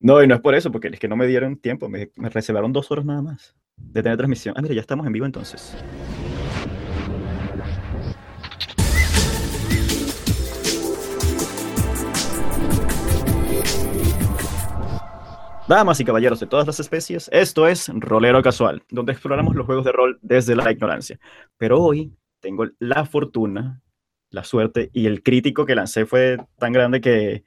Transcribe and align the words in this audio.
No, 0.00 0.22
y 0.22 0.28
no 0.28 0.36
es 0.36 0.40
por 0.40 0.54
eso, 0.54 0.70
porque 0.70 0.88
es 0.88 1.00
que 1.00 1.08
no 1.08 1.16
me 1.16 1.26
dieron 1.26 1.56
tiempo, 1.56 1.88
me, 1.88 2.12
me 2.14 2.30
reservaron 2.30 2.72
dos 2.72 2.88
horas 2.92 3.04
nada 3.04 3.20
más 3.20 3.56
de 3.76 4.00
tener 4.00 4.16
transmisión. 4.16 4.54
Ah, 4.56 4.62
mira, 4.62 4.72
ya 4.74 4.80
estamos 4.80 5.04
en 5.04 5.12
vivo 5.12 5.26
entonces. 5.26 5.76
Damas 15.66 15.98
y 15.98 16.04
caballeros 16.04 16.38
de 16.38 16.46
todas 16.46 16.66
las 16.68 16.78
especies, 16.78 17.28
esto 17.32 17.66
es 17.66 17.90
Rolero 17.92 18.40
Casual, 18.40 18.84
donde 18.90 19.12
exploramos 19.12 19.56
los 19.56 19.66
juegos 19.66 19.84
de 19.84 19.92
rol 19.92 20.18
desde 20.22 20.54
la 20.54 20.70
ignorancia. 20.70 21.18
Pero 21.56 21.82
hoy 21.82 22.16
tengo 22.38 22.66
la 22.78 23.04
fortuna, 23.04 23.82
la 24.30 24.44
suerte 24.44 24.90
y 24.94 25.06
el 25.06 25.24
crítico 25.24 25.66
que 25.66 25.74
lancé 25.74 26.06
fue 26.06 26.38
tan 26.56 26.72
grande 26.72 27.00
que 27.00 27.42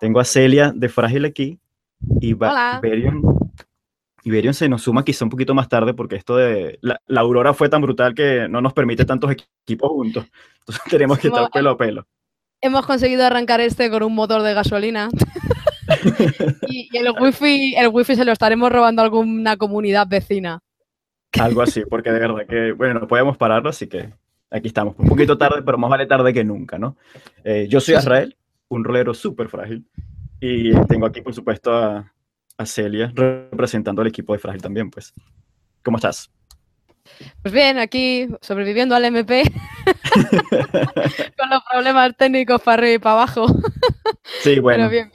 tengo 0.00 0.20
a 0.20 0.24
Celia 0.24 0.70
de 0.72 0.88
Frágil 0.90 1.24
aquí 1.24 1.58
y 2.20 2.34
Hola. 2.34 2.80
Iberion, 2.82 3.22
Iberion 4.24 4.54
se 4.54 4.68
nos 4.68 4.82
suma 4.82 5.04
quizá 5.04 5.24
un 5.24 5.30
poquito 5.30 5.54
más 5.54 5.68
tarde 5.68 5.94
porque 5.94 6.16
esto 6.16 6.36
de 6.36 6.78
la, 6.80 7.00
la 7.06 7.20
aurora 7.20 7.52
fue 7.54 7.68
tan 7.68 7.82
brutal 7.82 8.14
que 8.14 8.48
no 8.48 8.60
nos 8.60 8.72
permite 8.72 9.04
tantos 9.04 9.30
equipos 9.30 9.90
juntos. 9.90 10.24
Entonces 10.60 10.82
tenemos 10.88 11.18
que 11.18 11.28
estar 11.28 11.50
pelo 11.50 11.70
a 11.70 11.76
pelo. 11.76 12.06
Hemos 12.60 12.86
conseguido 12.86 13.24
arrancar 13.24 13.60
este 13.60 13.90
con 13.90 14.02
un 14.02 14.14
motor 14.14 14.42
de 14.42 14.54
gasolina. 14.54 15.10
y, 16.68 16.88
y 16.90 16.96
el 16.96 17.10
wifi, 17.20 17.74
el 17.76 17.88
wifi 17.88 18.16
se 18.16 18.24
lo 18.24 18.32
estaremos 18.32 18.72
robando 18.72 19.02
a 19.02 19.04
alguna 19.04 19.56
comunidad 19.56 20.06
vecina. 20.08 20.60
Algo 21.40 21.62
así, 21.62 21.82
porque 21.88 22.10
de 22.10 22.20
verdad 22.20 22.46
que, 22.48 22.72
bueno, 22.72 23.00
no 23.00 23.08
podemos 23.08 23.36
pararlo, 23.36 23.68
así 23.68 23.88
que 23.88 24.12
aquí 24.50 24.68
estamos. 24.68 24.94
Un 24.98 25.08
poquito 25.08 25.36
tarde, 25.36 25.62
pero 25.62 25.76
más 25.78 25.90
vale 25.90 26.06
tarde 26.06 26.32
que 26.32 26.44
nunca, 26.44 26.78
¿no? 26.78 26.96
Eh, 27.42 27.66
yo 27.68 27.80
soy. 27.80 27.94
Azrael, 27.94 28.36
un 28.68 28.84
rolero 28.84 29.14
súper 29.14 29.48
frágil, 29.48 29.84
y 30.46 30.86
tengo 30.88 31.06
aquí, 31.06 31.22
por 31.22 31.34
supuesto, 31.34 31.72
a, 31.74 32.12
a 32.58 32.66
Celia 32.66 33.10
representando 33.14 34.02
al 34.02 34.08
equipo 34.08 34.34
de 34.34 34.38
Frágil 34.38 34.60
también, 34.60 34.90
pues. 34.90 35.14
¿Cómo 35.82 35.96
estás? 35.96 36.30
Pues 37.42 37.54
bien, 37.54 37.78
aquí 37.78 38.28
sobreviviendo 38.42 38.94
al 38.94 39.06
MP 39.06 39.42
con 41.38 41.50
los 41.50 41.62
problemas 41.70 42.14
técnicos 42.18 42.60
para 42.60 42.74
arriba 42.74 42.94
y 42.94 42.98
para 42.98 43.14
abajo. 43.14 43.46
Sí, 44.42 44.58
bueno, 44.58 44.88
Pero 44.88 44.90
bien, 44.90 45.12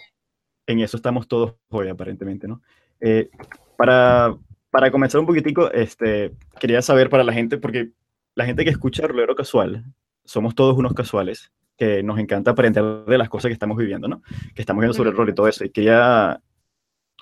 en 0.66 0.80
eso 0.80 0.98
estamos 0.98 1.28
todos 1.28 1.56
hoy, 1.70 1.90
aparentemente, 1.90 2.48
¿no? 2.48 2.62
Eh, 3.00 3.30
para, 3.78 4.36
para 4.72 4.90
comenzar 4.90 5.20
un 5.20 5.28
poquitico, 5.28 5.72
este, 5.72 6.34
quería 6.60 6.82
saber 6.82 7.10
para 7.10 7.24
la 7.24 7.34
gente, 7.34 7.58
porque 7.58 7.92
la 8.34 8.46
gente 8.46 8.64
que 8.64 8.72
escucha 8.72 9.06
Rolero 9.06 9.36
Casual, 9.36 9.86
somos 10.26 10.56
todos 10.56 10.76
unos 10.78 10.94
casuales, 10.94 11.52
que 11.80 12.04
nos 12.04 12.20
encanta 12.20 12.52
aprender 12.52 12.84
de 13.08 13.18
las 13.18 13.30
cosas 13.30 13.50
que 13.50 13.54
estamos 13.54 13.78
viviendo, 13.78 14.08
¿no? 14.08 14.22
Que 14.54 14.62
estamos 14.62 14.82
viendo 14.82 14.94
sobre 14.94 15.10
el 15.10 15.16
rol 15.16 15.30
y 15.30 15.34
todo 15.34 15.48
eso. 15.48 15.64
Y 15.64 15.70
quería, 15.70 16.40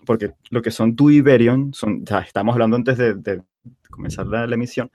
porque 0.05 0.33
lo 0.49 0.61
que 0.61 0.71
son 0.71 0.95
tú 0.95 1.09
y 1.11 1.21
Berion, 1.21 1.73
son, 1.73 2.03
ya 2.03 2.19
estamos 2.19 2.53
hablando 2.53 2.75
antes 2.75 2.97
de, 2.97 3.13
de 3.13 3.41
comenzar 3.89 4.25
la, 4.27 4.47
la 4.47 4.55
emisión, 4.55 4.91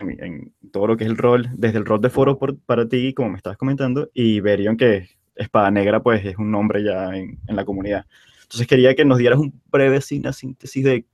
en, 0.00 0.24
en 0.24 0.54
todo 0.72 0.86
lo 0.86 0.96
que 0.96 1.04
es 1.04 1.10
el 1.10 1.16
rol, 1.16 1.48
desde 1.56 1.78
el 1.78 1.84
rol 1.84 2.00
de 2.00 2.10
foro 2.10 2.38
por- 2.38 2.58
para 2.58 2.88
ti, 2.88 3.12
como 3.12 3.30
me 3.30 3.36
estabas 3.36 3.58
comentando, 3.58 4.10
y 4.14 4.40
Berion, 4.40 4.76
que 4.76 5.08
Espada 5.34 5.70
Negra, 5.70 6.02
pues 6.02 6.24
es 6.24 6.36
un 6.38 6.50
nombre 6.50 6.82
ya 6.82 7.14
en, 7.14 7.38
en 7.46 7.56
la 7.56 7.64
comunidad. 7.64 8.06
Entonces 8.42 8.66
quería 8.66 8.94
que 8.94 9.04
nos 9.04 9.18
dieras 9.18 9.38
un 9.38 9.60
breve 9.70 10.00
síntesis 10.00 10.82
de 10.82 11.04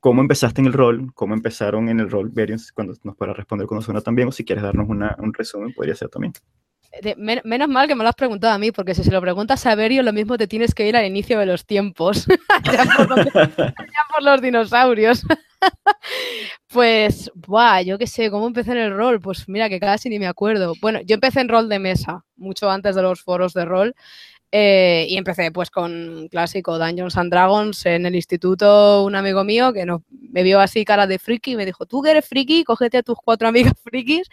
cómo 0.00 0.22
empezaste 0.22 0.60
en 0.62 0.66
el 0.66 0.72
rol, 0.72 1.12
cómo 1.14 1.34
empezaron 1.34 1.88
en 1.88 2.00
el 2.00 2.10
rol 2.10 2.30
Berion, 2.30 2.58
cuando 2.74 2.94
nos 3.04 3.16
puedas 3.16 3.36
responder 3.36 3.66
con 3.66 3.80
suena 3.82 4.00
también, 4.00 4.28
o 4.28 4.32
si 4.32 4.44
quieres 4.44 4.64
darnos 4.64 4.88
una- 4.88 5.14
un 5.18 5.32
resumen, 5.32 5.72
podría 5.72 5.94
ser 5.94 6.08
también. 6.08 6.32
menos 7.44 7.68
mal 7.68 7.86
que 7.86 7.94
me 7.94 8.02
lo 8.02 8.08
has 8.08 8.16
preguntado 8.16 8.52
a 8.52 8.58
mí, 8.58 8.72
porque 8.72 8.94
si 8.94 9.04
se 9.04 9.12
lo 9.12 9.20
preguntas 9.20 9.64
a 9.66 9.74
Berio, 9.74 10.02
lo 10.02 10.12
mismo 10.12 10.36
te 10.36 10.48
tienes 10.48 10.74
que 10.74 10.88
ir 10.88 10.96
al 10.96 11.06
inicio 11.06 11.38
de 11.38 11.46
los 11.46 11.64
tiempos, 11.64 12.26
ya 12.64 12.84
por 14.12 14.22
los 14.22 14.42
dinosaurios. 14.42 15.24
pues, 16.68 17.30
buah, 17.34 17.82
yo 17.82 17.98
qué 17.98 18.06
sé, 18.06 18.30
¿cómo 18.30 18.46
empecé 18.46 18.72
en 18.72 18.78
el 18.78 18.96
rol? 18.96 19.20
Pues 19.20 19.48
mira, 19.48 19.68
que 19.68 19.78
casi 19.78 20.08
ni 20.08 20.18
me 20.18 20.26
acuerdo. 20.26 20.74
Bueno, 20.80 21.00
yo 21.02 21.14
empecé 21.14 21.40
en 21.40 21.48
rol 21.48 21.68
de 21.68 21.78
mesa, 21.78 22.24
mucho 22.36 22.70
antes 22.70 22.94
de 22.96 23.02
los 23.02 23.22
foros 23.22 23.52
de 23.52 23.64
rol. 23.64 23.94
Eh, 24.52 25.06
y 25.08 25.16
empecé 25.16 25.52
pues 25.52 25.70
con 25.70 26.26
clásico 26.28 26.76
Dungeons 26.78 27.16
and 27.16 27.30
Dragons 27.30 27.86
en 27.86 28.04
el 28.04 28.16
instituto, 28.16 29.04
un 29.04 29.14
amigo 29.14 29.44
mío 29.44 29.72
que 29.72 29.86
me 30.10 30.42
vio 30.42 30.58
así 30.58 30.84
cara 30.84 31.06
de 31.06 31.20
friki 31.20 31.52
y 31.52 31.56
me 31.56 31.64
dijo, 31.64 31.86
tú 31.86 32.02
que 32.02 32.10
eres 32.10 32.26
friki, 32.26 32.64
cógete 32.64 32.98
a 32.98 33.02
tus 33.04 33.16
cuatro 33.24 33.46
amigas 33.46 33.74
frikis 33.84 34.28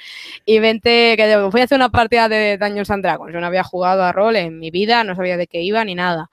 y 0.45 0.57
vente, 0.59 1.15
que 1.17 1.37
voy 1.37 1.61
a 1.61 1.63
hacer 1.65 1.77
una 1.77 1.89
partida 1.89 2.29
de 2.29 2.57
Dungeons 2.57 2.89
and 2.89 3.03
Dragons. 3.03 3.31
Yo 3.31 3.39
no 3.39 3.45
había 3.45 3.63
jugado 3.63 4.03
a 4.03 4.11
rol 4.11 4.35
en 4.37 4.57
mi 4.59 4.71
vida, 4.71 5.03
no 5.03 5.15
sabía 5.15 5.37
de 5.37 5.45
qué 5.47 5.61
iba 5.61 5.83
ni 5.85 5.93
nada. 5.93 6.31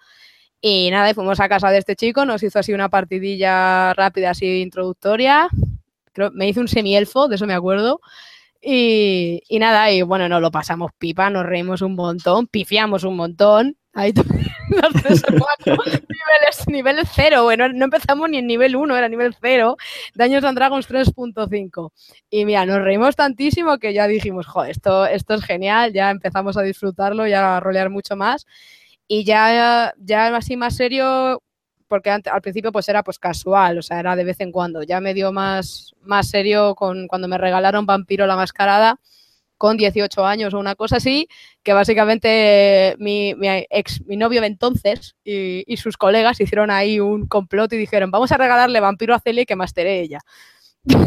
Y 0.63 0.91
nada, 0.91 1.11
y 1.11 1.15
fuimos 1.15 1.41
a 1.41 1.49
casa 1.51 1.71
de 1.71 1.79
este 1.79 1.95
chico, 1.95 2.25
nos 2.25 2.43
hizo 2.43 2.59
así 2.59 2.73
una 2.73 2.89
partidilla 2.89 3.93
rápida, 3.93 4.31
así 4.31 4.63
introductoria. 4.63 5.49
Me 6.33 6.49
hizo 6.49 6.61
un 6.61 6.69
semielfo, 6.69 7.29
de 7.29 7.35
eso 7.37 7.47
me 7.47 7.53
acuerdo. 7.53 8.01
Y, 8.67 9.43
y 9.47 9.59
nada, 9.59 9.91
y 9.93 10.01
bueno, 10.01 10.27
nos 10.27 10.41
lo 10.41 10.51
pasamos 10.51 10.91
pipa, 10.97 11.29
nos 11.29 11.45
reímos 11.45 11.83
un 11.83 11.95
montón, 11.95 12.47
pifiamos 12.47 13.05
un 13.05 13.15
montón. 13.17 13.77
Ahí 13.93 14.13
los 14.71 15.03
tres 15.03 15.23
o 15.23 15.39
cuatro 15.39 15.77
niveles, 15.85 16.69
nivel 16.69 17.07
cero, 17.07 17.45
bueno, 17.45 17.69
no 17.69 17.85
empezamos 17.85 18.29
ni 18.31 18.39
en 18.39 18.47
nivel 18.47 18.75
1, 18.75 18.97
era 18.97 19.09
nivel 19.09 19.37
0. 19.39 19.77
Dungeons 20.15 20.45
and 20.45 20.57
Dragons 20.57 20.89
3.5. 20.89 21.93
Y 22.31 22.47
mira, 22.47 22.65
nos 22.65 22.83
reímos 22.83 23.17
tantísimo 23.17 23.79
que 23.79 23.93
ya 23.93 24.07
dijimos, 24.07 24.47
joder, 24.47 24.71
esto, 24.71 25.05
esto 25.05 25.35
es 25.35 25.45
genial, 25.45 25.93
ya 25.93 26.11
empezamos 26.11 26.57
a 26.57 26.63
disfrutarlo 26.63 27.27
y 27.27 27.35
a 27.35 27.61
rolear 27.61 27.91
mucho 27.91 28.17
más. 28.17 28.47
Y 29.07 29.25
ya, 29.25 29.93
ya 29.99 30.35
así 30.35 30.57
más 30.57 30.75
serio, 30.77 31.43
porque 31.95 32.11
ante- 32.11 32.29
al 32.29 32.41
principio 32.43 32.73
pues 32.73 32.89
era 32.89 33.05
pues 33.05 33.21
casual, 33.21 33.79
o 33.79 33.83
sea, 33.83 34.01
era 34.01 34.17
de 34.17 34.25
vez 34.25 34.41
en 34.41 34.51
cuando. 34.51 34.83
Ya 34.83 35.01
me 35.01 35.15
dio 35.15 35.31
más, 35.31 35.95
más 36.01 36.29
serio 36.29 36.75
con, 36.75 37.07
cuando 37.07 37.29
me 37.29 37.39
regalaron 37.39 37.87
Vampiro 37.87 38.27
la 38.27 38.35
Mascarada 38.35 38.99
con 39.59 39.77
18 39.77 40.27
años 40.27 40.53
o 40.55 40.59
una 40.59 40.75
cosa 40.75 40.97
así, 40.97 41.29
que 41.63 41.73
básicamente 41.73 42.97
mi, 42.99 43.33
ex, 43.71 44.05
mi 44.07 44.17
novio 44.17 44.41
de 44.41 44.49
entonces 44.49 45.15
y, 45.23 45.63
y 45.73 45.77
sus 45.77 45.97
colegas 45.97 46.41
hicieron 46.41 46.73
ahí 46.73 46.99
un 46.99 47.29
complot 47.29 47.73
y 47.75 47.77
dijeron, 47.77 48.11
vamos 48.11 48.33
a 48.33 48.39
regalarle 48.39 48.81
Vampiro 48.81 49.15
a 49.15 49.21
Celia 49.21 49.43
y 49.43 49.47
que 49.47 49.55
mastere 49.55 50.01
ella. 50.01 50.19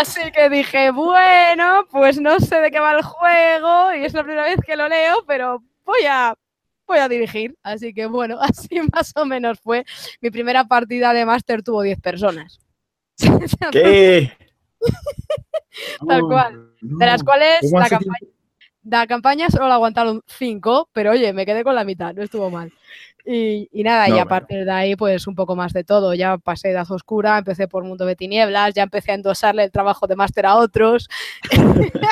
Así 0.00 0.32
que 0.32 0.50
dije, 0.50 0.90
bueno, 0.90 1.86
pues 1.92 2.20
no 2.20 2.40
sé 2.40 2.60
de 2.60 2.72
qué 2.72 2.80
va 2.80 2.94
el 2.94 3.02
juego 3.04 3.94
y 3.94 4.04
es 4.04 4.12
la 4.12 4.24
primera 4.24 4.42
vez 4.42 4.58
que 4.66 4.74
lo 4.74 4.88
leo, 4.88 5.22
pero 5.24 5.62
voy 5.84 6.04
a, 6.08 6.34
voy 6.86 6.98
a 6.98 7.08
dirigir. 7.08 7.56
Así 7.62 7.92
que 7.92 8.06
bueno, 8.06 8.38
así 8.40 8.80
más 8.92 9.12
o 9.16 9.24
menos 9.24 9.60
fue. 9.60 9.84
Mi 10.20 10.30
primera 10.30 10.64
partida 10.64 11.12
de 11.12 11.26
máster 11.26 11.62
tuvo 11.62 11.82
10 11.82 12.00
personas. 12.00 12.58
¿Qué? 13.72 14.32
Tal 16.08 16.22
cual. 16.22 16.70
De 16.80 17.06
las 17.06 17.22
cuales 17.22 17.58
¿Cómo 17.62 17.80
la 17.80 17.88
campaña, 17.88 18.28
la 18.84 19.06
campaña 19.06 19.50
solo 19.50 19.68
la 19.68 19.74
aguantaron 19.74 20.22
5, 20.26 20.90
pero 20.92 21.10
oye, 21.10 21.32
me 21.32 21.44
quedé 21.44 21.64
con 21.64 21.74
la 21.74 21.84
mitad, 21.84 22.14
no 22.14 22.22
estuvo 22.22 22.50
mal. 22.50 22.72
Y, 23.28 23.68
y 23.72 23.82
nada, 23.82 24.06
No, 24.06 24.16
y 24.16 24.18
a 24.20 24.24
partir 24.24 24.64
de 24.64 24.70
ahí, 24.70 24.94
pues 24.94 25.26
un 25.26 25.34
poco 25.34 25.56
más 25.56 25.72
de 25.72 25.82
todo. 25.82 26.14
Ya 26.14 26.38
pasé 26.38 26.76
Haz 26.76 26.92
Oscura, 26.92 27.38
empecé 27.38 27.66
por 27.66 27.82
Mundo 27.82 28.06
de 28.06 28.14
Tinieblas, 28.14 28.72
ya 28.72 28.84
empecé 28.84 29.10
a 29.10 29.14
endosarle 29.14 29.64
el 29.64 29.72
trabajo 29.72 30.06
de 30.06 30.14
máster 30.14 30.46
a 30.46 30.54
otros. 30.56 31.08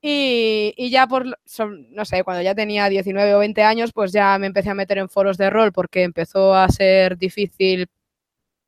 y, 0.00 0.72
y 0.76 0.90
ya 0.90 1.08
por, 1.08 1.26
no 1.26 2.04
sé, 2.04 2.22
cuando 2.22 2.42
ya 2.42 2.54
tenía 2.54 2.88
19 2.88 3.34
o 3.34 3.40
20 3.40 3.62
años, 3.64 3.92
pues 3.92 4.12
ya 4.12 4.38
me 4.38 4.46
empecé 4.46 4.70
a 4.70 4.74
meter 4.74 4.98
en 4.98 5.08
foros 5.08 5.36
de 5.38 5.50
rol 5.50 5.72
porque 5.72 6.04
empezó 6.04 6.54
a 6.54 6.68
ser 6.68 7.18
difícil 7.18 7.88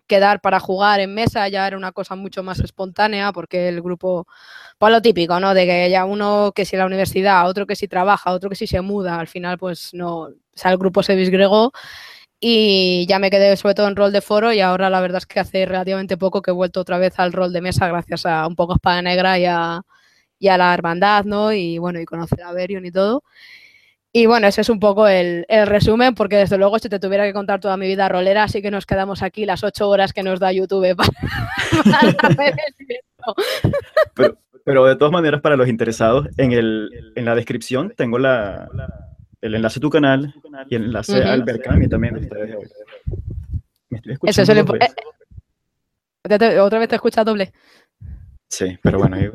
quedar 0.07 0.41
para 0.41 0.61
jugar 0.61 1.01
en 1.01 1.15
mesa, 1.15 1.49
ya 1.49 1.67
era 1.67 1.77
una 1.77 1.93
cosa 1.93 2.17
mucho 2.17 2.43
más 2.43 2.61
espontánea 2.61 3.33
porque 3.33 3.69
el 3.69 3.83
grupo, 3.83 4.27
pues 4.79 4.93
lo 4.93 5.03
típico, 5.03 5.41
¿no? 5.41 5.55
De 5.55 5.67
que 5.67 5.91
ya 5.91 6.05
uno 6.05 6.53
que 6.55 6.65
si 6.65 6.77
la 6.77 6.87
universidad, 6.87 7.49
otro 7.49 7.67
que 7.67 7.77
si 7.77 7.89
trabaja, 7.89 8.33
otro 8.33 8.51
que 8.51 8.57
si 8.57 8.67
se 8.67 8.81
muda, 8.81 9.19
al 9.19 9.29
final 9.29 9.59
pues 9.59 9.91
no, 9.95 10.21
o 10.23 10.33
sea, 10.55 10.71
el 10.73 10.79
grupo 10.79 11.03
se 11.03 11.17
disgregó 11.17 11.73
y 12.41 13.07
ya 13.09 13.19
me 13.19 13.31
quedé 13.31 13.57
sobre 13.57 13.75
todo 13.75 13.89
en 13.89 13.97
rol 13.97 14.13
de 14.13 14.21
foro 14.21 14.53
y 14.53 14.61
ahora 14.61 14.91
la 14.91 15.01
verdad 15.01 15.19
es 15.19 15.27
que 15.27 15.41
hace 15.41 15.65
relativamente 15.67 16.17
poco 16.19 16.43
que 16.43 16.51
he 16.51 16.55
vuelto 16.55 16.81
otra 16.81 16.99
vez 16.99 17.19
al 17.19 17.33
rol 17.33 17.53
de 17.53 17.63
mesa 17.63 17.89
gracias 17.89 18.27
a 18.27 18.47
un 18.47 18.57
poco 18.57 18.75
a 18.75 18.77
Espada 18.77 19.03
Negra 19.03 19.39
y 19.39 19.47
a, 19.47 19.83
y 20.39 20.49
a 20.49 20.59
la 20.59 20.75
hermandad, 20.75 21.25
¿no? 21.25 21.53
Y 21.53 21.79
bueno, 21.79 22.01
y 22.01 22.05
conocer 22.05 22.43
a 22.43 22.53
Berion 22.53 22.85
y 22.87 22.93
todo. 22.93 23.23
Y 24.19 24.25
bueno, 24.25 24.47
ese 24.47 24.63
es 24.63 24.71
un 24.71 24.81
poco 24.81 25.07
el, 25.07 25.45
el 25.47 25.67
resumen, 25.67 26.15
porque 26.15 26.37
desde 26.37 26.57
luego 26.57 26.79
si 26.79 26.89
te 26.89 26.99
tuviera 26.99 27.25
que 27.27 27.35
contar 27.35 27.61
toda 27.61 27.77
mi 27.77 27.87
vida 27.87 28.09
rolera, 28.09 28.45
así 28.45 28.63
que 28.63 28.71
nos 28.71 28.87
quedamos 28.87 29.23
aquí 29.23 29.45
las 29.45 29.63
ocho 29.63 29.91
horas 29.91 30.15
que 30.15 30.23
nos 30.23 30.41
da 30.41 30.53
YouTube 30.53 30.97
para, 30.97 32.13
para 32.15 32.35
ver 32.35 32.55
el. 32.55 32.97
Pero, 34.15 34.39
pero 34.65 34.85
de 34.87 34.97
todas 34.97 35.13
maneras, 35.13 35.43
para 35.43 35.57
los 35.57 35.69
interesados, 35.69 36.29
en, 36.39 36.53
el, 36.53 37.13
en 37.15 37.25
la 37.27 37.35
descripción 37.35 37.93
tengo 37.95 38.19
la, 38.19 38.69
el 39.43 39.55
enlace 39.55 39.81
a 39.81 39.83
tu 39.83 39.91
canal 39.91 40.35
y 40.71 40.77
el 40.77 40.85
enlace 40.85 41.19
Ujú. 41.21 41.29
al 41.29 41.43
Berkami 41.43 41.87
también 41.87 42.15
de 42.15 42.21
ustedes. 42.21 42.57
Me 43.91 43.99
estoy 43.99 44.13
Eso 44.15 44.43
escuchando 44.43 44.53
es 44.53 44.57
lo 44.57 44.65
dos 44.65 44.65
impo- 44.65 44.79
veces. 44.81 44.97
Te- 46.23 46.39
te- 46.39 46.61
Otra 46.61 46.79
vez 46.79 46.89
te 46.89 46.95
escucha 46.95 47.23
doble. 47.23 47.53
Sí, 48.49 48.79
pero 48.83 48.99
bueno, 48.99 49.17
ahí, 49.17 49.29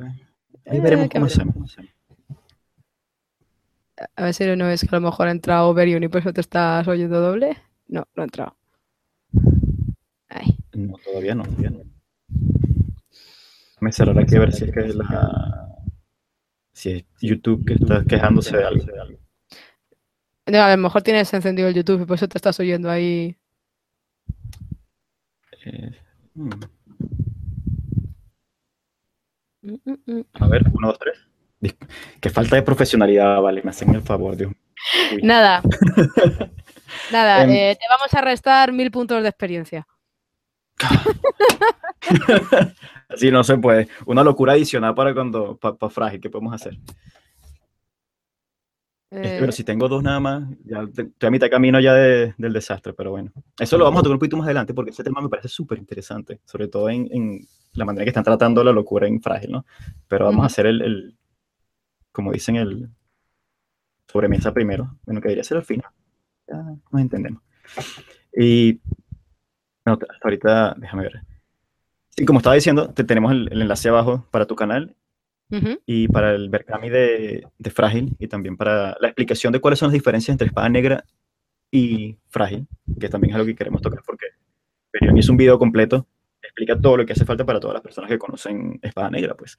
ahí 0.65 0.79
veremos 0.79 1.05
Eh, 1.05 1.09
qué 1.09 1.19
cómo 1.19 1.25
hacemos. 1.27 1.77
A 4.15 4.23
ver 4.23 4.33
si 4.33 4.45
no 4.55 4.69
es 4.69 4.81
que 4.81 4.95
a 4.95 4.99
lo 4.99 5.07
mejor 5.07 5.27
ha 5.27 5.31
entrado 5.31 5.69
Overion 5.69 6.03
y 6.03 6.07
por 6.07 6.21
eso 6.21 6.33
te 6.33 6.41
estás 6.41 6.87
oyendo 6.87 7.19
doble. 7.19 7.57
No, 7.87 8.07
no 8.15 8.21
ha 8.21 8.25
entrado. 8.25 8.55
Ay. 10.29 10.57
No, 10.73 10.97
todavía 11.03 11.35
no, 11.35 11.43
todavía 11.43 11.71
no. 11.71 11.83
Me 13.81 13.91
cerrará 13.91 14.21
aquí 14.21 14.35
a 14.35 14.39
ver 14.39 14.53
si 14.53 14.65
es 14.65 14.71
que 14.71 14.79
es 14.79 14.95
la. 14.95 15.67
Si 16.71 16.91
es 16.91 17.03
YouTube 17.19 17.65
que 17.65 17.73
está 17.73 18.03
quejándose 18.05 18.55
de 18.55 18.63
algo. 18.63 18.85
No, 20.45 20.61
a 20.61 20.75
lo 20.75 20.81
mejor 20.81 21.01
tienes 21.01 21.33
encendido 21.33 21.67
el 21.67 21.75
YouTube 21.75 22.01
y 22.01 22.05
por 22.05 22.15
eso 22.15 22.27
te 22.27 22.37
estás 22.37 22.59
oyendo 22.59 22.89
ahí. 22.89 23.37
Eh, 25.65 25.91
hmm. 26.33 26.49
mm, 29.61 29.75
mm, 29.85 29.97
mm. 30.05 30.21
A 30.33 30.47
ver, 30.47 30.63
uno, 30.73 30.87
dos, 30.87 30.99
tres. 30.99 31.30
Qué 32.19 32.29
falta 32.29 32.55
de 32.55 32.63
profesionalidad, 32.63 33.39
vale, 33.41 33.61
me 33.63 33.69
hacen 33.69 33.93
el 33.93 34.01
favor, 34.01 34.35
Dios. 34.35 34.51
Nada. 35.21 35.61
Nada, 37.11 37.43
em. 37.43 37.49
eh, 37.51 37.77
te 37.79 37.85
vamos 37.89 38.13
a 38.13 38.21
restar 38.21 38.71
mil 38.71 38.91
puntos 38.91 39.21
de 39.21 39.29
experiencia. 39.29 39.87
Así 43.09 43.29
no 43.29 43.43
se 43.43 43.57
puede. 43.57 43.87
Una 44.05 44.23
locura 44.23 44.53
adicional 44.53 44.95
para 44.95 45.13
cuando, 45.13 45.57
para 45.57 45.89
frágil, 45.89 46.19
¿qué 46.19 46.29
podemos 46.29 46.53
hacer? 46.53 46.77
pero 49.11 49.47
eh. 49.47 49.51
si 49.51 49.65
tengo 49.65 49.89
dos 49.89 50.01
nada 50.01 50.21
más, 50.21 50.43
ya 50.63 50.83
estoy 50.83 51.27
a 51.27 51.31
mitad 51.31 51.49
camino 51.49 51.81
ya 51.81 51.93
del 51.93 52.53
desastre, 52.53 52.93
pero 52.93 53.11
bueno. 53.11 53.29
Eso 53.59 53.77
lo 53.77 53.83
vamos 53.83 53.99
a 53.99 54.03
tocar 54.03 54.13
un 54.13 54.19
poquito 54.19 54.37
más 54.37 54.45
adelante 54.45 54.73
porque 54.73 54.91
ese 54.91 55.03
tema 55.03 55.19
me 55.19 55.27
parece 55.27 55.49
súper 55.49 55.79
interesante, 55.79 56.39
sobre 56.45 56.69
todo 56.69 56.89
en, 56.89 57.41
la 57.73 57.83
manera 57.83 58.05
que 58.05 58.09
están 58.09 58.23
tratando 58.23 58.63
la 58.63 58.71
locura 58.71 59.07
en 59.07 59.21
frágil, 59.21 59.51
¿no? 59.51 59.65
Pero 60.07 60.25
vamos 60.25 60.43
a 60.43 60.47
hacer 60.47 60.65
el, 60.65 61.17
como 62.11 62.31
dicen, 62.31 62.55
el 62.55 62.89
sobremesa 64.07 64.53
primero, 64.53 64.97
bueno, 65.05 65.21
que 65.21 65.29
debería 65.29 65.43
ser 65.43 65.57
al 65.57 65.65
final. 65.65 65.89
Ya 66.47 66.57
nos 66.91 67.01
entendemos. 67.01 67.41
Y 68.35 68.79
hasta 69.85 70.07
ahorita, 70.23 70.75
déjame 70.77 71.03
ver. 71.03 71.21
Y 72.17 72.25
como 72.25 72.39
estaba 72.39 72.55
diciendo, 72.55 72.89
te 72.89 73.03
tenemos 73.03 73.31
el, 73.31 73.49
enlace 73.51 73.89
abajo 73.89 74.27
para 74.31 74.45
tu 74.45 74.55
canal 74.55 74.95
y 75.85 76.07
para 76.07 76.33
el 76.33 76.47
Berkami 76.47 76.89
de, 76.89 77.45
de, 77.57 77.69
Frágil 77.71 78.15
y 78.19 78.27
también 78.27 78.55
para 78.55 78.95
la 79.01 79.09
explicación 79.09 79.51
de 79.51 79.59
cuáles 79.59 79.79
son 79.79 79.87
las 79.87 79.93
diferencias 79.93 80.33
entre 80.33 80.47
espada 80.47 80.69
negra 80.69 81.03
y 81.69 82.17
Frágil, 82.29 82.67
que 82.97 83.09
también 83.09 83.31
es 83.31 83.35
algo 83.35 83.47
que 83.47 83.55
queremos 83.55 83.81
tocar 83.81 84.01
porque 84.05 84.27
Perión 84.91 85.17
hizo 85.17 85.31
un 85.31 85.37
video 85.37 85.59
completo, 85.59 86.07
explica 86.51 86.79
todo 86.79 86.97
lo 86.97 87.05
que 87.05 87.13
hace 87.13 87.25
falta 87.25 87.45
para 87.45 87.59
todas 87.59 87.75
las 87.75 87.81
personas 87.81 88.09
que 88.09 88.19
conocen 88.19 88.79
espada 88.81 89.09
negra, 89.09 89.35
pues. 89.35 89.57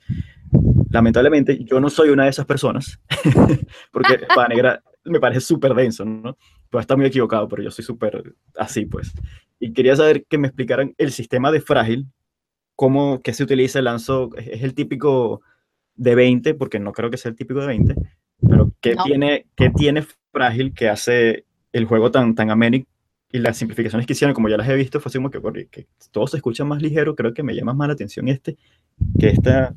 Lamentablemente, 0.90 1.64
yo 1.64 1.80
no 1.80 1.88
soy 1.88 2.10
una 2.10 2.24
de 2.24 2.30
esas 2.30 2.46
personas, 2.46 3.00
porque 3.92 4.14
espada 4.14 4.48
negra 4.48 4.82
me 5.04 5.18
parece 5.18 5.40
súper 5.40 5.74
denso, 5.74 6.04
¿no? 6.04 6.36
Pues 6.70 6.82
está 6.82 6.96
muy 6.96 7.06
equivocado, 7.06 7.48
pero 7.48 7.62
yo 7.62 7.70
soy 7.70 7.84
súper 7.84 8.34
así, 8.56 8.84
pues. 8.84 9.12
Y 9.58 9.72
quería 9.72 9.96
saber 9.96 10.24
que 10.26 10.38
me 10.38 10.48
explicaran 10.48 10.94
el 10.98 11.12
sistema 11.12 11.50
de 11.50 11.60
Frágil, 11.60 12.06
cómo, 12.76 13.20
qué 13.22 13.32
se 13.32 13.42
utiliza 13.42 13.78
el 13.78 13.86
lanzo, 13.86 14.30
es 14.36 14.62
el 14.62 14.74
típico 14.74 15.40
de 15.94 16.14
20, 16.14 16.54
porque 16.54 16.78
no 16.78 16.92
creo 16.92 17.10
que 17.10 17.16
sea 17.16 17.30
el 17.30 17.36
típico 17.36 17.60
de 17.60 17.66
20, 17.68 17.94
pero 18.48 18.72
¿qué, 18.80 18.96
tiene, 19.04 19.46
qué 19.56 19.70
tiene 19.70 20.04
Frágil 20.30 20.74
que 20.74 20.88
hace 20.88 21.46
el 21.72 21.86
juego 21.86 22.10
tan, 22.10 22.34
tan 22.34 22.50
aménico? 22.50 22.91
Y 23.32 23.38
las 23.38 23.56
simplificaciones 23.56 24.06
que 24.06 24.12
hicieron, 24.12 24.34
como 24.34 24.48
ya 24.48 24.58
las 24.58 24.68
he 24.68 24.76
visto, 24.76 25.00
fue 25.00 25.08
así 25.08 25.18
como 25.18 25.30
que, 25.30 25.66
que 25.68 25.86
todo 26.10 26.26
se 26.26 26.36
escucha 26.36 26.64
más 26.64 26.82
ligero, 26.82 27.16
creo 27.16 27.32
que 27.32 27.42
me 27.42 27.54
llama 27.54 27.72
más 27.72 27.88
la 27.88 27.94
atención 27.94 28.28
este, 28.28 28.58
que 29.18 29.28
esta 29.28 29.74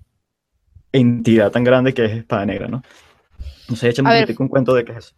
entidad 0.92 1.52
tan 1.52 1.64
grande 1.64 1.94
que 1.94 2.06
es 2.06 2.12
Espada 2.12 2.46
Negra, 2.46 2.68
¿no? 2.68 2.84
No 3.70 3.76
sé, 3.76 3.90
échame 3.90 4.26
un 4.38 4.48
cuento 4.48 4.74
de 4.74 4.86
qué 4.86 4.92
es 4.92 4.98
eso. 4.98 5.16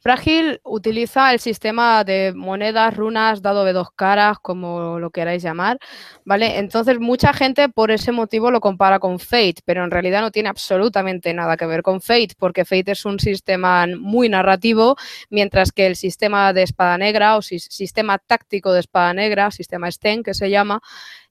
Frágil 0.00 0.60
utiliza 0.64 1.32
el 1.32 1.40
sistema 1.40 2.04
de 2.04 2.32
monedas, 2.34 2.96
runas, 2.96 3.42
dado 3.42 3.64
de 3.64 3.72
dos 3.72 3.90
caras, 3.90 4.38
como 4.40 4.98
lo 4.98 5.10
queráis 5.10 5.42
llamar, 5.42 5.78
¿vale? 6.24 6.58
Entonces 6.58 7.00
mucha 7.00 7.32
gente 7.32 7.68
por 7.68 7.90
ese 7.90 8.12
motivo 8.12 8.50
lo 8.50 8.60
compara 8.60 8.98
con 9.00 9.18
Fate, 9.18 9.56
pero 9.64 9.84
en 9.84 9.90
realidad 9.90 10.20
no 10.20 10.30
tiene 10.30 10.48
absolutamente 10.48 11.34
nada 11.34 11.56
que 11.56 11.66
ver 11.66 11.82
con 11.82 12.00
Fate, 12.00 12.34
porque 12.38 12.64
Fate 12.64 12.92
es 12.92 13.04
un 13.04 13.18
sistema 13.18 13.86
muy 13.98 14.28
narrativo, 14.28 14.96
mientras 15.30 15.72
que 15.72 15.86
el 15.86 15.96
sistema 15.96 16.52
de 16.52 16.62
espada 16.62 16.96
negra 16.98 17.36
o 17.36 17.42
sistema 17.42 18.18
táctico 18.18 18.72
de 18.72 18.80
espada 18.80 19.12
negra, 19.14 19.50
sistema 19.50 19.90
Sten 19.90 20.22
que 20.22 20.34
se 20.34 20.50
llama, 20.50 20.80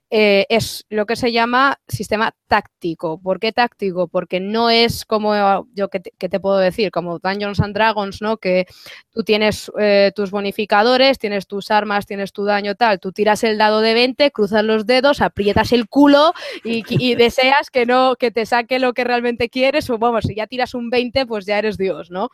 eh, 0.09 0.45
es 0.47 0.85
lo 0.89 1.05
que 1.05 1.17
se 1.17 1.33
llama 1.33 1.79
sistema 1.87 2.33
táctico. 2.47 3.19
¿Por 3.21 3.39
qué 3.39 3.51
táctico? 3.51 4.07
Porque 4.07 4.39
no 4.39 4.69
es 4.69 5.03
como 5.03 5.67
yo 5.73 5.89
que 5.89 5.99
te, 5.99 6.39
puedo 6.39 6.57
decir, 6.57 6.91
como 6.91 7.19
Dungeons 7.19 7.59
and 7.59 7.73
Dragons, 7.73 8.21
¿no? 8.21 8.37
Que 8.37 8.67
tú 9.11 9.23
tienes 9.23 9.69
eh, 9.77 10.13
tus 10.15 10.31
bonificadores, 10.31 11.19
tienes 11.19 11.45
tus 11.45 11.71
armas, 11.71 12.05
tienes 12.05 12.31
tu 12.31 12.45
daño 12.45 12.75
tal, 12.75 13.01
tú 13.01 13.11
tiras 13.11 13.43
el 13.43 13.57
dado 13.57 13.81
de 13.81 13.93
20, 13.93 14.31
cruzas 14.31 14.63
los 14.63 14.85
dedos, 14.85 15.19
aprietas 15.21 15.73
el 15.73 15.89
culo 15.89 16.33
y, 16.63 16.83
y 16.87 17.15
deseas 17.15 17.69
que 17.69 17.85
no, 17.85 18.15
que 18.15 18.31
te 18.31 18.45
saque 18.45 18.79
lo 18.79 18.93
que 18.93 19.03
realmente 19.03 19.49
quieres, 19.49 19.89
o 19.89 19.97
vamos, 19.97 20.23
si 20.25 20.35
ya 20.35 20.47
tiras 20.47 20.73
un 20.73 20.89
20, 20.89 21.25
pues 21.25 21.45
ya 21.45 21.59
eres 21.59 21.77
Dios, 21.77 22.11
¿no? 22.11 22.29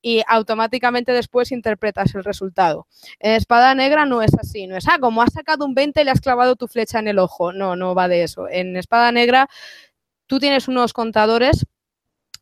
Y 0.00 0.22
automáticamente 0.26 1.12
después 1.12 1.52
interpretas 1.52 2.14
el 2.14 2.24
resultado. 2.24 2.86
En 3.18 3.32
Espada 3.32 3.74
Negra 3.74 4.06
no 4.06 4.22
es 4.22 4.32
así, 4.40 4.66
no 4.66 4.76
es, 4.76 4.88
ah, 4.88 4.98
como 4.98 5.20
has 5.20 5.34
sacado 5.34 5.66
un 5.66 5.74
20 5.74 6.02
le 6.02 6.10
has 6.10 6.20
clavado 6.22 6.56
tu 6.56 6.66
flecha 6.66 6.98
en 6.98 7.09
el 7.10 7.18
ojo. 7.18 7.52
No, 7.52 7.76
no 7.76 7.94
va 7.94 8.08
de 8.08 8.22
eso. 8.22 8.48
En 8.48 8.76
Espada 8.76 9.12
Negra 9.12 9.48
tú 10.26 10.38
tienes 10.38 10.68
unos 10.68 10.92
contadores 10.92 11.66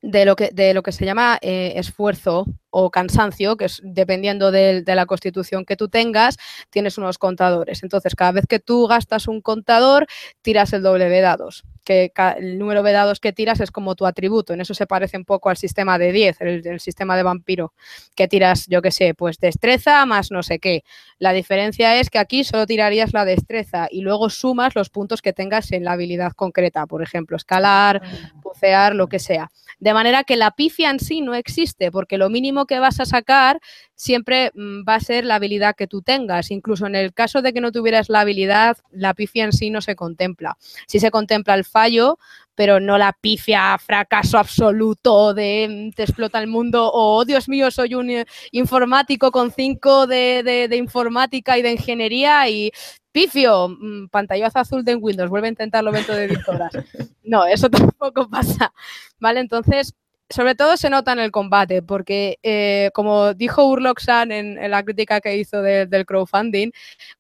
de 0.03 0.25
lo 0.25 0.37
que, 0.37 0.51
de 0.53 0.75
lo 0.75 0.83
que 0.83 0.93
se 0.93 1.05
llama 1.05 1.39
eh, 1.43 1.73
esfuerzo 1.77 2.47
o 2.71 2.91
cansancio, 2.91 3.57
que 3.57 3.65
es 3.65 3.81
dependiendo 3.83 4.51
de, 4.51 4.85
la 4.87 5.07
constitución 5.07 5.65
que 5.65 5.77
tú 5.77 5.89
tengas, 5.89 6.37
tienes 6.71 6.99
unos 6.99 7.19
contadores. 7.19 7.83
Entonces, 7.83 8.15
cada 8.15 8.33
vez 8.33 8.47
que 8.47 8.61
tú 8.61 8.87
gastas 8.87 9.27
un 9.27 9.41
contador, 9.41 10.07
tiras 10.43 10.73
el 10.73 10.83
doble 10.83 11.09
de 11.09 11.21
dados 11.21 11.65
que 11.89 12.13
el 12.37 12.59
número 12.59 12.83
de 12.83 12.93
dados 12.93 13.19
que 13.19 13.33
tiras 13.33 13.61
es 13.61 13.71
como 13.71 13.95
tu 13.95 14.05
atributo. 14.05 14.53
En 14.53 14.61
eso 14.61 14.75
se 14.75 14.87
parece 14.87 15.17
un 15.17 15.25
poco 15.25 15.49
al 15.49 15.57
sistema 15.57 15.99
de 15.99 16.13
10, 16.13 16.41
el, 16.43 16.81
sistema 16.81 17.17
de 17.17 17.23
vampiro, 17.23 17.73
que 18.15 18.29
tiras, 18.29 18.67
yo 18.69 18.83
qué 18.83 18.91
sé, 18.91 19.15
pues 19.15 19.39
destreza 19.39 20.05
más 20.05 20.31
no 20.31 20.43
sé 20.43 20.59
qué. 20.59 20.85
La 21.19 21.33
diferencia 21.33 21.97
es 21.97 22.11
que 22.11 22.19
aquí 22.19 22.45
solo 22.45 22.67
tirarías 22.67 23.15
la 23.15 23.25
destreza 23.25 23.89
y 23.91 24.03
luego 24.03 24.29
sumas 24.29 24.75
los 24.75 24.91
puntos 24.91 25.23
que 25.23 25.33
tengas 25.33 25.73
en 25.73 25.83
la 25.83 25.93
habilidad 25.93 26.33
concreta, 26.33 26.87
por 26.87 27.03
ejemplo, 27.03 27.39
escalar, 27.39 28.03
ah. 28.05 28.33
bucear, 28.43 28.95
lo 28.95 29.07
que 29.07 29.19
sea. 29.19 29.51
De 29.81 29.95
manera 29.95 30.25
que 30.25 30.37
la 30.37 30.51
pifia 30.53 30.91
en 30.91 30.99
sí 30.99 31.21
no 31.21 31.35
existe, 31.35 31.91
porque 31.93 32.19
lo 32.19 32.31
mínimo 32.31 32.67
que 32.67 32.81
vas 32.81 33.01
a 33.01 33.07
sacar 33.07 33.61
siempre 33.99 34.53
mm, 34.55 34.85
va 34.89 34.95
a 34.95 35.01
ser 35.01 35.25
la 35.25 35.35
habilidad 35.35 35.75
que 35.77 35.89
tú 35.89 36.01
tengas. 36.03 36.51
Incluso 36.51 36.87
en 36.87 36.95
el 36.95 37.13
caso 37.13 37.43
de 37.43 37.53
que 37.53 37.61
no 37.61 37.73
tuvieras 37.73 38.09
la 38.09 38.21
habilidad, 38.21 38.79
la 38.93 39.13
pifia 39.13 39.45
en 39.45 39.53
sí 39.53 39.71
no 39.71 39.83
se 39.83 39.97
contempla. 39.97 40.57
Si 40.87 41.01
se 41.01 41.11
contempla 41.11 41.55
el 41.55 41.65
fallo, 41.65 42.19
pero 42.55 42.81
no 42.81 42.97
la 42.97 43.13
pifia, 43.13 43.77
fracaso 43.79 44.39
absoluto 44.39 45.35
de 45.35 45.91
mm, 45.91 45.97
te 45.97 46.05
explota 46.05 46.39
el 46.39 46.47
mundo 46.47 46.87
o, 46.87 47.19
oh, 47.19 47.25
Dios 47.25 47.49
mío, 47.49 47.71
soy 47.71 47.95
un 47.95 48.11
eh, 48.11 48.27
informático 48.53 49.33
con 49.33 49.51
cinco 49.51 50.07
de, 50.07 50.69
informática 50.73 51.59
y 51.59 51.63
de 51.63 51.73
ingeniería 51.73 52.49
y 52.49 52.71
pifio, 53.11 53.69
mm, 53.69 54.09
pantallazo 54.11 54.61
azul 54.61 54.85
de 54.85 54.95
Windows, 54.95 55.29
vuelve 55.29 55.49
a 55.49 55.51
intentarlo 55.51 55.91
dentro 55.91 56.15
de 56.15 56.29
10 56.29 56.49
horas. 56.49 56.73
No, 57.25 57.45
eso 57.45 57.69
tampoco 57.71 58.27
pasa. 58.31 58.73
¿Vale? 59.21 59.41
Entonces, 59.41 59.93
sobre 60.31 60.55
todo 60.55 60.77
se 60.77 60.91
nota 60.91 61.13
en 61.13 61.21
el 61.21 61.31
combate, 61.31 61.83
porque 61.83 62.39
eh, 62.43 62.91
como 62.95 63.35
dijo 63.35 63.67
Urloxan 63.67 64.33
en, 64.33 64.59
en, 64.59 64.71
la 64.71 64.83
crítica 64.83 65.21
que 65.21 65.37
hizo 65.37 65.63
del 65.63 66.07
crowdfunding, 66.07 66.71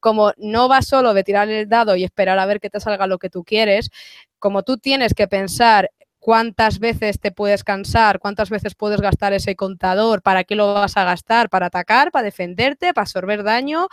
como 0.00 0.32
no 0.36 0.68
va 0.68 0.82
solo 0.82 1.14
de 1.14 1.24
tirar 1.24 1.48
el 1.48 1.68
dado 1.68 1.96
y 1.96 2.04
esperar 2.04 2.38
a 2.38 2.46
ver 2.46 2.60
que 2.60 2.70
te 2.70 2.80
salga 2.80 3.06
lo 3.06 3.18
que 3.18 3.30
tú 3.30 3.44
quieres, 3.44 3.90
como 4.38 4.62
tú 4.62 4.78
tienes 4.78 5.14
que 5.14 5.28
pensar 5.28 5.90
cuántas 6.18 6.78
veces 6.78 7.20
te 7.20 7.30
puedes 7.30 7.64
cansar, 7.64 8.18
cuántas 8.18 8.50
veces 8.50 8.74
puedes 8.74 9.00
gastar 9.00 9.32
ese 9.32 9.56
contador, 9.56 10.22
para 10.22 10.44
qué 10.44 10.56
lo 10.56 10.74
vas 10.74 10.96
a 10.96 11.04
gastar, 11.04 11.48
para 11.48 11.66
atacar, 11.66 12.10
para 12.10 12.24
defenderte, 12.24 12.92
para 12.92 13.04
absorber 13.04 13.42
daño. 13.42 13.88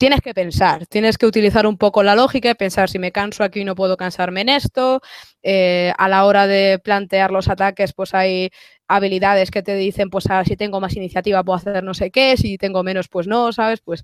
Tienes 0.00 0.22
que 0.22 0.32
pensar, 0.32 0.86
tienes 0.86 1.18
que 1.18 1.26
utilizar 1.26 1.66
un 1.66 1.76
poco 1.76 2.02
la 2.02 2.14
lógica 2.14 2.48
y 2.48 2.54
pensar 2.54 2.88
si 2.88 2.98
me 2.98 3.12
canso 3.12 3.44
aquí 3.44 3.64
no 3.64 3.74
puedo 3.74 3.98
cansarme 3.98 4.40
en 4.40 4.48
esto. 4.48 5.02
Eh, 5.42 5.92
a 5.98 6.08
la 6.08 6.24
hora 6.24 6.46
de 6.46 6.78
plantear 6.82 7.30
los 7.30 7.48
ataques, 7.48 7.92
pues 7.92 8.14
hay 8.14 8.48
habilidades 8.88 9.50
que 9.50 9.62
te 9.62 9.74
dicen, 9.74 10.08
pues 10.08 10.24
ah, 10.30 10.42
si 10.46 10.56
tengo 10.56 10.80
más 10.80 10.96
iniciativa 10.96 11.44
puedo 11.44 11.58
hacer 11.58 11.84
no 11.84 11.92
sé 11.92 12.10
qué, 12.10 12.38
si 12.38 12.56
tengo 12.56 12.82
menos, 12.82 13.08
pues 13.08 13.26
no, 13.26 13.52
¿sabes? 13.52 13.82
Pues 13.82 14.02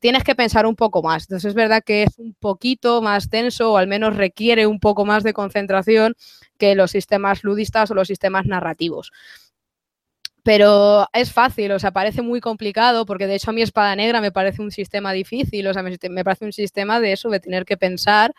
tienes 0.00 0.24
que 0.24 0.34
pensar 0.34 0.66
un 0.66 0.74
poco 0.74 1.00
más. 1.00 1.22
Entonces 1.22 1.50
es 1.50 1.54
verdad 1.54 1.84
que 1.86 2.02
es 2.02 2.18
un 2.18 2.34
poquito 2.34 3.00
más 3.00 3.30
tenso 3.30 3.70
o 3.72 3.76
al 3.76 3.86
menos 3.86 4.16
requiere 4.16 4.66
un 4.66 4.80
poco 4.80 5.04
más 5.04 5.22
de 5.22 5.32
concentración 5.32 6.16
que 6.58 6.74
los 6.74 6.90
sistemas 6.90 7.44
ludistas 7.44 7.88
o 7.92 7.94
los 7.94 8.08
sistemas 8.08 8.46
narrativos 8.46 9.12
pero 10.46 11.08
es 11.12 11.32
fácil, 11.32 11.72
o 11.72 11.80
sea, 11.80 11.90
parece 11.90 12.22
muy 12.22 12.40
complicado, 12.40 13.04
porque 13.04 13.26
de 13.26 13.34
hecho 13.34 13.50
a 13.50 13.52
mi 13.52 13.62
espada 13.62 13.96
negra 13.96 14.20
me 14.20 14.30
parece 14.30 14.62
un 14.62 14.70
sistema 14.70 15.12
difícil, 15.12 15.66
o 15.66 15.74
sea, 15.74 15.82
me, 15.82 16.24
parece 16.24 16.44
un 16.44 16.52
sistema 16.52 17.00
de 17.00 17.10
eso, 17.10 17.30
de 17.30 17.40
tener 17.40 17.64
que 17.64 17.76
pensar. 17.76 18.32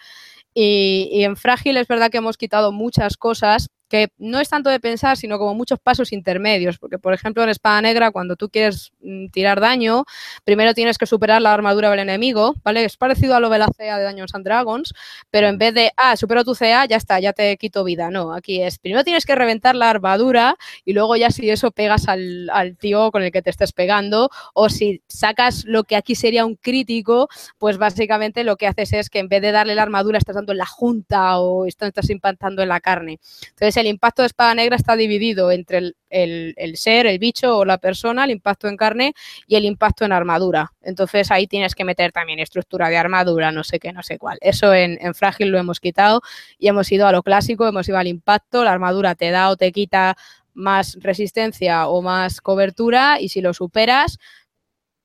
Y, 0.53 1.23
en 1.23 1.35
Frágil 1.35 1.75
es 1.75 1.85
verdad 1.85 2.09
que 2.09 2.19
hemos 2.19 2.37
quitado 2.37 2.71
muchas 2.71 3.17
cosas 3.17 3.67
que 3.89 4.10
no 4.17 4.39
es 4.39 4.50
tanto 4.50 4.70
de 4.70 4.79
pensar, 4.79 5.17
sino 5.17 5.38
como 5.38 5.53
muchos 5.53 5.79
pasos 5.79 6.12
intermedios, 6.12 6.77
porque 6.77 7.00
por 7.00 7.13
ejemplo 7.13 7.44
en 7.44 7.50
Espada 7.50 7.82
Negra, 7.82 8.12
cuando 8.12 8.36
tú 8.36 8.50
quieres 8.50 8.91
mm, 9.01 9.27
tirar 9.29 9.60
daño, 9.62 10.06
primero 10.44 10.74
tienes 10.74 10.98
que 10.98 11.06
superar 11.06 11.41
la 11.41 11.53
armadura 11.53 11.89
del 11.89 12.00
enemigo, 12.00 12.56
¿vale? 12.63 12.84
Es 12.86 12.98
parecido 12.98 13.36
a 13.36 13.39
lo 13.39 13.50
de 13.50 13.60
la 13.60 13.67
CA 13.67 13.98
de 13.98 14.06
Dungeons 14.06 14.36
and 14.36 14.46
Dragons, 14.46 14.94
pero 15.32 15.48
en 15.48 15.58
vez 15.58 15.74
de, 15.74 15.91
ah, 15.98 16.15
supero 16.17 16.44
tu 16.44 16.56
CA, 16.56 16.86
ya 16.86 16.98
está, 16.98 17.20
ya 17.20 17.34
te 17.34 17.56
quito 17.58 17.84
vida, 17.84 18.10
no, 18.12 18.34
aquí 18.34 18.62
es, 18.62 18.77
primero 18.79 19.03
tienes 19.03 19.25
que 19.25 19.36
reventar 19.36 19.75
la 19.75 19.89
armadura 19.89 20.58
y 20.86 20.94
luego 20.94 21.15
ya 21.15 21.29
si 21.32 21.50
eso 21.50 21.72
pegas 21.72 22.08
al, 22.08 22.50
al 22.51 22.77
tío 22.77 23.12
con 23.12 23.24
el 23.24 23.32
que 23.32 23.41
te 23.41 23.50
estés 23.50 23.72
pegando, 23.72 24.29
o 24.53 24.70
si 24.70 25.01
sacas 25.08 25.63
lo 25.65 25.84
que 25.84 25.96
aquí 25.96 26.15
sería 26.15 26.46
un 26.46 26.56
crítico, 26.56 27.29
pues 27.58 27.77
básicamente 27.77 28.44
lo 28.44 28.58
que 28.58 28.67
haces 28.67 28.94
es 28.94 29.10
que 29.10 29.20
en 29.20 29.29
vez 29.29 29.41
de 29.41 29.51
darle 29.51 29.75
la 29.75 29.84
armadura 29.84 30.17
estás 30.17 30.36
dando 30.36 30.51
en 30.51 30.58
la 30.58 30.65
junta 30.65 31.39
o 31.39 31.65
estás 31.65 32.10
impactando 32.10 32.62
en 32.62 32.70
la 32.70 32.79
carne. 32.79 33.20
Entonces 33.50 33.76
el 33.77 33.88
impacto 33.88 34.22
de 34.22 34.27
espada 34.27 34.53
negra 34.55 34.75
está 34.75 34.96
dividido 34.96 35.51
entre 35.51 35.93
el, 36.10 36.74
ser, 36.75 37.07
el 37.07 37.19
bicho 37.19 37.57
o 37.57 37.65
la 37.65 37.77
persona, 37.77 38.25
el 38.25 38.31
impacto 38.31 38.67
en 38.67 38.77
carne 38.77 39.13
y 39.48 39.55
el 39.55 39.65
impacto 39.65 40.05
en 40.05 40.12
armadura. 40.12 40.74
Entonces 40.81 41.31
ahí 41.31 41.48
tienes 41.48 41.75
que 41.75 41.84
meter 41.84 42.12
también 42.12 42.39
estructura 42.39 42.89
de 42.89 42.98
armadura, 42.98 43.51
no 43.51 43.63
sé 43.63 43.79
qué, 43.79 43.93
no 43.93 44.03
sé 44.03 44.17
cuál. 44.17 44.38
Eso 44.41 44.74
en, 44.74 44.98
frágil 45.13 45.50
lo 45.50 45.57
hemos 45.57 45.79
quitado 45.79 46.22
y 46.57 46.67
hemos 46.67 46.91
ido 46.91 47.07
a 47.07 47.12
lo 47.12 47.24
clásico, 47.24 47.67
hemos 47.67 47.88
ido 47.88 47.98
al 47.98 48.07
impacto, 48.07 48.63
la 48.63 48.72
armadura 48.72 49.15
te 49.15 49.31
da 49.31 49.50
o 49.50 49.57
te 49.57 49.72
quita 49.72 50.17
más 50.53 50.98
resistencia 51.01 51.88
o 51.88 52.01
más 52.01 52.41
cobertura 52.41 53.19
y 53.19 53.29
si 53.29 53.41
lo 53.41 53.53
superas, 53.53 54.17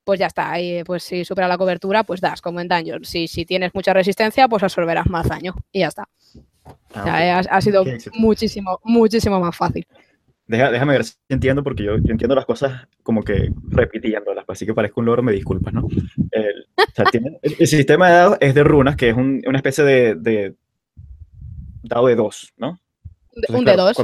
pues 0.04 0.18
ya 0.20 0.26
está. 0.26 0.60
Y, 0.60 0.84
pues 0.84 1.02
si 1.04 1.24
supera 1.24 1.48
la 1.48 1.58
cobertura, 1.58 2.04
pues 2.04 2.20
das, 2.20 2.40
como 2.40 2.60
en 2.60 2.68
Dungeon. 2.68 3.04
Si, 3.04 3.28
si 3.28 3.44
tienes 3.44 3.74
mucha 3.74 3.92
resistencia, 3.92 4.48
pues 4.48 4.62
absorberás 4.62 5.06
más 5.06 5.28
daño 5.28 5.54
y 5.72 5.80
ya 5.80 5.88
está. 5.88 6.08
Ah, 6.94 7.42
ha, 7.50 7.60
sido 7.60 7.84
muchísimo, 8.14 8.78
muchísimo 8.84 9.40
más 9.40 9.56
fácil. 9.56 9.86
déjame 10.46 10.92
ver 10.92 11.04
si 11.04 11.14
entiendo, 11.28 11.62
porque 11.62 11.84
yo, 11.84 11.94
entiendo 11.94 12.34
las 12.34 12.44
cosas 12.44 12.86
como 13.02 13.22
que 13.22 13.50
repitiéndolas, 13.68 14.44
así 14.48 14.66
que 14.66 14.74
parezco 14.74 15.00
un 15.00 15.06
loro, 15.06 15.22
me 15.22 15.32
disculpas, 15.32 15.72
¿no? 15.72 15.88
El, 16.30 17.66
sistema 17.66 18.08
de 18.08 18.14
dados 18.14 18.38
es 18.40 18.54
de 18.54 18.62
runas, 18.62 18.96
que 18.96 19.08
es 19.08 19.16
una 19.16 19.56
especie 19.56 19.84
de, 19.84 20.54
dado 21.82 22.06
de 22.06 22.16
dos, 22.16 22.52
¿no? 22.56 22.78
un 23.48 23.64
de 23.64 23.76
dos. 23.76 23.96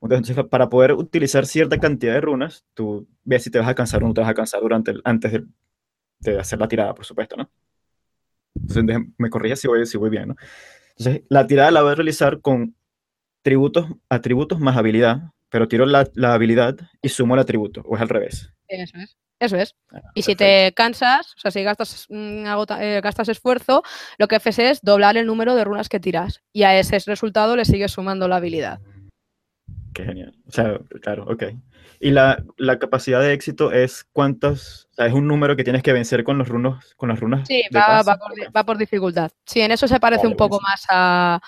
Entonces, 0.00 0.36
para 0.48 0.68
poder 0.68 0.92
utilizar 0.92 1.46
cierta 1.46 1.78
cantidad 1.78 2.12
de 2.12 2.20
runas, 2.20 2.64
tú 2.74 3.08
ves 3.24 3.42
si 3.42 3.50
te 3.50 3.58
vas 3.58 3.66
a 3.66 3.70
alcanzar 3.70 4.02
o 4.04 4.06
no 4.06 4.14
te 4.14 4.20
vas 4.20 4.26
a 4.26 4.30
alcanzar 4.30 4.60
durante 4.60 4.94
antes 5.02 5.42
de, 6.20 6.38
hacer 6.38 6.58
la 6.58 6.68
tirada, 6.68 6.94
por 6.94 7.04
supuesto, 7.04 7.36
¿no? 7.36 7.50
Entonces, 8.54 8.98
me 9.16 9.30
corrija 9.30 9.56
si 9.56 9.66
voy, 9.66 9.86
si 9.86 9.96
voy 9.96 10.10
bien, 10.10 10.28
¿no? 10.28 10.36
Entonces, 10.98 11.22
la 11.28 11.46
tirada 11.46 11.70
la 11.70 11.82
voy 11.82 11.92
a 11.92 11.94
realizar 11.94 12.40
con 12.40 12.76
tributos, 13.42 13.86
atributos 14.08 14.58
más 14.58 14.76
habilidad, 14.76 15.30
pero 15.48 15.68
tiro 15.68 15.86
la, 15.86 16.06
habilidad 16.24 16.76
y 17.00 17.08
sumo 17.08 17.34
el 17.34 17.40
atributo, 17.40 17.82
o 17.86 17.96
es 17.96 18.02
al 18.02 18.08
revés. 18.08 18.52
Eso 18.66 18.98
es. 18.98 19.16
Eso 19.40 19.56
es. 19.56 19.76
Ah, 19.92 20.00
y 20.14 20.22
si 20.22 20.34
te 20.34 20.72
cansas, 20.74 21.34
o 21.36 21.38
sea, 21.38 21.52
si 21.52 21.62
gastas, 21.62 22.06
mm, 22.08 22.44
eh, 22.80 23.00
gastas 23.00 23.28
esfuerzo, 23.28 23.84
lo 24.18 24.26
que 24.26 24.34
haces 24.34 24.58
es 24.58 24.80
doblar 24.82 25.16
el 25.16 25.26
número 25.26 25.54
de 25.54 25.62
runas 25.62 25.88
que 25.88 26.00
tiras. 26.00 26.42
Y 26.52 26.64
a 26.64 26.76
ese 26.76 26.98
resultado 27.06 27.54
le 27.54 27.64
sigues 27.64 27.92
sumando 27.92 28.26
la 28.26 28.36
habilidad. 28.36 28.80
Qué 29.92 30.04
genial. 30.04 30.34
O 30.46 30.52
sea, 30.52 30.78
claro, 31.00 31.24
ok. 31.28 31.44
Y 32.00 32.10
la, 32.10 32.44
capacidad 32.78 33.20
de 33.20 33.32
éxito 33.32 33.72
es 33.72 34.04
cuántas, 34.12 34.86
o 34.92 34.94
sea, 34.94 35.06
es 35.06 35.12
un 35.12 35.26
número 35.26 35.56
que 35.56 35.64
tienes 35.64 35.82
que 35.82 35.92
vencer 35.92 36.22
con 36.22 36.38
los 36.38 36.48
runos, 36.48 36.94
con 36.96 37.08
las 37.08 37.18
runas. 37.18 37.48
Sí, 37.48 37.62
va, 37.74 38.64
por, 38.64 38.78
dificultad. 38.78 39.32
Sí, 39.44 39.60
en 39.60 39.72
eso 39.72 39.88
se 39.88 39.98
parece 39.98 40.26
un 40.26 40.36
poco 40.36 40.60
más 40.60 40.84
a, 40.88 41.40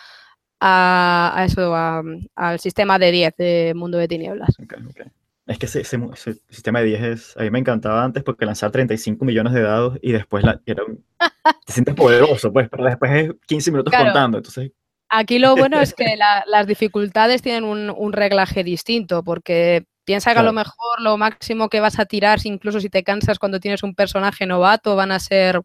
a, 0.61 1.45
eso, 1.45 1.75
al 1.75 2.59
sistema 2.59 2.99
de 2.99 3.13
10 3.13 3.37
de 3.37 3.73
Mundo 3.77 3.99
de 3.99 4.09
Tinieblas. 4.09 4.57
Es 5.47 5.59
que 5.59 5.67
ese, 5.67 5.85
sistema 6.49 6.81
de 6.81 6.87
10 6.87 7.03
es, 7.03 7.37
a 7.37 7.43
mí 7.43 7.51
me 7.51 7.59
encantaba 7.59 8.05
antes 8.05 8.23
porque 8.23 8.47
lanzaba 8.47 8.73
35 8.73 9.25
millones 9.25 9.53
de 9.53 9.63
dados 9.63 9.99
y 10.03 10.13
después 10.13 10.45
la, 10.45 10.61
era 10.67 10.85
te 11.19 11.73
sientes 11.73 11.95
poderoso, 11.95 12.53
pues, 12.53 12.69
pero 12.69 12.85
después 12.85 13.11
es 13.13 13.31
15 13.47 13.71
minutos 13.73 13.93
contando, 13.97 14.39
entonces 14.39 14.73
Aquí 15.13 15.41
lo 15.41 15.57
bueno 15.57 15.81
es 15.81 15.93
que 15.93 16.17
las 16.17 16.67
dificultades 16.69 17.43
tienen 17.43 17.65
un, 17.65 18.13
reglaje 18.13 18.63
distinto, 18.63 19.25
porque 19.25 19.85
piensa 20.05 20.33
que 20.33 20.39
a 20.39 20.45
lo 20.45 20.53
mejor 20.53 21.01
lo 21.01 21.17
máximo 21.17 21.69
que 21.69 21.81
vas 21.81 21.99
a 21.99 22.07
tirar, 22.07 22.39
incluso 22.45 22.79
si 22.81 22.89
te 22.89 23.03
cansas 23.03 23.41
cuando 23.41 23.59
tienes 23.59 23.83
un 23.83 23.97
personaje 23.97 24.47
novato, 24.47 24.95
van 24.95 25.11
a 25.11 25.19
ser 25.19 25.63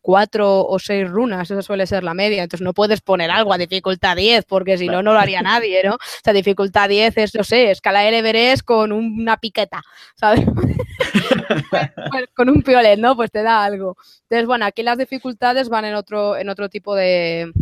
cuatro 0.00 0.64
o 0.64 0.78
seis 0.78 1.06
runas, 1.06 1.50
eso 1.50 1.60
suele 1.60 1.86
ser 1.86 2.02
la 2.02 2.14
media, 2.14 2.42
entonces 2.42 2.64
no 2.64 2.72
puedes 2.72 3.02
poner 3.02 3.30
algo 3.30 3.52
a 3.52 3.58
dificultad 3.58 4.16
10, 4.16 4.46
porque 4.46 4.78
si 4.78 4.86
no, 4.86 5.02
no 5.02 5.12
lo 5.12 5.18
haría 5.18 5.42
nadie, 5.42 5.82
¿no? 5.84 5.96
O 5.96 5.98
sea, 6.24 6.32
dificultad 6.32 6.88
10 6.88 7.18
es, 7.18 7.34
no 7.34 7.44
sé, 7.44 7.70
escala 7.70 8.08
el 8.08 8.14
Everest 8.14 8.62
con 8.62 8.92
una 8.92 9.36
piqueta, 9.36 9.82
¿sabes? 10.14 10.46
Pues 10.54 10.76
con 12.34 12.48
un 12.48 12.62
piolet, 12.62 12.98
¿no? 12.98 13.16
Pues 13.16 13.30
te 13.30 13.42
da 13.42 13.62
algo. 13.62 13.96
Entonces, 14.22 14.46
bueno, 14.46 14.64
aquí 14.64 14.82
las 14.82 14.96
dificultades 14.96 15.68
van 15.68 15.84
en 15.84 15.94
otro, 15.94 16.38
en 16.38 16.48
otro 16.48 16.70
tipo 16.70 16.94
de, 16.94 17.52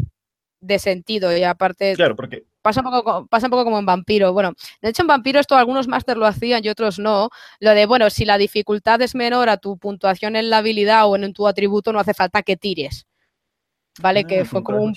de 0.66 0.78
sentido 0.78 1.36
y 1.36 1.42
aparte 1.44 1.94
claro, 1.94 2.16
porque... 2.16 2.44
pasa, 2.62 2.80
un 2.80 2.90
poco, 2.90 3.26
pasa 3.26 3.46
un 3.46 3.50
poco 3.50 3.64
como 3.64 3.78
en 3.78 3.86
Vampiro. 3.86 4.32
Bueno, 4.32 4.52
de 4.82 4.88
hecho 4.88 5.02
en 5.02 5.08
Vampiro 5.08 5.40
esto 5.40 5.56
algunos 5.56 5.88
máster 5.88 6.16
lo 6.16 6.26
hacían 6.26 6.64
y 6.64 6.68
otros 6.68 6.98
no. 6.98 7.30
Lo 7.60 7.70
de, 7.70 7.86
bueno, 7.86 8.10
si 8.10 8.24
la 8.24 8.38
dificultad 8.38 9.00
es 9.02 9.14
menor 9.14 9.48
a 9.48 9.56
tu 9.56 9.78
puntuación 9.78 10.36
en 10.36 10.50
la 10.50 10.58
habilidad 10.58 11.08
o 11.08 11.16
en 11.16 11.32
tu 11.32 11.46
atributo, 11.46 11.92
no 11.92 12.00
hace 12.00 12.14
falta 12.14 12.42
que 12.42 12.56
tires. 12.56 13.06
¿Vale? 13.98 14.24
que 14.24 14.40
ah, 14.40 14.44
fue 14.44 14.62
como, 14.62 14.82
un, 14.82 14.94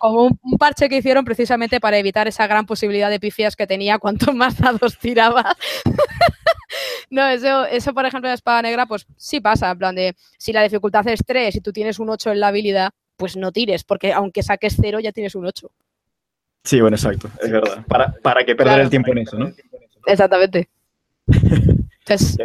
como 0.00 0.22
un, 0.24 0.58
parche 0.58 0.88
que 0.88 0.96
hicieron 0.96 1.24
precisamente 1.24 1.78
para 1.78 1.96
evitar 1.96 2.26
esa 2.26 2.44
gran 2.48 2.66
posibilidad 2.66 3.08
de 3.08 3.20
pifias 3.20 3.54
que 3.54 3.68
tenía 3.68 3.98
cuanto 3.98 4.32
más 4.34 4.58
dados 4.58 4.98
tiraba. 4.98 5.56
no, 7.10 7.28
eso, 7.28 7.66
eso, 7.66 7.94
por 7.94 8.04
ejemplo, 8.04 8.28
en 8.28 8.34
Espada 8.34 8.62
Negra, 8.62 8.86
pues 8.86 9.06
sí 9.16 9.40
pasa. 9.40 9.70
En 9.70 9.78
plan 9.78 9.94
de, 9.94 10.16
si 10.38 10.52
la 10.52 10.64
dificultad 10.64 11.06
es 11.06 11.20
3 11.24 11.54
y 11.54 11.60
tú 11.60 11.72
tienes 11.72 12.00
un 12.00 12.10
8 12.10 12.32
en 12.32 12.40
la 12.40 12.48
habilidad, 12.48 12.90
pues 13.22 13.36
no 13.36 13.52
tires, 13.52 13.84
porque 13.84 14.12
aunque 14.12 14.42
saques 14.42 14.74
cero 14.82 14.98
ya 14.98 15.12
tienes 15.12 15.36
un 15.36 15.46
8. 15.46 15.70
Sí, 16.64 16.80
bueno, 16.80 16.96
exacto, 16.96 17.30
es 17.40 17.52
verdad. 17.52 17.86
¿Para, 17.86 18.12
para 18.20 18.44
que 18.44 18.56
perder 18.56 18.80
el 18.80 18.90
tiempo 18.90 19.12
en 19.12 19.18
eso, 19.18 19.38
no? 19.38 19.52
Exactamente. 20.06 20.68
Entonces, 21.28 22.36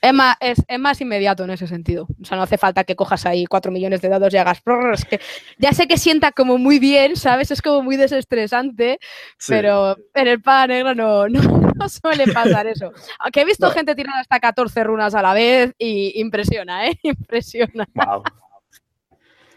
es, 0.00 0.12
más, 0.12 0.36
es, 0.38 0.78
más, 0.78 1.00
inmediato 1.00 1.42
en 1.42 1.50
ese 1.50 1.66
sentido. 1.66 2.06
O 2.22 2.24
sea, 2.24 2.36
no 2.36 2.44
hace 2.44 2.56
falta 2.56 2.84
que 2.84 2.94
cojas 2.94 3.26
ahí 3.26 3.46
cuatro 3.46 3.72
millones 3.72 4.00
de 4.00 4.08
dados 4.10 4.32
y 4.32 4.36
hagas. 4.36 4.62
Es 4.94 5.04
que 5.04 5.20
ya 5.58 5.72
sé 5.72 5.88
que 5.88 5.98
sienta 5.98 6.30
como 6.30 6.56
muy 6.56 6.78
bien, 6.78 7.16
¿sabes? 7.16 7.50
Es 7.50 7.60
como 7.60 7.82
muy 7.82 7.96
desestresante, 7.96 9.00
pero 9.48 9.96
en 10.14 10.28
el 10.28 10.40
pan 10.40 10.68
negro 10.68 10.94
no, 10.94 11.28
no, 11.28 11.40
suele 11.88 12.32
pasar 12.32 12.68
eso. 12.68 12.92
Aunque 13.18 13.40
he 13.40 13.44
visto 13.44 13.68
gente 13.72 13.96
tirar 13.96 14.20
hasta 14.20 14.38
14 14.38 14.84
runas 14.84 15.16
a 15.16 15.22
la 15.22 15.34
vez 15.34 15.74
y 15.78 16.20
impresiona, 16.20 16.86
¿eh? 16.86 16.96
Impresiona. 17.02 17.88
Wow. 17.94 18.22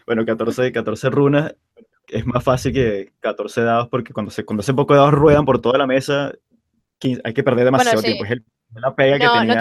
Bueno, 0.06 0.24
14, 0.24 0.72
14 0.72 1.10
runas 1.10 1.54
es 2.08 2.26
más 2.26 2.42
fácil 2.42 2.72
que 2.72 3.12
14 3.20 3.62
dados 3.62 3.88
porque 3.88 4.12
cuando, 4.12 4.30
se, 4.30 4.44
cuando 4.44 4.62
ese 4.62 4.74
poco 4.74 4.94
dados 4.94 5.12
ruedan 5.12 5.44
por 5.44 5.60
toda 5.60 5.78
la 5.78 5.86
mesa, 5.86 6.32
hay 7.24 7.34
que 7.34 7.42
perder 7.42 7.64
demasiado 7.66 8.02
tiempo. 8.02 8.24
Es 8.24 8.40
la 8.74 8.94
pega 8.94 9.18
que 9.18 9.26
tenía, 9.26 9.54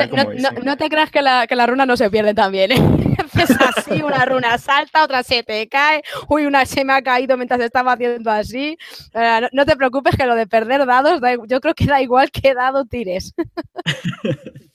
no 0.64 0.78
te, 0.78 0.90
creas 0.90 1.12
que 1.12 1.22
la, 1.22 1.48
que 1.48 1.56
la, 1.56 1.68
runa 1.68 1.86
no 1.86 1.96
se 1.96 2.10
pierde 2.10 2.34
también. 2.34 2.72
¿eh? 2.72 2.76
Es 3.36 3.52
así, 3.60 4.02
una 4.02 4.24
runa 4.26 4.58
salta, 4.58 5.04
otra 5.04 5.22
se 5.22 5.44
te 5.44 5.68
cae, 5.68 6.02
uy, 6.30 6.46
una 6.46 6.66
se 6.66 6.86
me 6.86 6.94
ha 6.94 7.02
caído 7.02 7.36
mientras 7.36 7.60
estaba 7.60 7.92
haciendo 7.92 8.32
así. 8.32 8.78
Uh, 9.14 9.48
no, 9.52 9.66
te 9.66 9.76
preocupes 9.76 10.16
que 10.16 10.26
lo 10.26 10.36
de 10.36 10.48
perder 10.48 10.86
dados, 10.86 11.20
yo 11.48 11.60
creo 11.60 11.74
que 11.74 11.86
da 11.86 12.02
igual 12.02 12.32
que 12.32 12.54
dado 12.54 12.86
tires. 12.86 13.34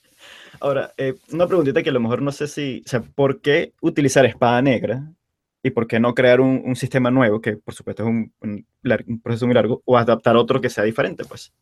Ahora, 0.59 0.93
eh, 0.95 1.15
una 1.31 1.47
preguntita 1.47 1.81
que 1.81 1.89
a 1.89 1.93
lo 1.93 1.99
mejor 1.99 2.21
no 2.21 2.31
sé 2.31 2.47
si, 2.47 2.83
o 2.85 2.89
sea, 2.89 3.01
¿por 3.01 3.41
qué 3.41 3.73
utilizar 3.81 4.27
espada 4.27 4.61
negra 4.61 5.01
¿Y 5.63 5.71
por 5.71 5.87
qué 5.87 5.99
no 5.99 6.13
crear 6.15 6.41
un, 6.41 6.75
sistema 6.75 7.11
nuevo, 7.11 7.39
que 7.39 7.57
por 7.57 7.73
supuesto 7.73 8.03
es 8.03 8.09
un, 8.09 8.65
proceso 9.21 9.45
muy 9.45 9.53
largo, 9.53 9.81
o 9.85 9.97
adaptar 9.97 10.35
otro 10.35 10.59
que 10.59 10.69
sea 10.69 10.83
diferente, 10.83 11.23
pues? 11.25 11.53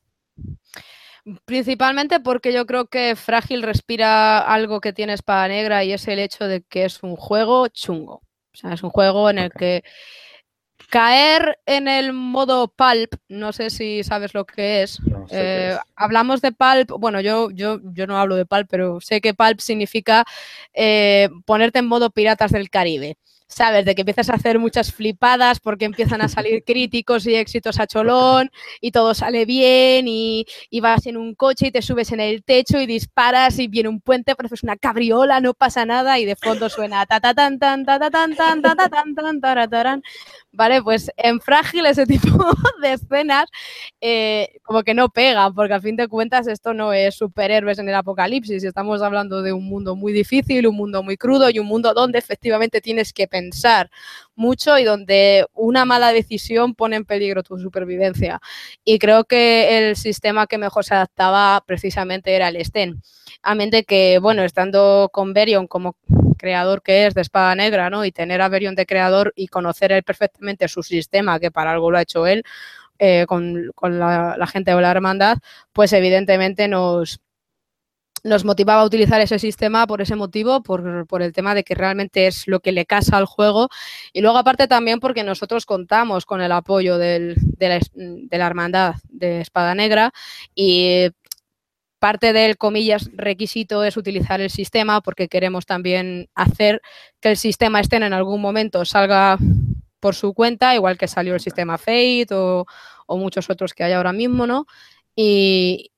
Principalmente 1.45 2.21
porque 2.21 2.53
yo 2.53 2.65
creo 2.65 2.87
que 2.87 3.15
Frágil 3.15 3.61
respira 3.61 4.39
algo 4.39 4.79
que 4.79 4.93
tiene 4.93 5.13
Espada 5.13 5.49
Negra 5.49 5.83
y 5.83 5.91
es 5.91 6.07
el 6.07 6.19
hecho 6.19 6.47
de 6.47 6.61
que 6.61 6.85
es 6.85 7.03
un 7.03 7.17
juego 7.17 7.67
chungo. 7.67 8.21
O 8.53 8.57
sea, 8.57 8.73
es 8.73 8.83
un 8.83 8.89
juego 8.89 9.29
en 9.29 9.37
el 9.37 9.51
que 9.51 9.83
caer 10.89 11.59
en 11.65 11.87
el 11.87 12.13
modo 12.13 12.67
pulp, 12.67 13.13
no 13.27 13.53
sé 13.53 13.69
si 13.69 14.03
sabes 14.03 14.33
lo 14.33 14.45
que 14.45 14.83
es. 14.83 14.99
Eh, 15.29 15.77
hablamos 15.95 16.41
de 16.41 16.51
pulp, 16.51 16.91
bueno, 16.99 17.21
yo, 17.21 17.51
yo, 17.51 17.79
yo 17.93 18.07
no 18.07 18.17
hablo 18.17 18.35
de 18.35 18.45
pulp, 18.45 18.67
pero 18.69 18.99
sé 18.99 19.21
que 19.21 19.33
pulp 19.33 19.59
significa 19.59 20.25
eh, 20.73 21.29
ponerte 21.45 21.79
en 21.79 21.87
modo 21.87 22.09
piratas 22.09 22.51
del 22.51 22.69
Caribe. 22.69 23.17
¿Sabes? 23.49 23.83
De 23.83 23.95
que 23.95 24.01
empiezas 24.01 24.29
a 24.29 24.35
hacer 24.35 24.59
muchas 24.59 24.93
flipadas 24.93 25.59
porque 25.59 25.85
empiezan 25.85 26.21
a 26.21 26.29
salir 26.29 26.63
críticos 26.65 27.25
y 27.25 27.35
éxitos 27.35 27.79
a 27.79 27.87
cholón 27.87 28.51
y 28.79 28.91
todo 28.91 29.13
sale 29.13 29.45
bien 29.45 30.07
y, 30.07 30.45
vas 30.81 31.05
en 31.07 31.17
un 31.17 31.35
coche 31.35 31.67
y 31.67 31.71
te 31.71 31.81
subes 31.81 32.11
en 32.13 32.21
el 32.21 32.43
techo 32.43 32.79
y 32.79 32.85
disparas 32.85 33.59
y 33.59 33.67
viene 33.67 33.89
un 33.89 33.99
puente, 33.99 34.33
haces 34.37 34.63
una 34.63 34.77
cabriola, 34.77 35.41
no 35.41 35.53
pasa 35.53 35.85
nada 35.85 36.19
y 36.19 36.25
de 36.25 36.37
fondo 36.37 36.69
suena 36.69 37.05
ta 37.05 37.19
ta 37.19 37.33
tan 37.33 37.59
tan 37.59 37.85
ta 37.85 37.99
ta 37.99 38.09
tan 38.09 38.35
tan 38.35 38.61
ta 38.61 38.75
ta 38.75 38.87
tan 38.87 39.15
tan 39.15 40.01
¿vale? 40.59 40.83
Pues 40.83 41.09
en 41.15 41.39
Frágil 41.39 41.85
ese 41.85 42.05
tipo 42.05 42.37
de 42.81 42.91
escenas 42.91 43.45
eh, 44.01 44.57
como 44.63 44.83
que 44.83 44.93
no 44.93 45.07
pegan, 45.07 45.55
porque 45.55 45.73
al 45.73 45.81
fin 45.81 45.95
de 45.95 46.09
cuentas 46.09 46.47
esto 46.47 46.73
no 46.73 46.91
es 46.91 47.15
superhéroes 47.15 47.79
en 47.79 47.87
el 47.87 47.95
apocalipsis, 47.95 48.65
estamos 48.65 49.01
hablando 49.01 49.41
de 49.41 49.53
un 49.53 49.63
mundo 49.63 49.95
muy 49.95 50.11
difícil, 50.11 50.67
un 50.67 50.75
mundo 50.75 51.01
muy 51.01 51.15
crudo 51.15 51.49
y 51.49 51.59
un 51.59 51.65
mundo 51.65 51.93
donde 51.93 52.19
efectivamente 52.19 52.81
tienes 52.81 53.13
que 53.13 53.25
pensar 53.25 53.89
mucho 54.35 54.77
y 54.77 54.83
donde 54.83 55.45
una 55.53 55.85
mala 55.85 56.11
decisión 56.11 56.75
pone 56.75 56.97
en 56.97 57.05
peligro 57.05 57.41
tu 57.41 57.57
supervivencia. 57.57 58.41
Y 58.83 58.99
creo 58.99 59.23
que 59.23 59.77
el 59.77 59.95
sistema 59.95 60.45
que 60.45 60.57
mejor 60.57 60.83
se 60.83 60.93
adaptaba 60.93 61.63
precisamente 61.65 62.35
era 62.35 62.49
el 62.49 62.57
Sten. 62.65 63.01
A 63.43 63.55
mente 63.55 63.85
que, 63.85 64.19
bueno, 64.19 64.43
estando 64.43 65.09
con 65.13 65.33
Berion 65.33 65.67
como 65.67 65.95
creador 66.39 66.81
que 66.81 67.05
es 67.05 67.13
de 67.13 67.21
Espada 67.21 67.53
Negra, 67.53 67.91
¿no? 67.91 68.05
Y 68.05 68.11
tener 68.11 68.41
a 68.41 68.49
Berion 68.49 68.73
de 68.73 68.87
creador 68.87 69.31
y 69.35 69.47
conocer 69.47 69.91
él 69.91 70.01
perfectamente 70.01 70.67
su 70.67 70.81
sistema, 70.81 71.39
que 71.39 71.51
para 71.51 71.71
algo 71.71 71.91
lo 71.91 71.99
ha 71.99 72.01
hecho 72.01 72.25
él, 72.25 72.43
eh, 72.97 73.25
con, 73.27 73.71
la, 73.81 74.47
gente 74.51 74.73
de 74.73 74.81
la 74.81 74.91
hermandad, 74.91 75.37
pues 75.71 75.93
evidentemente 75.93 76.67
nos, 76.67 77.21
nos 78.23 78.43
motivaba 78.43 78.81
a 78.81 78.85
utilizar 78.85 79.21
ese 79.21 79.39
sistema 79.39 79.87
por 79.87 80.01
ese 80.01 80.15
motivo, 80.15 80.61
por, 80.61 81.21
el 81.21 81.33
tema 81.33 81.55
de 81.55 81.63
que 81.63 81.75
realmente 81.75 82.27
es 82.27 82.47
lo 82.47 82.59
que 82.59 82.71
le 82.71 82.85
casa 82.85 83.17
al 83.17 83.25
juego. 83.25 83.69
Y 84.13 84.21
luego 84.21 84.37
aparte 84.37 84.67
también 84.67 84.99
porque 84.99 85.23
nosotros 85.23 85.65
contamos 85.65 86.25
con 86.25 86.41
el 86.41 86.51
apoyo 86.51 86.97
de, 86.97 87.35
la, 87.59 87.79
de, 87.93 88.37
la, 88.37 88.47
hermandad 88.47 88.95
de 89.09 89.41
Espada 89.41 89.75
Negra 89.75 90.11
y 90.55 91.09
parte 91.99 92.33
del, 92.33 92.57
comillas, 92.57 93.09
requisito 93.13 93.83
es 93.83 93.97
utilizar 93.97 94.41
el 94.41 94.49
sistema 94.49 95.01
porque 95.01 95.27
queremos 95.27 95.65
también 95.65 96.29
hacer 96.33 96.81
que 97.19 97.31
el 97.31 97.37
sistema 97.37 97.79
estén 97.79 98.03
en 98.03 98.13
algún 98.13 98.41
momento 98.41 98.85
salga 98.85 99.37
por 99.99 100.15
su 100.15 100.33
cuenta, 100.33 100.75
igual 100.75 100.97
que 100.97 101.07
salió 101.07 101.33
el 101.33 101.41
sistema 101.41 101.77
Fate 101.77 102.27
o, 102.31 102.65
muchos 103.09 103.49
otros 103.49 103.73
que 103.73 103.83
hay 103.83 103.93
ahora 103.93 104.13
mismo, 104.13 104.47
¿no? 104.47 104.65
Y, 105.15 105.91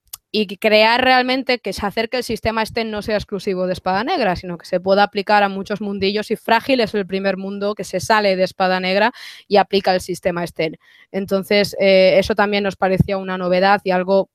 crear 0.62 1.04
realmente 1.04 1.60
que 1.60 1.74
se 1.74 1.86
hacer 1.86 2.08
que 2.10 2.16
el 2.16 2.24
sistema 2.24 2.64
estén 2.64 2.90
no 2.90 3.02
sea 3.02 3.18
exclusivo 3.18 3.68
de 3.68 3.74
Espada 3.74 4.06
Negra, 4.06 4.38
sino 4.38 4.58
que 4.58 4.66
se 4.66 4.80
pueda 4.80 5.04
aplicar 5.04 5.44
a 5.44 5.50
muchos 5.50 5.82
mundillos 5.82 6.32
y 6.32 6.38
Frágil 6.38 6.80
es 6.80 6.94
el 6.96 7.06
primer 7.06 7.36
mundo 7.36 7.76
que 7.76 7.84
se 7.84 8.00
sale 8.00 8.38
de 8.38 8.44
Espada 8.44 8.80
Negra 8.80 9.12
y 9.50 9.58
aplica 9.58 9.94
el 9.94 10.00
sistema 10.00 10.46
estén. 10.46 10.78
Entonces, 11.12 11.76
eh, 11.82 12.14
eso 12.18 12.34
también 12.34 12.64
nos 12.64 12.78
parecía 12.78 13.18
una 13.18 13.38
novedad 13.38 13.82
y 13.84 13.92
algo 13.92 14.30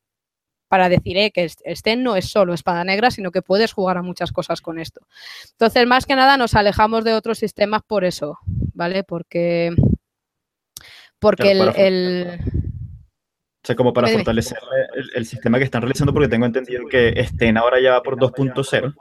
para 0.69 0.89
decir 0.89 1.17
eh, 1.17 1.31
que 1.31 1.49
Sten 1.49 2.03
no 2.03 2.17
es 2.17 2.27
solo 2.27 2.55
espada 2.55 2.85
negra, 2.85 3.11
sino 3.11 3.31
que 3.31 3.43
puedes 3.43 3.73
jugar 3.73 3.99
a 3.99 4.03
muchas 4.03 4.33
cosas 4.33 4.61
con 4.61 4.79
esto. 4.79 5.01
Entonces, 5.53 5.87
más 5.87 6.07
que 6.07 6.17
nada, 6.17 6.37
nos 6.37 6.55
alejamos 6.55 7.05
de 7.05 7.15
otros 7.15 7.39
sistemas 7.39 7.83
por 7.87 8.05
eso, 8.05 8.39
¿vale? 8.75 9.05
Porque, 9.05 9.75
porque 11.19 11.53
el, 11.53 12.41
O 12.41 13.67
sea, 13.67 13.77
como 13.77 13.93
para 13.93 14.09
fortalecer 14.09 14.59
el, 15.15 15.27
sistema 15.27 15.59
que 15.59 15.65
están 15.65 15.83
realizando, 15.83 16.13
porque 16.13 16.29
tengo 16.29 16.47
entendido 16.47 16.87
que 16.91 17.15
Sten 17.25 17.57
ahora 17.57 17.81
ya 17.81 17.93
va 17.93 18.03
por 18.03 18.17
2.0. 18.17 18.95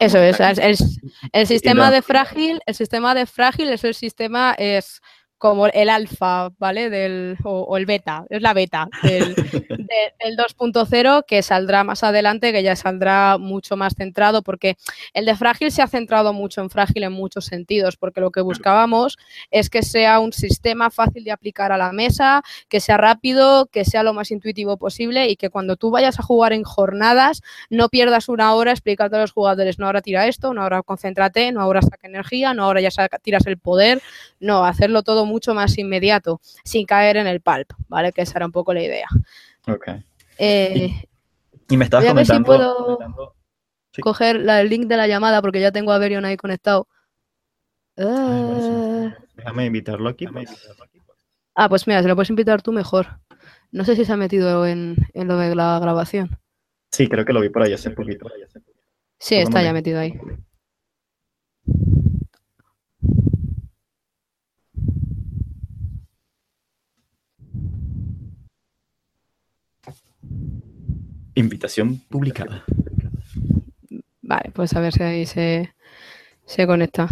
Eso 0.00 0.18
es, 0.18 0.40
el, 0.58 0.76
el, 1.32 1.46
sistema 1.46 1.90
de 1.90 2.02
frágil, 2.02 2.60
el 2.66 2.74
sistema 2.74 3.14
de 3.14 3.26
frágil 3.26 3.70
es 3.70 3.84
el 3.84 3.94
sistema, 3.94 4.54
es 4.58 5.00
como 5.38 5.66
el 5.66 5.90
alfa, 5.90 6.50
¿vale? 6.58 6.90
Del, 6.90 7.36
o, 7.44 7.76
el 7.76 7.86
beta, 7.86 8.24
es 8.30 8.40
la 8.40 8.54
beta 8.54 8.88
del, 9.02 9.34
2.0 10.36 11.24
que 11.26 11.42
saldrá 11.42 11.84
más 11.84 12.02
adelante, 12.02 12.52
que 12.52 12.62
ya 12.62 12.76
saldrá 12.76 13.36
mucho 13.38 13.76
más 13.76 13.94
centrado, 13.94 14.42
porque 14.42 14.76
el 15.12 15.26
de 15.26 15.36
frágil 15.36 15.70
se 15.70 15.82
ha 15.82 15.86
centrado 15.86 16.32
mucho 16.32 16.60
en 16.60 16.70
frágil 16.70 17.04
en 17.04 17.12
muchos 17.12 17.46
sentidos, 17.46 17.96
porque 17.96 18.20
lo 18.20 18.30
que 18.30 18.40
buscábamos 18.40 19.18
es 19.50 19.70
que 19.70 19.82
sea 19.82 20.18
un 20.18 20.32
sistema 20.32 20.90
fácil 20.90 21.24
de 21.24 21.32
aplicar 21.32 21.72
a 21.72 21.78
la 21.78 21.92
mesa, 21.92 22.42
que 22.68 22.80
sea 22.80 22.96
rápido, 22.96 23.66
que 23.66 23.84
sea 23.84 24.02
lo 24.02 24.14
más 24.14 24.30
intuitivo 24.30 24.76
posible 24.76 25.28
y 25.28 25.36
que 25.36 25.50
cuando 25.50 25.76
tú 25.76 25.90
vayas 25.90 26.18
a 26.18 26.22
jugar 26.22 26.52
en 26.52 26.62
jornadas 26.62 27.42
no 27.70 27.88
pierdas 27.88 28.28
una 28.28 28.54
hora 28.54 28.70
explicando 28.70 29.16
a 29.16 29.20
los 29.20 29.32
jugadores, 29.32 29.78
no 29.78 29.86
ahora 29.86 30.02
tira 30.02 30.26
esto, 30.26 30.54
no 30.54 30.62
ahora 30.62 30.82
concéntrate, 30.82 31.52
no 31.52 31.60
ahora 31.60 31.82
saca 31.82 32.06
energía, 32.06 32.54
no 32.54 32.64
ahora 32.64 32.80
ya 32.80 32.90
tiras 33.22 33.46
el 33.46 33.58
poder, 33.58 34.00
no, 34.44 34.64
hacerlo 34.64 35.02
todo 35.02 35.26
mucho 35.26 35.54
más 35.54 35.76
inmediato, 35.78 36.40
sin 36.64 36.86
caer 36.86 37.16
en 37.16 37.26
el 37.26 37.40
pulp, 37.40 37.72
¿vale? 37.88 38.12
Que 38.12 38.22
esa 38.22 38.38
era 38.38 38.46
un 38.46 38.52
poco 38.52 38.72
la 38.74 38.82
idea. 38.82 39.08
Ok. 39.66 39.88
Eh, 40.38 40.90
y, 41.68 41.76
me 41.76 41.84
estabas 41.84 42.06
comentando... 42.06 42.98
Si 43.90 44.02
puedo 44.02 44.12
coger 44.12 44.36
el 44.36 44.68
link 44.68 44.86
de 44.86 44.96
la 44.96 45.06
llamada 45.06 45.40
porque 45.40 45.60
ya 45.60 45.70
tengo 45.70 45.92
a 45.92 45.98
Berion 45.98 46.24
ahí 46.24 46.36
conectado. 46.36 46.88
Ah. 47.96 49.14
Déjame 49.36 49.66
invitarlo 49.66 50.08
aquí. 50.08 50.26
Pues. 50.26 50.50
Ah, 51.54 51.68
pues 51.68 51.86
mira, 51.86 52.02
se 52.02 52.08
lo 52.08 52.16
puedes 52.16 52.30
invitar 52.30 52.60
tú 52.60 52.72
mejor. 52.72 53.20
No 53.70 53.84
sé 53.84 53.96
si 53.96 54.04
se 54.04 54.12
ha 54.12 54.16
metido 54.16 54.66
en, 54.66 54.96
lo 55.14 55.36
de 55.36 55.54
la 55.54 55.78
grabación. 55.78 56.38
Sí, 56.90 57.08
creo 57.08 57.24
que 57.24 57.32
lo 57.32 57.40
vi 57.40 57.48
por 57.48 57.62
ahí 57.62 57.72
hace 57.72 57.90
poquito. 57.90 58.26
Sí, 59.18 59.36
está 59.36 59.62
ya 59.62 59.72
metido 59.72 60.00
ahí. 60.00 60.18
Invitación 71.34 71.98
publicada. 72.08 72.64
Vale, 74.22 74.50
pues 74.54 74.74
a 74.74 74.80
ver 74.80 74.92
si 74.92 75.02
ahí 75.02 75.26
se, 75.26 75.74
se 76.44 76.66
conecta. 76.66 77.08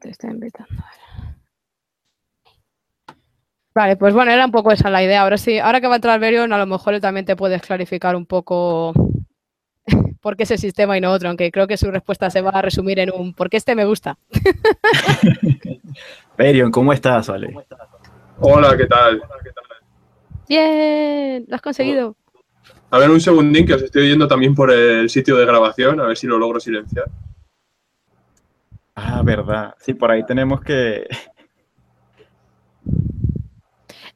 Te 0.00 0.10
está 0.10 0.28
invitando. 0.28 0.82
Vale, 3.74 3.96
pues 3.96 4.12
bueno, 4.12 4.30
era 4.30 4.44
un 4.44 4.52
poco 4.52 4.70
esa 4.70 4.90
la 4.90 5.02
idea. 5.02 5.22
Ahora 5.22 5.38
sí, 5.38 5.58
ahora 5.58 5.80
que 5.80 5.86
va 5.86 5.94
a 5.94 5.96
entrar 5.96 6.20
Berion, 6.20 6.52
a 6.52 6.58
lo 6.58 6.66
mejor 6.66 6.94
él 6.94 7.00
también 7.00 7.24
te 7.24 7.36
puedes 7.36 7.62
clarificar 7.62 8.16
un 8.16 8.26
poco 8.26 8.92
por 10.20 10.36
qué 10.36 10.42
ese 10.42 10.58
sistema 10.58 10.98
y 10.98 11.00
no 11.00 11.10
otro, 11.10 11.28
aunque 11.28 11.50
creo 11.50 11.66
que 11.66 11.76
su 11.76 11.90
respuesta 11.90 12.28
se 12.30 12.42
va 12.42 12.50
a 12.50 12.62
resumir 12.62 12.98
en 12.98 13.10
un 13.12 13.32
¿por 13.32 13.48
qué 13.48 13.56
este 13.56 13.74
me 13.74 13.84
gusta? 13.84 14.18
Berion, 16.38 16.70
¿cómo 16.70 16.92
estás? 16.92 17.28
Vale. 17.28 17.54
Hola, 18.40 18.76
¿qué 18.76 18.86
tal? 18.86 19.22
Bien, 20.52 21.46
lo 21.48 21.56
has 21.56 21.62
conseguido. 21.62 22.14
A 22.90 22.98
ver, 22.98 23.08
un 23.08 23.22
segundín 23.22 23.64
que 23.64 23.72
os 23.72 23.82
estoy 23.82 24.02
oyendo 24.02 24.28
también 24.28 24.54
por 24.54 24.70
el 24.70 25.08
sitio 25.08 25.34
de 25.38 25.46
grabación, 25.46 25.98
a 25.98 26.08
ver 26.08 26.16
si 26.18 26.26
lo 26.26 26.36
logro 26.36 26.60
silenciar. 26.60 27.06
Ah, 28.94 29.22
verdad. 29.24 29.74
Sí, 29.80 29.94
por 29.94 30.10
ahí 30.10 30.26
tenemos 30.26 30.60
que... 30.60 31.06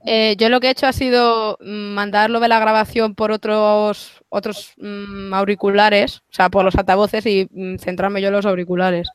Eh, 0.09 0.37
yo 0.39 0.49
lo 0.51 0.61
que 0.61 0.69
he 0.69 0.71
hecho 0.71 0.87
ha 0.87 0.93
sido 0.93 1.59
mm, 1.61 1.95
mandarlo 1.95 2.39
de 2.39 2.47
la 2.47 2.61
grabación 2.61 3.17
por 3.17 3.33
otros, 3.33 4.23
otros 4.29 4.73
mm, 4.77 5.35
auriculares, 5.35 6.23
o 6.31 6.33
sea, 6.33 6.49
por 6.49 6.65
los 6.65 6.77
altavoces 6.77 7.27
y 7.27 7.49
mm, 7.51 7.79
centrarme 7.79 8.23
yo 8.23 8.29
en 8.29 8.35
los 8.35 8.47
auriculares. 8.47 9.09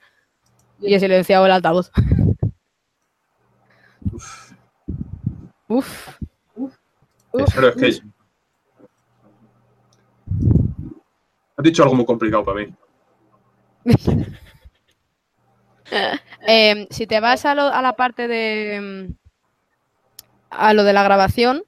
Y 0.82 0.94
he 0.94 1.00
silenciado 1.00 1.46
el 1.46 1.54
altavoz. 1.54 1.92
Uf. 4.12 4.52
Uf. 5.70 6.20
Pero 7.32 7.76
que. 7.76 8.02
Has 11.58 11.64
dicho 11.64 11.84
algo 11.84 11.96
muy 11.96 12.06
complicado 12.06 12.44
para 12.44 12.60
mí. 12.60 12.74
Em, 16.48 16.88
si 16.90 17.06
te 17.06 17.20
vas 17.20 17.46
a, 17.46 17.54
la 17.54 17.94
parte 17.98 18.28
de. 18.30 18.76
Em, 18.76 19.16
a 20.50 20.74
lo 20.74 20.86
de 20.86 20.94
la 20.94 21.04
grabación, 21.04 21.64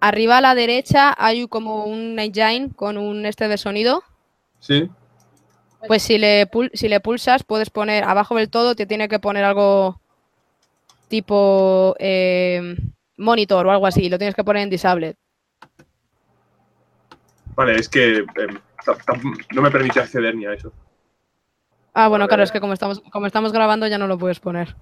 arriba 0.00 0.38
a 0.38 0.40
la 0.40 0.54
derecha 0.54 1.14
hay 1.18 1.46
como 1.46 1.84
un 1.84 2.18
engine 2.18 2.70
con 2.74 2.96
un 2.96 3.26
este 3.26 3.48
de 3.48 3.58
sonido. 3.58 4.02
Sí. 4.60 4.88
Pues 5.86 6.02
si 6.02 6.18
le, 6.18 6.48
si 6.72 6.88
le 6.88 7.00
pulsas, 7.00 7.44
puedes 7.44 7.70
poner 7.70 8.04
abajo 8.04 8.34
del 8.36 8.50
todo, 8.50 8.74
te 8.74 8.86
tiene 8.86 9.08
que 9.08 9.18
poner 9.18 9.44
algo 9.44 10.00
tipo. 11.08 11.94
Eh, 11.98 12.76
monitor 13.16 13.66
o 13.66 13.70
algo 13.70 13.86
así, 13.86 14.08
lo 14.08 14.18
tienes 14.18 14.34
que 14.34 14.44
poner 14.44 14.62
en 14.62 14.70
disable. 14.70 15.16
Vale, 17.54 17.76
es 17.76 17.88
que 17.88 18.18
em, 18.18 18.58
no 19.54 19.62
me 19.62 19.70
permite 19.70 20.00
acceder 20.00 20.34
ni 20.34 20.44
a 20.46 20.52
eso. 20.52 20.72
Ah, 21.94 22.08
bueno, 22.08 22.28
claro, 22.28 22.42
es 22.42 22.52
que 22.52 22.60
como 22.60 22.74
estamos, 22.74 23.00
como 23.10 23.26
estamos 23.26 23.52
grabando 23.52 23.86
ya 23.86 23.96
no 23.96 24.06
lo 24.06 24.18
puedes 24.18 24.38
poner. 24.38 24.76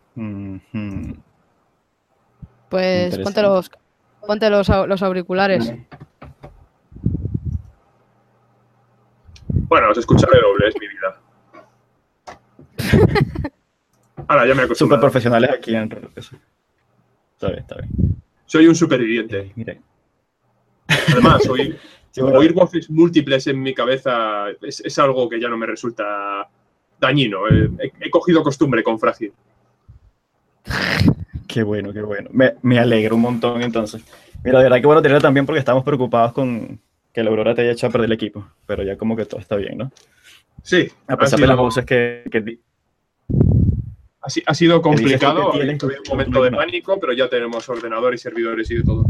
Pues 2.69 3.19
ponte 3.19 3.41
los, 3.41 3.71
ponte 4.27 4.51
los, 4.51 4.69
los 4.69 5.03
auriculares. 5.03 5.73
Bueno, 9.47 9.91
os 9.91 9.99
escucharé 9.99 10.41
doble, 10.41 10.69
es 10.69 10.75
mi 10.81 10.89
vida. 10.89 11.21
Ahora 14.27 14.47
ya 14.47 14.55
me 14.55 14.63
acostumbrado. 14.63 14.75
Súper 14.75 15.01
profesionales 15.01 15.51
aquí 15.51 15.75
en 15.77 15.85
Está 17.35 17.49
bien, 17.49 17.59
está 17.61 17.77
bien. 17.77 18.23
Soy 18.47 18.67
un 18.67 18.75
superviviente. 18.75 19.53
Mire. 19.55 19.81
Además, 21.13 21.49
oír, 21.49 22.53
voces 22.53 22.91
múltiples 22.91 23.47
en 23.47 23.63
mi 23.63 23.75
cabeza 23.75 24.47
es, 24.63 24.99
algo 24.99 25.29
que 25.29 25.41
ya 25.41 25.49
no 25.49 25.57
me 25.57 25.67
resulta 25.67 26.49
dañino. 27.01 27.49
He, 27.49 27.93
he 28.01 28.11
cogido 28.11 28.43
costumbre 28.43 28.83
con 28.83 28.99
Frágil. 28.99 29.33
Qué 31.47 31.63
bueno, 31.63 31.93
qué 31.93 32.03
bueno. 32.03 32.31
Me, 32.33 32.55
me 32.63 32.81
alegro 32.81 33.15
un 33.15 33.23
montón 33.23 33.63
entonces. 33.63 34.03
Mira, 34.43 34.59
de 34.59 34.65
verdad 34.65 34.81
que 34.81 34.87
bueno 34.87 35.03
tenerla 35.03 35.21
también 35.21 35.47
porque 35.47 35.61
estamos 35.61 35.85
preocupados 35.85 36.33
con 36.33 36.81
que 37.13 37.23
la 37.23 37.31
Aurora 37.31 37.55
te 37.55 37.63
haya 37.63 37.71
echado 37.71 37.91
a 37.91 37.93
perder 37.93 38.07
el 38.07 38.15
equipo, 38.15 38.45
pero 38.67 38.83
ya 38.83 38.97
como 38.97 39.15
que 39.15 39.25
todo 39.25 39.41
está 39.41 39.55
bien, 39.55 39.79
¿no? 39.79 39.93
Sí, 40.65 40.91
A 41.07 41.17
pesar 41.17 41.39
de 41.39 41.47
las 41.47 41.57
voces 41.57 41.85
que, 41.85 42.25
que 42.29 42.59
ha 44.25 44.51
ha 44.51 44.55
sido 44.55 44.81
complicado, 44.83 45.49
ha 45.49 45.53
tienes 45.53 45.83
habido 45.83 45.89
tu- 46.03 46.03
un 46.03 46.09
momento 46.19 46.43
de 46.43 46.51
pánico, 46.51 46.99
pero 46.99 47.13
ya 47.13 47.29
tenemos 47.29 47.69
ordenador 47.69 48.15
y 48.15 48.19
servidores 48.19 48.71
y 48.71 48.77
de 48.77 48.83
todo. 48.83 49.05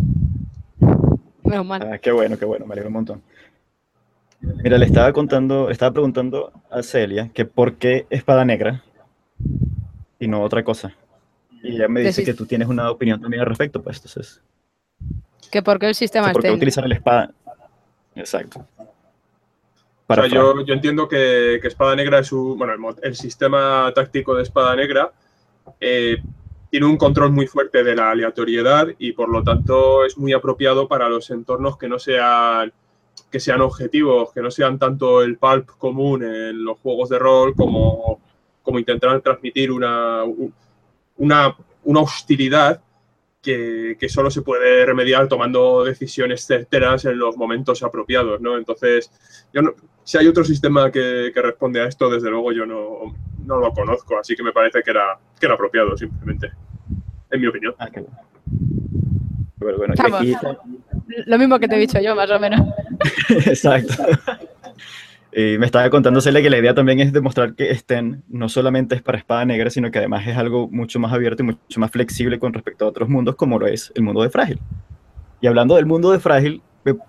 Menos 1.45 1.67
mal. 1.67 1.83
Ah, 1.93 1.99
qué 1.99 2.11
bueno, 2.13 2.37
qué 2.39 2.45
bueno, 2.45 2.67
me 2.67 2.73
alegro 2.73 2.89
un 2.89 2.95
montón. 2.95 3.23
Mira, 4.41 4.77
le 4.77 4.87
estaba 4.87 5.13
contando, 5.13 5.71
estaba 5.71 5.93
preguntando 5.93 6.53
a 6.71 6.83
Celia 6.83 7.31
que 7.33 7.45
por 7.45 7.75
qué 7.77 8.07
espada 8.11 8.45
negra 8.45 8.83
y 10.19 10.27
no 10.29 10.43
otra 10.43 10.63
cosa. 10.65 10.95
Y 11.63 11.77
ella 11.77 11.89
me 11.89 12.01
dice 12.03 12.25
que 12.25 12.35
tú 12.35 12.45
tienes 12.45 12.69
una 12.69 12.91
opinión 12.91 13.21
también 13.21 13.41
al 13.41 13.47
respecto, 13.47 13.83
pues 13.83 13.97
entonces, 13.99 14.43
Que 15.51 15.63
porque 15.63 15.89
el 15.89 15.95
sistema 15.95 16.33
¿por 16.33 16.43
qué 16.43 16.51
utilizar 16.51 16.87
la 16.87 16.95
espada? 16.95 17.31
Exacto. 18.15 18.67
O 20.05 20.07
Para 20.07 20.29
sea, 20.29 20.31
yo, 20.31 20.65
yo 20.65 20.75
entiendo 20.75 21.09
que, 21.09 21.59
que 21.63 21.69
Espada 21.69 21.97
Negra 21.97 22.19
es 22.19 22.31
un. 22.31 22.59
Bueno, 22.59 22.95
el 23.03 23.17
sistema 23.17 23.91
táctico 23.95 24.35
de 24.35 24.43
Espada 24.43 24.77
Negra 24.77 25.13
eh, 25.81 26.19
tiene 26.71 26.87
un 26.87 26.97
control 26.97 27.33
muy 27.33 27.47
fuerte 27.47 27.83
de 27.83 27.95
la 27.95 28.11
aleatoriedad 28.11 28.89
y 28.99 29.13
por 29.13 29.29
lo 29.29 29.43
tanto 29.43 30.05
es 30.05 30.19
muy 30.19 30.33
apropiado 30.33 30.89
para 30.89 31.09
los 31.09 31.31
entornos 31.31 31.79
que 31.79 31.89
no 31.89 31.99
sean 31.99 32.73
que 33.31 33.41
sean 33.41 33.63
objetivos, 33.63 34.33
que 34.33 34.43
no 34.43 34.51
sean 34.51 34.79
tanto 34.79 35.23
el 35.23 35.39
pulp 35.39 35.71
común 35.79 36.23
en 36.23 36.65
los 36.65 36.79
juegos 36.79 37.09
de 37.09 37.19
rol 37.19 37.55
como, 37.55 38.21
como 38.63 38.79
intentar 38.79 39.21
transmitir 39.23 39.73
una, 39.73 40.23
una, 41.17 41.57
una 41.85 42.01
hostilidad 42.01 42.81
que, 43.45 43.97
que 44.01 44.09
solo 44.09 44.31
se 44.31 44.43
puede 44.43 44.87
remediar 44.87 45.29
tomando 45.29 45.85
decisiones 45.85 46.47
certeras 46.47 47.05
en 47.05 47.19
los 47.19 47.37
momentos 47.37 47.83
apropiados, 47.83 48.41
¿no? 48.41 48.57
Entonces, 48.57 49.11
yo 49.53 49.61
no, 49.63 49.75
si 50.03 50.17
hay 50.19 50.27
otro 50.27 50.43
sistema 50.45 50.91
que, 50.91 51.31
que 51.33 51.43
responde 51.43 51.81
a 51.83 51.87
esto, 51.87 52.09
desde 52.09 52.31
luego 52.31 52.53
yo 52.53 52.65
no, 52.67 53.15
no 53.45 53.59
lo 53.59 53.71
conozco, 53.73 54.19
así 54.19 54.35
que 54.35 54.43
me 54.43 54.53
parece 54.53 54.83
que 54.83 54.91
era, 54.91 55.19
que 55.39 55.47
era 55.47 55.55
apropiado, 55.55 55.97
simplemente, 55.97 56.51
en 57.31 57.41
mi 57.41 57.47
opinión. 57.47 57.75
Ah, 57.79 57.89
qué 57.93 58.01
bueno. 58.01 58.19
Pero 59.59 59.79
bueno, 59.79 59.95
y 59.97 60.03
Vamos. 60.03 60.21
aquí- 60.21 60.37
Lo 61.27 61.39
mismo 61.39 61.59
que 61.59 61.69
te 61.69 61.77
he 61.77 61.79
dicho 61.79 61.99
yo, 62.01 62.15
más 62.17 62.31
o 62.31 62.39
menos. 62.41 62.61
Exacto. 63.47 63.95
Y 65.37 65.59
me 65.59 65.67
estaba 65.67 65.91
contando 65.91 66.21
Celia 66.21 66.41
que 66.41 66.49
la 66.49 66.59
idea 66.59 66.75
también 66.75 67.01
es 67.01 67.13
demostrar 67.13 67.57
que 67.57 67.75
Sten 67.75 68.23
no 68.29 68.49
solamente 68.49 68.95
es 68.95 69.03
para 69.03 69.19
espada 69.19 69.45
negra, 69.45 69.69
sino 69.69 69.91
que 69.91 69.99
además 69.99 70.25
es 70.29 70.37
algo 70.37 70.69
mucho 70.69 71.01
más 71.01 71.13
abierto 71.13 71.43
y 71.43 71.47
mucho 71.47 71.81
más 71.81 71.91
flexible 71.91 72.39
con 72.39 72.53
respecto 72.53 72.85
a 72.85 72.89
otros 72.89 73.09
mundos, 73.09 73.35
como 73.35 73.59
lo 73.59 73.67
es 73.67 73.91
el 73.97 74.05
mundo 74.05 74.23
de 74.23 74.31
Frágil. 74.31 74.61
Y 75.41 75.49
hablando 75.49 75.75
del 75.75 75.87
mundo 75.87 76.13
de 76.13 76.21
Frágil, 76.21 76.63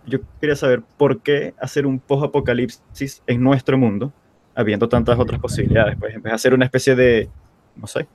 yo 0.08 0.22
quería 0.42 0.56
saber 0.56 0.82
por 0.98 1.22
qué 1.22 1.54
hacer 1.60 1.86
un 1.86 2.00
post-apocalipsis 2.00 3.22
en 3.28 3.44
nuestro 3.44 3.78
mundo, 3.78 4.12
habiendo 4.56 4.90
tantas 4.90 5.20
otras 5.20 5.40
posibilidades. 5.40 5.96
Pues 6.00 6.16
en 6.16 6.24
vez 6.24 6.32
de 6.32 6.36
hacer 6.36 6.56
una 6.56 6.66
especie 6.66 6.96
de, 6.96 7.30
no 7.76 7.86
sé, 7.86 8.08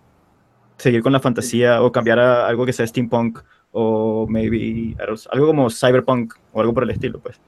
seguir 0.77 1.03
con 1.03 1.13
la 1.13 1.21
fantasía 1.21 1.83
o 1.83 1.93
cambiar 1.93 2.19
a 2.19 2.49
algo 2.49 2.67
que 2.67 2.73
sea 2.73 2.85
steampunk 2.85 3.39
o 3.71 4.27
maybe 4.29 4.97
algo 5.31 5.47
como 5.47 5.71
cyberpunk 5.71 6.35
o 6.53 6.61
algo 6.61 6.75
por 6.75 6.83
el 6.83 6.91
estilo, 6.91 7.21
pues. 7.21 7.41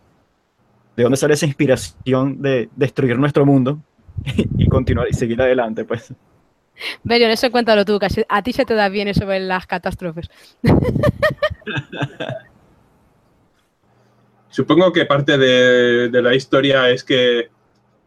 ¿De 0.97 1.03
dónde 1.03 1.17
sale 1.17 1.35
esa 1.35 1.47
inspiración 1.47 2.43
de 2.43 2.69
destruir 2.77 3.19
nuestro 3.19 3.47
mundo 3.47 3.79
y 4.59 4.67
continuar 4.69 5.09
y 5.11 5.15
seguir 5.15 5.41
adelante, 5.41 5.85
pues? 5.85 6.13
Berion, 7.05 7.31
eso 7.31 7.51
cuéntalo 7.51 7.85
tú, 7.85 7.99
que 7.99 8.09
a 8.29 8.43
ti 8.43 8.53
se 8.53 8.65
te 8.65 8.75
da 8.75 8.89
bien 8.89 9.09
eso 9.09 9.27
de 9.27 9.41
las 9.41 9.67
catástrofes. 9.67 10.31
Supongo 14.51 14.93
que 14.93 15.07
parte 15.07 15.39
de, 15.39 16.09
de 16.11 16.23
la 16.23 16.35
historia 16.35 16.91
es 16.91 17.03
que 17.05 17.49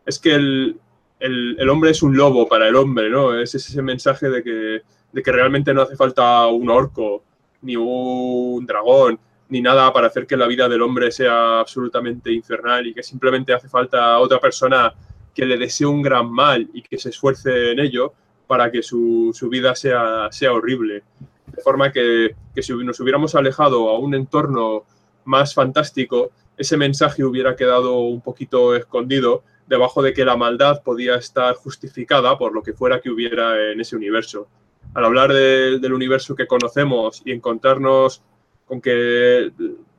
es 0.05 0.19
que 0.19 0.35
el, 0.35 0.79
el- 1.19 1.55
el 1.59 1.69
hombre 1.69 1.89
es 1.91 2.03
un 2.03 2.15
lobo 2.15 2.47
para 2.47 2.67
el 2.67 2.75
hombre, 2.75 3.09
¿no? 3.09 3.35
Es 3.39 3.55
ese 3.55 3.81
mensaje 3.81 4.29
de 4.29 4.43
que, 4.43 4.81
de 5.11 5.23
que 5.23 5.31
realmente 5.31 5.73
no 5.73 5.81
hace 5.81 5.95
falta 5.95 6.45
un 6.47 6.69
orco, 6.69 7.23
ni 7.63 7.75
un 7.75 8.63
dragón, 8.67 9.17
ni 9.49 9.61
nada 9.61 9.91
para 9.93 10.07
hacer 10.07 10.25
que 10.25 10.37
la 10.37 10.47
vida 10.47 10.67
del 10.67 10.81
hombre 10.81 11.11
sea 11.11 11.59
absolutamente 11.59 12.31
infernal 12.31 12.87
y 12.87 12.93
que 12.93 13.03
simplemente 13.03 13.53
hace 13.53 13.69
falta 13.69 14.17
otra 14.19 14.39
persona 14.39 14.93
que 15.33 15.45
le 15.45 15.57
desee 15.57 15.85
un 15.87 16.01
gran 16.01 16.29
mal 16.31 16.67
y 16.73 16.81
que 16.81 16.97
se 16.97 17.09
esfuerce 17.09 17.71
en 17.71 17.79
ello 17.79 18.13
para 18.47 18.71
que 18.71 18.81
su, 18.81 19.31
su 19.33 19.49
vida 19.49 19.75
sea, 19.75 20.29
sea 20.31 20.53
horrible. 20.53 21.03
De 21.47 21.61
forma 21.61 21.91
que, 21.91 22.35
que 22.53 22.63
si 22.63 22.73
nos 22.73 22.99
hubiéramos 22.99 23.35
alejado 23.35 23.89
a 23.89 23.99
un 23.99 24.15
entorno 24.15 24.83
más 25.25 25.53
fantástico, 25.53 26.31
ese 26.57 26.77
mensaje 26.77 27.23
hubiera 27.23 27.55
quedado 27.55 27.99
un 27.99 28.21
poquito 28.21 28.75
escondido 28.75 29.43
debajo 29.67 30.01
de 30.01 30.13
que 30.13 30.25
la 30.25 30.37
maldad 30.37 30.81
podía 30.83 31.15
estar 31.15 31.55
justificada 31.55 32.37
por 32.37 32.53
lo 32.53 32.61
que 32.63 32.73
fuera 32.73 33.01
que 33.01 33.09
hubiera 33.09 33.71
en 33.71 33.81
ese 33.81 33.95
universo. 33.95 34.47
Al 34.93 35.05
hablar 35.05 35.33
de- 35.33 35.79
del 35.79 35.93
universo 35.93 36.35
que 36.35 36.47
conocemos 36.47 37.21
y 37.25 37.31
encontrarnos 37.31 38.21
con 38.65 38.81
que 38.81 39.51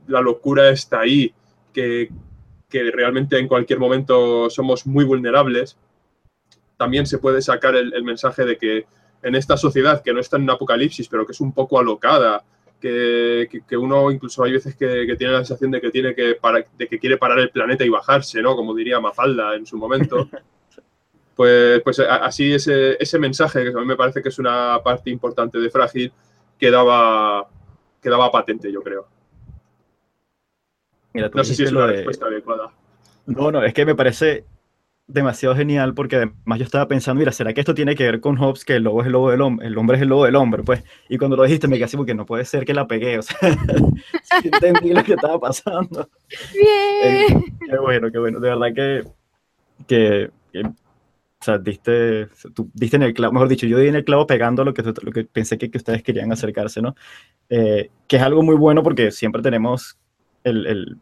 la 0.09 0.21
locura 0.21 0.69
está 0.71 1.01
ahí, 1.01 1.33
que, 1.73 2.11
que 2.69 2.91
realmente 2.91 3.39
en 3.39 3.49
cualquier 3.49 3.79
momento 3.79 4.49
somos 4.51 4.87
muy 4.87 5.05
vulnerables, 5.05 5.77
también 6.77 7.07
se 7.07 7.19
puede 7.19 7.41
sacar 7.43 7.75
el, 7.75 7.93
el 7.95 8.05
mensaje 8.05 8.45
de 8.45 8.59
que 8.59 8.87
en 9.23 9.35
esta 9.35 9.57
sociedad 9.57 10.03
que 10.03 10.13
no 10.13 10.21
está 10.21 10.37
en 10.37 10.43
un 10.45 10.51
apocalipsis, 10.51 11.09
pero 11.09 11.25
que 11.27 11.33
es 11.33 11.41
un 11.41 11.53
poco 11.53 11.79
alocada, 11.79 12.45
que, 12.81 13.49
que- 13.51 13.63
que 13.63 13.77
uno 13.77 14.11
incluso 14.11 14.45
hay 14.45 14.53
veces 14.53 14.77
que, 14.77 15.07
que 15.07 15.17
tiene 15.17 15.33
la 15.33 15.39
sensación 15.39 15.71
de 15.71 15.81
que 15.81 15.91
tiene 15.91 16.15
que 16.15 16.35
parar- 16.35 16.67
de 16.77 16.87
que 16.87 16.99
quiere 16.99 17.17
parar 17.17 17.39
el 17.39 17.51
planeta 17.51 17.85
y 17.85 17.89
bajarse, 17.89 18.43
¿no? 18.43 18.55
Como 18.55 18.75
diría 18.75 19.01
Mafalda 19.01 19.55
en 19.57 19.65
su 19.67 19.77
momento. 19.79 20.29
Pues, 21.35 21.83
pues 21.83 21.99
así 22.01 22.55
ese, 22.55 22.97
ese 22.99 23.19
mensaje, 23.19 23.63
que 23.63 23.69
a 23.77 23.81
mí 23.81 23.85
me 23.87 23.97
parece 23.97 24.23
que 24.23 24.31
es 24.31 24.39
una 24.39 24.81
parte 24.83 25.11
importante 25.11 25.59
de 25.59 25.69
Frágil, 25.69 26.11
quedaba, 26.59 27.47
quedaba 28.03 28.31
patente, 28.31 28.71
yo 28.73 28.83
creo. 28.83 29.07
Mira, 31.13 31.31
tú 31.31 31.39
No 31.39 31.45
sé 31.45 31.55
si 31.55 31.63
es 31.65 31.73
una 31.73 31.87
de- 31.87 31.93
respuesta 31.95 32.27
adecuada. 32.27 32.71
No, 33.27 33.51
no, 33.51 33.65
es 33.65 33.75
que 33.75 33.85
me 33.87 33.95
parece 33.95 34.45
demasiado 35.09 35.55
genial 35.57 35.95
porque 35.95 36.17
además 36.17 36.59
yo 36.59 36.65
estaba 36.65 36.87
pensando, 36.89 37.19
mira, 37.21 37.33
¿será 37.33 37.53
que 37.55 37.61
esto 37.61 37.75
tiene 37.75 37.95
que 37.95 38.05
ver 38.05 38.21
con 38.21 38.37
Hobbes, 38.37 38.65
que 38.65 38.75
el 38.77 38.83
lobo 38.85 39.01
es 39.01 39.07
el 39.07 39.13
lobo 39.13 39.31
del 39.31 39.41
hombre, 39.41 39.67
el 39.67 39.79
hombre 39.79 39.97
es 39.97 40.03
el 40.03 40.09
lobo 40.09 40.25
del 40.27 40.37
hombre? 40.37 40.63
Pues, 40.63 40.85
y 41.09 41.17
cuando 41.19 41.37
lo 41.37 41.45
dijiste 41.45 41.69
me 41.69 41.77
quedé 41.77 41.85
así 41.87 41.97
porque 41.97 42.15
no 42.15 42.27
puede 42.27 42.45
ser 42.45 42.65
que 42.65 42.75
la 42.75 42.87
pegué, 42.87 43.19
o 43.19 43.23
sea, 43.23 43.37
sí 44.23 44.49
entendí 44.49 44.93
lo 44.93 45.03
que 45.05 45.15
estaba 45.15 45.39
pasando. 45.41 46.09
Eh, 46.55 47.27
Bien. 47.29 47.45
Qué 47.69 47.79
bueno, 47.79 48.11
qué 48.13 48.19
bueno. 48.19 48.41
De 48.41 48.49
verdad 48.49 48.75
que, 48.75 49.05
que, 49.87 50.31
que, 50.53 50.63
o 51.41 51.45
sea, 51.45 51.59
diste, 51.59 52.29
tú 52.55 52.71
diste 52.73 52.97
en 52.97 53.03
el 53.03 53.15
clavo, 53.15 53.35
mejor 53.35 53.49
dicho, 53.49 53.67
yo 53.67 53.79
di 53.79 53.89
en 53.89 53.95
el 53.97 54.05
clavo 54.05 54.27
pegando 54.27 54.65
lo 54.65 54.73
que, 54.73 54.83
lo 54.83 55.13
que 55.13 55.25
pensé 55.25 55.59
que, 55.59 55.71
que 55.71 55.79
ustedes 55.79 56.03
querían 56.03 56.33
acercarse, 56.33 56.81
¿no? 56.81 56.95
Eh, 57.49 57.91
que 58.09 58.17
es 58.17 58.23
algo 58.23 58.43
muy 58.43 58.57
bueno 58.57 58.83
porque 58.83 59.11
siempre 59.11 59.43
tenemos 59.43 59.99
el, 60.45 60.67
el 60.67 60.99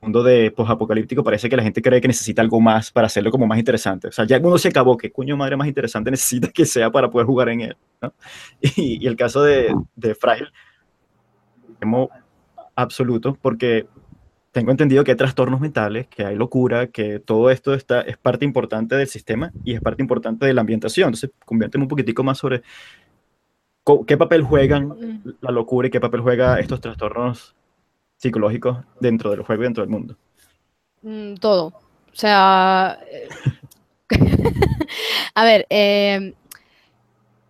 mundo 0.00 0.22
de 0.22 0.50
posapocalíptico, 0.50 1.22
parece 1.22 1.48
que 1.48 1.56
la 1.56 1.62
gente 1.62 1.80
cree 1.82 2.00
que 2.00 2.08
necesita 2.08 2.42
algo 2.42 2.60
más 2.60 2.90
para 2.90 3.06
hacerlo 3.06 3.30
como 3.30 3.46
más 3.46 3.58
interesante. 3.58 4.08
O 4.08 4.12
sea, 4.12 4.24
ya 4.26 4.36
el 4.36 4.42
mundo 4.42 4.58
se 4.58 4.68
acabó, 4.68 4.96
¿qué 4.96 5.10
coño 5.10 5.36
madre 5.36 5.56
más 5.56 5.68
interesante 5.68 6.10
necesita 6.12 6.48
que 6.48 6.66
sea 6.66 6.90
para 6.90 7.10
poder 7.10 7.26
jugar 7.26 7.48
en 7.50 7.60
él? 7.62 7.76
¿no? 8.02 8.12
Y, 8.60 9.04
y 9.04 9.06
el 9.06 9.16
caso 9.16 9.42
de, 9.42 9.74
de 9.94 10.14
Frágil, 10.14 10.48
absoluto, 12.74 13.38
porque 13.40 13.86
tengo 14.56 14.70
entendido 14.70 15.04
que 15.04 15.10
hay 15.10 15.18
trastornos 15.18 15.60
mentales, 15.60 16.06
que 16.06 16.24
hay 16.24 16.34
locura, 16.34 16.86
que 16.86 17.18
todo 17.18 17.50
esto 17.50 17.74
está, 17.74 18.00
es 18.00 18.16
parte 18.16 18.46
importante 18.46 18.94
del 18.96 19.06
sistema 19.06 19.52
y 19.64 19.74
es 19.74 19.82
parte 19.82 20.02
importante 20.02 20.46
de 20.46 20.54
la 20.54 20.62
ambientación. 20.62 21.08
Entonces, 21.08 21.30
conviérteme 21.44 21.84
un 21.84 21.88
poquitico 21.88 22.24
más 22.24 22.38
sobre 22.38 22.62
qué 24.06 24.16
papel 24.16 24.40
juegan 24.40 24.88
Mm. 24.88 25.30
la 25.42 25.50
locura 25.50 25.88
y 25.88 25.90
qué 25.90 26.00
papel 26.00 26.22
juega 26.22 26.58
estos 26.58 26.80
trastornos 26.80 27.54
psicológicos 28.16 28.78
dentro 28.98 29.30
del 29.30 29.42
juego 29.42 29.62
y 29.62 29.66
dentro 29.66 29.82
del 29.82 29.90
mundo. 29.90 30.16
Mm, 31.02 31.34
todo. 31.34 31.66
O 31.66 32.14
sea, 32.14 32.98
eh, 33.12 33.28
a 35.34 35.44
ver, 35.44 35.66
eh, 35.68 36.32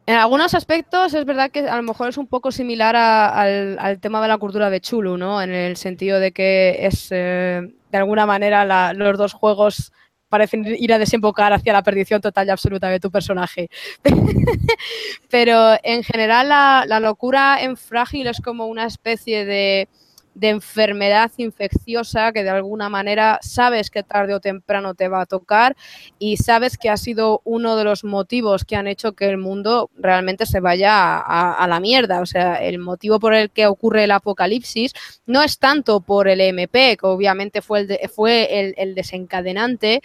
en 0.06 0.14
algunos 0.14 0.54
aspectos 0.54 1.14
es 1.14 1.24
verdad 1.24 1.50
que 1.50 1.68
a 1.68 1.76
lo 1.76 1.82
mejor 1.82 2.08
es 2.08 2.16
un 2.16 2.28
poco 2.28 2.52
similar 2.52 2.94
al, 2.94 3.98
tema 4.00 4.22
de 4.22 4.28
la 4.28 4.38
cultura 4.38 4.70
de 4.70 4.80
Chulu, 4.80 5.16
¿no? 5.16 5.42
En 5.42 5.50
el 5.50 5.76
sentido 5.76 6.20
de 6.20 6.30
que 6.30 6.86
es, 6.86 7.08
eh, 7.10 7.60
de 7.90 7.98
alguna 7.98 8.24
manera, 8.24 8.92
los 8.94 9.18
dos 9.18 9.32
juegos 9.32 9.92
parecen 10.28 10.64
ir 10.66 10.92
a 10.92 10.98
desembocar 10.98 11.52
hacia 11.52 11.72
la 11.72 11.82
perdición 11.82 12.20
total 12.20 12.46
y 12.46 12.50
absoluta 12.50 12.88
de 12.88 13.00
tu 13.00 13.10
personaje. 13.10 13.68
Pero 15.30 15.76
en 15.82 16.04
general 16.04 16.48
la 16.48 17.00
locura 17.00 17.58
en 17.60 17.76
Frágil 17.76 18.28
es 18.28 18.40
como 18.40 18.66
una 18.66 18.86
especie 18.86 19.44
de 19.44 19.88
de 20.36 20.50
enfermedad 20.50 21.32
infecciosa 21.38 22.30
que 22.30 22.44
de 22.44 22.50
alguna 22.50 22.90
manera 22.90 23.38
sabes 23.40 23.90
que 23.90 24.02
tarde 24.02 24.34
o 24.34 24.40
temprano 24.40 24.94
te 24.94 25.08
va 25.08 25.22
a 25.22 25.26
tocar 25.26 25.74
y 26.18 26.36
sabes 26.36 26.76
que 26.76 26.90
ha 26.90 26.98
sido 26.98 27.40
uno 27.44 27.74
de 27.76 27.84
los 27.84 28.04
motivos 28.04 28.66
que 28.66 28.76
han 28.76 28.86
hecho 28.86 29.14
que 29.14 29.30
el 29.30 29.38
mundo 29.38 29.90
realmente 29.96 30.44
se 30.44 30.60
vaya 30.60 31.18
a, 31.18 31.66
la 31.66 31.80
mierda. 31.80 32.20
O 32.20 32.26
sea, 32.26 32.56
el 32.56 32.78
motivo 32.78 33.18
por 33.18 33.32
el 33.32 33.50
que 33.50 33.66
ocurre 33.66 34.04
el 34.04 34.10
apocalipsis 34.10 34.92
no 35.24 35.42
es 35.42 35.58
tanto 35.58 36.00
por 36.00 36.28
el 36.28 36.42
MP, 36.42 36.98
que 36.98 37.06
obviamente 37.06 37.62
fue 37.62 37.80
el, 37.80 38.08
fue 38.10 38.74
el 38.76 38.94
desencadenante, 38.94 40.02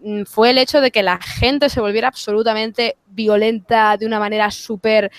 mm, 0.00 0.22
fue 0.24 0.50
el 0.50 0.58
hecho 0.58 0.80
de 0.80 0.90
que 0.90 1.02
la 1.02 1.20
gente 1.20 1.68
se 1.68 1.80
volviera 1.80 2.08
absolutamente 2.08 2.96
violenta 3.08 3.98
de 3.98 4.06
una 4.06 4.18
manera 4.18 4.50
súper 4.50 5.10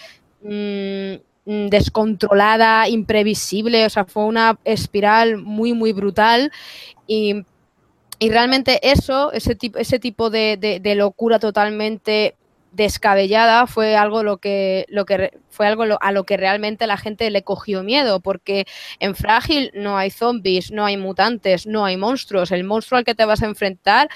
mm, 0.41 1.15
descontrolada, 1.47 2.89
imprevisible, 2.89 3.85
o 3.85 3.89
sea, 3.89 4.03
fue 4.03 4.25
una 4.25 4.59
espiral 4.65 5.37
muy, 5.37 5.71
muy 5.71 5.93
brutal. 5.93 6.51
Y, 7.07 7.45
realmente 8.19 8.79
eso, 8.89 9.31
ese 9.31 9.55
tipo, 9.55 9.77
ese 9.79 9.99
tipo 9.99 10.29
de, 10.29 10.81
locura 10.97 11.39
totalmente 11.39 12.35
descabellada 12.73 13.65
fue 13.65 13.95
algo 13.95 14.23
lo 14.23 14.37
que, 14.37 14.85
lo 14.89 15.05
que 15.05 15.39
fue 15.49 15.67
algo 15.67 15.83
a 16.01 16.11
lo 16.11 16.25
que 16.25 16.35
realmente 16.35 16.85
la 16.85 16.97
gente 16.97 17.31
le 17.31 17.43
cogió 17.43 17.81
miedo 17.81 18.19
porque 18.19 18.67
en 18.99 19.15
Frágil 19.15 19.71
no 19.73 19.97
hay 19.97 20.11
zombies, 20.11 20.71
no 20.71 20.85
hay 20.85 20.97
mutantes, 20.97 21.65
no 21.65 21.85
hay 21.85 21.95
monstruos, 21.95 22.51
el 22.51 22.65
monstruo 22.65 22.97
al 22.97 23.05
que 23.05 23.15
te 23.15 23.25
vas 23.25 23.41
a 23.41 23.47
enfrentar 23.47 24.09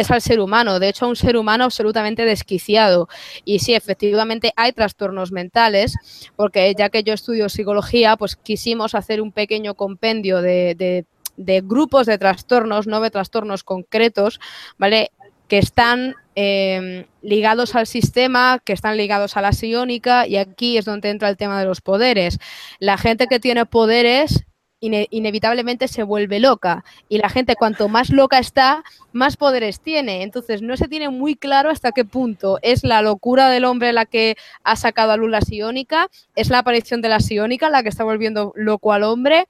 es 0.00 0.10
al 0.10 0.20
ser 0.20 0.40
humano, 0.40 0.78
de 0.78 0.88
hecho, 0.88 1.08
un 1.08 1.16
ser 1.16 1.36
humano 1.36 1.64
absolutamente 1.64 2.24
desquiciado. 2.24 3.08
Y 3.44 3.60
sí, 3.60 3.74
efectivamente 3.74 4.52
hay 4.56 4.72
trastornos 4.72 5.32
mentales, 5.32 5.94
porque 6.36 6.74
ya 6.76 6.90
que 6.90 7.02
yo 7.02 7.12
estudio 7.12 7.48
psicología, 7.48 8.16
pues 8.16 8.36
quisimos 8.36 8.94
hacer 8.94 9.20
un 9.20 9.32
pequeño 9.32 9.74
compendio 9.74 10.42
de, 10.42 11.04
grupos 11.36 12.06
de 12.06 12.18
trastornos, 12.18 12.86
no 12.86 13.00
de 13.00 13.10
trastornos 13.10 13.64
concretos, 13.64 14.40
¿vale? 14.78 15.10
que 15.48 15.58
están 15.58 16.14
em, 16.36 17.06
ligados 17.22 17.74
al 17.74 17.88
sistema, 17.88 18.60
que 18.64 18.72
están 18.72 18.96
ligados 18.96 19.36
a 19.36 19.40
la 19.42 19.52
psiónica, 19.52 20.26
y 20.28 20.36
aquí 20.36 20.78
es 20.78 20.84
donde 20.84 21.10
entra 21.10 21.28
el 21.28 21.36
tema 21.36 21.58
de 21.58 21.66
los 21.66 21.80
poderes. 21.80 22.38
La 22.78 22.96
gente 22.96 23.26
que 23.26 23.40
tiene 23.40 23.66
poderes 23.66 24.44
inevitablemente 24.80 25.88
se 25.88 26.02
vuelve 26.02 26.40
loca 26.40 26.84
y 27.08 27.18
la 27.18 27.28
gente 27.28 27.54
cuanto 27.54 27.88
más 27.88 28.10
loca 28.10 28.38
está, 28.38 28.82
más 29.12 29.36
poderes 29.36 29.80
tiene. 29.80 30.22
Entonces 30.22 30.62
no 30.62 30.76
se 30.76 30.88
tiene 30.88 31.08
muy 31.10 31.36
claro 31.36 31.70
hasta 31.70 31.92
qué 31.92 32.04
punto 32.04 32.58
es 32.62 32.82
la 32.84 33.02
locura 33.02 33.48
del 33.50 33.64
hombre 33.64 33.92
la 33.92 34.06
que 34.06 34.36
ha 34.64 34.76
sacado 34.76 35.12
a 35.12 35.16
luz 35.16 35.30
la 35.30 35.42
psiónica, 35.42 36.08
es 36.34 36.48
la 36.48 36.58
aparición 36.58 37.02
de 37.02 37.10
la 37.10 37.20
psiónica 37.20 37.70
la 37.70 37.82
que 37.82 37.90
está 37.90 38.04
volviendo 38.04 38.52
loco 38.56 38.92
al 38.92 39.04
hombre. 39.04 39.46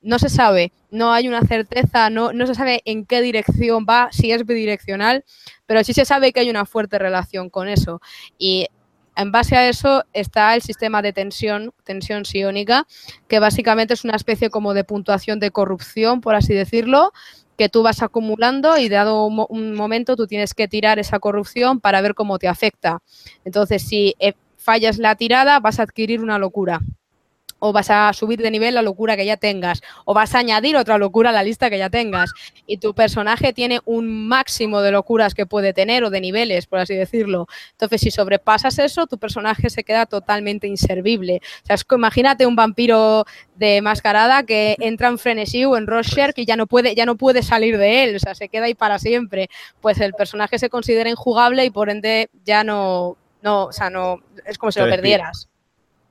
No 0.00 0.20
se 0.20 0.28
sabe, 0.28 0.72
no 0.92 1.12
hay 1.12 1.26
una 1.26 1.42
certeza, 1.42 2.08
no, 2.08 2.32
no 2.32 2.46
se 2.46 2.54
sabe 2.54 2.82
en 2.84 3.04
qué 3.04 3.20
dirección 3.20 3.84
va, 3.88 4.08
si 4.12 4.30
es 4.30 4.46
bidireccional, 4.46 5.24
pero 5.66 5.82
sí 5.82 5.92
se 5.92 6.04
sabe 6.04 6.32
que 6.32 6.38
hay 6.38 6.50
una 6.50 6.66
fuerte 6.66 7.00
relación 7.00 7.50
con 7.50 7.68
eso. 7.68 8.00
Y 8.38 8.68
en 9.18 9.32
base 9.32 9.56
a 9.56 9.68
eso 9.68 10.04
está 10.12 10.54
el 10.54 10.62
sistema 10.62 11.02
de 11.02 11.12
tensión, 11.12 11.72
tensión 11.84 12.24
psiónica, 12.24 12.86
que 13.26 13.40
básicamente 13.40 13.94
es 13.94 14.04
una 14.04 14.14
especie 14.14 14.48
como 14.48 14.74
de 14.74 14.84
puntuación 14.84 15.40
de 15.40 15.50
corrupción, 15.50 16.20
por 16.20 16.36
así 16.36 16.54
decirlo, 16.54 17.12
que 17.56 17.68
tú 17.68 17.82
vas 17.82 18.02
acumulando 18.02 18.78
y 18.78 18.88
dado 18.88 19.26
un, 19.26 19.74
momento 19.74 20.14
tú 20.14 20.28
tienes 20.28 20.54
que 20.54 20.68
tirar 20.68 21.00
esa 21.00 21.18
corrupción 21.18 21.80
para 21.80 22.00
ver 22.00 22.14
cómo 22.14 22.38
te 22.38 22.46
afecta. 22.46 23.02
Entonces, 23.44 23.82
si 23.82 24.14
eh, 24.20 24.34
fallas 24.56 24.98
la 24.98 25.16
tirada, 25.16 25.58
vas 25.58 25.80
a 25.80 25.82
adquirir 25.82 26.22
una 26.22 26.38
locura 26.38 26.80
o 27.58 27.72
vas 27.72 27.90
a 27.90 28.12
subir 28.12 28.40
de 28.40 28.50
nivel 28.50 28.74
la 28.74 28.82
locura 28.82 29.16
que 29.16 29.26
ya 29.26 29.36
tengas, 29.36 29.82
o 30.04 30.14
vas 30.14 30.34
a 30.34 30.38
añadir 30.38 30.76
otra 30.76 30.98
locura 30.98 31.30
a 31.30 31.32
la 31.32 31.42
lista 31.42 31.70
que 31.70 31.78
ya 31.78 31.90
tengas. 31.90 32.32
Y 32.66 32.78
tu 32.78 32.94
personaje 32.94 33.52
tiene 33.52 33.80
un 33.84 34.28
máximo 34.28 34.80
de 34.80 34.92
locuras 34.92 35.34
que 35.34 35.46
puede 35.46 35.72
tener 35.72 36.04
o 36.04 36.10
de 36.10 36.20
niveles, 36.20 36.66
por 36.66 36.78
así 36.78 36.94
decirlo. 36.94 37.46
Entonces, 37.72 38.00
si 38.00 38.10
sobrepasas 38.10 38.78
eso, 38.78 39.06
tu 39.06 39.18
personaje 39.18 39.70
se 39.70 39.84
queda 39.84 40.06
totalmente 40.06 40.66
inservible. 40.66 41.40
O 41.62 41.66
sea, 41.66 41.74
es 41.74 41.84
que 41.84 41.94
imagínate 41.94 42.46
un 42.46 42.56
vampiro 42.56 43.24
de 43.56 43.82
mascarada 43.82 44.44
que 44.44 44.76
entra 44.80 45.08
en 45.08 45.18
frenesí 45.18 45.64
o 45.64 45.76
en 45.76 45.86
Rorschach 45.86 46.36
y 46.36 46.46
ya 46.46 46.56
no 46.56 46.66
puede 46.66 46.94
ya 46.94 47.06
no 47.06 47.16
puede 47.16 47.42
salir 47.42 47.76
de 47.76 48.04
él, 48.04 48.16
o 48.16 48.18
sea, 48.18 48.34
se 48.34 48.48
queda 48.48 48.66
ahí 48.66 48.74
para 48.74 48.98
siempre. 48.98 49.48
Pues 49.80 50.00
el 50.00 50.14
personaje 50.14 50.58
se 50.58 50.70
considera 50.70 51.10
injugable 51.10 51.64
y 51.64 51.70
por 51.70 51.90
ende 51.90 52.30
ya 52.44 52.64
no 52.64 53.16
no, 53.42 53.66
o 53.66 53.72
sea, 53.72 53.90
no 53.90 54.20
es 54.44 54.58
como 54.58 54.72
si 54.72 54.80
lo 54.80 54.88
perdieras. 54.88 55.48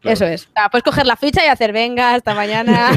Eso 0.04 0.26
es. 0.26 0.48
puedes 0.72 0.84
coger 0.84 1.06
la 1.06 1.16
ficha 1.16 1.44
y 1.44 1.48
hacer, 1.48 1.74
venga, 1.74 2.14
hasta 2.14 2.34
mañana. 2.34 2.92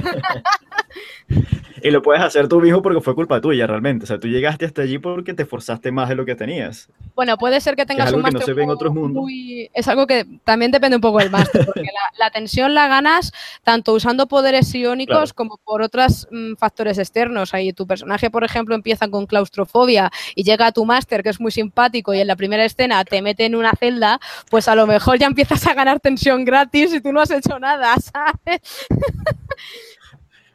y 1.82 1.90
lo 1.90 2.02
puedes 2.02 2.22
hacer 2.22 2.48
tú 2.48 2.60
mismo 2.60 2.82
porque 2.82 3.00
fue 3.00 3.14
culpa 3.14 3.40
tuya 3.40 3.66
realmente. 3.66 4.04
O 4.04 4.06
sea, 4.06 4.18
tú 4.18 4.28
llegaste 4.28 4.66
hasta 4.66 4.82
allí 4.82 4.98
porque 4.98 5.34
te 5.34 5.44
forzaste 5.44 5.92
más 5.92 6.08
de 6.08 6.14
lo 6.14 6.24
que 6.24 6.34
tenías. 6.34 6.88
Bueno, 7.14 7.36
puede 7.36 7.60
ser 7.60 7.76
que 7.76 7.86
tengas 7.86 8.12
un 8.12 8.22
máster 8.22 8.54
muy, 8.90 9.70
Es 9.74 9.88
algo 9.88 10.06
que 10.06 10.26
también 10.44 10.70
depende 10.70 10.96
un 10.96 11.00
poco 11.00 11.18
del 11.18 11.30
máster, 11.30 11.64
porque 11.66 11.88
la, 12.18 12.30
tensión 12.30 12.74
la 12.74 12.88
ganas 12.88 13.32
tanto 13.62 13.92
usando 13.92 14.26
poderes 14.26 14.74
iónicos 14.74 15.32
como 15.32 15.58
por 15.58 15.82
otros 15.82 16.28
mm, 16.30 16.54
factores 16.54 16.98
externos. 16.98 17.54
Ahí 17.54 17.72
tu 17.72 17.86
personaje, 17.86 18.30
por 18.30 18.44
ejemplo, 18.44 18.74
empieza 18.74 19.08
con 19.08 19.26
claustrofobia 19.26 20.10
y 20.34 20.44
llega 20.44 20.66
a 20.66 20.72
tu 20.72 20.84
máster, 20.84 21.22
que 21.22 21.30
es 21.30 21.40
muy 21.40 21.50
simpático, 21.50 22.14
y 22.14 22.20
en 22.20 22.26
la 22.26 22.36
primera 22.36 22.64
escena 22.64 23.04
te 23.04 23.22
mete 23.22 23.44
en 23.44 23.54
una 23.54 23.72
celda, 23.72 24.20
pues 24.50 24.68
a 24.68 24.74
lo 24.74 24.86
mejor 24.86 25.18
ya 25.18 25.26
empiezas 25.26 25.66
a 25.66 25.74
ganar 25.74 26.00
tensión 26.00 26.44
gratis 26.44 26.94
y 26.94 27.00
tú 27.00 27.12
no 27.12 27.20
has 27.20 27.30
hecho 27.30 27.58
nada, 27.58 27.94
¿sabes? 28.00 28.60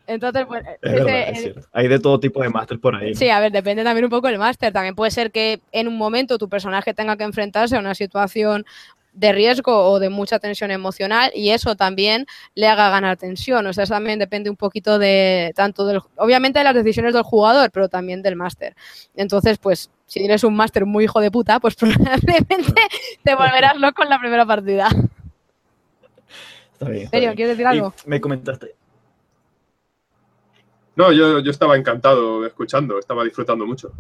Entonces, 0.08 0.46
pues, 0.46 0.64
hay 1.72 1.88
de 1.88 2.00
todo 2.00 2.20
tipo 2.20 2.42
de 2.42 2.50
máster 2.50 2.80
por 2.80 2.96
ahí. 2.96 3.16
Sí, 3.16 3.30
a 3.30 3.40
ver, 3.40 3.52
depende 3.52 3.84
también 3.84 4.06
un 4.06 4.12
poco 4.12 4.28
del 4.28 4.38
máster. 4.38 4.72
También 4.72 4.96
puede 4.96 5.12
ser 5.12 5.32
que 5.32 5.62
en 5.72 5.88
un 5.88 5.98
momento 5.98 6.38
tu 6.38 6.48
personaje 6.48 6.94
tenga 6.94 7.18
que 7.18 7.24
enfrentarse 7.24 7.76
a 7.76 7.80
una 7.80 7.96
situación 7.96 8.66
de 9.16 9.32
riesgo 9.32 9.90
o 9.90 10.00
de 10.00 10.10
mucha 10.10 10.40
tensión 10.40 10.72
emocional 10.72 11.32
y 11.34 11.52
eso 11.52 11.76
también 11.76 12.26
le 12.54 12.68
haga 12.68 12.90
ganar 12.90 13.18
tensión. 13.18 13.66
O 13.66 13.74
sea, 13.74 13.86
eso 13.86 13.94
también 13.94 14.20
depende 14.20 14.50
un 14.50 14.58
poquito 14.58 15.00
de 15.00 15.54
tanto 15.56 15.86
del, 15.86 16.02
obviamente 16.18 16.60
de 16.60 16.66
las 16.66 16.76
decisiones 16.76 17.14
del 17.14 17.24
jugador, 17.24 17.72
pero 17.72 17.88
también 17.88 18.22
del 18.22 18.36
máster. 18.36 18.76
Entonces, 19.16 19.58
pues, 19.58 19.90
si 20.06 20.20
tienes 20.20 20.44
un 20.44 20.56
máster 20.56 20.86
muy 20.86 21.06
hijo 21.06 21.22
de 21.22 21.32
puta, 21.32 21.60
pues 21.60 21.76
probablemente 21.80 22.82
te 23.24 23.36
volverás 23.36 23.78
loco 23.78 24.04
en 24.04 24.10
la 24.10 24.20
primera 24.20 24.46
partida. 24.46 24.90
Está 26.74 26.90
bien. 26.90 27.08
¿Quieres 27.10 27.58
decir 27.58 27.66
algo? 27.66 27.94
me 28.06 28.20
comentaste. 28.20 28.76
No, 30.96 31.12
yo, 31.12 31.40
estaba 31.40 31.76
encantado 31.76 32.46
escuchando, 32.46 32.98
estaba 33.00 33.24
disfrutando 33.24 33.66
mucho. 33.66 33.92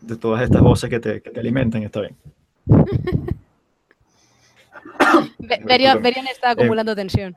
De 0.00 0.16
todas 0.16 0.42
estas 0.42 0.60
voces 0.60 0.90
que 0.90 0.98
te, 0.98 1.22
alimentan, 1.38 1.82
está 1.82 2.00
bien. 2.00 2.16
Berion, 5.64 6.02
está 6.26 6.50
acumulando 6.50 6.96
tensión. 6.96 7.36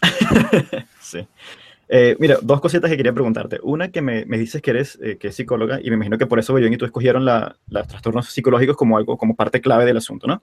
sí. 1.00 1.26
Eh, 1.88 2.16
mira, 2.20 2.38
dos 2.40 2.60
cositas 2.60 2.88
que 2.88 2.96
quería 2.96 3.12
preguntarte. 3.12 3.58
Una 3.62 3.90
que 3.90 4.00
me, 4.00 4.24
dices 4.24 4.62
que 4.62 4.70
eres 4.70 4.96
eh, 5.02 5.18
que 5.18 5.28
es 5.28 5.34
psicóloga 5.34 5.80
y 5.82 5.90
me 5.90 5.96
imagino 5.96 6.18
que 6.18 6.26
por 6.26 6.38
eso 6.38 6.54
Berion 6.54 6.72
y 6.72 6.76
tú 6.76 6.84
escogieron 6.84 7.24
los 7.24 7.88
trastornos 7.88 8.30
psicológicos 8.30 8.76
como 8.76 8.96
algo, 8.96 9.18
como 9.18 9.34
parte 9.34 9.60
clave 9.60 9.84
del 9.84 9.96
asunto, 9.96 10.28
¿no? 10.28 10.40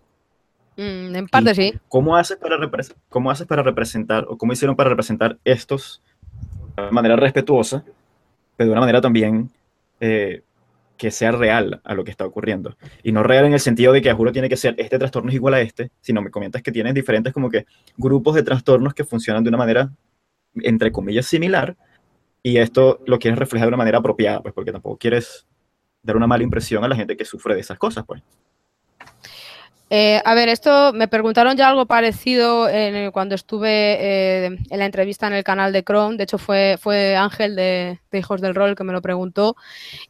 Mm, 0.78 1.16
en 1.16 1.28
parte 1.28 1.56
sí. 1.56 1.74
¿Cómo 1.90 2.16
haces, 2.16 2.38
para 2.38 2.58
¿Cómo 3.10 3.32
haces 3.32 3.48
para 3.48 3.64
representar, 3.64 4.26
o 4.30 4.38
cómo 4.38 4.54
hicieron 4.54 4.76
para 4.76 4.92
representar 4.92 5.40
estos 5.44 6.04
de 6.76 6.92
manera 6.92 7.16
respetuosa, 7.16 7.84
pero 8.56 8.68
de 8.68 8.72
una 8.72 8.82
manera 8.82 9.02
también 9.02 9.50
eh, 10.00 10.44
que 10.96 11.10
sea 11.10 11.32
real 11.32 11.82
a 11.84 11.96
lo 11.96 12.04
que 12.04 12.12
está 12.12 12.26
ocurriendo? 12.28 12.78
Y 13.02 13.12
no 13.12 13.24
real 13.24 13.46
en 13.46 13.54
el 13.54 13.60
sentido 13.60 13.92
de 13.92 14.04
que, 14.04 14.14
juro, 14.14 14.32
tiene 14.32 14.50
que 14.50 14.58
ser 14.58 14.76
este 14.78 15.00
trastorno 15.00 15.30
es 15.30 15.36
igual 15.36 15.56
a 15.56 15.62
este, 15.62 15.90
sino 16.00 16.22
me 16.22 16.30
comentas 16.30 16.62
que 16.62 16.72
tienes 16.72 16.94
diferentes 16.94 17.34
como 17.34 17.50
que 17.50 17.66
grupos 17.98 18.36
de 18.36 18.44
trastornos 18.44 18.94
que 18.94 19.04
funcionan 19.04 19.44
de 19.44 19.50
una 19.50 19.58
manera, 19.58 19.90
entre 20.56 20.92
comillas, 20.92 21.26
similar, 21.26 21.76
y 22.44 22.58
esto 22.58 23.02
lo 23.08 23.18
quieres 23.18 23.40
reflejar 23.40 23.66
de 23.66 23.70
una 23.70 23.78
manera 23.78 23.98
apropiada, 23.98 24.42
pues 24.42 24.54
porque 24.54 24.72
tampoco 24.72 24.98
quieres 24.98 25.48
dar 26.04 26.16
una 26.16 26.28
mala 26.28 26.44
impresión 26.44 26.84
a 26.84 26.88
la 26.88 26.96
gente 26.96 27.18
que 27.18 27.26
sufre 27.26 27.56
de 27.56 27.62
esas 27.62 27.80
cosas, 27.80 28.06
pues. 28.06 28.22
Eh, 29.90 30.22
a 30.26 30.36
ver, 30.36 30.50
esto 30.50 30.92
me 30.92 31.08
preguntaron 31.08 31.56
ya 31.56 31.70
algo 31.70 31.86
parecido 31.86 32.68
cuando 33.14 33.36
estuve 33.36 33.70
eh, 33.70 34.46
en 34.70 34.80
la 34.80 34.86
entrevista 34.86 35.28
en 35.28 35.34
el 35.34 35.46
canal 35.46 35.72
de 35.72 35.84
Chrome. 35.84 36.18
De 36.18 36.24
hecho, 36.24 36.38
fue, 36.38 36.78
fue 36.80 37.16
Ángel 37.16 37.56
de, 37.56 38.00
Hijos 38.12 38.42
del 38.42 38.56
Rol 38.56 38.76
que 38.76 38.84
me 38.84 38.92
lo 38.92 39.02
preguntó. 39.02 39.56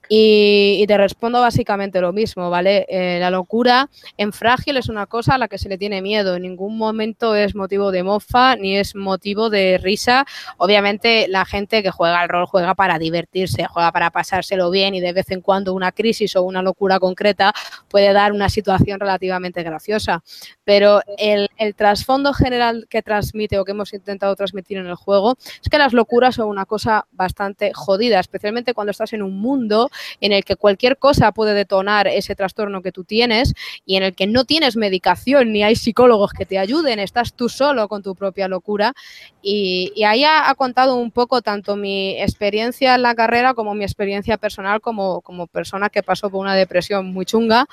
Y, 0.09 0.83
te 0.87 0.97
respondo 0.97 1.41
básicamente 1.41 1.99
lo 1.99 2.13
mismo, 2.13 2.49
¿vale? 2.49 2.85
Eh, 2.87 3.17
la 3.19 3.29
locura 3.29 3.89
en 4.17 4.31
Frágil 4.31 4.77
es 4.77 4.87
una 4.87 5.05
cosa 5.05 5.35
a 5.35 5.37
la 5.37 5.49
que 5.49 5.57
se 5.57 5.67
le 5.67 5.77
tiene 5.77 6.01
miedo. 6.01 6.35
En 6.35 6.43
ningún 6.43 6.77
momento 6.77 7.35
es 7.35 7.53
motivo 7.53 7.91
de 7.91 8.03
mofa 8.03 8.55
ni 8.55 8.77
es 8.77 8.95
motivo 8.95 9.49
de 9.49 9.77
risa. 9.77 10.25
Obviamente, 10.57 11.27
la 11.27 11.45
gente 11.45 11.83
que 11.83 11.91
juega 11.91 12.21
al 12.21 12.29
rol 12.29 12.45
juega 12.45 12.73
para 12.73 12.97
divertirse, 12.97 13.65
juega 13.65 13.91
para 13.91 14.09
pasárselo 14.09 14.71
bien 14.71 14.95
y 14.95 15.01
de 15.01 15.13
vez 15.13 15.29
en 15.31 15.41
cuando 15.41 15.73
una 15.73 15.91
crisis 15.91 16.35
o 16.37 16.43
una 16.43 16.61
locura 16.61 16.99
concreta 16.99 17.53
puede 17.89 18.13
dar 18.13 18.31
una 18.31 18.49
situación 18.49 18.99
relativamente 18.99 19.63
graciosa, 19.69 20.23
pero 20.63 21.01
el, 21.17 21.49
trasfondo 21.75 22.33
general 22.33 22.87
que 22.89 23.01
transmite 23.01 23.59
o 23.59 23.65
que 23.65 23.71
hemos 23.71 23.93
intentado 23.93 24.35
transmitir 24.35 24.77
en 24.77 24.87
el 24.87 24.95
juego 24.95 25.37
es 25.61 25.69
que 25.69 25.77
las 25.77 25.93
locuras 25.93 26.35
son 26.35 26.49
una 26.49 26.65
cosa 26.65 27.07
bastante 27.11 27.73
jodida, 27.73 28.19
especialmente 28.19 28.73
cuando 28.73 28.91
estás 28.91 29.13
en 29.13 29.21
un 29.21 29.39
mundo 29.39 29.89
en 30.21 30.31
el 30.31 30.43
que 30.43 30.55
cualquier 30.55 30.97
cosa 30.97 31.31
puede 31.31 31.53
detonar 31.53 32.07
ese 32.07 32.35
trastorno 32.35 32.81
que 32.81 32.91
tú 32.91 33.03
tienes 33.03 33.53
y 33.85 33.95
en 33.95 34.03
el 34.03 34.15
que 34.15 34.27
no 34.27 34.45
tienes 34.45 34.75
medicación 34.75 35.51
ni 35.51 35.63
hay 35.63 35.75
psicólogos 35.75 36.33
que 36.33 36.45
te 36.45 36.57
ayuden, 36.57 36.99
estás 36.99 37.33
tú 37.33 37.49
solo 37.49 37.87
con 37.87 38.03
tu 38.03 38.15
propia 38.15 38.47
locura. 38.47 38.93
Y, 39.41 39.93
y 39.95 40.03
ahí 40.03 40.23
ha, 40.23 40.49
ha 40.49 40.55
contado 40.55 40.95
un 40.95 41.11
poco 41.11 41.41
tanto 41.41 41.75
mi 41.75 42.19
experiencia 42.21 42.95
en 42.95 43.01
la 43.01 43.15
carrera 43.15 43.53
como 43.53 43.73
mi 43.73 43.83
experiencia 43.83 44.37
personal 44.37 44.81
como, 44.81 45.21
como 45.21 45.47
persona 45.47 45.89
que 45.89 46.03
pasó 46.03 46.29
por 46.29 46.41
una 46.41 46.55
depresión 46.55 47.11
muy 47.13 47.25
chunga 47.25 47.67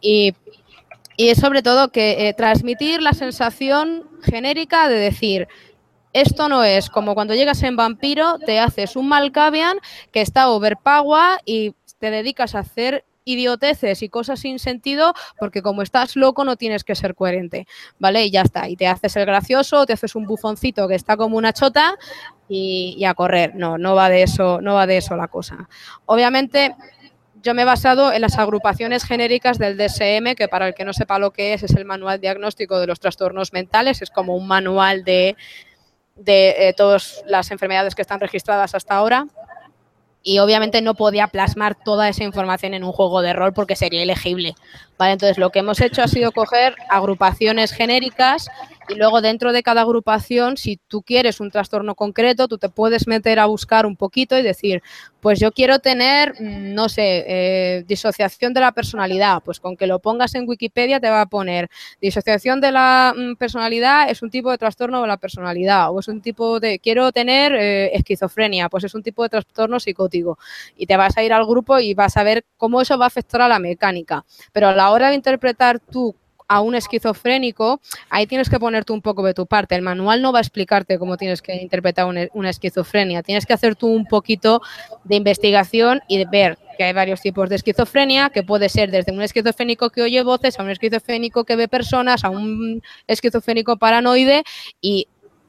y, 0.00 0.34
y 1.16 1.28
es 1.28 1.38
sobre 1.38 1.62
todo 1.62 1.92
que 1.92 2.28
eh, 2.28 2.34
transmitir 2.34 3.02
la 3.02 3.12
sensación 3.12 4.08
genérica 4.22 4.88
de 4.88 4.96
decir, 4.96 5.48
esto 6.12 6.48
no 6.48 6.64
es 6.64 6.90
como 6.90 7.14
cuando 7.14 7.34
llegas 7.34 7.62
en 7.62 7.76
vampiro, 7.76 8.38
te 8.38 8.58
haces 8.58 8.96
un 8.96 9.08
Malkavian 9.08 9.78
que 10.12 10.20
está 10.20 10.50
overpower 10.50 11.40
y 11.44 11.74
te 11.98 12.10
dedicas 12.10 12.54
a 12.54 12.60
hacer 12.60 13.04
idioteces 13.24 14.02
y 14.02 14.08
cosas 14.08 14.40
sin 14.40 14.58
sentido 14.58 15.14
porque 15.38 15.62
como 15.62 15.82
estás 15.82 16.16
loco 16.16 16.44
no 16.44 16.56
tienes 16.56 16.84
que 16.84 16.94
ser 16.94 17.14
coherente, 17.14 17.66
¿vale? 17.98 18.24
Y 18.24 18.30
ya 18.30 18.42
está, 18.42 18.68
y 18.68 18.76
te 18.76 18.88
haces 18.88 19.14
el 19.16 19.26
gracioso, 19.26 19.86
te 19.86 19.92
haces 19.92 20.16
un 20.16 20.24
bufoncito 20.24 20.88
que 20.88 20.94
está 20.94 21.16
como 21.16 21.36
una 21.36 21.52
chota 21.52 21.96
y, 22.48 22.96
y 22.98 23.04
a 23.04 23.14
correr, 23.14 23.54
no, 23.54 23.78
no 23.78 23.94
va 23.94 24.08
de 24.08 24.22
eso, 24.22 24.60
no 24.60 24.74
va 24.74 24.86
de 24.86 24.96
eso 24.96 25.16
la 25.16 25.28
cosa. 25.28 25.68
Obviamente 26.06 26.74
yo 27.42 27.54
me 27.54 27.62
he 27.62 27.64
basado 27.64 28.12
en 28.12 28.20
las 28.20 28.38
agrupaciones 28.38 29.04
genéricas 29.04 29.58
del 29.58 29.76
DSM, 29.76 30.34
que 30.34 30.48
para 30.48 30.68
el 30.68 30.74
que 30.74 30.84
no 30.84 30.92
sepa 30.92 31.18
lo 31.18 31.30
que 31.32 31.54
es, 31.54 31.62
es 31.62 31.74
el 31.74 31.84
manual 31.84 32.20
diagnóstico 32.20 32.78
de 32.78 32.86
los 32.86 33.00
trastornos 33.00 33.52
mentales, 33.52 34.02
es 34.02 34.10
como 34.10 34.36
un 34.36 34.46
manual 34.46 35.04
de, 35.04 35.36
de 36.16 36.68
eh, 36.68 36.74
todas 36.74 37.22
las 37.26 37.50
enfermedades 37.50 37.94
que 37.94 38.02
están 38.02 38.20
registradas 38.20 38.74
hasta 38.74 38.94
ahora. 38.94 39.26
Y 40.22 40.38
obviamente 40.38 40.82
no 40.82 40.94
podía 40.94 41.28
plasmar 41.28 41.74
toda 41.82 42.10
esa 42.10 42.24
información 42.24 42.74
en 42.74 42.84
un 42.84 42.92
juego 42.92 43.22
de 43.22 43.32
rol 43.32 43.54
porque 43.54 43.74
sería 43.74 44.02
ilegible. 44.02 44.54
¿vale? 44.98 45.12
Entonces 45.12 45.38
lo 45.38 45.48
que 45.48 45.60
hemos 45.60 45.80
hecho 45.80 46.02
ha 46.02 46.08
sido 46.08 46.32
coger 46.32 46.74
agrupaciones 46.90 47.72
genéricas 47.72 48.50
y 48.90 48.94
luego 48.96 49.20
dentro 49.20 49.52
de 49.52 49.62
cada 49.62 49.82
agrupación, 49.82 50.56
si 50.56 50.78
tú 50.88 51.02
quieres 51.02 51.40
un 51.40 51.50
trastorno 51.50 51.94
concreto, 51.94 52.48
tú 52.48 52.58
te 52.58 52.68
puedes 52.68 53.06
meter 53.06 53.38
a 53.38 53.46
buscar 53.46 53.86
un 53.86 53.96
poquito 53.96 54.38
y 54.38 54.42
decir, 54.42 54.82
pues 55.20 55.38
yo 55.38 55.52
quiero 55.52 55.78
tener, 55.78 56.34
mm, 56.40 56.74
no 56.74 56.88
sé, 56.88 57.24
eh, 57.26 57.84
disociación 57.86 58.54
de 58.54 58.60
la 58.60 58.72
personalidad. 58.72 59.42
Pues 59.44 59.60
con 59.60 59.76
que 59.76 59.86
lo 59.86 59.98
pongas 59.98 60.34
en 60.34 60.48
Wikipedia 60.48 61.00
te 61.00 61.10
va 61.10 61.22
a 61.22 61.26
poner 61.26 61.68
disociación 62.00 62.60
de 62.60 62.72
la 62.72 63.14
mm, 63.16 63.36
personalidad 63.36 64.10
es 64.10 64.22
un 64.22 64.30
tipo 64.30 64.50
de 64.50 64.58
trastorno 64.58 65.02
de 65.02 65.08
la 65.08 65.16
personalidad 65.16 65.90
o 65.90 66.00
es 66.00 66.08
un 66.08 66.20
tipo 66.20 66.60
de, 66.60 66.78
quiero 66.78 67.12
tener 67.12 67.52
eh, 67.54 67.94
esquizofrenia, 67.94 68.68
pues 68.68 68.84
es 68.84 68.94
un 68.94 69.02
tipo 69.02 69.22
de 69.22 69.28
trastorno 69.28 69.78
psicótico. 69.80 70.38
Y 70.76 70.86
te 70.86 70.96
vas 70.96 71.16
a 71.16 71.22
ir 71.22 71.32
al 71.32 71.46
grupo 71.46 71.78
y 71.78 71.94
vas 71.94 72.16
a 72.16 72.22
ver 72.22 72.44
cómo 72.56 72.80
eso 72.80 72.98
va 72.98 73.04
a 73.06 73.08
afectar 73.08 73.42
a 73.42 73.48
la 73.48 73.58
mecánica. 73.58 74.24
Pero 74.52 74.68
a 74.68 74.74
la 74.74 74.90
hora 74.90 75.10
de 75.10 75.14
interpretar 75.14 75.80
tú 75.80 76.14
a 76.50 76.60
un 76.62 76.74
esquizofrénico, 76.74 77.80
ahí 78.08 78.26
tienes 78.26 78.50
que 78.50 78.58
ponerte 78.58 78.92
un 78.92 79.00
poco 79.00 79.22
de 79.22 79.34
tu 79.34 79.46
parte. 79.46 79.76
El 79.76 79.82
manual 79.82 80.20
no 80.20 80.32
va 80.32 80.40
a 80.40 80.42
explicarte 80.42 80.98
cómo 80.98 81.16
tienes 81.16 81.42
que 81.42 81.54
interpretar 81.54 82.06
una, 82.06 82.26
una 82.34 82.50
esquizofrenia. 82.50 83.22
Tienes 83.22 83.46
que 83.46 83.52
hacer 83.52 83.76
tú 83.76 83.86
un 83.86 84.04
poquito 84.04 84.60
de 85.04 85.14
investigación 85.14 86.00
y 86.08 86.18
de 86.18 86.24
ver 86.24 86.58
que 86.76 86.82
hay 86.82 86.92
varios 86.92 87.20
tipos 87.20 87.48
de 87.48 87.54
esquizofrenia, 87.54 88.30
que 88.30 88.42
puede 88.42 88.68
ser 88.68 88.90
desde 88.90 89.12
un 89.12 89.22
esquizofrénico 89.22 89.90
que 89.90 90.02
oye 90.02 90.24
voces, 90.24 90.58
a 90.58 90.64
un 90.64 90.70
esquizofrénico 90.70 91.44
que 91.44 91.54
ve 91.54 91.68
personas, 91.68 92.24
a 92.24 92.30
un 92.30 92.82
esquizofrénico 93.06 93.76
paranoide 93.76 94.42
y 94.80 95.06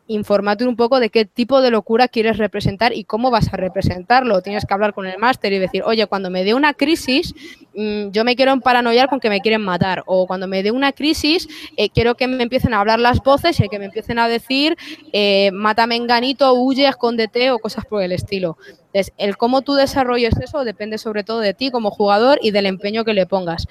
infórmate 0.07 0.65
un 0.65 0.75
poco 0.75 0.99
de 0.99 1.09
qué 1.09 1.25
tipo 1.25 1.61
de 1.61 1.71
locura 1.71 2.07
quieres 2.07 2.37
representar 2.37 2.93
y 2.93 3.03
cómo 3.03 3.31
vas 3.31 3.53
a 3.53 3.57
representarlo. 3.57 4.41
Tienes 4.41 4.65
que 4.65 4.73
hablar 4.73 4.93
con 4.93 5.07
el 5.07 5.17
máster 5.17 5.53
y 5.53 5.59
decir, 5.59 5.83
oye, 5.83 6.05
cuando 6.07 6.29
me 6.29 6.43
dé 6.43 6.53
una 6.53 6.73
crisis, 6.73 7.33
mmm, 7.75 8.09
yo 8.11 8.23
me 8.23 8.35
quiero 8.35 8.59
paranoiar 8.59 9.07
con 9.09 9.19
que 9.19 9.29
me 9.29 9.41
quieren 9.41 9.61
matar. 9.61 10.03
O 10.05 10.27
cuando 10.27 10.47
me 10.47 10.63
dé 10.63 10.71
una 10.71 10.91
crisis, 10.91 11.47
eh, 11.77 11.89
quiero 11.89 12.15
que 12.15 12.27
me 12.27 12.43
empiecen 12.43 12.73
a 12.73 12.79
hablar 12.79 12.99
las 12.99 13.19
voces 13.19 13.59
y 13.59 13.69
que 13.69 13.79
me 13.79 13.85
empiecen 13.85 14.19
a 14.19 14.27
decir, 14.27 14.77
eh, 15.13 15.51
mátame 15.53 15.95
enganito, 15.95 16.53
huye, 16.53 16.87
escóndete 16.87 17.51
o 17.51 17.59
cosas 17.59 17.85
por 17.85 18.01
el 18.03 18.11
estilo. 18.11 18.57
Entonces, 18.67 19.13
el 19.17 19.37
cómo 19.37 19.61
tú 19.61 19.75
desarrolles 19.75 20.37
eso 20.41 20.63
depende 20.65 20.97
sobre 20.97 21.23
todo 21.23 21.39
de 21.39 21.53
ti 21.53 21.71
como 21.71 21.91
jugador 21.91 22.39
y 22.41 22.51
del 22.51 22.65
empeño 22.65 23.05
que 23.05 23.13
le 23.13 23.25
pongas. 23.25 23.67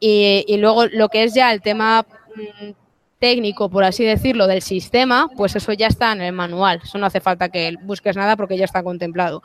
Y, 0.00 0.56
luego 0.58 0.86
lo 0.86 1.08
que 1.08 1.22
es 1.22 1.34
ya 1.34 1.50
el 1.52 1.62
tema 1.62 2.04
mmm, 2.34 2.72
técnico, 3.24 3.70
por 3.70 3.84
así 3.84 4.04
decirlo, 4.04 4.46
del 4.46 4.60
sistema, 4.60 5.30
pues 5.34 5.56
eso 5.56 5.72
ya 5.72 5.86
está 5.86 6.12
en 6.12 6.20
el 6.20 6.34
manual. 6.34 6.82
Eso 6.84 6.98
no 6.98 7.06
hace 7.06 7.20
falta 7.20 7.48
que 7.48 7.74
busques 7.80 8.16
nada 8.16 8.36
porque 8.36 8.58
ya 8.58 8.66
está 8.66 8.82
contemplado. 8.82 9.42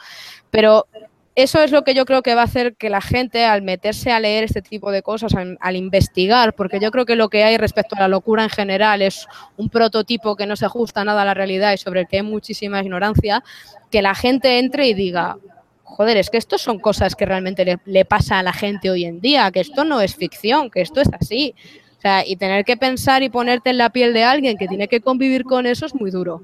Pero 0.51 0.85
eso 1.33 1.63
es 1.63 1.71
lo 1.71 1.85
que 1.85 1.93
yo 1.93 2.03
creo 2.03 2.21
que 2.21 2.35
va 2.35 2.41
a 2.41 2.43
hacer 2.43 2.75
que 2.75 2.89
la 2.89 2.99
gente, 2.99 3.45
al 3.45 3.61
meterse 3.61 4.11
a 4.11 4.19
leer 4.19 4.43
este 4.43 4.61
tipo 4.61 4.91
de 4.91 5.01
cosas, 5.01 5.33
al, 5.33 5.75
investigar, 5.77 6.55
porque 6.55 6.81
yo 6.81 6.91
creo 6.91 7.05
que 7.05 7.15
lo 7.15 7.29
que 7.29 7.45
hay 7.45 7.55
respecto 7.55 7.95
a 7.95 8.01
la 8.01 8.09
locura 8.09 8.43
en 8.43 8.49
general 8.49 9.01
es 9.01 9.25
un 9.55 9.69
prototipo 9.69 10.35
que 10.35 10.45
no 10.45 10.57
se 10.57 10.65
ajusta 10.65 11.05
nada 11.05 11.21
a 11.21 11.25
la 11.25 11.33
realidad 11.33 11.71
y 11.71 11.77
sobre 11.77 12.01
el 12.01 12.07
que 12.09 12.17
hay 12.17 12.23
muchísima 12.23 12.81
ignorancia, 12.81 13.45
que 13.89 14.01
la 14.01 14.13
gente 14.13 14.59
entre 14.59 14.89
y 14.89 14.93
diga, 14.93 15.37
joder, 15.85 16.17
es 16.17 16.29
que 16.29 16.37
esto 16.37 16.57
son 16.57 16.79
cosas 16.79 17.15
que 17.15 17.25
realmente 17.25 17.79
le 17.85 18.03
pasa 18.03 18.39
a 18.39 18.43
la 18.43 18.51
gente 18.51 18.89
hoy 18.89 19.05
en 19.05 19.21
día, 19.21 19.49
que 19.51 19.61
esto 19.61 19.85
no 19.85 20.01
es 20.01 20.17
ficción, 20.17 20.69
que 20.69 20.81
esto 20.81 20.99
es 20.99 21.07
así. 21.13 21.55
Sea, 22.01 22.25
y 22.25 22.37
tener 22.37 22.63
que 22.63 22.77
pensar 22.77 23.23
y 23.23 23.29
ponerte 23.29 23.71
en 23.71 23.77
la 23.77 23.89
piel 23.89 24.13
de 24.13 24.23
alguien 24.23 24.57
que 24.57 24.67
tiene 24.67 24.87
que 24.87 25.01
convivir 25.01 25.43
con 25.43 25.65
eso 25.65 25.85
es 25.85 25.93
muy 25.93 26.11
duro. 26.11 26.43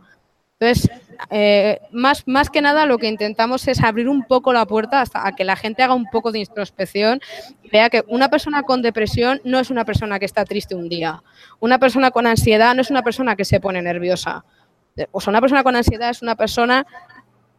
Entonces, 0.59 0.89
eh, 1.31 1.79
más, 1.91 2.23
más 2.27 2.49
que 2.49 2.61
nada 2.61 2.85
lo 2.85 2.97
que 2.97 3.07
intentamos 3.07 3.67
es 3.67 3.83
abrir 3.83 4.07
un 4.07 4.23
poco 4.23 4.53
la 4.53 4.65
puerta 4.65 5.01
hasta 5.01 5.27
a 5.27 5.33
que 5.33 5.43
la 5.43 5.57
gente 5.57 5.83
haga 5.83 5.93
un 5.93 6.05
poco 6.05 6.31
de 6.31 6.39
introspección 6.39 7.19
y 7.61 7.69
vea 7.69 7.89
que 7.89 8.03
una 8.07 8.29
persona 8.29 8.63
con 8.63 8.81
depresión 8.81 9.41
no 9.43 9.59
es 9.59 9.69
una 9.69 9.83
persona 9.83 10.17
que 10.17 10.25
está 10.25 10.45
triste 10.45 10.75
un 10.75 10.87
día. 10.87 11.23
Una 11.59 11.77
persona 11.77 12.11
con 12.11 12.25
ansiedad 12.25 12.73
no 12.73 12.81
es 12.81 12.89
una 12.89 13.03
persona 13.03 13.35
que 13.35 13.43
se 13.43 13.59
pone 13.59 13.81
nerviosa. 13.81 14.45
O 15.11 15.19
sea, 15.19 15.31
una 15.31 15.41
persona 15.41 15.63
con 15.63 15.75
ansiedad 15.75 16.09
es 16.09 16.21
una 16.21 16.35
persona 16.35 16.85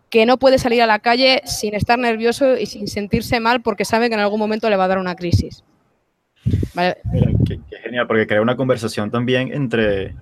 que 0.08 0.24
no 0.24 0.38
puede 0.38 0.58
salir 0.58 0.80
a 0.80 0.86
la 0.86 1.00
calle 1.00 1.42
sin 1.44 1.74
estar 1.74 1.98
nervioso 1.98 2.56
y 2.56 2.64
sin 2.64 2.88
sentirse 2.88 3.40
mal 3.40 3.60
porque 3.60 3.84
sabe 3.84 4.08
que 4.08 4.14
en 4.14 4.20
algún 4.20 4.40
momento 4.40 4.70
le 4.70 4.76
va 4.76 4.84
a 4.84 4.88
dar 4.88 4.98
una 4.98 5.16
crisis. 5.16 5.64
Vale. 6.74 6.98
Mira, 7.12 7.30
qué, 7.46 7.60
qué, 7.68 7.76
genial, 7.78 8.06
porque 8.06 8.26
crea 8.26 8.42
una 8.42 8.56
conversación 8.56 9.10
también 9.10 9.52
entre 9.52 10.14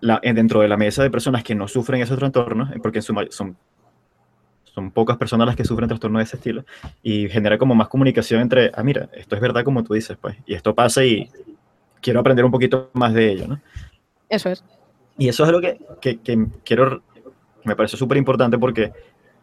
la, 0.00 0.20
dentro 0.22 0.60
de 0.60 0.68
la 0.68 0.76
mesa 0.76 1.02
de 1.02 1.10
personas 1.10 1.44
que 1.44 1.54
no 1.54 1.68
sufren 1.68 2.00
esos 2.00 2.18
trastornos, 2.18 2.70
porque 2.82 3.02
son, 3.02 3.16
son, 3.30 3.56
son 4.64 4.90
pocas 4.90 5.16
personas 5.16 5.46
las 5.46 5.56
que 5.56 5.64
sufren 5.64 5.88
trastornos 5.88 6.20
de 6.20 6.24
ese 6.24 6.36
estilo, 6.36 6.64
y 7.02 7.28
genera 7.28 7.58
como 7.58 7.74
más 7.74 7.88
comunicación 7.88 8.40
entre, 8.40 8.70
ah, 8.74 8.82
mira, 8.82 9.08
esto 9.12 9.34
es 9.34 9.40
verdad 9.40 9.64
como 9.64 9.84
tú 9.84 9.94
dices, 9.94 10.16
pues, 10.20 10.36
y 10.46 10.54
esto 10.54 10.74
pasa 10.74 11.04
y 11.04 11.30
quiero 12.00 12.20
aprender 12.20 12.44
un 12.44 12.50
poquito 12.50 12.90
más 12.94 13.12
de 13.14 13.30
ello, 13.30 13.46
¿no? 13.46 13.60
Eso 14.28 14.48
es. 14.48 14.64
Y 15.18 15.28
eso 15.28 15.42
es 15.42 15.48
algo 15.48 15.60
que, 15.60 15.78
que, 16.00 16.18
que 16.20 16.46
quiero, 16.64 17.02
me 17.64 17.76
parece 17.76 17.96
súper 17.96 18.16
importante 18.16 18.58
porque 18.58 18.92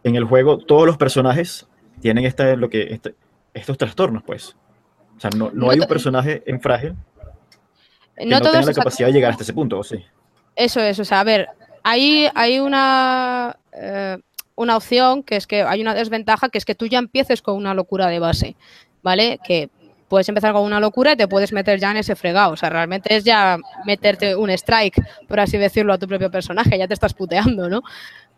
en 0.03 0.15
el 0.15 0.23
juego 0.23 0.57
todos 0.57 0.87
los 0.87 0.97
personajes 0.97 1.67
tienen 2.01 2.25
esta, 2.25 2.55
lo 2.55 2.69
que, 2.69 2.93
este, 2.93 3.15
estos 3.53 3.77
trastornos, 3.77 4.23
pues. 4.23 4.55
O 5.17 5.19
sea, 5.19 5.31
no, 5.31 5.49
no, 5.51 5.69
hay 5.69 5.79
un 5.79 5.87
personaje 5.87 6.43
en 6.45 6.61
frágil 6.61 6.95
que 8.15 8.25
no, 8.25 8.39
no 8.39 8.51
tenga 8.51 8.61
la 8.61 8.73
capacidad 8.73 9.07
de 9.07 9.13
llegar 9.13 9.31
hasta 9.31 9.43
ese 9.43 9.53
punto, 9.53 9.79
¿o 9.79 9.83
sí? 9.83 10.03
Eso 10.55 10.79
es, 10.79 10.99
o 10.99 11.05
sea, 11.05 11.19
a 11.19 11.23
ver, 11.23 11.49
hay, 11.83 12.27
hay 12.35 12.59
una, 12.59 13.57
eh, 13.73 14.17
una 14.55 14.77
opción 14.77 15.23
que 15.23 15.35
es 15.35 15.47
que 15.47 15.61
hay 15.61 15.81
una 15.81 15.93
desventaja, 15.93 16.49
que 16.49 16.57
es 16.57 16.65
que 16.65 16.75
tú 16.75 16.87
ya 16.87 16.99
empieces 16.99 17.41
con 17.41 17.55
una 17.55 17.73
locura 17.73 18.07
de 18.07 18.19
base, 18.19 18.55
¿vale? 19.03 19.39
Que 19.43 19.69
puedes 20.07 20.27
empezar 20.29 20.53
con 20.53 20.63
una 20.63 20.79
locura 20.79 21.13
y 21.13 21.15
te 21.15 21.27
puedes 21.27 21.51
meter 21.53 21.79
ya 21.79 21.91
en 21.91 21.97
ese 21.97 22.15
fregado. 22.15 22.53
O 22.53 22.57
sea, 22.57 22.69
realmente 22.69 23.15
es 23.15 23.23
ya 23.23 23.57
meterte 23.85 24.35
un 24.35 24.49
strike, 24.49 25.01
por 25.27 25.39
así 25.39 25.57
decirlo, 25.57 25.93
a 25.93 25.97
tu 25.97 26.07
propio 26.07 26.31
personaje, 26.31 26.77
ya 26.77 26.87
te 26.87 26.93
estás 26.93 27.13
puteando, 27.13 27.69
¿no? 27.69 27.83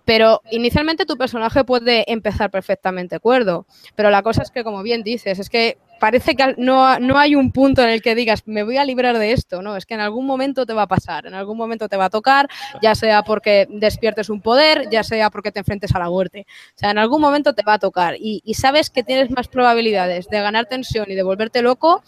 Pero 0.09 0.41
inicialmente 0.49 1.05
tu 1.05 1.17
personaje 1.17 1.63
puede 1.63 2.11
empezar 2.11 2.49
perfectamente 2.49 3.19
cuerdo. 3.19 3.67
Pero 3.93 4.09
la 4.09 4.23
cosa 4.23 4.41
es 4.41 4.49
que, 4.49 4.63
como 4.63 4.81
bien 4.81 5.03
dices, 5.03 5.37
es 5.37 5.51
que 5.51 5.77
parece 5.99 6.35
que 6.35 6.55
no, 6.57 6.97
no, 6.97 7.19
hay 7.19 7.35
un 7.35 7.51
punto 7.51 7.83
en 7.83 7.89
el 7.89 8.01
que 8.01 8.15
digas, 8.15 8.41
me 8.47 8.63
voy 8.63 8.77
a 8.77 8.85
librar 8.85 9.19
de 9.19 9.33
esto, 9.33 9.61
¿no? 9.61 9.75
Es 9.77 9.85
que 9.85 9.93
en 9.93 9.99
algún 9.99 10.25
momento 10.25 10.65
te 10.65 10.73
va 10.73 10.81
a 10.81 10.87
pasar, 10.87 11.27
en 11.27 11.35
algún 11.35 11.59
momento 11.59 11.87
te 11.87 11.95
va 11.95 12.05
a 12.05 12.09
tocar, 12.09 12.47
ya 12.81 12.95
sea 12.95 13.21
porque 13.21 13.67
despiertes 13.69 14.31
un 14.31 14.41
poder, 14.41 14.89
ya 14.89 15.03
sea 15.03 15.29
porque 15.29 15.51
te 15.51 15.59
enfrentes 15.59 15.93
a 15.93 15.99
la 15.99 16.09
muerte. 16.09 16.47
O 16.75 16.79
sea, 16.79 16.89
en 16.89 16.97
algún 16.97 17.21
momento 17.21 17.53
te 17.53 17.61
va 17.61 17.73
a 17.73 17.79
tocar 17.79 18.15
y, 18.19 18.41
y 18.43 18.55
sabes 18.55 18.89
que 18.89 19.03
tienes 19.03 19.29
más 19.29 19.47
probabilidades 19.47 20.27
de 20.27 20.41
ganar 20.41 20.65
tensión 20.65 21.05
y 21.11 21.13
de 21.13 21.21
volverte 21.21 21.61
loco 21.61 22.01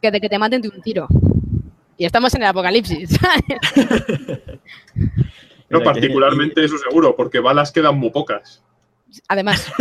que 0.00 0.12
de 0.12 0.20
que 0.20 0.28
te 0.28 0.38
maten 0.38 0.62
de 0.62 0.68
un 0.68 0.82
tiro. 0.82 1.08
Y 1.98 2.04
estamos 2.04 2.32
en 2.32 2.42
el 2.42 2.48
apocalipsis. 2.48 3.10
no, 5.70 5.82
particularmente 5.82 6.64
eso 6.64 6.76
seguro, 6.78 7.16
porque 7.16 7.40
balas 7.40 7.72
quedan 7.72 7.96
muy 7.98 8.10
pocas. 8.10 8.62
Además. 9.28 9.72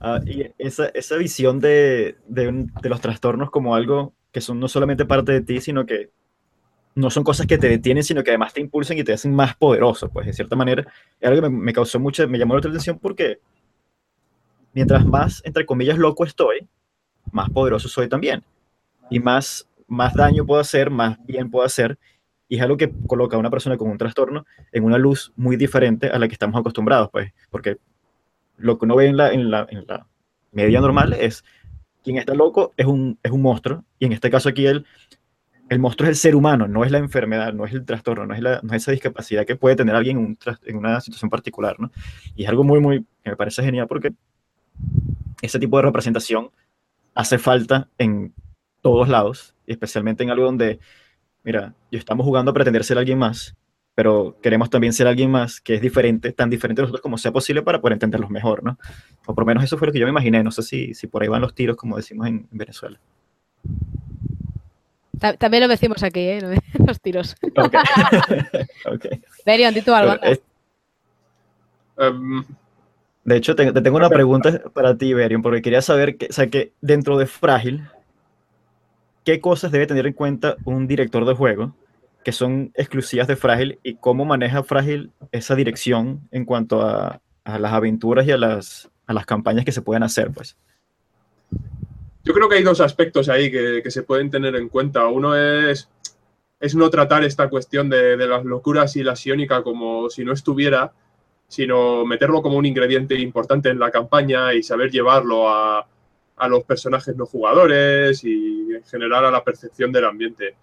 Uh, 0.00 0.18
y 0.26 0.52
esa, 0.58 0.88
esa 0.88 1.16
visión 1.16 1.60
de, 1.60 2.16
de, 2.26 2.48
un, 2.48 2.72
de, 2.82 2.88
los 2.88 3.00
trastornos 3.00 3.50
como 3.50 3.74
algo 3.74 4.12
que 4.32 4.40
son 4.40 4.60
no 4.60 4.68
solamente 4.68 5.06
parte 5.06 5.32
de 5.32 5.40
ti, 5.40 5.60
sino 5.60 5.86
que 5.86 6.10
no 6.94 7.10
son 7.10 7.24
cosas 7.24 7.46
que 7.46 7.58
te 7.58 7.68
detienen, 7.68 8.02
sino 8.02 8.22
que 8.22 8.30
además 8.30 8.52
te 8.52 8.60
impulsan 8.60 8.98
y 8.98 9.04
te 9.04 9.12
hacen 9.12 9.34
más 9.34 9.56
poderoso, 9.56 10.08
pues 10.08 10.26
de 10.26 10.32
cierta 10.32 10.56
manera. 10.56 10.86
Es 11.20 11.28
algo 11.28 11.42
que 11.42 11.48
me, 11.48 11.56
me 11.56 11.72
causó 11.72 12.00
mucha, 12.00 12.26
me 12.26 12.38
llamó 12.38 12.54
la 12.54 12.60
atención 12.60 12.98
porque 12.98 13.40
mientras 14.72 15.06
más, 15.06 15.40
entre 15.44 15.64
comillas, 15.64 15.98
loco 15.98 16.24
estoy, 16.24 16.68
más 17.32 17.50
poderoso 17.50 17.88
soy 17.88 18.08
también. 18.08 18.44
Y 19.10 19.20
más, 19.20 19.68
más 19.86 20.14
daño 20.14 20.44
puedo 20.44 20.60
hacer, 20.60 20.90
más 20.90 21.18
bien 21.24 21.50
puedo 21.50 21.64
hacer. 21.64 21.98
Y 22.48 22.56
es 22.56 22.62
algo 22.62 22.76
que 22.76 22.92
coloca 23.06 23.36
a 23.36 23.40
una 23.40 23.50
persona 23.50 23.76
con 23.76 23.90
un 23.90 23.98
trastorno 23.98 24.46
en 24.72 24.84
una 24.84 24.98
luz 24.98 25.32
muy 25.36 25.56
diferente 25.56 26.08
a 26.08 26.18
la 26.18 26.28
que 26.28 26.34
estamos 26.34 26.58
acostumbrados, 26.58 27.10
pues, 27.10 27.32
porque 27.50 27.76
lo 28.56 28.78
que 28.78 28.86
uno 28.86 28.96
ve 28.96 29.06
en 29.06 29.16
la, 29.16 29.32
en 29.32 29.50
la, 29.50 29.66
en 29.70 29.84
la 29.86 30.06
media 30.52 30.80
normal 30.80 31.12
es 31.12 31.44
quien 32.02 32.16
está 32.16 32.34
loco 32.34 32.72
es 32.76 32.86
un, 32.86 33.18
es 33.22 33.30
un 33.30 33.42
monstruo, 33.42 33.84
y 33.98 34.06
en 34.06 34.12
este 34.12 34.30
caso 34.30 34.48
aquí 34.48 34.66
el, 34.66 34.86
el 35.68 35.78
monstruo 35.78 36.08
es 36.08 36.16
el 36.16 36.16
ser 36.16 36.36
humano, 36.36 36.66
no 36.66 36.84
es 36.84 36.90
la 36.90 36.98
enfermedad, 36.98 37.52
no 37.52 37.64
es 37.64 37.72
el 37.72 37.84
trastorno, 37.84 38.26
no 38.26 38.34
es, 38.34 38.40
la, 38.40 38.60
no 38.62 38.74
es 38.74 38.82
esa 38.82 38.92
discapacidad 38.92 39.44
que 39.44 39.56
puede 39.56 39.76
tener 39.76 39.94
alguien 39.94 40.18
en, 40.18 40.24
un 40.24 40.38
en, 40.64 40.76
una 40.76 41.00
situación 41.00 41.30
particular, 41.30 41.76
¿no? 41.78 41.90
Y 42.34 42.44
es 42.44 42.48
algo 42.48 42.64
muy, 42.64 42.80
muy, 42.80 43.04
me 43.24 43.36
parece 43.36 43.62
genial 43.62 43.86
porque 43.86 44.12
ese 45.42 45.58
tipo 45.58 45.76
de 45.76 45.82
representación 45.82 46.50
hace 47.14 47.38
falta 47.38 47.88
en 47.98 48.32
todos 48.80 49.08
lados, 49.08 49.54
especialmente 49.66 50.22
en 50.22 50.30
algo 50.30 50.44
donde, 50.44 50.78
mira, 51.44 51.74
yo 51.90 51.98
estamos 51.98 52.24
jugando 52.24 52.50
a 52.50 52.54
pretender 52.54 52.84
ser 52.84 52.98
alguien 52.98 53.18
más, 53.18 53.56
pero 53.94 54.36
queremos 54.42 54.70
también 54.70 54.92
ser 54.92 55.06
alguien 55.06 55.30
más 55.30 55.60
que 55.60 55.74
es 55.74 55.80
diferente, 55.80 56.32
tan 56.32 56.50
diferente 56.50 56.80
de 56.80 56.84
nosotros 56.84 57.02
como 57.02 57.18
sea 57.18 57.32
posible 57.32 57.62
para 57.62 57.80
poder 57.80 57.94
entenderlos 57.94 58.30
mejor, 58.30 58.62
¿no? 58.62 58.78
O 59.26 59.34
por 59.34 59.42
lo 59.42 59.46
menos 59.46 59.64
eso 59.64 59.76
fue 59.76 59.88
lo 59.88 59.92
que 59.92 59.98
yo 59.98 60.06
me 60.06 60.10
imaginé, 60.10 60.42
no 60.44 60.50
sé 60.50 60.62
si, 60.62 60.94
si 60.94 61.06
por 61.06 61.22
ahí 61.22 61.28
van 61.28 61.40
los 61.40 61.54
tiros, 61.54 61.76
como 61.76 61.96
decimos 61.96 62.28
en, 62.28 62.46
Venezuela. 62.50 63.00
También 65.38 65.64
lo 65.64 65.68
decimos 65.68 66.02
aquí, 66.04 66.20
¿eh? 66.20 66.60
Los 66.86 67.00
tiros. 67.00 67.34
Ok. 67.56 67.74
okay. 68.94 69.20
Berio, 69.44 69.68
tú 69.84 69.92
algo. 69.92 70.14
Um, 71.96 72.44
de 73.24 73.36
hecho, 73.36 73.54
te, 73.56 73.72
tengo 73.72 73.96
una 73.96 74.08
pregunta 74.08 74.62
para 74.72 74.96
ti, 74.96 75.12
Berion, 75.12 75.42
porque 75.42 75.60
quería 75.60 75.82
saber 75.82 76.16
que, 76.16 76.26
o 76.26 76.32
sea, 76.32 76.46
que 76.46 76.72
dentro 76.80 77.18
de 77.18 77.26
Frágil, 77.26 77.82
¿qué 79.28 79.42
cosas 79.42 79.70
debe 79.70 79.86
tener 79.86 80.06
en 80.06 80.14
cuenta 80.14 80.56
un 80.64 80.86
director 80.86 81.26
de 81.26 81.34
juego 81.34 81.76
que 82.24 82.32
son 82.32 82.72
exclusivas 82.74 83.28
de 83.28 83.36
Frágil 83.36 83.78
y 83.82 83.96
cómo 83.96 84.24
maneja 84.24 84.62
Frágil 84.62 85.10
esa 85.32 85.54
dirección 85.54 86.26
en 86.30 86.46
cuanto 86.46 86.80
a, 86.80 87.20
las 87.44 87.72
aventuras 87.74 88.26
y 88.26 88.30
a 88.30 88.38
las, 88.38 88.88
a 89.06 89.12
las 89.12 89.26
campañas 89.26 89.66
que 89.66 89.72
se 89.72 89.82
pueden 89.82 90.02
hacer, 90.02 90.30
pues? 90.30 90.56
Yo 92.24 92.32
creo 92.32 92.48
que 92.48 92.56
hay 92.56 92.62
dos 92.62 92.80
aspectos 92.80 93.28
ahí 93.28 93.50
que, 93.50 93.82
que 93.82 93.90
se 93.90 94.02
pueden 94.02 94.30
tener 94.30 94.56
en 94.56 94.70
cuenta. 94.70 95.06
Uno 95.08 95.36
es, 95.36 95.90
es 96.58 96.74
no 96.74 96.88
tratar 96.88 97.22
esta 97.22 97.50
cuestión 97.50 97.90
de, 97.90 98.16
de 98.16 98.26
las 98.26 98.46
locuras 98.46 98.96
y 98.96 99.02
la 99.02 99.14
siónica 99.14 99.62
como 99.62 100.08
si 100.08 100.24
no 100.24 100.32
estuviera, 100.32 100.94
sino 101.48 102.06
meterlo 102.06 102.40
como 102.40 102.56
un 102.56 102.64
ingrediente 102.64 103.14
importante 103.16 103.68
en 103.68 103.78
la 103.78 103.90
campaña 103.90 104.54
y 104.54 104.62
saber 104.62 104.90
llevarlo 104.90 105.50
a, 105.50 105.86
a 106.38 106.48
los 106.48 106.64
personajes 106.64 107.16
no 107.16 107.26
jugadores 107.26 108.22
y 108.24 108.74
en 108.74 108.84
general 108.84 109.26
a 109.26 109.30
la 109.30 109.44
percepción 109.44 109.92
del 109.92 110.04
ambiente. 110.04 110.54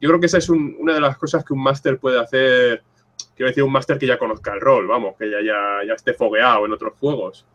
Yo 0.00 0.08
creo 0.08 0.20
que 0.20 0.26
esa 0.26 0.38
es 0.38 0.48
una 0.48 0.94
de 0.94 1.00
las 1.00 1.16
cosas 1.16 1.44
que 1.44 1.52
un 1.52 1.62
máster 1.62 1.98
puede 1.98 2.18
hacer, 2.18 2.82
quiero 3.36 3.48
decir, 3.48 3.62
un 3.62 3.72
máster 3.72 3.98
que 3.98 4.06
ya 4.06 4.18
conozca 4.18 4.52
el 4.52 4.60
rol, 4.60 4.86
vamos, 4.86 5.16
que 5.16 5.30
ya, 5.30 5.38
ya, 5.86 5.94
esté 5.94 6.14
fogueado 6.14 6.66
en 6.66 6.72
otros 6.72 6.94
juegos. 6.98 7.46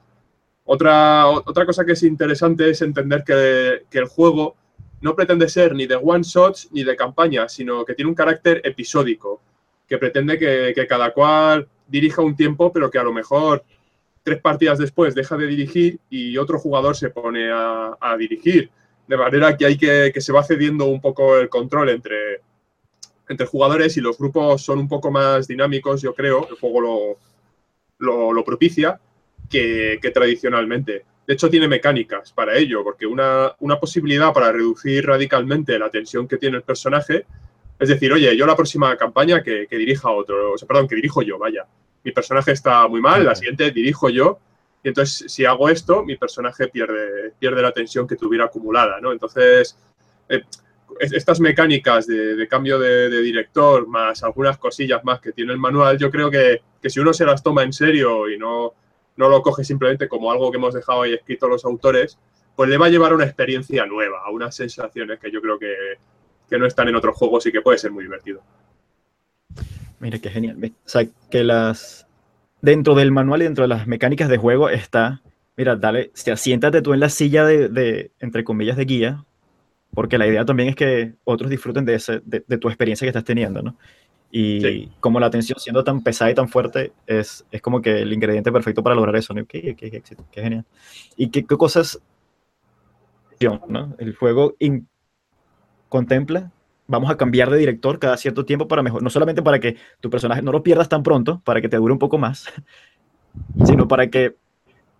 Otra, 0.65 1.25
cosa 1.65 1.85
que 1.85 1.93
es 1.93 2.03
interesante 2.03 2.69
es 2.69 2.81
entender 2.81 3.23
que, 3.23 3.85
el 3.91 4.05
juego 4.05 4.55
no 5.01 5.15
pretende 5.15 5.49
ser 5.49 5.75
ni 5.75 5.85
de 5.85 5.95
one 5.95 6.23
shots 6.23 6.69
ni 6.71 6.83
de 6.83 6.95
campaña, 6.95 7.47
sino 7.49 7.85
que 7.85 7.93
tiene 7.93 8.09
un 8.09 8.15
carácter 8.15 8.61
episódico, 8.63 9.41
que 9.87 9.97
pretende 9.97 10.37
que 10.37 10.87
cada 10.87 11.13
cual 11.13 11.67
dirija 11.87 12.21
un 12.21 12.35
tiempo, 12.35 12.71
pero 12.71 12.91
que 12.91 12.99
a 12.99 13.03
lo 13.03 13.13
mejor 13.13 13.63
tres 14.27 14.41
partidas 14.41 14.77
después 14.77 15.15
deja 15.15 15.37
de 15.37 15.47
dirigir 15.47 15.99
y 16.09 16.37
otro 16.37 16.59
jugador 16.59 16.97
se 16.97 17.09
pone 17.11 17.49
a, 17.49 17.95
dirigir. 18.19 18.69
De 19.07 19.15
manera 19.15 19.55
que 19.55 19.65
hay 19.65 19.77
que, 19.77 20.11
que 20.13 20.19
se 20.19 20.33
va 20.33 20.43
cediendo 20.43 20.83
un 20.87 20.99
poco 20.99 21.37
el 21.37 21.47
control 21.47 21.87
entre, 21.87 22.41
entre 23.29 23.47
jugadores 23.47 23.95
y 23.95 24.01
los 24.01 24.17
grupos 24.17 24.61
son 24.61 24.79
un 24.79 24.89
poco 24.89 25.11
más 25.11 25.47
dinámicos, 25.47 26.01
yo 26.01 26.13
creo, 26.13 26.45
el 26.49 26.57
juego 26.57 26.81
lo, 26.81 27.17
lo, 27.99 28.33
lo 28.33 28.43
propicia, 28.43 28.99
que, 29.49 29.97
que, 30.01 30.11
tradicionalmente. 30.11 31.05
De 31.25 31.33
hecho, 31.33 31.49
tiene 31.49 31.69
mecánicas 31.69 32.33
para 32.33 32.57
ello, 32.57 32.83
porque 32.83 33.05
una, 33.05 33.55
una, 33.59 33.79
posibilidad 33.79 34.33
para 34.33 34.51
reducir 34.51 35.05
radicalmente 35.05 35.79
la 35.79 35.89
tensión 35.89 36.27
que 36.27 36.35
tiene 36.35 36.57
el 36.57 36.63
personaje 36.63 37.25
es 37.79 37.87
decir, 37.87 38.11
oye, 38.11 38.35
yo 38.35 38.45
la 38.45 38.57
próxima 38.57 38.97
campaña 38.97 39.41
que, 39.41 39.67
que 39.67 39.77
dirija 39.77 40.09
otro, 40.11 40.51
o 40.51 40.57
sea, 40.57 40.67
perdón, 40.67 40.89
que 40.89 40.95
dirijo 40.95 41.21
yo, 41.21 41.37
vaya. 41.37 41.65
Mi 42.07 42.13
personaje 42.13 42.53
está 42.53 42.87
muy 42.87 43.01
mal, 43.01 43.25
la 43.25 43.35
siguiente 43.35 43.69
dirijo 43.69 44.07
yo, 44.07 44.39
y 44.81 44.87
entonces 44.87 45.29
si 45.29 45.43
hago 45.43 45.67
esto, 45.67 46.05
mi 46.05 46.15
personaje 46.15 46.69
pierde, 46.69 47.33
pierde 47.37 47.61
la 47.61 47.73
tensión 47.73 48.07
que 48.07 48.15
tuviera 48.15 48.45
acumulada, 48.45 49.01
¿no? 49.01 49.11
Entonces, 49.11 49.77
eh, 50.29 50.41
estas 51.01 51.41
mecánicas 51.41 52.07
de, 52.07 52.37
de 52.37 52.47
cambio 52.47 52.79
de, 52.79 53.09
de, 53.09 53.21
director, 53.21 53.89
más 53.89 54.23
algunas 54.23 54.57
cosillas 54.57 55.03
más 55.03 55.19
que 55.19 55.33
tiene 55.33 55.51
el 55.51 55.57
manual, 55.57 55.97
yo 55.97 56.09
creo 56.09 56.31
que, 56.31 56.61
que 56.81 56.89
si 56.89 57.01
uno 57.01 57.11
se 57.11 57.25
las 57.25 57.43
toma 57.43 57.63
en 57.63 57.73
serio 57.73 58.29
y 58.29 58.37
no, 58.37 58.71
no 59.17 59.27
lo 59.27 59.41
coge 59.41 59.65
simplemente 59.65 60.07
como 60.07 60.31
algo 60.31 60.49
que 60.49 60.55
hemos 60.55 60.73
dejado 60.73 61.01
ahí 61.01 61.13
escrito 61.13 61.49
los 61.49 61.65
autores, 61.65 62.17
pues 62.55 62.69
le 62.69 62.77
va 62.77 62.85
a 62.85 62.89
llevar 62.89 63.11
a 63.11 63.15
una 63.15 63.25
experiencia 63.25 63.85
nueva, 63.85 64.21
a 64.23 64.31
unas 64.31 64.55
sensaciones 64.55 65.19
que 65.19 65.29
yo 65.29 65.41
creo 65.41 65.59
que, 65.59 65.75
que 66.49 66.57
no 66.57 66.67
están 66.67 66.87
en 66.87 66.95
otros 66.95 67.17
juegos 67.17 67.45
y 67.47 67.51
que 67.51 67.59
puede 67.59 67.77
ser 67.77 67.91
muy 67.91 68.05
divertido. 68.05 68.43
Mira, 69.99 70.19
qué 70.19 70.29
genial. 70.29 70.57
O 70.63 70.89
sea, 70.89 71.05
que 71.29 71.43
las... 71.43 72.07
Dentro 72.61 72.95
del 72.95 73.11
manual 73.11 73.41
y 73.41 73.45
dentro 73.45 73.63
de 73.63 73.67
las 73.67 73.85
mecánicas 73.87 74.29
de 74.29 74.37
juego 74.37 74.69
está, 74.69 75.21
mira, 75.55 75.75
dale, 75.75 76.07
o 76.07 76.17
sea, 76.17 76.35
siéntate 76.37 76.81
tú 76.81 76.93
en 76.93 76.99
la 76.99 77.09
silla 77.09 77.45
de, 77.45 77.69
de, 77.69 78.11
entre 78.19 78.43
comillas, 78.43 78.77
de 78.77 78.85
guía, 78.85 79.25
porque 79.93 80.17
la 80.17 80.27
idea 80.27 80.43
también 80.43 80.69
es 80.69 80.75
que 80.75 81.13
otros 81.23 81.51
disfruten 81.51 81.85
de, 81.85 81.95
ese, 81.95 82.21
de, 82.25 82.43
de 82.47 82.57
tu 82.57 82.67
experiencia 82.67 83.05
que 83.05 83.09
estás 83.09 83.23
teniendo, 83.23 83.61
¿no? 83.61 83.77
Y 84.31 84.61
sí. 84.61 84.91
como 84.99 85.19
la 85.19 85.29
tensión 85.29 85.59
siendo 85.59 85.83
tan 85.83 86.03
pesada 86.03 86.31
y 86.31 86.35
tan 86.35 86.49
fuerte, 86.49 86.91
es, 87.05 87.45
es 87.51 87.61
como 87.61 87.81
que 87.81 88.01
el 88.01 88.11
ingrediente 88.11 88.51
perfecto 88.51 88.83
para 88.83 88.95
lograr 88.95 89.15
eso, 89.15 89.33
¿no? 89.33 89.45
Qué, 89.45 89.75
qué, 89.75 89.91
qué, 89.91 90.01
qué 90.01 90.41
genial. 90.41 90.65
¿Y 91.15 91.29
qué, 91.29 91.45
qué 91.45 91.57
cosas, 91.57 92.01
¿no? 93.69 93.95
El 93.99 94.15
juego 94.15 94.55
in, 94.59 94.87
contempla, 95.89 96.51
vamos 96.87 97.11
a 97.11 97.17
cambiar 97.17 97.49
de 97.49 97.57
director 97.57 97.99
cada 97.99 98.17
cierto 98.17 98.45
tiempo 98.45 98.67
para 98.67 98.81
mejor, 98.81 99.03
no 99.03 99.09
solamente 99.09 99.41
para 99.41 99.59
que 99.59 99.77
tu 99.99 100.09
personaje 100.09 100.41
no 100.41 100.51
lo 100.51 100.63
pierdas 100.63 100.89
tan 100.89 101.03
pronto, 101.03 101.41
para 101.43 101.61
que 101.61 101.69
te 101.69 101.77
dure 101.77 101.93
un 101.93 101.99
poco 101.99 102.17
más, 102.17 102.47
sino 103.65 103.87
para 103.87 104.07
que 104.07 104.35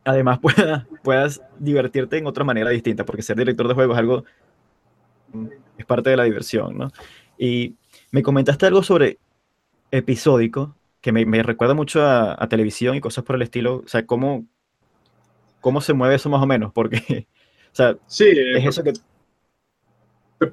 además 0.03 0.39
pueda, 0.39 0.87
puedas 1.03 1.41
divertirte 1.59 2.17
en 2.17 2.27
otra 2.27 2.43
manera 2.43 2.69
distinta, 2.69 3.05
porque 3.05 3.21
ser 3.21 3.37
director 3.37 3.67
de 3.67 3.73
juego 3.73 3.93
es 3.93 3.99
algo, 3.99 4.23
es 5.77 5.85
parte 5.85 6.09
de 6.09 6.17
la 6.17 6.23
diversión, 6.23 6.77
¿no? 6.77 6.91
Y 7.37 7.75
me 8.11 8.23
comentaste 8.23 8.65
algo 8.65 8.83
sobre 8.83 9.19
episódico, 9.91 10.75
que 11.01 11.11
me, 11.11 11.25
me 11.25 11.43
recuerda 11.43 11.73
mucho 11.73 12.01
a, 12.01 12.41
a, 12.41 12.49
televisión 12.49 12.95
y 12.95 13.01
cosas 13.01 13.23
por 13.23 13.35
el 13.35 13.41
estilo, 13.41 13.83
o 13.85 13.87
sea, 13.87 14.05
cómo, 14.05 14.45
cómo 15.61 15.79
se 15.79 15.93
mueve 15.93 16.15
eso 16.15 16.29
más 16.29 16.41
o 16.41 16.47
menos, 16.47 16.73
porque, 16.73 17.27
o 17.71 17.75
sea, 17.75 17.95
sí, 18.07 18.25
es 18.27 18.65
eso 18.65 18.83
que 18.83 18.93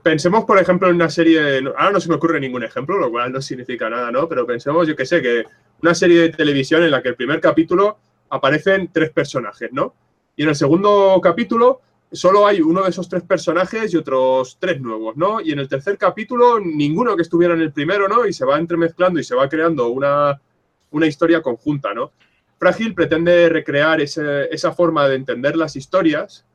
Pensemos, 0.03 0.45
por 0.45 0.59
ejemplo, 0.59 0.89
en 0.89 0.95
una 0.95 1.11
serie, 1.11 1.59
ahora 1.76 1.91
no 1.91 2.01
se 2.01 2.09
me 2.09 2.14
ocurre 2.14 2.41
ningún 2.41 2.64
ejemplo, 2.64 2.97
lo 2.99 3.11
cual 3.11 3.30
no 3.30 3.43
significa 3.43 3.91
nada, 3.91 4.11
¿no? 4.11 4.26
Pero 4.28 4.47
pensemos, 4.47 4.89
yo 4.89 4.97
que 4.97 5.05
sé, 5.05 5.20
que 5.20 5.45
una 5.82 5.95
serie 5.95 6.22
de 6.22 6.28
televisión 6.30 6.82
en 6.82 6.91
la 6.91 7.03
que 7.03 7.11
el 7.11 7.16
primer 7.16 7.39
capítulo 7.41 7.99
aparecen 8.30 8.91
tres 8.93 9.11
personajes, 9.11 9.70
¿no? 9.72 9.95
Y 10.37 10.43
en 10.43 10.49
el 10.49 10.57
segundo 10.57 11.20
capítulo 11.22 11.82
solo 12.11 12.47
hay 12.47 12.62
uno 12.62 12.82
de 12.82 12.91
esos 12.91 13.09
tres 13.09 13.24
personajes 13.24 13.93
y 13.93 13.97
otros 13.97 14.57
tres 14.59 14.80
nuevos, 14.80 15.16
¿no? 15.16 15.41
Y 15.43 15.53
en 15.53 15.59
el 15.59 15.68
tercer 15.68 15.99
capítulo 15.99 16.59
ninguno 16.61 17.14
que 17.14 17.22
estuviera 17.22 17.53
en 17.53 17.61
el 17.61 17.72
primero, 17.72 18.09
¿no? 18.09 18.24
Y 18.24 18.32
se 18.32 18.47
va 18.47 18.59
entremezclando 18.59 19.20
y 19.20 19.24
se 19.24 19.35
va 19.35 19.49
creando 19.51 19.89
una, 19.89 20.41
una 20.93 21.07
historia 21.07 21.43
conjunta, 21.43 21.93
¿no? 21.93 22.12
Frágil 22.59 22.95
pretende 22.95 23.51
recrear 23.51 24.01
ese, 24.01 24.49
esa 24.51 24.72
forma 24.72 25.07
de 25.09 25.16
entender 25.16 25.57
las 25.57 25.76
historias 25.76 26.47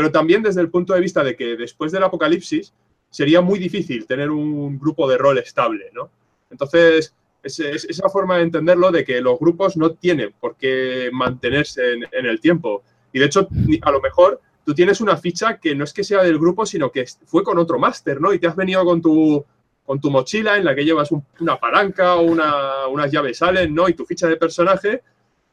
pero 0.00 0.10
también 0.10 0.42
desde 0.42 0.62
el 0.62 0.70
punto 0.70 0.94
de 0.94 1.00
vista 1.02 1.22
de 1.22 1.36
que 1.36 1.58
después 1.58 1.92
del 1.92 2.02
apocalipsis 2.02 2.72
sería 3.10 3.42
muy 3.42 3.58
difícil 3.58 4.06
tener 4.06 4.30
un 4.30 4.78
grupo 4.78 5.06
de 5.06 5.18
rol 5.18 5.36
estable, 5.36 5.90
¿no? 5.92 6.08
Entonces, 6.50 7.14
es, 7.42 7.60
es 7.60 7.84
esa 7.84 8.08
forma 8.08 8.38
de 8.38 8.44
entenderlo 8.44 8.90
de 8.90 9.04
que 9.04 9.20
los 9.20 9.38
grupos 9.38 9.76
no 9.76 9.90
tienen 9.90 10.32
por 10.40 10.56
qué 10.56 11.10
mantenerse 11.12 11.82
en, 11.92 12.26
el 12.26 12.40
tiempo. 12.40 12.82
Y 13.12 13.18
de 13.18 13.26
hecho, 13.26 13.46
a 13.82 13.90
lo 13.90 14.00
mejor 14.00 14.40
tú 14.64 14.72
tienes 14.72 15.02
una 15.02 15.18
ficha 15.18 15.58
que 15.58 15.74
no 15.74 15.84
es 15.84 15.92
que 15.92 16.02
sea 16.02 16.22
del 16.22 16.38
grupo, 16.38 16.64
sino 16.64 16.90
que 16.90 17.04
fue 17.26 17.44
con 17.44 17.58
otro 17.58 17.78
máster, 17.78 18.22
¿no? 18.22 18.32
Y 18.32 18.38
te 18.38 18.46
has 18.46 18.56
venido 18.56 18.82
con 18.86 19.02
tu, 19.02 19.44
con 19.84 20.00
tu 20.00 20.10
mochila 20.10 20.56
en 20.56 20.64
la 20.64 20.74
que 20.74 20.86
llevas 20.86 21.12
un, 21.12 21.22
una 21.40 21.60
palanca 21.60 22.14
o 22.14 22.22
una, 22.22 22.86
unas 22.86 23.12
llaves 23.12 23.36
salen, 23.36 23.74
¿no? 23.74 23.86
Y 23.86 23.92
tu 23.92 24.06
ficha 24.06 24.28
de 24.28 24.38
personaje 24.38 25.02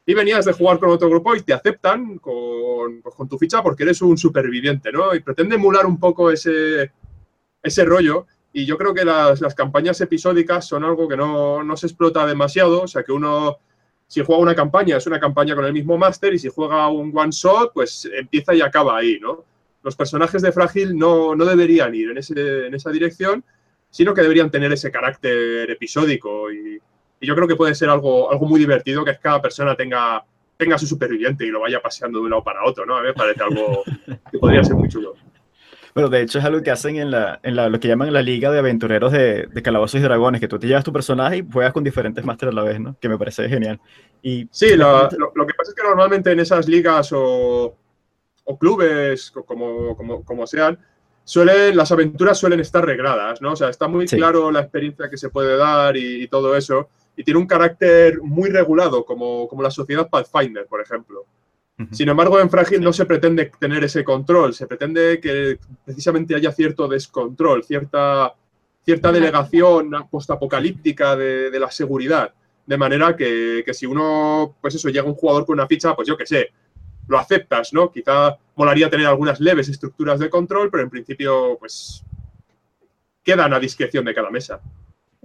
y 0.08 0.14
venías 0.14 0.46
de 0.46 0.54
jugar 0.54 0.78
con 0.78 0.88
otro 0.88 1.10
grupo 1.10 1.36
y 1.36 1.42
te 1.42 1.52
aceptan 1.52 2.16
con, 2.16 3.02
pues, 3.02 3.14
con, 3.14 3.28
tu 3.28 3.36
ficha 3.36 3.62
porque 3.62 3.82
eres 3.82 4.00
un 4.00 4.16
superviviente, 4.16 4.90
¿no? 4.90 5.14
Y 5.14 5.20
pretende 5.20 5.56
emular 5.56 5.84
un 5.84 6.00
poco 6.00 6.30
ese, 6.30 6.92
ese 7.62 7.84
rollo. 7.84 8.26
Y 8.50 8.64
yo 8.64 8.78
creo 8.78 8.94
que 8.94 9.04
las, 9.04 9.42
las 9.42 9.54
campañas 9.54 10.00
episódicas 10.00 10.66
son 10.66 10.82
algo 10.82 11.06
que 11.06 11.16
no, 11.18 11.62
no, 11.62 11.76
se 11.76 11.88
explota 11.88 12.24
demasiado. 12.24 12.84
O 12.84 12.88
sea, 12.88 13.02
que 13.02 13.12
uno, 13.12 13.58
si 14.06 14.24
juega 14.24 14.40
una 14.40 14.54
campaña, 14.54 14.96
es 14.96 15.06
una 15.06 15.20
campaña 15.20 15.54
con 15.54 15.66
el 15.66 15.74
mismo 15.74 15.98
máster 15.98 16.32
y 16.32 16.38
si 16.38 16.48
juega 16.48 16.88
un 16.88 17.12
one 17.14 17.30
shot, 17.30 17.74
pues 17.74 18.08
empieza 18.10 18.54
y 18.54 18.62
acaba 18.62 18.96
ahí, 18.96 19.18
¿no? 19.20 19.44
Los 19.82 19.94
personajes 19.94 20.40
de 20.40 20.52
Frágil 20.52 20.96
no, 20.96 21.36
no 21.36 21.44
deberían 21.44 21.94
ir 21.94 22.12
en, 22.12 22.16
ese, 22.16 22.66
en 22.66 22.74
esa 22.74 22.90
dirección, 22.90 23.44
sino 23.90 24.14
que 24.14 24.22
deberían 24.22 24.50
tener 24.50 24.72
ese 24.72 24.90
carácter 24.90 25.70
episódico. 25.70 26.50
Y, 26.50 26.80
y, 27.20 27.26
yo 27.26 27.34
creo 27.34 27.48
que 27.48 27.56
puede 27.56 27.74
ser 27.74 27.88
algo, 27.88 28.30
algo 28.30 28.46
muy 28.46 28.60
divertido 28.60 29.04
que 29.04 29.16
cada 29.18 29.40
persona 29.40 29.74
tenga, 29.74 30.24
tenga 30.56 30.78
su 30.78 30.86
superviviente 30.86 31.44
y 31.44 31.50
lo 31.50 31.60
vaya 31.60 31.80
paseando 31.80 32.18
de 32.18 32.24
un 32.24 32.30
lado 32.30 32.44
para 32.44 32.64
otro, 32.64 32.86
¿no? 32.86 32.96
A 32.96 33.00
mí 33.00 33.08
me 33.08 33.14
parece 33.14 33.42
algo 33.42 33.82
que 34.30 34.38
podría 34.38 34.64
ser 34.64 34.76
muy 34.76 34.88
chulo. 34.88 35.14
Bueno, 35.94 36.10
de 36.10 36.22
hecho 36.22 36.38
es 36.38 36.44
algo 36.44 36.62
que 36.62 36.70
hacen 36.70 36.96
en, 36.96 37.10
la, 37.10 37.40
en 37.42 37.56
la, 37.56 37.68
lo 37.68 37.80
que 37.80 37.88
llaman 37.88 38.12
la 38.12 38.22
liga 38.22 38.52
de 38.52 38.60
aventureros 38.60 39.10
de, 39.10 39.46
de, 39.46 39.62
calabozos 39.62 39.98
y 39.98 40.02
dragones, 40.04 40.40
que 40.40 40.46
tú 40.46 40.58
te 40.58 40.68
llevas 40.68 40.84
tu 40.84 40.92
personaje 40.92 41.38
y 41.38 41.46
juegas 41.50 41.72
con 41.72 41.82
diferentes 41.82 42.24
másteres 42.24 42.52
a 42.52 42.56
la 42.56 42.62
vez, 42.62 42.78
¿no? 42.78 42.96
Que 43.00 43.08
me 43.08 43.18
parece 43.18 43.48
genial. 43.48 43.80
Y, 44.22 44.46
sí, 44.52 44.76
lo, 44.76 45.08
lo, 45.10 45.32
lo, 45.34 45.46
que 45.46 45.54
pasa 45.54 45.72
es 45.72 45.74
que 45.74 45.82
normalmente 45.82 46.30
en 46.30 46.38
esas 46.38 46.68
ligas 46.68 47.10
o, 47.12 47.74
o 48.44 48.58
clubes, 48.58 49.30
como, 49.30 49.96
como, 49.96 50.24
como, 50.24 50.46
sean, 50.46 50.78
suelen, 51.24 51.76
las 51.76 51.90
aventuras 51.90 52.38
suelen 52.38 52.60
estar 52.60 52.84
regladas, 52.84 53.42
¿no? 53.42 53.52
O 53.52 53.56
sea, 53.56 53.68
está 53.68 53.88
muy 53.88 54.06
sí. 54.06 54.16
claro 54.16 54.50
la 54.50 54.60
experiencia 54.60 55.10
que 55.10 55.16
se 55.16 55.30
puede 55.30 55.56
dar 55.56 55.96
y, 55.96 56.22
y, 56.22 56.28
todo 56.28 56.56
eso, 56.56 56.88
y 57.18 57.24
tiene 57.24 57.40
un 57.40 57.48
carácter 57.48 58.22
muy 58.22 58.48
regulado, 58.48 59.04
como, 59.04 59.48
como 59.48 59.60
la 59.60 59.72
sociedad 59.72 60.08
Pathfinder, 60.08 60.66
por 60.66 60.80
ejemplo. 60.80 61.26
Sin 61.90 62.08
embargo, 62.08 62.40
en 62.40 62.48
Frágil 62.48 62.80
no 62.80 62.92
se 62.92 63.06
pretende 63.06 63.50
tener 63.58 63.82
ese 63.82 64.04
control, 64.04 64.54
se 64.54 64.68
pretende 64.68 65.20
que 65.20 65.58
precisamente 65.84 66.36
haya 66.36 66.52
cierto 66.52 66.86
descontrol, 66.86 67.64
cierta, 67.64 68.34
cierta 68.84 69.10
delegación 69.10 69.90
postapocalíptica 70.08 71.16
de, 71.16 71.50
de 71.50 71.58
la 71.60 71.72
seguridad. 71.72 72.32
De 72.64 72.78
manera 72.78 73.16
que, 73.16 73.62
que, 73.66 73.74
si 73.74 73.86
uno, 73.86 74.54
pues 74.60 74.76
eso, 74.76 74.88
llega 74.88 75.06
un 75.06 75.14
jugador 75.14 75.44
con 75.44 75.54
una 75.54 75.66
ficha, 75.66 75.96
pues 75.96 76.06
yo 76.06 76.16
qué 76.16 76.26
sé, 76.26 76.52
lo 77.08 77.18
aceptas, 77.18 77.72
¿no? 77.72 77.90
Quizá 77.90 78.38
molaría 78.54 78.90
tener 78.90 79.06
algunas 79.06 79.40
leves 79.40 79.68
estructuras 79.68 80.20
de 80.20 80.30
control, 80.30 80.70
pero 80.70 80.84
en 80.84 80.90
principio, 80.90 81.56
pues, 81.58 82.04
quedan 83.24 83.52
a 83.52 83.58
discreción 83.58 84.04
de 84.04 84.14
cada 84.14 84.30
mesa. 84.30 84.60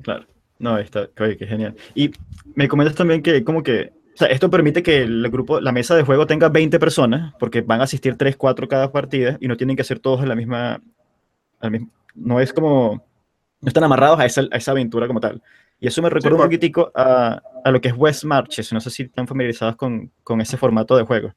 Claro. 0.02 0.26
No, 0.60 0.78
está, 0.78 1.10
oye, 1.20 1.38
qué 1.38 1.48
genial. 1.48 1.76
Y 1.96 2.12
me 2.56 2.68
comentas 2.68 2.96
también 2.96 3.22
que 3.22 3.44
como 3.44 3.64
que 3.64 3.92
o 4.14 4.18
sea, 4.18 4.28
esto 4.28 4.50
permite 4.50 4.84
que 4.84 5.02
el 5.02 5.30
grupo, 5.32 5.60
la 5.60 5.72
mesa 5.72 5.96
de 5.96 6.04
juego 6.04 6.28
tenga 6.28 6.50
20 6.50 6.78
personas, 6.80 7.34
porque 7.40 7.62
van 7.62 7.82
a 7.82 7.86
asistir 7.86 8.16
3, 8.16 8.36
4 8.36 8.68
cada 8.68 8.92
partida 8.92 9.38
y 9.40 9.48
no 9.48 9.58
tienen 9.58 9.76
que 9.76 9.84
ser 9.84 10.00
todos 10.00 10.22
en 10.22 10.30
la 10.30 10.36
misma. 10.36 10.82
Mismo, 11.64 11.90
no 12.14 12.40
es 12.40 12.54
como. 12.54 13.04
No 13.62 13.68
están 13.68 13.84
amarrados 13.86 14.20
a 14.20 14.26
esa, 14.26 14.42
a 14.52 14.58
esa, 14.58 14.72
aventura 14.72 15.08
como 15.08 15.20
tal. 15.20 15.42
Y 15.80 15.88
eso 15.88 16.02
me 16.02 16.10
recuerda 16.10 16.38
sí, 16.38 16.42
un 16.42 16.48
poquitico 16.48 16.92
a, 16.94 17.42
a, 17.64 17.72
lo 17.72 17.82
que 17.82 17.88
es 17.88 17.96
West 17.98 18.26
Marches. 18.26 18.72
No 18.74 18.82
sé 18.82 18.90
si 18.90 19.04
están 19.04 19.26
familiarizados 19.26 19.78
con, 19.78 20.12
con, 20.24 20.42
ese 20.42 20.58
formato 20.58 20.96
de 20.96 21.04
juego. 21.04 21.34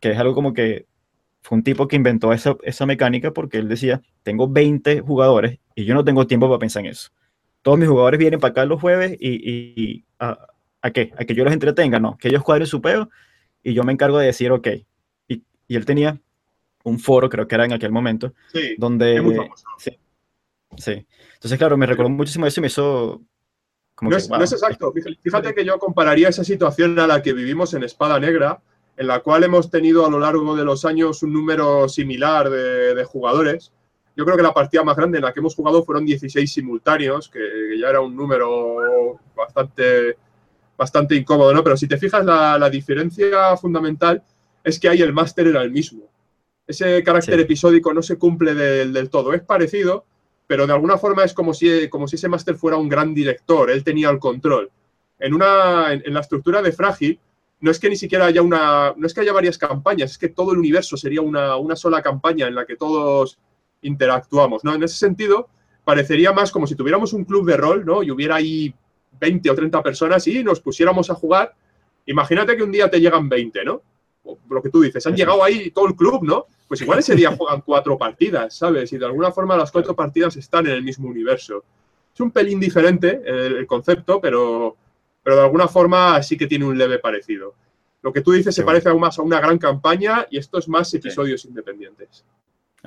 Que 0.00 0.10
es 0.10 0.18
algo 0.18 0.34
como 0.34 0.52
que 0.52 0.86
fue 1.42 1.56
un 1.56 1.62
tipo 1.62 1.86
que 1.86 1.96
inventó 1.96 2.32
esa, 2.32 2.56
esa 2.64 2.86
mecánica 2.86 3.30
porque 3.30 3.58
él 3.58 3.68
decía: 3.68 4.02
Tengo 4.24 4.48
20 4.48 5.00
jugadores 5.00 5.60
y 5.76 5.84
yo 5.84 5.94
no 5.94 6.02
tengo 6.02 6.26
tiempo 6.26 6.48
para 6.48 6.58
pensar 6.58 6.84
en 6.84 6.90
eso. 6.90 7.10
Todos 7.66 7.80
mis 7.80 7.88
jugadores 7.88 8.20
vienen 8.20 8.38
para 8.38 8.52
acá 8.52 8.64
los 8.64 8.80
jueves 8.80 9.16
y, 9.18 9.50
y, 9.50 10.04
a, 10.20 10.38
¿A 10.82 10.90
qué? 10.92 11.12
¿A 11.18 11.24
que 11.24 11.34
yo 11.34 11.42
los 11.42 11.52
entretenga? 11.52 11.98
No, 11.98 12.16
que 12.16 12.28
ellos 12.28 12.44
cuadren 12.44 12.68
su 12.68 12.80
peo 12.80 13.10
y 13.60 13.74
yo 13.74 13.82
me 13.82 13.92
encargo 13.92 14.18
de 14.18 14.26
decir, 14.26 14.52
ok. 14.52 14.68
Y, 15.26 15.42
y 15.66 15.74
él 15.74 15.84
tenía 15.84 16.16
un 16.84 17.00
foro, 17.00 17.28
creo 17.28 17.48
que 17.48 17.56
era 17.56 17.64
en 17.64 17.72
aquel 17.72 17.90
momento, 17.90 18.34
sí, 18.52 18.76
donde... 18.78 19.20
Sí, 19.78 19.98
sí, 20.76 21.06
Entonces, 21.34 21.58
claro, 21.58 21.76
me 21.76 21.86
recordó 21.86 22.08
muchísimo 22.08 22.46
eso 22.46 22.60
y 22.60 22.62
me 22.62 22.68
hizo... 22.68 23.22
Como 23.96 24.12
no, 24.12 24.16
que, 24.16 24.22
es, 24.22 24.28
wow. 24.28 24.38
no 24.38 24.44
es 24.44 24.52
exacto. 24.52 24.94
Fíjate 25.20 25.52
que 25.52 25.64
yo 25.64 25.76
compararía 25.80 26.28
esa 26.28 26.44
situación 26.44 26.96
a 27.00 27.08
la 27.08 27.20
que 27.20 27.32
vivimos 27.32 27.74
en 27.74 27.82
Espada 27.82 28.20
Negra, 28.20 28.62
en 28.96 29.08
la 29.08 29.18
cual 29.24 29.42
hemos 29.42 29.72
tenido 29.72 30.06
a 30.06 30.10
lo 30.10 30.20
largo 30.20 30.54
de 30.54 30.64
los 30.64 30.84
años 30.84 31.20
un 31.24 31.32
número 31.32 31.88
similar 31.88 32.48
de, 32.48 32.94
de 32.94 33.04
jugadores. 33.04 33.72
Yo 34.16 34.24
creo 34.24 34.36
que 34.36 34.42
la 34.42 34.54
partida 34.54 34.82
más 34.82 34.96
grande 34.96 35.18
en 35.18 35.24
la 35.24 35.32
que 35.32 35.40
hemos 35.40 35.54
jugado 35.54 35.84
fueron 35.84 36.06
16 36.06 36.50
simultáneos, 36.50 37.28
que 37.28 37.38
ya 37.78 37.90
era 37.90 38.00
un 38.00 38.16
número 38.16 39.20
bastante 39.36 40.16
bastante 40.76 41.14
incómodo, 41.14 41.54
¿no? 41.54 41.64
Pero 41.64 41.76
si 41.76 41.88
te 41.88 41.96
fijas, 41.96 42.24
la, 42.24 42.58
la 42.58 42.68
diferencia 42.68 43.56
fundamental 43.56 44.22
es 44.62 44.78
que 44.78 44.88
ahí 44.88 45.00
el 45.00 45.12
máster 45.12 45.46
era 45.46 45.62
el 45.62 45.70
mismo. 45.70 46.04
Ese 46.66 47.02
carácter 47.02 47.36
sí. 47.36 47.42
episódico 47.42 47.94
no 47.94 48.02
se 48.02 48.18
cumple 48.18 48.54
del, 48.54 48.92
del, 48.92 49.08
todo. 49.08 49.32
Es 49.32 49.42
parecido, 49.42 50.04
pero 50.46 50.66
de 50.66 50.72
alguna 50.72 50.98
forma 50.98 51.24
es 51.24 51.32
como 51.32 51.54
si, 51.54 51.88
como 51.88 52.08
si 52.08 52.16
ese 52.16 52.28
máster 52.28 52.56
fuera 52.56 52.76
un 52.76 52.88
gran 52.88 53.14
director, 53.14 53.70
él 53.70 53.84
tenía 53.84 54.10
el 54.10 54.18
control. 54.18 54.70
En, 55.18 55.32
una, 55.32 55.92
en, 55.92 56.02
en, 56.04 56.12
la 56.12 56.20
estructura 56.20 56.60
de 56.60 56.72
Frágil, 56.72 57.18
no 57.60 57.70
es 57.70 57.78
que 57.78 57.88
ni 57.88 57.96
siquiera 57.96 58.26
haya 58.26 58.42
una, 58.42 58.92
no 58.96 59.06
es 59.06 59.14
que 59.14 59.20
haya 59.20 59.32
varias 59.32 59.56
campañas, 59.56 60.10
es 60.10 60.18
que 60.18 60.28
todo 60.28 60.52
el 60.52 60.58
universo 60.58 60.96
sería 60.96 61.22
una, 61.22 61.56
una 61.56 61.76
sola 61.76 62.02
campaña 62.02 62.48
en 62.48 62.54
la 62.54 62.66
que 62.66 62.76
todos 62.76 63.38
interactuamos, 63.82 64.64
¿no? 64.64 64.74
En 64.74 64.82
ese 64.82 64.96
sentido, 64.96 65.48
parecería 65.84 66.32
más 66.32 66.50
como 66.50 66.66
si 66.66 66.74
tuviéramos 66.74 67.12
un 67.12 67.24
club 67.24 67.46
de 67.46 67.56
rol, 67.56 67.84
¿no? 67.84 68.02
Y 68.02 68.10
hubiera 68.10 68.36
ahí 68.36 68.74
20 69.20 69.50
o 69.50 69.54
30 69.54 69.82
personas 69.82 70.26
y 70.26 70.42
nos 70.42 70.60
pusiéramos 70.60 71.10
a 71.10 71.14
jugar, 71.14 71.54
imagínate 72.06 72.56
que 72.56 72.62
un 72.62 72.72
día 72.72 72.90
te 72.90 73.00
llegan 73.00 73.28
20, 73.28 73.64
¿no? 73.64 73.82
O 74.24 74.38
lo 74.50 74.62
que 74.62 74.70
tú 74.70 74.80
dices, 74.80 75.06
han 75.06 75.16
llegado 75.16 75.42
ahí 75.42 75.70
todo 75.70 75.86
el 75.86 75.94
club, 75.94 76.24
¿no? 76.24 76.46
Pues 76.66 76.80
igual 76.80 76.98
ese 76.98 77.14
día 77.14 77.30
juegan 77.36 77.60
cuatro 77.60 77.96
partidas, 77.96 78.56
¿sabes? 78.56 78.92
Y 78.92 78.98
de 78.98 79.06
alguna 79.06 79.30
forma 79.30 79.56
las 79.56 79.70
cuatro 79.70 79.94
partidas 79.94 80.36
están 80.36 80.66
en 80.66 80.72
el 80.72 80.82
mismo 80.82 81.08
universo. 81.08 81.64
Es 82.12 82.20
un 82.20 82.30
pelín 82.30 82.58
diferente 82.58 83.22
el, 83.24 83.66
concepto, 83.66 84.20
pero, 84.20 84.76
pero 85.22 85.36
de 85.36 85.42
alguna 85.42 85.68
forma 85.68 86.22
sí 86.22 86.36
que 86.36 86.46
tiene 86.46 86.64
un 86.64 86.76
leve 86.76 86.98
parecido. 86.98 87.54
Lo 88.02 88.12
que 88.12 88.22
tú 88.22 88.32
dices 88.32 88.54
se 88.54 88.62
parece 88.62 88.88
aún 88.88 89.00
más 89.00 89.18
a 89.18 89.22
una 89.22 89.40
gran 89.40 89.58
campaña 89.58 90.26
y 90.30 90.38
esto 90.38 90.58
es 90.58 90.68
más 90.68 90.92
episodios 90.94 91.42
sí. 91.42 91.48
independientes. 91.48 92.24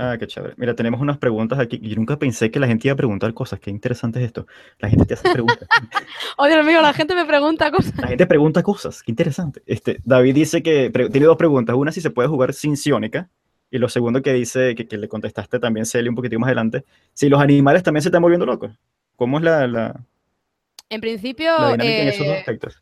Ah, 0.02 0.16
qué 0.18 0.28
chévere. 0.28 0.54
Mira, 0.56 0.74
tenemos 0.76 1.02
unas 1.02 1.18
preguntas 1.18 1.60
aquí. 1.60 1.78
Yo 1.84 1.97
nunca 1.97 2.18
pensé 2.18 2.50
que 2.50 2.58
la 2.58 2.68
gente 2.68 2.88
iba 2.88 2.93
a 2.93 2.95
preguntar 2.95 3.34
cosas. 3.34 3.60
Qué 3.60 3.70
interesante 3.70 4.20
es 4.20 4.28
esto. 4.28 4.47
La 4.80 4.88
gente 4.88 5.06
te 5.06 5.14
hace 5.14 5.30
preguntas. 5.30 5.68
oh, 6.38 6.47
Dios 6.47 6.66
mío, 6.66 6.82
la 6.82 6.93
gente 6.93 7.14
me 7.16 7.26
pregunta 7.26 7.70
cosas. 7.70 7.97
La 7.97 8.08
gente 8.08 8.26
pregunta 8.26 8.64
cosas. 8.64 9.04
Qué 9.04 9.12
interesante. 9.12 9.62
Este, 9.66 10.00
David 10.06 10.36
dice 10.36 10.64
que 10.64 10.89
tiene 11.12 11.26
dos 11.26 11.36
preguntas. 11.36 11.76
Una, 11.76 11.91
si 11.91 12.00
se 12.00 12.12
puede 12.12 12.30
jugar 12.30 12.54
sin 12.54 12.78
Sionica. 12.78 13.30
Y 13.72 13.78
lo 13.78 13.89
segundo 13.89 14.22
que 14.22 14.32
dice, 14.32 14.74
que, 14.74 14.88
que 14.88 14.97
le 14.97 15.10
contestaste 15.10 15.60
también, 15.60 15.86
Celia, 15.86 16.10
un 16.10 16.16
poquitito 16.16 16.39
más 16.39 16.47
adelante, 16.47 16.86
si 17.14 17.28
los 17.28 17.41
animales 17.41 17.84
también 17.84 18.02
se 18.02 18.08
están 18.08 18.22
volviendo 18.22 18.45
locos. 18.45 18.72
¿Cómo 19.18 19.38
es 19.38 19.43
la, 19.43 19.68
la 19.68 20.06
en 20.89 21.02
principio, 21.02 21.52
la 21.60 21.72
dinámica 21.74 21.97
eh, 21.97 22.02
en 22.02 22.08
esos 22.08 22.26
dos 22.26 22.36
eh, 22.36 22.39
aspectos? 22.39 22.82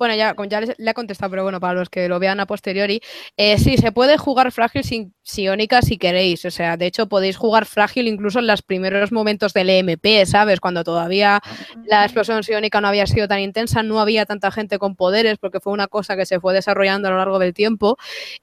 Bueno, 0.00 0.14
ya, 0.14 0.34
ya 0.48 0.60
le 0.62 0.90
he 0.90 0.94
contestado, 0.94 1.28
pero 1.28 1.42
bueno, 1.42 1.60
para 1.60 1.74
los 1.74 1.90
que 1.90 2.08
lo 2.08 2.18
vean 2.18 2.40
a 2.40 2.46
posteriori, 2.46 3.02
eh, 3.36 3.58
sí, 3.58 3.76
se 3.76 3.92
puede 3.92 4.16
jugar 4.16 4.50
frágil 4.50 4.82
sin 4.82 5.14
psiónica 5.22 5.82
si 5.82 5.98
queréis. 5.98 6.42
O 6.46 6.50
sea, 6.50 6.78
de 6.78 6.86
hecho, 6.86 7.06
podéis 7.06 7.36
jugar 7.36 7.66
frágil 7.66 8.08
incluso 8.08 8.38
en 8.38 8.46
los 8.46 8.62
primeros 8.62 9.12
momentos 9.12 9.52
del 9.52 9.68
EMP, 9.68 10.24
¿sabes? 10.24 10.58
Cuando 10.58 10.84
todavía 10.84 11.42
la 11.84 12.04
explosión 12.04 12.42
psiónica 12.42 12.80
no 12.80 12.88
había 12.88 13.06
sido 13.06 13.28
tan 13.28 13.40
intensa, 13.40 13.82
no 13.82 14.00
había 14.00 14.24
tanta 14.24 14.50
gente 14.50 14.78
con 14.78 14.96
poderes, 14.96 15.36
porque 15.36 15.60
fue 15.60 15.74
una 15.74 15.86
cosa 15.86 16.16
que 16.16 16.24
se 16.24 16.40
fue 16.40 16.54
desarrollando 16.54 17.08
a 17.08 17.10
lo 17.10 17.18
largo 17.18 17.38
del 17.38 17.52
tiempo. 17.52 17.98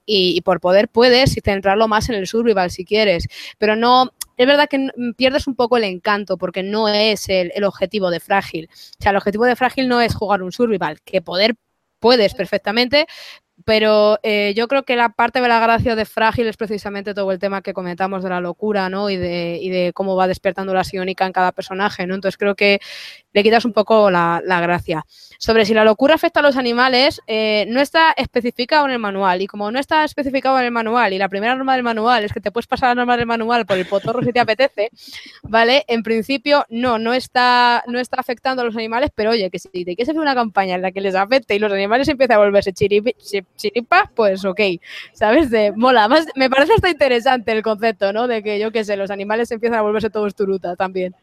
Y, 0.06 0.36
y 0.36 0.40
por 0.42 0.60
poder 0.60 0.88
puedes 0.88 1.34
centrarlo 1.42 1.88
más 1.88 2.08
en 2.08 2.14
el 2.14 2.28
survival 2.28 2.70
si 2.70 2.84
quieres. 2.84 3.26
Pero 3.58 3.74
no, 3.74 4.12
es 4.38 4.46
verdad 4.46 4.68
que 4.68 4.88
pierdes 5.16 5.46
un 5.46 5.54
poco 5.54 5.76
el 5.76 5.84
encanto 5.84 6.38
porque 6.38 6.62
no 6.62 6.88
es 6.88 7.28
el, 7.28 7.52
el, 7.54 7.64
objetivo 7.64 8.10
de 8.10 8.20
Frágil. 8.20 8.70
O 8.72 9.02
sea, 9.02 9.10
el 9.10 9.16
objetivo 9.16 9.44
de 9.44 9.56
Frágil 9.56 9.88
no 9.88 10.00
es 10.00 10.14
jugar 10.14 10.42
un 10.42 10.52
survival, 10.52 11.00
que 11.02 11.20
poder 11.20 11.56
puedes 11.98 12.34
perfectamente, 12.34 13.06
pero 13.64 14.18
eh, 14.22 14.54
yo 14.56 14.68
creo 14.68 14.84
que 14.84 14.96
la 14.96 15.10
parte 15.10 15.40
de 15.40 15.48
la 15.48 15.60
gracia 15.60 15.96
de 15.96 16.04
Frágil 16.04 16.46
es 16.46 16.56
precisamente 16.56 17.14
todo 17.14 17.32
el 17.32 17.38
tema 17.38 17.62
que 17.62 17.74
comentamos 17.74 18.22
de 18.22 18.30
la 18.30 18.40
locura, 18.40 18.88
¿no? 18.88 19.10
Y 19.10 19.16
de, 19.16 19.58
y 19.60 19.68
de 19.70 19.92
cómo 19.92 20.16
va 20.16 20.26
despertando 20.26 20.72
la 20.74 20.84
psiónica 20.84 21.26
en 21.26 21.32
cada 21.32 21.52
personaje, 21.52 22.06
¿no? 22.06 22.14
Entonces 22.14 22.38
creo 22.38 22.54
que 22.54 22.80
le 23.32 23.42
quitas 23.42 23.64
un 23.64 23.72
poco 23.72 24.10
la, 24.10 24.40
gracia. 24.44 25.04
Sobre 25.38 25.64
si 25.64 25.74
la 25.74 25.84
locura 25.84 26.14
afecta 26.14 26.40
a 26.40 26.42
los 26.42 26.56
animales, 26.56 27.20
eh, 27.26 27.66
no 27.68 27.80
está 27.80 28.12
especificado 28.12 28.86
en 28.86 28.92
el 28.92 28.98
manual. 28.98 29.42
Y 29.42 29.46
como 29.46 29.70
no 29.70 29.78
está 29.78 30.04
especificado 30.04 30.58
en 30.58 30.64
el 30.64 30.70
manual, 30.70 31.12
y 31.12 31.18
la 31.18 31.28
primera 31.28 31.54
norma 31.54 31.74
del 31.74 31.82
manual 31.82 32.24
es 32.24 32.32
que 32.32 32.40
te 32.40 32.50
puedes 32.50 32.66
pasar 32.66 32.90
la 32.90 32.94
norma 32.96 33.16
del 33.16 33.26
manual 33.26 33.66
por 33.66 33.76
el 33.76 33.86
potorro 33.86 34.22
si 34.22 34.32
te 34.32 34.40
apetece, 34.40 34.90
¿vale? 35.42 35.84
En 35.88 36.02
principio, 36.02 36.64
no, 36.68 36.98
no 36.98 37.12
está, 37.12 37.84
no 37.86 37.98
está 37.98 38.16
afectando 38.18 38.62
a 38.62 38.64
los 38.64 38.76
animales, 38.76 39.10
pero 39.14 39.30
oye, 39.30 39.50
que 39.50 39.58
si 39.58 39.68
te 39.68 39.94
quieres 39.94 40.08
hacer 40.08 40.20
una 40.20 40.34
campaña 40.34 40.74
en 40.74 40.82
la 40.82 40.90
que 40.90 41.00
les 41.00 41.14
afecte 41.14 41.54
y 41.54 41.58
los 41.58 41.72
animales 41.72 42.08
empiezan 42.08 42.36
a 42.36 42.40
volverse 42.40 42.72
chiripas, 43.56 44.10
pues 44.14 44.44
ok, 44.44 44.60
¿sabes? 45.12 45.50
De, 45.50 45.72
mola, 45.72 46.08
más, 46.08 46.26
me 46.36 46.48
parece 46.48 46.74
hasta 46.74 46.90
interesante 46.90 47.52
el 47.52 47.62
concepto, 47.62 48.12
¿no? 48.12 48.28
De 48.28 48.42
que 48.42 48.58
yo 48.58 48.70
qué 48.70 48.84
sé, 48.84 48.96
los 48.96 49.10
animales 49.10 49.50
empiezan 49.50 49.78
a 49.78 49.82
volverse 49.82 50.10
todos 50.10 50.34
turuta 50.34 50.76
también. 50.76 51.14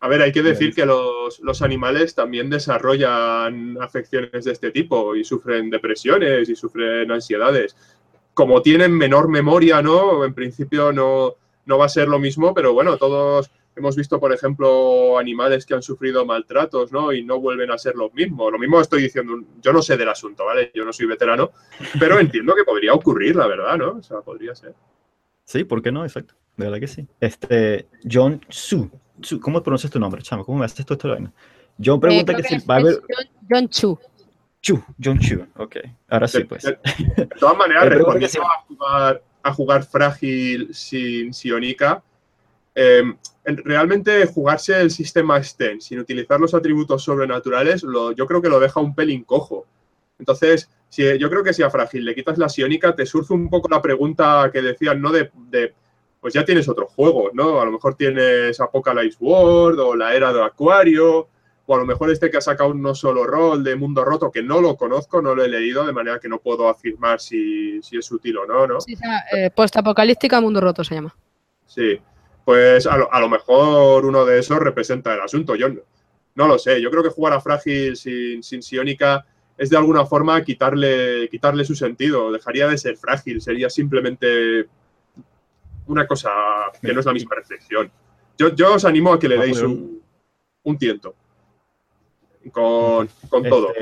A 0.00 0.08
ver, 0.08 0.22
hay 0.22 0.30
que 0.30 0.42
decir 0.42 0.74
que 0.74 0.86
los, 0.86 1.40
los, 1.40 1.60
animales 1.60 2.14
también 2.14 2.48
desarrollan 2.50 3.76
afecciones 3.80 4.44
de 4.44 4.52
este 4.52 4.70
tipo 4.70 5.16
y 5.16 5.24
sufren 5.24 5.70
depresiones 5.70 6.48
y 6.48 6.54
sufren 6.54 7.10
ansiedades. 7.10 7.76
Como 8.32 8.62
tienen 8.62 8.96
menor 8.96 9.28
memoria, 9.28 9.82
¿no? 9.82 10.24
En 10.24 10.34
principio 10.34 10.92
no, 10.92 11.34
no 11.66 11.78
va 11.78 11.86
a 11.86 11.88
ser 11.88 12.06
lo 12.06 12.20
mismo, 12.20 12.54
pero 12.54 12.72
bueno, 12.72 12.96
todos 12.96 13.50
hemos 13.78 13.96
visto, 13.96 14.20
por 14.20 14.32
ejemplo, 14.32 15.18
animales 15.18 15.64
que 15.64 15.74
han 15.74 15.82
sufrido 15.82 16.24
maltratos, 16.24 16.92
¿no? 16.92 17.12
Y 17.12 17.24
no 17.24 17.40
vuelven 17.40 17.70
a 17.70 17.78
ser 17.78 17.94
los 17.94 18.12
mismos. 18.12 18.52
Lo 18.52 18.58
mismo 18.58 18.80
estoy 18.80 19.02
diciendo, 19.02 19.40
yo 19.60 19.72
no 19.72 19.82
sé 19.82 19.96
del 19.96 20.08
asunto, 20.08 20.44
¿vale? 20.44 20.70
Yo 20.74 20.84
no 20.84 20.92
soy 20.92 21.06
veterano, 21.06 21.52
pero 21.98 22.18
entiendo 22.20 22.54
que 22.54 22.64
podría 22.64 22.92
ocurrir, 22.92 23.36
la 23.36 23.46
verdad, 23.46 23.76
¿no? 23.76 23.90
O 23.98 24.02
sea, 24.02 24.20
podría 24.20 24.54
ser. 24.54 24.74
Sí, 25.44 25.64
¿por 25.64 25.82
qué 25.82 25.90
no? 25.90 26.04
Exacto. 26.04 26.34
De 26.56 26.64
verdad 26.64 26.80
que 26.80 26.88
sí. 26.88 27.06
Este, 27.20 27.86
John 28.10 28.40
Su. 28.48 28.90
¿Cómo 29.40 29.62
pronuncias 29.62 29.92
tu 29.92 29.98
nombre, 29.98 30.22
chamo? 30.22 30.44
¿Cómo 30.44 30.58
me 30.58 30.64
haces 30.64 30.84
todo 30.84 30.94
esto? 30.94 31.32
John 31.82 32.00
pregunta 32.00 32.34
que, 32.34 32.42
si 32.42 32.58
va 32.66 32.76
a 32.76 32.78
haber... 32.78 33.00
John 33.48 33.68
Chu. 33.68 33.98
Chu, 34.60 34.82
John 35.02 35.18
Chu, 35.20 35.46
ok. 35.56 35.76
Ahora 36.08 36.26
sí, 36.26 36.44
pues. 36.44 36.64
De, 36.64 37.26
todas 37.38 37.56
maneras, 37.56 37.84
respondiendo 37.88 38.42
a, 38.42 38.64
jugar, 38.66 39.22
a 39.42 39.52
jugar 39.52 39.84
frágil 39.84 40.74
sin 40.74 41.32
Sionica, 41.32 42.02
eh, 42.80 43.02
realmente 43.44 44.24
jugarse 44.26 44.80
el 44.80 44.92
sistema 44.92 45.42
Sten 45.42 45.80
sin 45.80 45.98
utilizar 45.98 46.38
los 46.38 46.54
atributos 46.54 47.02
sobrenaturales, 47.02 47.82
lo, 47.82 48.12
yo 48.12 48.24
creo 48.24 48.40
que 48.40 48.48
lo 48.48 48.60
deja 48.60 48.78
un 48.78 48.94
pelín 48.94 49.24
cojo. 49.24 49.66
Entonces, 50.16 50.70
si, 50.88 51.18
yo 51.18 51.28
creo 51.28 51.42
que 51.42 51.52
si 51.52 51.64
a 51.64 51.70
Frágil 51.70 52.04
le 52.04 52.14
quitas 52.14 52.38
la 52.38 52.48
Sionica, 52.48 52.94
te 52.94 53.04
surge 53.04 53.34
un 53.34 53.50
poco 53.50 53.68
la 53.68 53.82
pregunta 53.82 54.48
que 54.52 54.62
decían, 54.62 55.02
¿no? 55.02 55.10
De, 55.10 55.28
de 55.50 55.74
pues 56.20 56.34
ya 56.34 56.44
tienes 56.44 56.68
otro 56.68 56.86
juego, 56.86 57.30
¿no? 57.32 57.60
A 57.60 57.64
lo 57.64 57.72
mejor 57.72 57.96
tienes 57.96 58.60
Apocalypse 58.60 59.18
World 59.20 59.80
o 59.80 59.96
la 59.96 60.14
Era 60.14 60.32
de 60.32 60.44
Acuario 60.44 61.26
o 61.66 61.74
a 61.74 61.78
lo 61.78 61.84
mejor 61.84 62.10
este 62.10 62.30
que 62.30 62.36
ha 62.36 62.40
sacado 62.40 62.70
un 62.70 62.80
no 62.80 62.94
solo 62.94 63.26
rol 63.26 63.64
de 63.64 63.74
Mundo 63.74 64.04
Roto, 64.04 64.30
que 64.30 64.42
no 64.42 64.60
lo 64.60 64.76
conozco, 64.76 65.20
no 65.20 65.34
lo 65.34 65.44
he 65.44 65.48
leído, 65.48 65.84
de 65.84 65.92
manera 65.92 66.20
que 66.20 66.28
no 66.28 66.38
puedo 66.38 66.68
afirmar 66.68 67.20
si, 67.20 67.82
si 67.82 67.98
es 67.98 68.10
útil 68.12 68.38
o 68.38 68.46
no, 68.46 68.66
¿no? 68.68 68.80
Sí, 68.80 68.96
eh, 69.36 69.50
Post-apocalíptica 69.50 70.40
Mundo 70.40 70.60
Roto 70.60 70.84
se 70.84 70.94
llama. 70.94 71.14
Sí, 71.66 72.00
pues 72.48 72.86
a 72.86 72.96
lo, 72.96 73.12
a 73.12 73.20
lo, 73.20 73.28
mejor 73.28 74.06
uno 74.06 74.24
de 74.24 74.38
esos 74.38 74.58
representa 74.58 75.12
el 75.12 75.20
asunto. 75.20 75.54
Yo 75.54 75.68
no, 75.68 75.82
no 76.34 76.48
lo 76.48 76.58
sé, 76.58 76.80
yo 76.80 76.90
creo 76.90 77.02
que 77.02 77.10
jugar 77.10 77.34
a 77.34 77.42
Frágil 77.42 77.94
sin, 77.94 78.42
sin 78.42 78.62
Sionica 78.62 79.26
es 79.58 79.68
de 79.68 79.76
alguna 79.76 80.06
forma 80.06 80.42
quitarle, 80.42 81.28
quitarle 81.28 81.62
su 81.66 81.74
sentido, 81.74 82.32
dejaría 82.32 82.66
de 82.66 82.78
ser 82.78 82.96
frágil, 82.96 83.42
sería 83.42 83.68
simplemente 83.68 84.66
una 85.88 86.06
cosa 86.06 86.30
que 86.80 86.94
no 86.94 87.00
es 87.00 87.04
la 87.04 87.12
misma 87.12 87.36
reflexión. 87.36 87.92
Yo, 88.38 88.54
yo 88.54 88.76
os 88.76 88.86
animo 88.86 89.12
a 89.12 89.18
que 89.18 89.28
le 89.28 89.36
deis 89.36 89.60
un, 89.60 90.00
un 90.62 90.78
tiento 90.78 91.14
con, 92.50 93.10
con 93.28 93.42
todo. 93.42 93.74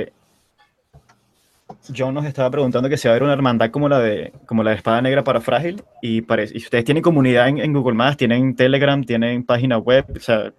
John 1.96 2.14
nos 2.14 2.24
estaba 2.24 2.50
preguntando 2.50 2.88
que 2.88 2.96
si 2.96 3.08
va 3.08 3.12
a 3.12 3.14
haber 3.14 3.24
una 3.24 3.32
hermandad 3.32 3.70
como 3.70 3.88
la 3.88 4.00
de, 4.00 4.32
como 4.46 4.62
la 4.62 4.70
de 4.70 4.76
Espada 4.76 5.02
Negra 5.02 5.24
para 5.24 5.40
Frágil 5.40 5.82
y, 6.02 6.22
parece, 6.22 6.54
y 6.54 6.58
ustedes 6.58 6.84
tienen 6.84 7.02
comunidad 7.02 7.48
en, 7.48 7.58
en 7.58 7.72
Google 7.72 7.94
Maps, 7.94 8.16
tienen 8.16 8.56
Telegram, 8.56 9.02
tienen 9.02 9.44
página 9.44 9.78
web, 9.78 10.06
o 10.16 10.20
sea, 10.20 10.52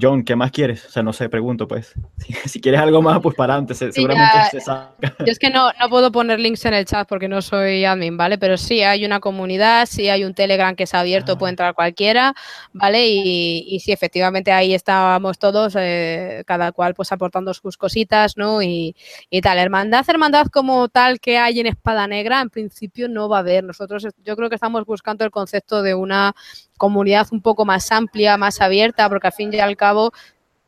John, 0.00 0.24
¿qué 0.24 0.34
más 0.36 0.50
quieres? 0.50 0.86
O 0.86 0.90
sea, 0.90 1.02
no 1.02 1.12
sé, 1.12 1.28
pregunto, 1.28 1.68
pues. 1.68 1.94
Si, 2.46 2.60
quieres 2.60 2.80
algo 2.80 3.02
más, 3.02 3.20
pues 3.20 3.34
para 3.34 3.54
antes, 3.54 3.78
seguramente 3.78 4.38
se 4.50 4.60
saca. 4.60 4.94
Yo 5.18 5.26
es 5.26 5.38
que 5.38 5.50
no, 5.50 5.70
no 5.78 5.88
puedo 5.88 6.10
poner 6.10 6.40
links 6.40 6.64
en 6.64 6.74
el 6.74 6.84
chat 6.84 7.08
porque 7.08 7.28
no 7.28 7.42
soy 7.42 7.84
admin, 7.84 8.16
¿vale? 8.16 8.38
Pero 8.38 8.56
sí 8.56 8.82
hay 8.82 9.04
una 9.04 9.20
comunidad, 9.20 9.86
sí 9.86 10.08
hay 10.08 10.24
un 10.24 10.34
Telegram 10.34 10.74
que 10.74 10.84
es 10.84 10.94
abierto, 10.94 11.36
puede 11.36 11.50
ah. 11.50 11.52
entrar 11.52 11.74
cualquiera, 11.74 12.34
¿vale? 12.72 13.06
Y, 13.08 13.64
y 13.68 13.80
sí, 13.80 13.92
efectivamente 13.92 14.50
ahí 14.50 14.74
estábamos 14.74 15.38
todos, 15.38 15.76
eh, 15.78 16.42
cada 16.46 16.72
cual 16.72 16.94
pues 16.94 17.12
aportando 17.12 17.52
sus 17.52 17.76
cositas, 17.76 18.36
¿no? 18.36 18.62
Y, 18.62 18.96
y, 19.28 19.40
tal. 19.40 19.58
Hermandad, 19.58 20.04
hermandad 20.08 20.46
como 20.46 20.88
tal 20.88 21.20
que 21.20 21.38
hay 21.38 21.60
en 21.60 21.66
Espada 21.66 22.06
Negra, 22.06 22.40
en 22.40 22.50
principio 22.50 23.08
no 23.08 23.28
va 23.28 23.38
a 23.38 23.40
haber. 23.40 23.64
Nosotros 23.64 24.06
yo 24.24 24.36
creo 24.36 24.48
que 24.48 24.54
estamos 24.54 24.84
buscando 24.86 25.24
el 25.24 25.30
concepto 25.30 25.82
de 25.82 25.94
una 25.94 26.34
comunidad 26.82 27.28
un 27.30 27.40
poco 27.40 27.64
más 27.64 27.92
amplia, 27.92 28.36
más 28.36 28.60
abierta, 28.60 29.08
porque 29.08 29.28
al 29.28 29.32
fin 29.32 29.54
y 29.54 29.60
al 29.60 29.76
cabo 29.76 30.10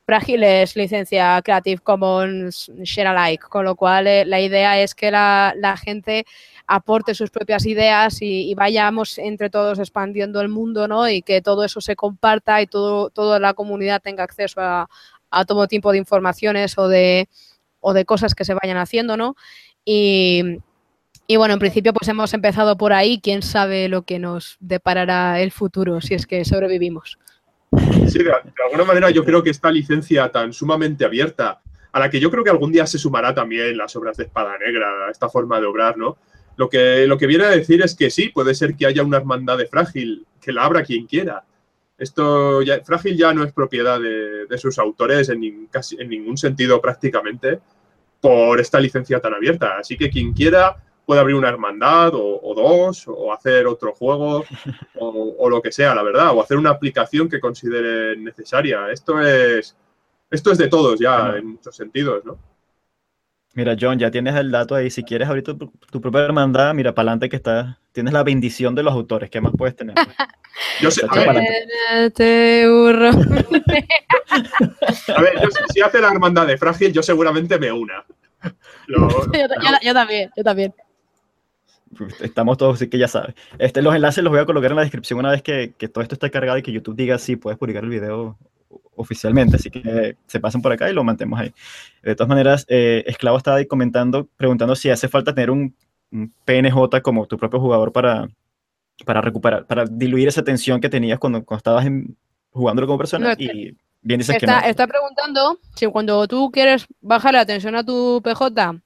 Frágil 0.06 0.44
es 0.44 0.76
licencia 0.76 1.42
Creative 1.42 1.82
Commons 1.82 2.70
Share 2.84 3.08
Alike, 3.08 3.46
con 3.48 3.64
lo 3.64 3.74
cual 3.74 4.06
eh, 4.06 4.24
la 4.24 4.40
idea 4.40 4.80
es 4.80 4.94
que 4.94 5.10
la, 5.10 5.76
gente 5.82 6.24
aporte 6.68 7.16
sus 7.16 7.30
propias 7.30 7.66
ideas 7.66 8.18
y, 8.20 8.54
vayamos 8.54 9.18
entre 9.18 9.50
todos 9.50 9.80
expandiendo 9.80 10.40
el 10.40 10.48
mundo, 10.48 10.86
¿no? 10.86 11.08
Y 11.08 11.20
que 11.22 11.42
todo 11.42 11.64
eso 11.64 11.80
se 11.80 11.96
comparta 11.96 12.62
y 12.62 12.68
todo, 12.68 13.10
toda 13.10 13.40
la 13.40 13.54
comunidad 13.54 14.00
tenga 14.00 14.22
acceso 14.22 14.60
a, 14.60 14.88
a 15.30 15.44
todo 15.44 15.66
tipo 15.66 15.90
de 15.90 15.98
informaciones 15.98 16.78
o 16.78 16.86
de, 16.86 17.28
o 17.80 17.92
de 17.92 18.04
cosas 18.04 18.36
que 18.36 18.44
se 18.44 18.54
vayan 18.54 18.76
haciendo, 18.76 19.16
¿no? 19.16 19.34
Y, 19.84 20.60
y 21.26 21.36
bueno, 21.36 21.54
en 21.54 21.60
principio 21.60 21.92
pues 21.92 22.08
hemos 22.08 22.34
empezado 22.34 22.76
por 22.76 22.92
ahí, 22.92 23.20
quién 23.22 23.42
sabe 23.42 23.88
lo 23.88 24.02
que 24.02 24.18
nos 24.18 24.56
deparará 24.60 25.40
el 25.40 25.52
futuro 25.52 26.00
si 26.00 26.14
es 26.14 26.26
que 26.26 26.44
sobrevivimos. 26.44 27.18
Sí, 28.08 28.22
de, 28.22 28.32
alguna 28.64 28.84
manera 28.84 29.10
yo 29.10 29.24
creo 29.24 29.42
que 29.42 29.50
esta 29.50 29.70
licencia 29.70 30.30
tan 30.30 30.52
sumamente 30.52 31.04
abierta, 31.04 31.60
a 31.92 32.00
la 32.00 32.10
que 32.10 32.20
yo 32.20 32.30
creo 32.30 32.44
que 32.44 32.50
algún 32.50 32.72
día 32.72 32.86
se 32.86 32.98
sumará 32.98 33.34
también 33.34 33.76
las 33.76 33.96
obras 33.96 34.16
de 34.16 34.24
Espada 34.24 34.58
Negra, 34.58 35.10
esta 35.10 35.28
forma 35.28 35.60
de 35.60 35.66
obrar, 35.66 35.96
¿no? 35.96 36.16
Lo 36.56 36.68
que, 36.68 37.06
lo 37.06 37.18
que 37.18 37.26
viene 37.26 37.44
a 37.44 37.50
decir 37.50 37.82
es 37.82 37.96
que 37.96 38.10
sí, 38.10 38.28
puede 38.28 38.54
ser 38.54 38.76
que 38.76 38.86
haya 38.86 39.02
una 39.02 39.16
hermandad 39.16 39.58
de 39.58 39.66
Frágil, 39.66 40.26
que 40.40 40.52
la 40.52 40.64
abra 40.64 40.84
quien 40.84 41.06
quiera. 41.06 41.44
Esto 41.98 42.62
ya, 42.62 42.80
Frágil 42.84 43.16
ya 43.16 43.32
no 43.32 43.42
es 43.44 43.52
propiedad 43.52 44.00
de, 44.00 44.46
de 44.46 44.58
sus 44.58 44.78
autores 44.78 45.28
en, 45.30 45.40
nin, 45.40 45.66
casi, 45.66 45.96
en 45.98 46.10
ningún 46.10 46.36
sentido 46.36 46.80
prácticamente 46.80 47.60
por 48.20 48.60
esta 48.60 48.78
licencia 48.78 49.20
tan 49.20 49.34
abierta. 49.34 49.78
Así 49.78 49.96
que 49.96 50.10
quien 50.10 50.32
quiera 50.32 50.76
puede 51.04 51.20
abrir 51.20 51.36
una 51.36 51.48
hermandad 51.48 52.14
o, 52.14 52.40
o 52.42 52.54
dos, 52.54 53.06
o 53.08 53.32
hacer 53.32 53.66
otro 53.66 53.94
juego, 53.94 54.44
o, 54.98 55.34
o, 55.38 55.50
lo 55.50 55.60
que 55.60 55.72
sea, 55.72 55.94
la 55.94 56.02
verdad, 56.02 56.34
o 56.34 56.42
hacer 56.42 56.56
una 56.56 56.70
aplicación 56.70 57.28
que 57.28 57.40
considere 57.40 58.16
necesaria. 58.16 58.90
Esto 58.90 59.20
es, 59.20 59.76
esto 60.30 60.52
es 60.52 60.58
de 60.58 60.68
todos 60.68 60.98
ya, 60.98 61.20
bueno. 61.20 61.36
en 61.36 61.46
muchos 61.46 61.76
sentidos, 61.76 62.24
¿no? 62.24 62.38
Mira, 63.54 63.76
John, 63.80 63.98
ya 64.00 64.10
tienes 64.10 64.34
el 64.34 64.50
dato 64.50 64.74
ahí. 64.74 64.90
Si 64.90 65.04
quieres 65.04 65.28
abrir 65.28 65.44
tu, 65.44 65.56
tu 65.56 66.00
propia 66.00 66.22
hermandad, 66.22 66.74
mira 66.74 66.92
para 66.92 67.10
adelante 67.10 67.28
que 67.28 67.36
está. 67.36 67.78
Tienes 67.92 68.12
la 68.12 68.24
bendición 68.24 68.74
de 68.74 68.82
los 68.82 68.92
autores. 68.92 69.30
¿Qué 69.30 69.40
más 69.40 69.52
puedes 69.56 69.76
tener? 69.76 69.94
yo 70.80 70.90
sé. 70.90 71.06
A 71.08 71.32
ver, 71.32 72.10
te 72.10 72.68
burro. 72.68 73.10
a 73.10 73.16
ver 75.22 75.40
yo, 75.40 75.48
si 75.72 75.80
hace 75.80 76.00
la 76.00 76.08
hermandad 76.08 76.48
de 76.48 76.58
frágil, 76.58 76.92
yo 76.92 77.00
seguramente 77.00 77.56
me 77.56 77.70
una. 77.70 78.04
Lo, 78.88 79.08
yo, 79.08 79.24
yo, 79.32 79.46
yo, 79.82 79.94
también, 79.94 80.32
yo 80.36 80.42
también 80.42 80.74
estamos 82.20 82.58
todos, 82.58 82.76
así 82.76 82.88
que 82.88 82.98
ya 82.98 83.08
sabes. 83.08 83.34
Este, 83.58 83.82
los 83.82 83.94
enlaces 83.94 84.22
los 84.22 84.30
voy 84.30 84.40
a 84.40 84.46
colocar 84.46 84.70
en 84.70 84.76
la 84.76 84.82
descripción 84.82 85.18
una 85.18 85.30
vez 85.30 85.42
que, 85.42 85.74
que 85.76 85.88
todo 85.88 86.02
esto 86.02 86.14
esté 86.14 86.30
cargado 86.30 86.58
y 86.58 86.62
que 86.62 86.72
YouTube 86.72 86.96
diga 86.96 87.18
sí, 87.18 87.36
puedes 87.36 87.58
publicar 87.58 87.84
el 87.84 87.90
video 87.90 88.38
oficialmente, 88.96 89.56
así 89.56 89.70
que 89.70 90.16
se 90.26 90.40
pasen 90.40 90.62
por 90.62 90.72
acá 90.72 90.90
y 90.90 90.94
lo 90.94 91.04
mantenemos 91.04 91.40
ahí. 91.40 91.52
De 92.02 92.14
todas 92.14 92.28
maneras, 92.28 92.64
eh, 92.68 93.04
Esclavo 93.06 93.36
estaba 93.36 93.58
ahí 93.58 93.66
comentando, 93.66 94.28
preguntando 94.36 94.74
si 94.76 94.90
hace 94.90 95.08
falta 95.08 95.34
tener 95.34 95.50
un, 95.50 95.74
un, 96.12 96.32
PNJ 96.44 97.00
como 97.02 97.26
tu 97.26 97.38
propio 97.38 97.60
jugador 97.60 97.92
para, 97.92 98.28
para 99.04 99.20
recuperar, 99.20 99.66
para 99.66 99.84
diluir 99.84 100.28
esa 100.28 100.42
tensión 100.42 100.80
que 100.80 100.88
tenías 100.88 101.18
cuando, 101.18 101.44
cuando 101.44 101.58
estabas 101.58 101.86
en, 101.86 102.16
jugándolo 102.50 102.86
como 102.86 102.98
persona 102.98 103.30
no, 103.30 103.34
y 103.38 103.76
bien 104.02 104.18
dices 104.18 104.36
está, 104.36 104.46
que 104.46 104.62
no. 104.62 104.70
Está 104.70 104.86
preguntando 104.86 105.58
si 105.74 105.86
cuando 105.86 106.26
tú 106.28 106.50
quieres 106.52 106.86
bajar 107.00 107.34
la 107.34 107.46
tensión 107.46 107.74
a 107.74 107.84
tu 107.84 108.20
PJ 108.22 108.80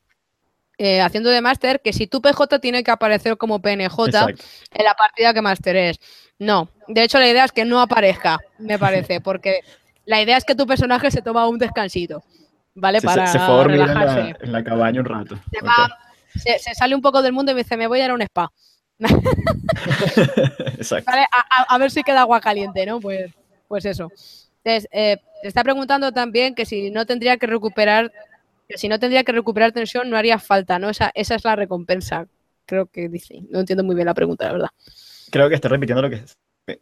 eh, 0.78 1.00
haciendo 1.00 1.30
de 1.30 1.40
máster 1.40 1.80
que 1.80 1.92
si 1.92 2.06
tu 2.06 2.22
PJ 2.22 2.60
tiene 2.60 2.84
que 2.84 2.90
aparecer 2.90 3.36
como 3.36 3.60
PNJ 3.60 4.06
Exacto. 4.06 4.44
en 4.72 4.84
la 4.84 4.94
partida 4.94 5.34
que 5.34 5.42
máster 5.42 5.76
es. 5.76 5.98
No, 6.38 6.70
de 6.86 7.02
hecho 7.02 7.18
la 7.18 7.28
idea 7.28 7.44
es 7.44 7.52
que 7.52 7.64
no 7.64 7.80
aparezca, 7.80 8.38
me 8.58 8.78
parece, 8.78 9.20
porque 9.20 9.60
la 10.04 10.22
idea 10.22 10.36
es 10.36 10.44
que 10.44 10.54
tu 10.54 10.66
personaje 10.66 11.10
se 11.10 11.20
toma 11.20 11.48
un 11.48 11.58
descansito, 11.58 12.22
¿vale? 12.74 13.00
Se, 13.00 13.06
Para 13.06 13.26
se, 13.26 13.32
se 13.32 13.44
fue 13.44 13.54
a 13.54 13.58
dormir 13.58 13.80
en 13.80 13.94
la, 13.94 14.36
en 14.40 14.52
la, 14.52 14.64
cabaña 14.64 15.00
un 15.00 15.06
rato. 15.06 15.36
Se, 15.50 15.58
okay. 15.58 15.68
va, 15.68 15.98
se, 16.34 16.58
se, 16.60 16.74
sale 16.74 16.94
un 16.94 17.02
poco 17.02 17.22
del 17.22 17.32
mundo 17.32 17.52
y 17.52 17.56
me 17.56 17.62
dice, 17.62 17.76
me 17.76 17.88
voy 17.88 18.00
a 18.00 18.04
ir 18.04 18.10
a 18.10 18.14
un 18.14 18.22
spa. 18.22 18.50
Exacto. 20.78 21.10
¿Vale? 21.10 21.26
A, 21.32 21.74
a, 21.74 21.78
ver 21.78 21.90
si 21.90 22.02
queda 22.02 22.20
agua 22.20 22.40
caliente, 22.40 22.86
¿no? 22.86 23.00
Pues, 23.00 23.32
pues 23.66 23.84
eso. 23.84 24.10
Entonces, 24.64 24.88
eh, 24.92 25.18
te 25.42 25.48
está 25.48 25.62
preguntando 25.62 26.12
también 26.12 26.54
que 26.54 26.66
si 26.66 26.90
no 26.90 27.06
tendría 27.06 27.36
que 27.36 27.46
recuperar 27.46 28.12
si 28.76 28.88
no 28.88 28.98
tendría 28.98 29.24
que 29.24 29.32
recuperar 29.32 29.72
tensión, 29.72 30.10
no 30.10 30.16
haría 30.16 30.38
falta, 30.38 30.78
¿no? 30.78 30.90
Esa, 30.90 31.10
esa 31.14 31.34
es 31.34 31.44
la 31.44 31.56
recompensa, 31.56 32.26
creo 32.66 32.86
que 32.86 33.08
dice. 33.08 33.40
No 33.50 33.60
entiendo 33.60 33.84
muy 33.84 33.94
bien 33.94 34.06
la 34.06 34.14
pregunta, 34.14 34.46
la 34.46 34.52
verdad. 34.52 34.68
Creo 35.30 35.48
que 35.48 35.54
está 35.54 35.68
repitiendo 35.68 36.02
lo 36.02 36.10
que 36.10 36.22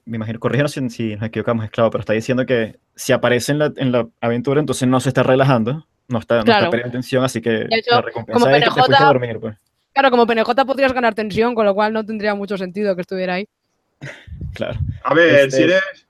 me 0.04 0.16
imagino, 0.16 0.40
corrígenos 0.40 0.72
si, 0.72 0.88
si, 0.90 1.14
nos 1.14 1.28
equivocamos, 1.28 1.64
esclavo, 1.64 1.90
pero 1.90 2.00
está 2.00 2.12
diciendo 2.12 2.44
que 2.46 2.78
si 2.94 3.12
aparece 3.12 3.52
en 3.52 3.58
la, 3.58 3.72
en 3.76 3.92
la 3.92 4.08
aventura, 4.20 4.60
entonces 4.60 4.88
no 4.88 5.00
se 5.00 5.10
está 5.10 5.22
relajando, 5.22 5.86
no 6.08 6.18
está, 6.18 6.42
claro. 6.42 6.46
no 6.46 6.52
está 6.52 6.70
perdiendo 6.70 6.92
tensión, 6.92 7.24
así 7.24 7.40
que 7.40 7.66
hecho, 7.70 7.92
la 7.92 8.02
recompensa 8.02 8.40
como 8.40 8.54
es 8.54 8.62
PNJ, 8.62 8.74
que 8.74 8.80
te 8.80 8.86
fuiste 8.86 9.04
a 9.04 9.06
dormir, 9.06 9.38
pues. 9.40 9.56
Claro, 9.92 10.10
como 10.10 10.26
PNJ 10.26 10.66
podrías 10.66 10.92
ganar 10.92 11.14
tensión, 11.14 11.54
con 11.54 11.64
lo 11.64 11.74
cual 11.74 11.92
no 11.92 12.04
tendría 12.04 12.34
mucho 12.34 12.58
sentido 12.58 12.94
que 12.94 13.02
estuviera 13.02 13.34
ahí. 13.34 13.48
claro. 14.54 14.78
A 15.04 15.14
ver, 15.14 15.46
este... 15.46 15.56
si 15.56 15.62
eres 15.62 16.05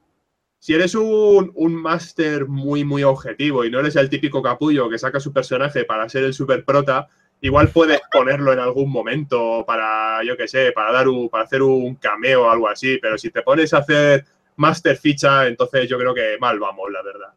si 0.67 0.75
eres 0.75 0.97
un, 0.97 1.53
un 1.55 1.75
máster 1.77 2.49
muy, 2.49 2.83
muy 2.83 3.05
objetivo 3.05 3.65
y 3.65 3.71
no 3.71 3.79
eres 3.79 3.95
el 3.95 4.11
típico 4.11 4.43
capullo 4.43 4.91
que 4.91 4.99
saca 4.99 5.21
su 5.21 5.33
personaje 5.33 5.85
para 5.85 6.09
ser 6.09 6.25
el 6.25 6.35
super 6.35 6.65
prota, 6.65 7.07
igual 7.41 7.69
puedes 7.69 8.01
ponerlo 8.11 8.53
en 8.53 8.59
algún 8.59 8.91
momento 8.91 9.63
para, 9.65 10.25
yo 10.25 10.37
qué 10.37 10.49
sé, 10.49 10.73
para 10.73 10.91
dar 10.91 11.07
un, 11.07 11.29
para 11.29 11.45
hacer 11.45 11.63
un 11.63 11.95
cameo 11.95 12.47
o 12.47 12.51
algo 12.51 12.69
así. 12.69 12.99
Pero 13.01 13.17
si 13.17 13.31
te 13.31 13.43
pones 13.43 13.73
a 13.75 13.79
hacer 13.79 14.25
master 14.57 14.97
ficha, 14.97 15.47
entonces 15.47 15.89
yo 15.89 16.01
creo 16.01 16.13
que 16.13 16.37
mal 16.41 16.59
vamos, 16.59 16.91
la 16.91 17.03
verdad. 17.05 17.33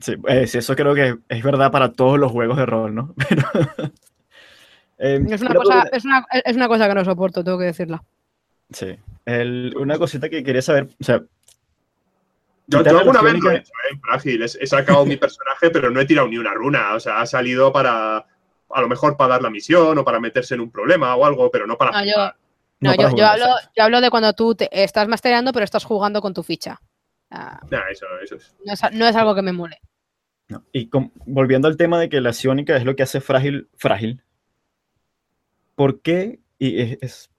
Sí, 0.00 0.16
eso 0.58 0.74
creo 0.74 0.96
que 0.96 1.14
es 1.28 1.44
verdad 1.44 1.70
para 1.70 1.92
todos 1.92 2.18
los 2.18 2.32
juegos 2.32 2.56
de 2.56 2.66
rol, 2.66 2.92
¿no? 2.92 3.14
Em, 4.98 5.32
es, 5.32 5.42
una 5.42 5.54
cosa, 5.54 5.88
es, 5.92 6.04
una, 6.04 6.24
es, 6.44 6.56
una 6.56 6.66
cosa, 6.66 6.88
que 6.88 6.94
no 6.94 7.04
soporto, 7.04 7.44
tengo 7.44 7.58
que 7.58 7.66
decirla. 7.66 8.02
Sí. 8.70 8.96
una 9.76 9.96
cosita 9.96 10.28
que 10.28 10.42
quería 10.42 10.62
saber, 10.62 10.88
o 11.00 11.04
sea... 11.04 11.22
Yo, 12.66 12.78
alguna 12.78 13.20
vez 13.20 13.34
lo 13.34 13.50
he 13.50 13.56
hecho, 13.56 13.72
¿eh? 13.90 13.98
Frágil. 14.02 14.42
He, 14.42 14.66
sacado 14.66 15.04
mi 15.04 15.16
personaje, 15.16 15.70
pero 15.70 15.90
no 15.90 16.00
he 16.00 16.06
tirado 16.06 16.28
ni 16.28 16.38
una 16.38 16.54
runa. 16.54 16.94
O 16.94 17.00
sea, 17.00 17.20
ha 17.20 17.26
salido 17.26 17.72
para, 17.72 18.16
a 18.16 18.80
lo 18.80 18.88
mejor 18.88 19.16
para 19.16 19.34
dar 19.34 19.42
la 19.42 19.50
misión 19.50 19.98
o 19.98 20.04
para 20.04 20.20
meterse 20.20 20.54
en 20.54 20.60
un 20.60 20.70
problema 20.70 21.14
o 21.14 21.24
algo, 21.26 21.50
pero 21.50 21.66
no 21.66 21.76
para 21.76 21.92
no, 21.92 22.04
Yo, 22.04 22.32
no, 22.80 22.94
yo, 22.94 23.26
hablo, 23.26 23.46
yo, 23.76 23.84
hablo, 23.84 24.00
de 24.00 24.10
cuando 24.10 24.32
tú 24.32 24.54
te, 24.54 24.68
estás 24.70 25.08
mastereando, 25.08 25.52
pero 25.52 25.64
estás 25.64 25.84
jugando 25.84 26.20
con 26.20 26.32
tu 26.32 26.42
ficha. 26.42 26.80
eso, 27.90 28.06
eso 28.22 28.36
es. 28.36 28.54
No, 28.92 29.06
es. 29.06 29.16
algo 29.16 29.34
que 29.34 29.42
me 29.42 29.52
mole. 29.52 29.78
Y 30.72 30.90
volviendo 31.26 31.68
al 31.68 31.76
tema 31.76 31.98
de 31.98 32.08
que 32.08 32.20
la 32.20 32.32
ciónica 32.32 32.76
es 32.76 32.84
lo 32.84 32.96
que 32.96 33.02
hace 33.02 33.20
frágil, 33.20 33.68
frágil. 33.76 34.22
¿Por 35.74 36.00
qué? 36.00 36.40
Y 36.58 36.98
es, 37.04 37.30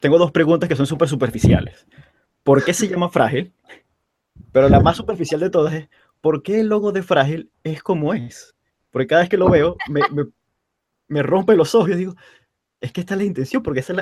tengo 0.00 0.18
dos 0.18 0.32
preguntas 0.32 0.68
que 0.68 0.76
son 0.76 0.86
súper 0.86 1.08
superficiales. 1.08 1.86
¿Por 2.48 2.64
qué 2.64 2.72
se 2.72 2.88
llama 2.88 3.10
frágil? 3.10 3.52
Pero 4.52 4.70
la 4.70 4.80
más 4.80 4.96
superficial 4.96 5.38
de 5.38 5.50
todas 5.50 5.74
es, 5.74 5.90
¿por 6.22 6.42
qué 6.42 6.60
el 6.60 6.68
logo 6.68 6.92
de 6.92 7.02
frágil 7.02 7.50
es 7.62 7.82
como 7.82 8.14
es? 8.14 8.56
Porque 8.90 9.06
cada 9.06 9.20
vez 9.20 9.28
que 9.28 9.36
lo 9.36 9.50
veo, 9.50 9.76
me, 9.90 10.00
me, 11.08 11.22
rompe 11.22 11.54
los 11.56 11.74
ojos 11.74 11.90
y 11.90 11.96
digo, 11.96 12.14
es 12.80 12.90
que 12.90 13.02
esta 13.02 13.12
es 13.12 13.18
la 13.18 13.26
intención, 13.26 13.62
porque 13.62 13.80
así, 13.80 13.92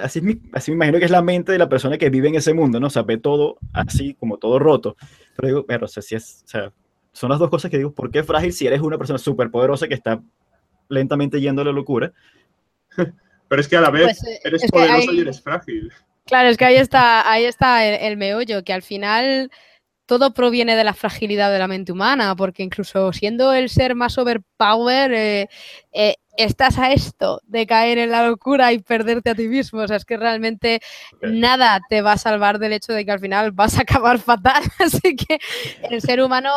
así 0.53 0.71
me 0.71 0.77
imagino 0.77 1.01
que 1.01 1.07
es 1.07 1.11
la 1.11 1.23
mente 1.23 1.51
de 1.51 1.59
la 1.59 1.69
persona 1.69 1.99
que 1.99 2.09
vive 2.09 2.29
en 2.29 2.37
ese 2.37 2.55
mundo, 2.55 2.79
¿no? 2.79 2.87
O 2.87 2.91
sea, 2.91 3.03
ve 3.03 3.19
todo 3.19 3.59
así, 3.73 4.15
como 4.15 4.39
todo 4.39 4.61
roto. 4.61 4.97
Pero 5.35 5.49
digo, 5.49 5.67
pero, 5.67 5.87
o 5.87 5.89
sea, 5.89 6.05
si 6.05 6.15
es, 6.15 6.45
o 6.45 6.49
sea, 6.49 6.73
son 7.11 7.31
las 7.31 7.41
dos 7.41 7.51
cosas 7.51 7.69
que 7.69 7.79
digo, 7.79 7.91
¿por 7.91 8.13
qué 8.13 8.23
frágil 8.23 8.53
si 8.53 8.69
eres 8.69 8.81
una 8.81 8.97
persona 8.97 9.19
súper 9.19 9.51
poderosa 9.51 9.89
que 9.89 9.95
está 9.95 10.23
lentamente 10.89 11.41
yendo 11.41 11.63
a 11.63 11.65
la 11.65 11.73
locura? 11.73 12.13
Pero 13.49 13.61
es 13.61 13.67
que 13.67 13.77
a 13.77 13.81
la 13.81 13.91
vez 13.91 14.21
pues, 14.21 14.25
eh, 14.25 14.41
eres 14.45 14.71
poderoso 14.71 15.13
y 15.13 15.21
eres 15.21 15.43
frágil. 15.43 15.93
Claro, 16.27 16.49
es 16.49 16.57
que 16.57 16.65
ahí 16.65 16.77
está, 16.77 17.31
ahí 17.31 17.45
está 17.45 17.85
el, 17.85 18.17
meollo, 18.17 18.65
que 18.65 18.73
al 18.73 18.83
final 18.83 19.51
todo 20.07 20.35
proviene 20.35 20.75
de 20.77 20.85
la 20.85 20.93
fragilidad 20.93 21.53
de 21.53 21.61
la 21.61 21.69
mente 21.69 21.93
humana, 21.93 22.35
porque 22.35 22.65
incluso 22.65 23.13
siendo 23.13 23.53
el 23.53 23.69
ser 23.69 23.95
más 23.95 24.19
overpower, 24.19 25.13
eh, 25.13 25.49
eh, 25.93 26.17
estás 26.37 26.79
a 26.79 26.93
esto 26.93 27.41
de 27.45 27.67
caer 27.67 27.99
en 27.99 28.11
la 28.11 28.27
locura 28.27 28.73
y 28.73 28.81
perderte 28.81 29.31
a 29.31 29.35
ti 29.37 29.47
mismo. 29.49 29.81
O 29.83 29.89
sea, 29.89 29.97
es 29.97 30.05
que 30.05 30.17
realmente 30.17 30.81
nada 31.23 31.81
te 31.89 32.03
va 32.03 32.13
a 32.13 32.19
salvar 32.19 32.59
del 32.59 32.73
hecho 32.73 32.93
de 32.93 33.05
que 33.05 33.13
al 33.13 33.21
final 33.21 33.53
vas 33.53 33.79
a 33.79 33.83
acabar 33.83 34.19
fatal. 34.19 34.65
Así 34.81 35.15
que 35.15 35.39
el 35.91 36.01
ser 36.03 36.21
humano, 36.23 36.51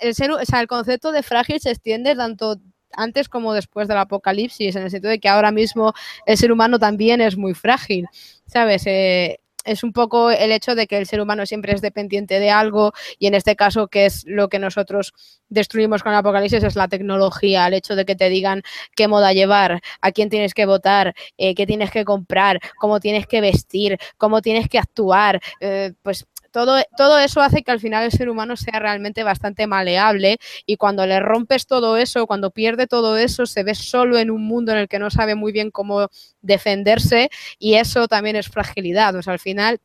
el, 0.00 0.14
ser, 0.16 0.32
o 0.32 0.44
sea, 0.44 0.60
el 0.60 0.66
concepto 0.66 1.12
de 1.12 1.22
frágil 1.22 1.60
se 1.60 1.70
extiende 1.70 2.16
tanto 2.16 2.56
antes 2.96 3.28
como 3.28 3.54
después 3.54 3.88
del 3.88 3.98
apocalipsis, 3.98 4.76
en 4.76 4.82
el 4.82 4.90
sentido 4.90 5.10
de 5.10 5.20
que 5.20 5.28
ahora 5.28 5.52
mismo 5.52 5.92
el 6.26 6.36
ser 6.36 6.52
humano 6.52 6.78
también 6.78 7.20
es 7.20 7.36
muy 7.36 7.54
frágil, 7.54 8.08
¿sabes? 8.46 8.86
Eh, 8.86 9.38
es 9.66 9.82
un 9.82 9.92
poco 9.92 10.30
el 10.30 10.52
hecho 10.52 10.74
de 10.74 10.86
que 10.86 10.96
el 10.96 11.06
ser 11.06 11.20
humano 11.20 11.44
siempre 11.44 11.74
es 11.74 11.82
dependiente 11.82 12.38
de 12.38 12.50
algo 12.50 12.92
y 13.18 13.26
en 13.26 13.34
este 13.34 13.56
caso 13.56 13.88
que 13.88 14.06
es 14.06 14.24
lo 14.26 14.48
que 14.48 14.58
nosotros 14.58 15.12
destruimos 15.48 16.02
con 16.02 16.12
el 16.12 16.18
apocalipsis 16.18 16.62
es 16.62 16.76
la 16.76 16.88
tecnología, 16.88 17.66
el 17.66 17.74
hecho 17.74 17.96
de 17.96 18.04
que 18.04 18.16
te 18.16 18.28
digan 18.28 18.62
qué 18.94 19.08
moda 19.08 19.32
llevar, 19.32 19.80
a 20.00 20.12
quién 20.12 20.30
tienes 20.30 20.54
que 20.54 20.66
votar, 20.66 21.14
eh, 21.36 21.54
qué 21.54 21.66
tienes 21.66 21.90
que 21.90 22.04
comprar, 22.04 22.60
cómo 22.78 23.00
tienes 23.00 23.26
que 23.26 23.40
vestir, 23.40 23.98
cómo 24.16 24.40
tienes 24.40 24.68
que 24.68 24.78
actuar, 24.78 25.40
eh, 25.60 25.92
pues 26.02 26.26
todo, 26.96 27.18
eso 27.18 27.40
hace 27.42 27.62
que 27.62 27.70
al 27.70 27.80
final 27.80 28.04
el 28.04 28.12
ser 28.12 28.28
humano 28.28 28.56
sea 28.56 28.78
realmente 28.78 29.22
bastante 29.22 29.66
maleable 29.66 30.38
y 30.64 30.76
cuando 30.76 31.06
le 31.06 31.20
rompes 31.20 31.66
todo 31.66 31.96
eso, 31.96 32.26
cuando 32.26 32.50
pierde 32.50 32.86
todo 32.86 33.18
eso, 33.18 33.44
se 33.46 33.62
ve 33.62 33.74
solo 33.74 34.18
en 34.18 34.30
un 34.30 34.46
mundo 34.46 34.72
en 34.72 34.78
el 34.78 34.88
que 34.88 34.98
no 34.98 35.10
sabe 35.10 35.34
muy 35.34 35.52
bien 35.52 35.70
cómo 35.70 36.08
defenderse 36.40 37.28
y 37.58 37.74
eso 37.74 38.08
también 38.08 38.36
es 38.36 38.48
fragilidad. 38.48 39.14
O 39.16 39.22
sea, 39.22 39.34
al 39.34 39.38
final 39.38 39.80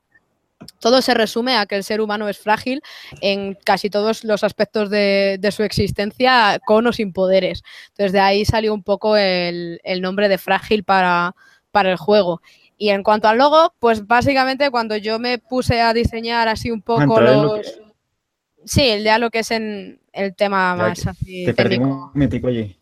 todo 0.79 1.01
se 1.01 1.13
resume 1.13 1.57
a 1.57 1.65
que 1.65 1.75
el 1.75 1.83
ser 1.83 1.99
humano 1.99 2.29
es 2.29 2.37
frágil 2.37 2.81
en 3.19 3.55
casi 3.65 3.89
todos 3.89 4.23
los 4.23 4.43
aspectos 4.43 4.89
de, 4.89 5.49
su 5.51 5.63
existencia, 5.63 6.59
con 6.65 6.87
o 6.87 6.93
sin 6.93 7.11
poderes. 7.11 7.63
Entonces, 7.89 8.13
de 8.13 8.19
ahí 8.19 8.45
salió 8.45 8.73
un 8.73 8.83
poco 8.83 9.17
el, 9.17 9.79
nombre 9.99 10.29
de 10.29 10.37
frágil 10.37 10.83
para, 10.83 11.35
para 11.71 11.91
el 11.91 11.97
juego. 11.97 12.41
Y 12.81 12.89
en 12.89 13.03
cuanto 13.03 13.27
al 13.27 13.37
logo, 13.37 13.75
pues 13.77 14.07
básicamente 14.07 14.71
cuando 14.71 14.97
yo 14.97 15.19
me 15.19 15.37
puse 15.37 15.81
a 15.81 15.93
diseñar 15.93 16.47
así 16.47 16.71
un 16.71 16.81
poco 16.81 17.21
los... 17.21 17.79
Sí, 18.65 19.03
ya 19.03 19.19
lo 19.19 19.29
que 19.29 19.37
es 19.37 19.51
en 19.51 20.01
el 20.11 20.33
tema 20.33 20.75
más 20.75 21.05
así 21.05 21.45
Te 21.45 21.53
perdí 21.53 21.77
un 21.77 22.11
allí. 22.43 22.75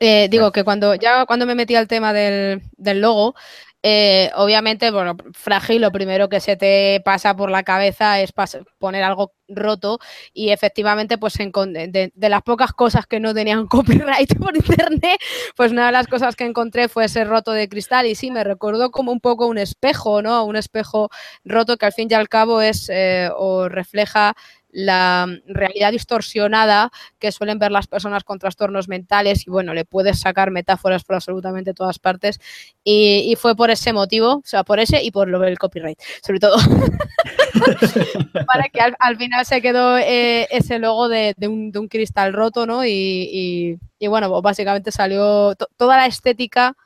Eh, 0.00 0.28
digo 0.30 0.52
que 0.52 0.64
cuando 0.64 0.94
ya 0.94 1.26
cuando 1.26 1.44
me 1.44 1.54
metí 1.54 1.74
al 1.74 1.86
tema 1.86 2.14
del, 2.14 2.62
del 2.78 3.02
logo, 3.02 3.34
eh, 3.82 4.30
obviamente, 4.34 4.90
bueno, 4.90 5.16
frágil, 5.32 5.80
lo 5.82 5.92
primero 5.92 6.28
que 6.28 6.40
se 6.40 6.56
te 6.56 7.00
pasa 7.04 7.36
por 7.36 7.48
la 7.50 7.62
cabeza 7.62 8.20
es 8.20 8.32
poner 8.78 9.04
algo 9.04 9.34
roto 9.48 10.00
y 10.32 10.50
efectivamente, 10.50 11.16
pues 11.16 11.34
de, 11.38 12.12
las 12.16 12.42
pocas 12.42 12.72
cosas 12.72 13.06
que 13.06 13.20
no 13.20 13.32
tenían 13.34 13.66
copyright 13.68 14.36
por 14.36 14.56
internet, 14.56 15.20
pues 15.56 15.70
una 15.70 15.86
de 15.86 15.92
las 15.92 16.08
cosas 16.08 16.34
que 16.34 16.44
encontré 16.44 16.88
fue 16.88 17.04
ese 17.04 17.24
roto 17.24 17.52
de 17.52 17.68
cristal 17.68 18.06
y 18.06 18.16
sí, 18.16 18.30
me 18.32 18.42
recordó 18.42 18.90
como 18.90 19.12
un 19.12 19.20
poco 19.20 19.46
un 19.46 19.58
espejo, 19.58 20.22
¿no? 20.22 20.44
Un 20.44 20.56
espejo 20.56 21.08
roto 21.44 21.76
que 21.76 21.86
al 21.86 21.92
fin 21.92 22.08
y 22.10 22.14
al 22.14 22.28
cabo 22.28 22.60
es 22.60 22.88
eh, 22.92 23.30
o 23.36 23.68
refleja 23.68 24.34
la 24.70 25.26
realidad 25.46 25.92
distorsionada 25.92 26.90
que 27.18 27.32
suelen 27.32 27.58
ver 27.58 27.72
las 27.72 27.86
personas 27.86 28.24
con 28.24 28.38
trastornos 28.38 28.88
mentales 28.88 29.46
y 29.46 29.50
bueno, 29.50 29.74
le 29.74 29.84
puedes 29.84 30.20
sacar 30.20 30.50
metáforas 30.50 31.04
por 31.04 31.16
absolutamente 31.16 31.74
todas 31.74 31.98
partes 31.98 32.40
y, 32.84 33.34
fue 33.38 33.54
por 33.54 33.70
ese 33.70 33.92
motivo, 33.92 34.36
o 34.36 34.42
sea, 34.44 34.64
por 34.64 34.80
ese 34.80 35.02
y 35.02 35.10
por 35.10 35.28
lo 35.28 35.38
del 35.38 35.58
copyright, 35.58 35.98
sobre 36.24 36.40
todo. 36.40 36.56
Para 38.46 38.68
que 38.72 38.80
al, 38.80 39.16
final 39.16 39.44
se 39.44 39.60
quedó 39.60 39.98
eh, 39.98 40.48
ese 40.50 40.78
logo 40.78 41.08
de, 41.08 41.34
un, 41.42 41.70
cristal 41.88 42.32
roto, 42.32 42.66
¿no? 42.66 42.84
Y, 42.84 43.78
bueno, 44.00 44.28
pues 44.30 44.42
básicamente 44.42 44.90
salió 44.90 45.54
toda 45.76 45.96
la 45.96 46.06
estética 46.06 46.76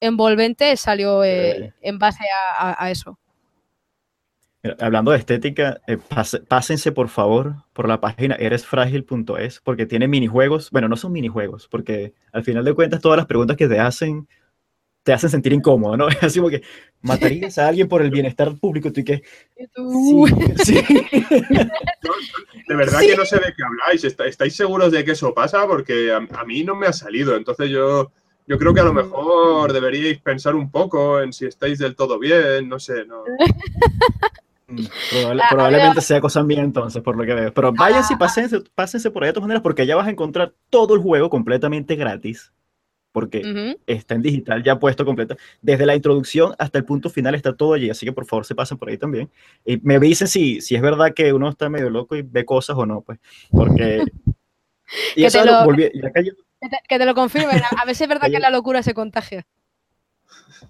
envolvente 0.00 0.76
salió 0.76 1.24
eh, 1.24 1.72
en 1.80 1.98
base 1.98 2.24
a 2.58 2.90
eso 2.90 3.16
hablando 4.80 5.10
de 5.10 5.18
estética, 5.18 5.80
eh, 5.86 5.98
pásense 6.48 6.92
por 6.92 7.08
favor 7.08 7.56
por 7.72 7.88
la 7.88 8.00
página 8.00 8.34
eresfrágil.es 8.36 9.60
porque 9.60 9.86
tiene 9.86 10.08
minijuegos. 10.08 10.70
Bueno, 10.70 10.88
no 10.88 10.96
son 10.96 11.12
minijuegos, 11.12 11.68
porque 11.68 12.14
al 12.32 12.44
final 12.44 12.64
de 12.64 12.74
cuentas 12.74 13.00
todas 13.00 13.16
las 13.16 13.26
preguntas 13.26 13.56
que 13.56 13.68
te 13.68 13.78
hacen 13.78 14.26
te 15.04 15.12
hacen 15.12 15.30
sentir 15.30 15.52
incómodo, 15.52 15.96
¿no? 15.96 16.08
Es 16.08 16.22
así 16.22 16.38
como 16.40 16.50
que 16.50 16.62
matarías 17.02 17.58
a 17.58 17.68
alguien 17.68 17.88
por 17.88 18.02
el 18.02 18.10
bienestar 18.10 18.56
público, 18.56 18.90
tú 18.90 19.00
y 19.00 19.04
que... 19.04 19.22
Sí, 20.64 20.74
de 22.68 22.74
verdad 22.74 23.00
que 23.00 23.16
no 23.16 23.26
sé 23.26 23.36
de 23.36 23.52
qué 23.54 23.62
habláis. 23.62 24.02
¿Estáis 24.02 24.56
seguros 24.56 24.90
de 24.90 25.04
que 25.04 25.12
eso 25.12 25.34
pasa? 25.34 25.66
Porque 25.66 26.10
a, 26.10 26.44
mí 26.44 26.64
no 26.64 26.74
me 26.74 26.86
ha 26.86 26.92
salido. 26.94 27.36
Entonces 27.36 27.68
yo, 27.68 28.10
yo 28.46 28.58
creo 28.58 28.72
que 28.72 28.80
a 28.80 28.84
lo 28.84 28.94
mejor 28.94 29.74
deberíais 29.74 30.18
pensar 30.20 30.54
un 30.54 30.70
poco 30.70 31.20
en 31.20 31.34
si 31.34 31.44
estáis 31.44 31.78
del 31.78 31.94
todo 31.94 32.18
bien, 32.18 32.66
no 32.66 32.80
sé, 32.80 33.04
no. 33.04 33.24
Mm, 34.74 35.38
probablemente 35.50 36.00
sea 36.00 36.20
cosa 36.20 36.42
mía 36.42 36.62
entonces, 36.62 37.02
por 37.02 37.16
lo 37.16 37.24
que 37.24 37.34
veo. 37.34 37.54
Pero 37.54 37.72
váyanse 37.72 38.14
y 38.14 38.16
pásense, 38.16 38.60
pásense 38.74 39.10
por 39.10 39.22
ahí 39.22 39.28
de 39.28 39.34
todas 39.34 39.46
maneras, 39.46 39.62
porque 39.62 39.86
ya 39.86 39.96
vas 39.96 40.06
a 40.06 40.10
encontrar 40.10 40.52
todo 40.70 40.94
el 40.94 41.00
juego 41.00 41.30
completamente 41.30 41.96
gratis. 41.96 42.52
Porque 43.12 43.76
está 43.86 44.16
en 44.16 44.22
digital 44.22 44.64
ya 44.64 44.80
puesto 44.80 45.04
completo. 45.04 45.36
Desde 45.62 45.86
la 45.86 45.94
introducción 45.94 46.52
hasta 46.58 46.78
el 46.78 46.84
punto 46.84 47.08
final 47.08 47.36
está 47.36 47.54
todo 47.56 47.74
allí. 47.74 47.88
Así 47.88 48.04
que 48.04 48.12
por 48.12 48.26
favor 48.26 48.44
se 48.44 48.56
pasen 48.56 48.76
por 48.76 48.88
ahí 48.88 48.98
también. 48.98 49.30
Y 49.64 49.76
me 49.84 50.00
dicen 50.00 50.26
si, 50.26 50.60
si 50.60 50.74
es 50.74 50.82
verdad 50.82 51.14
que 51.14 51.32
uno 51.32 51.48
está 51.48 51.68
medio 51.68 51.90
loco 51.90 52.16
y 52.16 52.22
ve 52.22 52.44
cosas 52.44 52.76
o 52.76 52.84
no, 52.84 53.02
pues. 53.02 53.20
Porque. 53.52 54.02
y 55.14 55.22
que, 55.22 55.30
te 55.30 55.44
lo, 55.44 55.64
que, 56.88 56.98
te, 56.98 57.06
lo 57.06 57.14
confirmen. 57.14 57.62
A 57.76 57.84
veces 57.84 58.00
es 58.00 58.08
verdad 58.08 58.28
que 58.32 58.40
la 58.40 58.50
locura 58.50 58.82
se 58.82 58.94
contagia. 58.94 59.46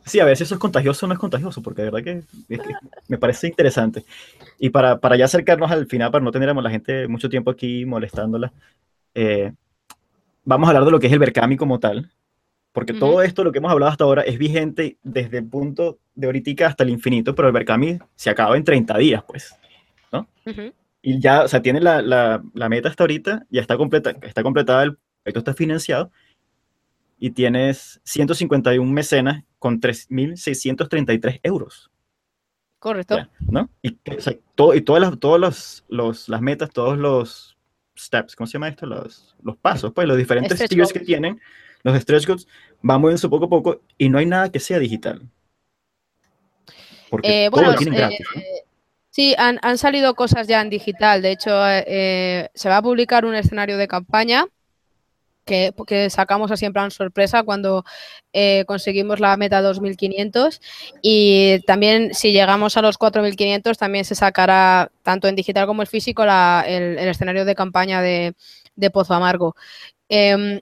Sí, 0.07 0.21
a 0.21 0.25
ver 0.25 0.37
si 0.37 0.43
eso 0.43 0.55
es 0.55 0.61
contagioso 0.61 1.07
o 1.07 1.09
no 1.09 1.15
es 1.15 1.21
contagioso, 1.21 1.63
porque 1.63 1.83
de 1.83 1.91
verdad 1.91 2.05
que, 2.05 2.23
me 3.09 3.19
parece 3.19 3.49
interesante. 3.49 4.05
Y 4.59 4.71
para, 4.71 4.99
para, 4.99 5.17
ya 5.17 5.25
acercarnos 5.25 5.71
al 5.71 5.87
final, 5.87 6.11
para 6.11 6.25
no 6.25 6.31
tener 6.31 6.49
a 6.49 6.55
la 6.55 6.71
gente 6.71 7.09
mucho 7.09 7.29
tiempo 7.29 7.51
aquí 7.51 7.87
molestándola, 7.87 8.53
eh, 9.15 9.53
vamos 10.45 10.67
a 10.67 10.71
hablar 10.71 10.85
de 10.85 10.91
lo 10.91 11.01
que 11.01 11.07
es 11.07 11.13
el 11.13 11.19
Berkami 11.19 11.57
como 11.57 11.81
tal, 11.81 12.11
porque 12.73 12.93
todo 12.93 13.23
esto, 13.23 13.45
lo 13.45 13.53
que 13.53 13.59
hemos 13.59 13.71
hablado 13.71 13.93
hasta 13.93 14.05
ahora, 14.05 14.23
es 14.23 14.37
vigente 14.37 14.99
desde 15.03 15.39
el 15.39 15.47
punto 15.47 16.01
de 16.15 16.27
ahorita 16.27 16.67
hasta 16.67 16.83
el 16.83 16.91
infinito, 16.91 17.35
pero 17.35 17.49
el 17.49 17.55
Berkami 17.55 17.99
se 18.17 18.31
acaba 18.31 18.57
en 18.57 18.65
30 18.65 18.99
días, 18.99 19.25
pues, 19.27 19.55
¿no? 20.13 20.29
Y 21.01 21.21
ya, 21.21 21.45
o 21.45 21.49
sea, 21.49 21.63
tiene 21.63 21.81
la, 21.81 22.03
la, 22.03 22.43
la, 22.53 22.69
meta 22.69 22.89
hasta 22.89 23.05
ahorita, 23.05 23.47
ya 23.49 23.61
está, 23.61 23.77
completa, 23.77 24.17
está 24.23 24.43
completada, 24.43 24.83
el 24.83 24.97
proyecto 25.23 25.39
está 25.39 25.55
financiado, 25.55 26.11
y 27.19 27.31
tienes 27.31 28.01
151 28.05 28.91
mecenas 28.91 29.45
con 29.65 29.81
3.633 29.81 31.41
euros. 31.43 31.91
Correcto. 32.79 33.17
Ya, 33.17 33.31
¿no? 33.49 33.71
Y, 33.81 33.97
o 34.15 34.21
sea, 34.21 34.35
todo, 34.55 34.75
y 34.75 34.83
todas, 34.83 35.01
las, 35.01 35.19
todas 35.19 35.41
los, 35.41 35.85
los- 35.89 36.29
las 36.29 36.43
metas, 36.43 36.69
todos 36.69 36.99
los 36.99 37.57
steps, 37.99 38.37
¿cómo 38.37 38.47
se 38.47 38.53
llama 38.53 38.69
esto? 38.69 38.85
Los, 38.85 39.35
los 39.43 39.57
pasos, 39.57 39.91
pues 39.95 40.07
los 40.07 40.19
diferentes 40.19 40.69
tiers 40.69 40.93
que 40.93 41.01
tienen, 41.01 41.41
los 41.83 41.99
stretch 41.99 42.27
goals, 42.27 42.47
van 42.83 43.01
moviéndose 43.01 43.27
poco 43.31 43.47
a 43.47 43.49
poco 43.49 43.81
y 43.97 44.11
no 44.11 44.19
hay 44.19 44.27
nada 44.27 44.53
que 44.53 44.61
sea 44.61 44.79
digital. 44.79 45.23
Porque 47.09 47.47
Eh, 47.47 47.49
todo 47.51 47.63
bueno, 47.63 47.73
lo 47.73 47.79
tienen 47.79 47.95
eh, 47.95 47.97
gratis. 47.97 48.27
¿no? 48.37 48.43
Sí, 49.09 49.35
han, 49.39 49.59
han 49.63 49.79
salido 49.79 50.15
cosas 50.15 50.47
ya 50.47 50.61
en 50.61 50.69
digital. 50.69 51.23
De 51.23 51.31
hecho, 51.31 51.51
eh, 51.67 52.51
se 52.53 52.69
va 52.69 52.77
a 52.77 52.83
publicar 52.83 53.25
un 53.25 53.35
escenario 53.35 53.79
de 53.79 53.89
campaña 53.89 54.45
que, 55.45 55.73
que 55.87 56.11
sacamos 56.11 56.51
así 56.51 56.65
en 56.65 56.73
plan 56.73 56.91
sorpresa 56.91 57.43
cuando 57.43 57.85
eh, 58.33 58.65
conseguimos 58.67 59.21
la 59.21 59.37
meta 59.37 59.63
2500 59.63 60.61
y 61.03 61.61
también 61.67 62.15
si 62.15 62.33
llegamos 62.33 62.77
a 62.77 62.83
los 62.83 62.99
4500 62.99 63.79
también 63.79 64.05
se 64.05 64.15
sacará 64.15 64.91
tanto 65.03 65.29
en 65.29 65.37
digital 65.37 65.67
como 65.67 65.83
en 65.83 65.89
físico 65.89 66.25
la- 66.25 66.65
el, 66.67 66.99
el 66.99 67.09
escenario 67.09 67.45
de 67.45 67.55
campaña 67.55 68.01
de, 68.03 68.35
de 68.77 68.91
Pozo 68.91 69.15
Amargo. 69.15 69.55
Em, 70.09 70.61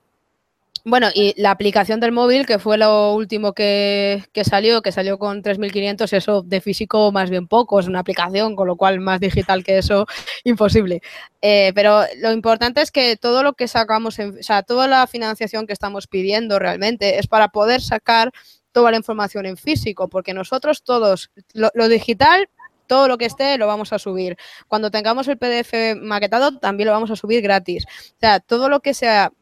bueno, 0.85 1.09
y 1.15 1.33
la 1.41 1.53
aplicación 1.53 2.01
del 2.01 2.11
móvil, 2.13 2.45
que 2.45 2.59
fue 2.59 2.77
lo 2.77 3.15
último 3.15 3.53
que, 3.53 4.25
que 4.33 4.45
salió, 4.45 4.83
que 4.83 4.91
salió 4.91 5.19
con 5.19 5.43
3.500, 5.43 6.13
eso 6.13 6.43
de 6.43 6.61
físico 6.61 7.13
más 7.13 7.31
bien 7.31 7.47
poco, 7.47 7.79
es 7.79 7.87
una 7.87 8.01
aplicación, 8.01 8.57
con 8.57 8.67
lo 8.67 8.77
cual 8.77 8.99
más 9.01 9.21
digital 9.21 9.63
que 9.63 9.79
eso, 9.79 10.07
imposible. 10.45 11.01
Eh, 11.41 11.73
pero 11.75 12.03
lo 12.21 12.33
importante 12.33 12.81
es 12.83 12.91
que 12.91 13.17
todo 13.17 13.43
lo 13.45 13.53
que 13.53 13.69
sacamos, 13.69 14.19
en- 14.19 14.39
o 14.39 14.43
sea, 14.43 14.63
toda 14.65 14.89
la 14.89 15.07
financiación 15.07 15.67
que 15.67 15.73
estamos 15.73 16.07
pidiendo 16.09 16.59
realmente 16.59 17.19
es 17.19 17.29
para 17.29 17.49
poder 17.49 17.81
sacar 17.81 18.33
toda 18.73 18.91
la 18.91 18.97
información 18.97 19.47
en 19.47 19.57
físico, 19.57 20.09
porque 20.09 20.35
nosotros 20.35 20.83
todos, 20.83 21.31
lo, 21.53 21.71
lo 21.75 21.89
digital, 21.89 22.49
todo 22.89 23.07
lo 23.07 23.19
que 23.19 23.27
esté 23.27 23.57
lo 23.59 23.67
vamos 23.67 23.93
a 23.93 23.99
subir. 23.99 24.37
Cuando 24.67 24.91
tengamos 24.91 25.29
el 25.29 25.39
PDF 25.39 25.95
maquetado, 26.01 26.59
también 26.59 26.87
lo 26.89 26.93
vamos 26.93 27.11
a 27.11 27.17
subir 27.17 27.41
gratis. 27.41 27.85
O 27.87 28.17
sea, 28.21 28.41
todo 28.41 28.69
lo 28.69 28.81
que 28.81 28.95
sea 28.95 29.33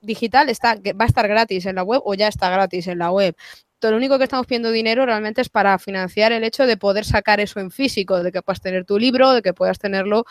digital 0.00 0.48
está, 0.48 0.76
va 0.76 1.04
a 1.04 1.08
estar 1.08 1.28
gratis 1.28 1.66
en 1.66 1.76
la 1.76 1.82
web 1.82 2.00
o 2.04 2.14
ya 2.14 2.28
está 2.28 2.50
gratis 2.50 2.86
en 2.86 2.98
la 2.98 3.10
web. 3.10 3.34
Todo 3.78 3.92
lo 3.92 3.96
único 3.96 4.18
que 4.18 4.24
estamos 4.24 4.46
pidiendo 4.46 4.70
dinero 4.70 5.06
realmente 5.06 5.40
es 5.40 5.48
para 5.48 5.78
financiar 5.78 6.32
el 6.32 6.44
hecho 6.44 6.66
de 6.66 6.76
poder 6.76 7.04
sacar 7.04 7.40
eso 7.40 7.60
en 7.60 7.70
físico, 7.70 8.22
de 8.22 8.30
que 8.32 8.42
puedas 8.42 8.60
tener 8.60 8.84
tu 8.84 8.98
libro, 8.98 9.32
de 9.32 9.42
que 9.42 9.54
puedas 9.54 9.78
tenerlo 9.78 10.26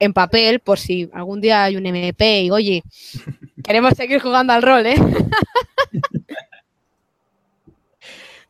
en 0.00 0.12
papel, 0.12 0.60
por 0.60 0.78
si 0.78 1.08
algún 1.12 1.40
día 1.40 1.64
hay 1.64 1.76
un 1.76 1.86
MP 1.86 2.42
y 2.42 2.50
oye, 2.50 2.82
queremos 3.64 3.94
seguir 3.94 4.20
jugando 4.20 4.52
al 4.52 4.62
rol, 4.62 4.86
¿eh? 4.86 4.96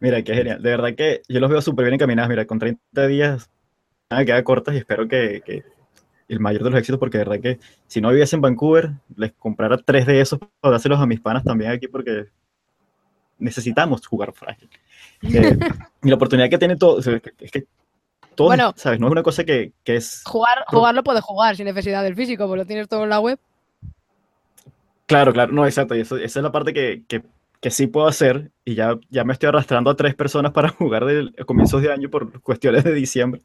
Mira, 0.01 0.22
qué 0.22 0.34
genial. 0.34 0.62
De 0.62 0.70
verdad 0.70 0.95
que 0.95 1.22
yo 1.28 1.41
los 1.41 1.51
veo 1.51 1.61
súper 1.61 1.84
bien 1.84 1.95
encaminados. 1.95 2.28
Mira, 2.28 2.47
con 2.47 2.61
30 2.61 3.07
días, 3.09 3.51
nada, 4.11 4.24
queda 4.24 4.45
cortas 4.45 4.74
y 4.74 4.78
espero 4.78 5.09
que, 5.09 5.43
que 5.45 5.64
el 6.29 6.41
mayor 6.41 6.62
de 6.62 6.70
los 6.70 6.79
éxitos, 6.79 6.99
porque 6.99 7.18
de 7.18 7.24
verdad 7.24 7.41
que 7.41 7.59
si 7.87 8.01
no 8.01 8.11
viviese 8.11 8.37
en 8.37 8.43
Vancouver, 8.43 8.91
les 9.16 9.33
comprara 9.33 9.79
tres 9.79 10.07
de 10.07 10.20
esos 10.20 10.39
para 10.39 10.72
dárselos 10.72 11.01
a 11.01 11.07
mis 11.07 11.20
panas 11.20 11.43
también 11.43 11.70
aquí, 11.70 11.89
porque 11.89 12.26
necesitamos 13.39 14.07
jugar 14.07 14.33
frágil. 14.33 14.68
Eh, 15.20 15.59
y 16.05 16.09
la 16.11 16.14
oportunidad 16.14 16.49
que 16.49 16.59
tiene 16.59 16.76
todo, 16.76 17.01
es 17.01 17.51
que 17.51 17.66
todo, 18.37 18.47
Bueno. 18.47 18.72
¿sabes? 18.76 19.01
No 19.01 19.09
es 19.09 19.11
una 19.11 19.24
cosa 19.24 19.43
que, 19.43 19.72
que 19.83 19.97
es... 19.97 20.22
Jugar, 20.24 20.64
jugarlo 20.68 21.03
puedes 21.03 21.24
jugar 21.24 21.57
sin 21.57 21.64
necesidad 21.64 22.05
del 22.05 22.14
físico, 22.14 22.47
pues 22.47 22.57
lo 22.57 22.64
tienes 22.64 22.87
todo 22.87 23.03
en 23.03 23.09
la 23.09 23.18
web. 23.18 23.37
Claro, 25.07 25.33
claro, 25.33 25.53
no, 25.53 25.66
exacto. 25.66 25.97
Y 25.97 26.03
eso, 26.03 26.16
esa 26.16 26.39
es 26.39 26.43
la 26.45 26.53
parte 26.53 26.72
que, 26.72 27.03
que, 27.09 27.24
que 27.61 27.70
sí 27.72 27.89
puedo 27.89 28.07
hacer. 28.07 28.53
Y 28.64 28.76
ya, 28.76 28.97
ya 29.11 29.24
me 29.24 29.33
estoy 29.33 29.49
arrastrando 29.49 29.91
a 29.91 29.97
tres 29.97 30.14
personas 30.14 30.53
para 30.53 30.68
jugar 30.79 31.05
del, 31.05 31.35
a 31.37 31.45
comienzos 31.45 31.83
de 31.83 31.93
año 31.93 32.11
por 32.11 32.41
cuestiones 32.41 32.85
de 32.85 32.93
diciembre. 32.93 33.43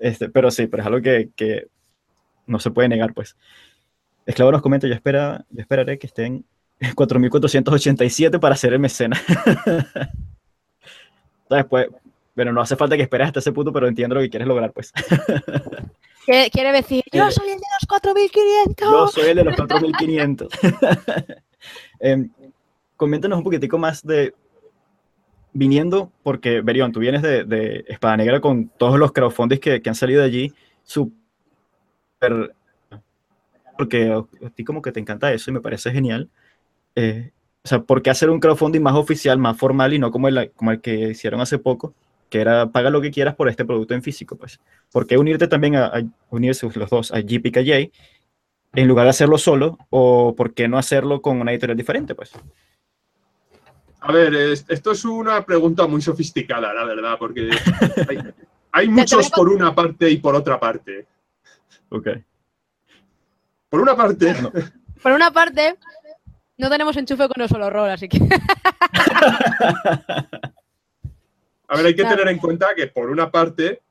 Este, 0.00 0.28
pero 0.28 0.50
sí, 0.50 0.66
pero 0.66 0.82
es 0.82 0.86
algo 0.88 1.02
que, 1.02 1.30
que 1.36 1.68
no 2.46 2.58
se 2.58 2.70
puede 2.70 2.88
negar, 2.88 3.12
pues. 3.14 3.36
Esclavo 4.26 4.52
nos 4.52 4.62
comenta, 4.62 4.86
yo, 4.86 4.94
espera, 4.94 5.44
yo 5.50 5.60
esperaré 5.60 5.98
que 5.98 6.06
estén 6.06 6.44
4.487 6.80 8.38
para 8.40 8.54
hacer 8.54 8.72
el 8.72 8.78
mecena. 8.80 9.16
¿Sabes? 11.48 11.66
Pues, 11.68 11.88
pero 12.34 12.50
no 12.50 12.62
hace 12.62 12.76
falta 12.76 12.96
que 12.96 13.02
esperes 13.02 13.26
hasta 13.26 13.40
ese 13.40 13.52
punto, 13.52 13.72
pero 13.74 13.86
entiendo 13.86 14.14
lo 14.14 14.22
que 14.22 14.30
quieres 14.30 14.48
lograr, 14.48 14.72
pues. 14.72 14.90
¿Qué 16.26 16.48
quiere 16.50 16.72
decir? 16.72 17.02
Yo 17.12 17.28
Eh, 17.28 17.30
soy 17.30 17.48
el 17.50 17.58
de 17.58 17.66
los 17.78 17.86
4500. 17.88 18.90
Yo 18.90 19.08
soy 19.08 19.30
el 19.30 19.36
de 19.36 19.44
los 19.44 19.56
4500. 19.56 20.48
Em, 22.00 22.30
coméntanos 22.96 23.36
un 23.36 23.44
poquitico 23.44 23.76
más 23.76 24.02
de. 24.02 24.34
Viniendo, 25.52 26.10
porque 26.22 26.62
Berión, 26.62 26.90
tú 26.92 27.00
vienes 27.00 27.20
de, 27.20 27.44
de 27.44 27.84
Espada 27.86 28.16
Negra 28.16 28.40
con 28.40 28.68
todos 28.70 28.98
los 28.98 29.12
crowdfundings 29.12 29.60
que, 29.60 29.82
que 29.82 29.88
han 29.90 29.94
salido 29.94 30.20
de 30.22 30.26
allí, 30.26 30.54
súper. 32.22 32.54
Porque 33.78 34.12
a 34.12 34.50
ti 34.50 34.64
como 34.64 34.82
que 34.82 34.92
te 34.92 35.00
encanta 35.00 35.32
eso 35.32 35.50
y 35.50 35.54
me 35.54 35.60
parece 35.60 35.90
genial. 35.90 36.28
Eh, 36.94 37.30
o 37.64 37.68
sea, 37.68 37.80
¿por 37.82 38.02
qué 38.02 38.10
hacer 38.10 38.28
un 38.30 38.40
crowdfunding 38.40 38.80
más 38.82 38.94
oficial, 38.94 39.38
más 39.38 39.56
formal 39.56 39.92
y 39.94 39.98
no 39.98 40.10
como 40.10 40.28
el, 40.28 40.50
como 40.52 40.72
el 40.72 40.80
que 40.80 41.10
hicieron 41.10 41.40
hace 41.40 41.58
poco, 41.58 41.94
que 42.28 42.40
era 42.40 42.70
paga 42.70 42.90
lo 42.90 43.00
que 43.00 43.10
quieras 43.10 43.34
por 43.34 43.48
este 43.48 43.64
producto 43.64 43.94
en 43.94 44.02
físico? 44.02 44.36
Pues, 44.36 44.60
¿por 44.92 45.06
qué 45.06 45.16
unirte 45.16 45.48
también 45.48 45.76
a, 45.76 45.86
a 45.86 46.02
unirse 46.30 46.68
los 46.74 46.90
dos 46.90 47.12
a 47.12 47.20
GPKJ 47.20 47.90
en 48.74 48.88
lugar 48.88 49.04
de 49.06 49.10
hacerlo 49.10 49.38
solo? 49.38 49.78
¿O 49.90 50.34
por 50.36 50.54
qué 50.54 50.68
no 50.68 50.76
hacerlo 50.78 51.22
con 51.22 51.40
una 51.40 51.52
editorial 51.52 51.76
diferente? 51.76 52.14
Pues, 52.14 52.32
A 54.00 54.12
ver, 54.12 54.34
es- 54.34 54.66
esto 54.68 54.90
es 54.92 55.04
una 55.04 55.44
pregunta 55.44 55.86
muy 55.86 56.02
sofisticada, 56.02 56.74
la 56.74 56.84
verdad, 56.84 57.16
porque 57.18 57.50
hay, 58.08 58.18
hay 58.72 58.88
muchos 58.88 59.30
por 59.30 59.48
una 59.48 59.74
parte 59.74 60.10
y 60.10 60.18
por 60.18 60.34
otra 60.34 60.58
parte. 60.60 61.06
Ok. 61.92 62.08
Por 63.68 63.80
una 63.80 63.96
parte, 63.96 64.34
No. 64.42 64.52
Por 65.02 65.12
una 65.12 65.30
parte, 65.32 65.76
no 66.58 66.68
tenemos 66.70 66.96
enchufe 66.96 67.26
con 67.28 67.40
un 67.42 67.48
solo 67.48 67.70
rol, 67.70 67.90
así 67.90 68.08
que. 68.08 68.18
a 71.68 71.76
ver, 71.76 71.86
hay 71.86 71.94
que 71.94 72.02
Claro. 72.02 72.16
tener 72.16 72.32
en 72.32 72.38
cuenta 72.38 72.74
que 72.76 72.86
por 72.88 73.10
una 73.10 73.30
parte 73.30 73.82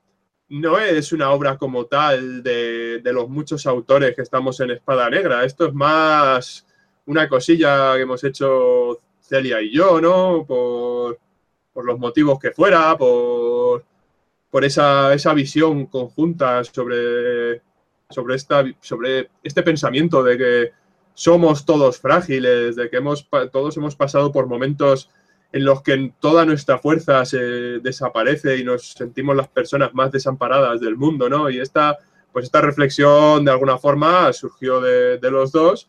no 0.48 0.78
es 0.78 1.12
una 1.12 1.30
obra 1.30 1.56
como 1.56 1.86
tal 1.86 2.42
de, 2.42 3.00
de 3.02 3.12
los 3.12 3.28
muchos 3.28 3.66
autores 3.66 4.14
que 4.14 4.22
estamos 4.22 4.60
en 4.60 4.70
Espada 4.72 5.08
Negra. 5.10 5.44
Esto 5.44 5.66
es 5.66 5.74
más 5.74 6.66
una 7.06 7.28
cosilla 7.28 7.94
que 7.96 8.02
hemos 8.02 8.22
hecho 8.24 8.98
Celia 9.20 9.60
y 9.60 9.72
yo, 9.74 10.00
¿no? 10.00 10.44
Por, 10.46 11.18
por 11.72 11.84
los 11.84 11.98
motivos 11.98 12.38
que 12.38 12.50
fuera, 12.52 12.96
por, 12.96 13.84
por 14.50 14.64
esa, 14.64 15.12
esa 15.14 15.32
visión 15.34 15.86
conjunta 15.86 16.62
sobre, 16.64 17.62
sobre, 18.12 18.36
esta, 18.36 18.64
sobre 18.80 19.30
este 19.42 19.62
pensamiento 19.62 20.22
de 20.22 20.38
que 20.38 20.72
somos 21.14 21.64
todos 21.64 21.98
frágiles, 21.98 22.76
de 22.76 22.88
que 22.88 22.96
hemos, 22.96 23.28
todos 23.52 23.76
hemos 23.76 23.96
pasado 23.96 24.32
por 24.32 24.46
momentos 24.46 25.10
en 25.52 25.64
los 25.64 25.82
que 25.82 26.12
toda 26.18 26.46
nuestra 26.46 26.78
fuerza 26.78 27.24
se 27.24 27.38
desaparece 27.80 28.56
y 28.56 28.64
nos 28.64 28.92
sentimos 28.92 29.36
las 29.36 29.48
personas 29.48 29.92
más 29.92 30.10
desamparadas 30.10 30.80
del 30.80 30.96
mundo, 30.96 31.28
¿no? 31.28 31.50
Y 31.50 31.60
esta, 31.60 31.98
pues 32.32 32.46
esta 32.46 32.62
reflexión 32.62 33.44
de 33.44 33.50
alguna 33.50 33.76
forma 33.76 34.32
surgió 34.32 34.80
de, 34.80 35.18
de 35.18 35.30
los 35.30 35.52
dos 35.52 35.88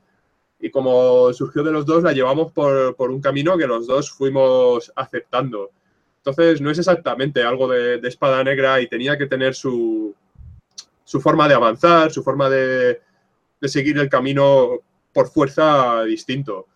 y 0.59 0.69
como 0.69 1.32
surgió 1.34 1.63
de 1.63 1.71
los 1.71 1.86
dos 1.86 2.03
la 2.03 2.11
llevamos 2.11 2.51
por, 2.51 2.95
por 2.95 3.09
un 3.09 3.21
camino 3.21 3.57
que 3.57 3.67
los 3.67 3.88
dos 3.88 4.11
fuimos 4.11 4.91
aceptando. 4.95 5.71
Entonces 6.17 6.61
no 6.61 6.69
es 6.69 6.80
exactamente 6.80 7.43
algo 7.43 7.67
de 7.67 7.99
espada 8.03 8.43
negra 8.43 8.80
y 8.82 8.88
tenía 8.88 9.17
que 9.17 9.28
tener 9.28 9.55
su, 9.55 10.15
su 11.04 11.22
forma 11.22 11.47
de 11.47 11.56
avanzar, 11.56 12.12
su 12.12 12.24
forma 12.24 12.49
de, 12.49 13.01
de 13.60 13.68
seguir 13.68 13.97
el 13.97 14.10
camino 14.10 14.80
por 15.14 15.30
fuerza 15.30 16.04
distinto. 16.04 16.68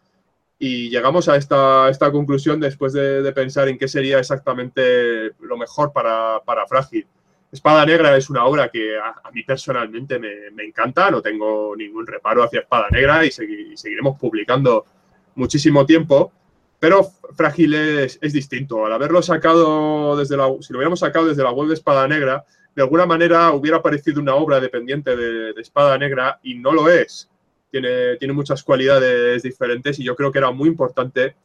Y 0.60 0.90
llegamos 0.90 1.30
a 1.30 1.36
esta, 1.36 1.90
esta 1.90 2.12
conclusión 2.12 2.60
después 2.60 2.94
de, 2.94 3.22
de 3.22 3.32
pensar 3.32 3.68
en 3.68 3.78
qué 3.78 3.88
sería 3.88 4.20
exactamente 4.20 5.34
lo 5.40 5.58
mejor 5.58 5.94
para, 5.94 6.42
para 6.46 6.66
Frágil. 6.68 7.06
Espada 7.52 7.86
Negra 7.86 8.18
es 8.18 8.30
una 8.30 8.46
obra 8.46 8.70
que 8.70 8.98
a, 8.98 9.32
mí 9.32 9.44
personalmente 9.44 10.20
me, 10.20 10.52
me 10.52 10.64
encanta, 10.66 11.10
no 11.10 11.22
tengo 11.22 11.76
ningún 11.76 12.06
reparo 12.06 12.44
hacia 12.44 12.62
Espada 12.62 12.88
Negra 12.90 13.24
y, 13.24 13.30
y 13.30 13.78
seguiremos 13.78 14.20
publicando 14.20 14.86
muchísimo 15.36 15.86
tiempo, 15.86 16.32
pero 16.80 17.08
Frágil 17.36 17.74
es, 17.74 18.20
es 18.22 18.34
distinto. 18.34 18.86
Al 18.86 18.94
haberlo 18.94 19.22
sacado 19.22 20.18
desde 20.18 20.36
la, 20.36 20.48
si 20.60 20.74
lo 20.74 20.80
hubiéramos 20.80 21.00
sacado 21.00 21.28
desde 21.28 21.44
la 21.44 21.52
web 21.52 21.68
de 21.68 21.76
Espada 21.76 22.08
Negra, 22.08 22.46
de 22.78 22.84
alguna 22.84 23.08
manera 23.08 23.52
hubiera 23.54 23.82
parecido 23.82 24.22
una 24.22 24.36
obra 24.36 24.60
dependiente 24.60 25.16
de, 25.16 25.50
Espada 25.60 25.98
Negra 25.98 26.40
y 26.44 26.54
no 26.54 26.72
lo 26.72 26.88
es. 26.88 27.28
Tiene, 27.72 28.18
tiene 28.18 28.36
muchas 28.36 28.62
cualidades 28.62 29.42
diferentes 29.42 29.98
y 29.98 30.04
yo 30.04 30.16
creo 30.16 30.32
que 30.32 30.38
era 30.38 30.52
muy 30.52 30.70
importante 30.70 31.36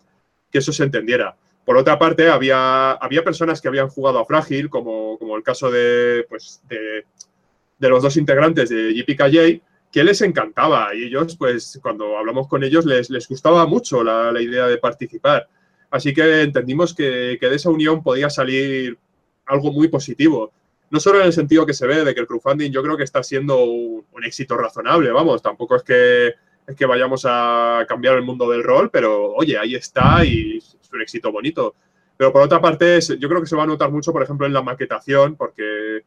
que 0.50 0.58
eso 0.58 0.74
se 0.74 0.84
entendiera. 0.84 1.34
Por 1.64 1.78
otra 1.78 1.98
parte, 1.98 2.28
había, 2.28 2.92
había 2.92 3.24
personas 3.24 3.62
que 3.62 3.68
habían 3.68 3.88
jugado 3.88 4.18
a 4.18 4.26
Frágil, 4.26 4.68
como, 4.68 5.16
como 5.16 5.34
el 5.34 5.42
caso 5.42 5.70
de, 5.70 6.26
pues, 6.28 6.60
de 6.68 7.88
los 7.88 8.02
dos 8.02 8.18
integrantes 8.18 8.68
de 8.68 8.92
JPKJ, 8.92 9.62
que 9.90 10.04
les 10.04 10.20
encantaba 10.20 10.94
y 10.94 11.04
ellos, 11.04 11.34
pues 11.38 11.80
cuando 11.82 12.18
hablamos 12.18 12.46
con 12.46 12.62
ellos, 12.62 12.84
les, 12.84 13.08
les 13.08 13.26
gustaba 13.26 13.64
mucho 13.64 14.04
la, 14.04 14.32
la 14.32 14.42
idea 14.42 14.66
de 14.66 14.76
participar. 14.76 15.48
Así 15.90 16.12
que 16.12 16.42
entendimos 16.42 16.94
que, 16.94 17.38
que 17.40 17.48
de 17.48 17.56
esa 17.56 17.70
unión 17.70 18.02
podía 18.02 18.28
salir 18.28 18.98
algo 19.46 19.72
muy 19.72 19.88
positivo. 19.88 20.52
No 20.92 21.00
solo 21.00 21.20
en 21.20 21.26
el 21.26 21.32
sentido 21.32 21.64
que 21.64 21.72
se 21.72 21.86
ve 21.86 22.04
de 22.04 22.14
que 22.14 22.20
el 22.20 22.26
crowdfunding 22.26 22.70
yo 22.70 22.82
creo 22.82 22.98
que 22.98 23.02
está 23.02 23.22
siendo 23.22 23.64
un, 23.64 24.24
éxito 24.24 24.58
razonable, 24.58 25.10
vamos, 25.10 25.40
tampoco 25.42 25.74
es 25.74 25.82
que, 25.82 26.34
es 26.66 26.76
que 26.76 26.86
vayamos 26.86 27.24
a 27.26 27.84
cambiar 27.88 28.16
el 28.16 28.22
mundo 28.22 28.48
del 28.50 28.62
rol, 28.62 28.90
pero 28.90 29.32
oye, 29.32 29.58
ahí 29.58 29.74
está 29.74 30.22
y 30.22 30.58
es 30.58 30.76
un 30.92 31.00
éxito 31.00 31.32
bonito. 31.32 31.74
Pero 32.18 32.30
por 32.30 32.42
otra 32.42 32.60
parte, 32.60 33.00
yo 33.18 33.28
creo 33.28 33.40
que 33.40 33.46
se 33.46 33.56
va 33.56 33.62
a 33.62 33.66
notar 33.66 33.90
mucho, 33.90 34.12
por 34.12 34.22
ejemplo, 34.22 34.46
en 34.46 34.52
la 34.52 34.62
maquetación, 34.62 35.34
porque 35.34 36.02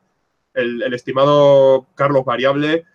el, 0.54 0.94
estimado 0.94 1.88
Carlos 1.96 2.24
Variable 2.24 2.86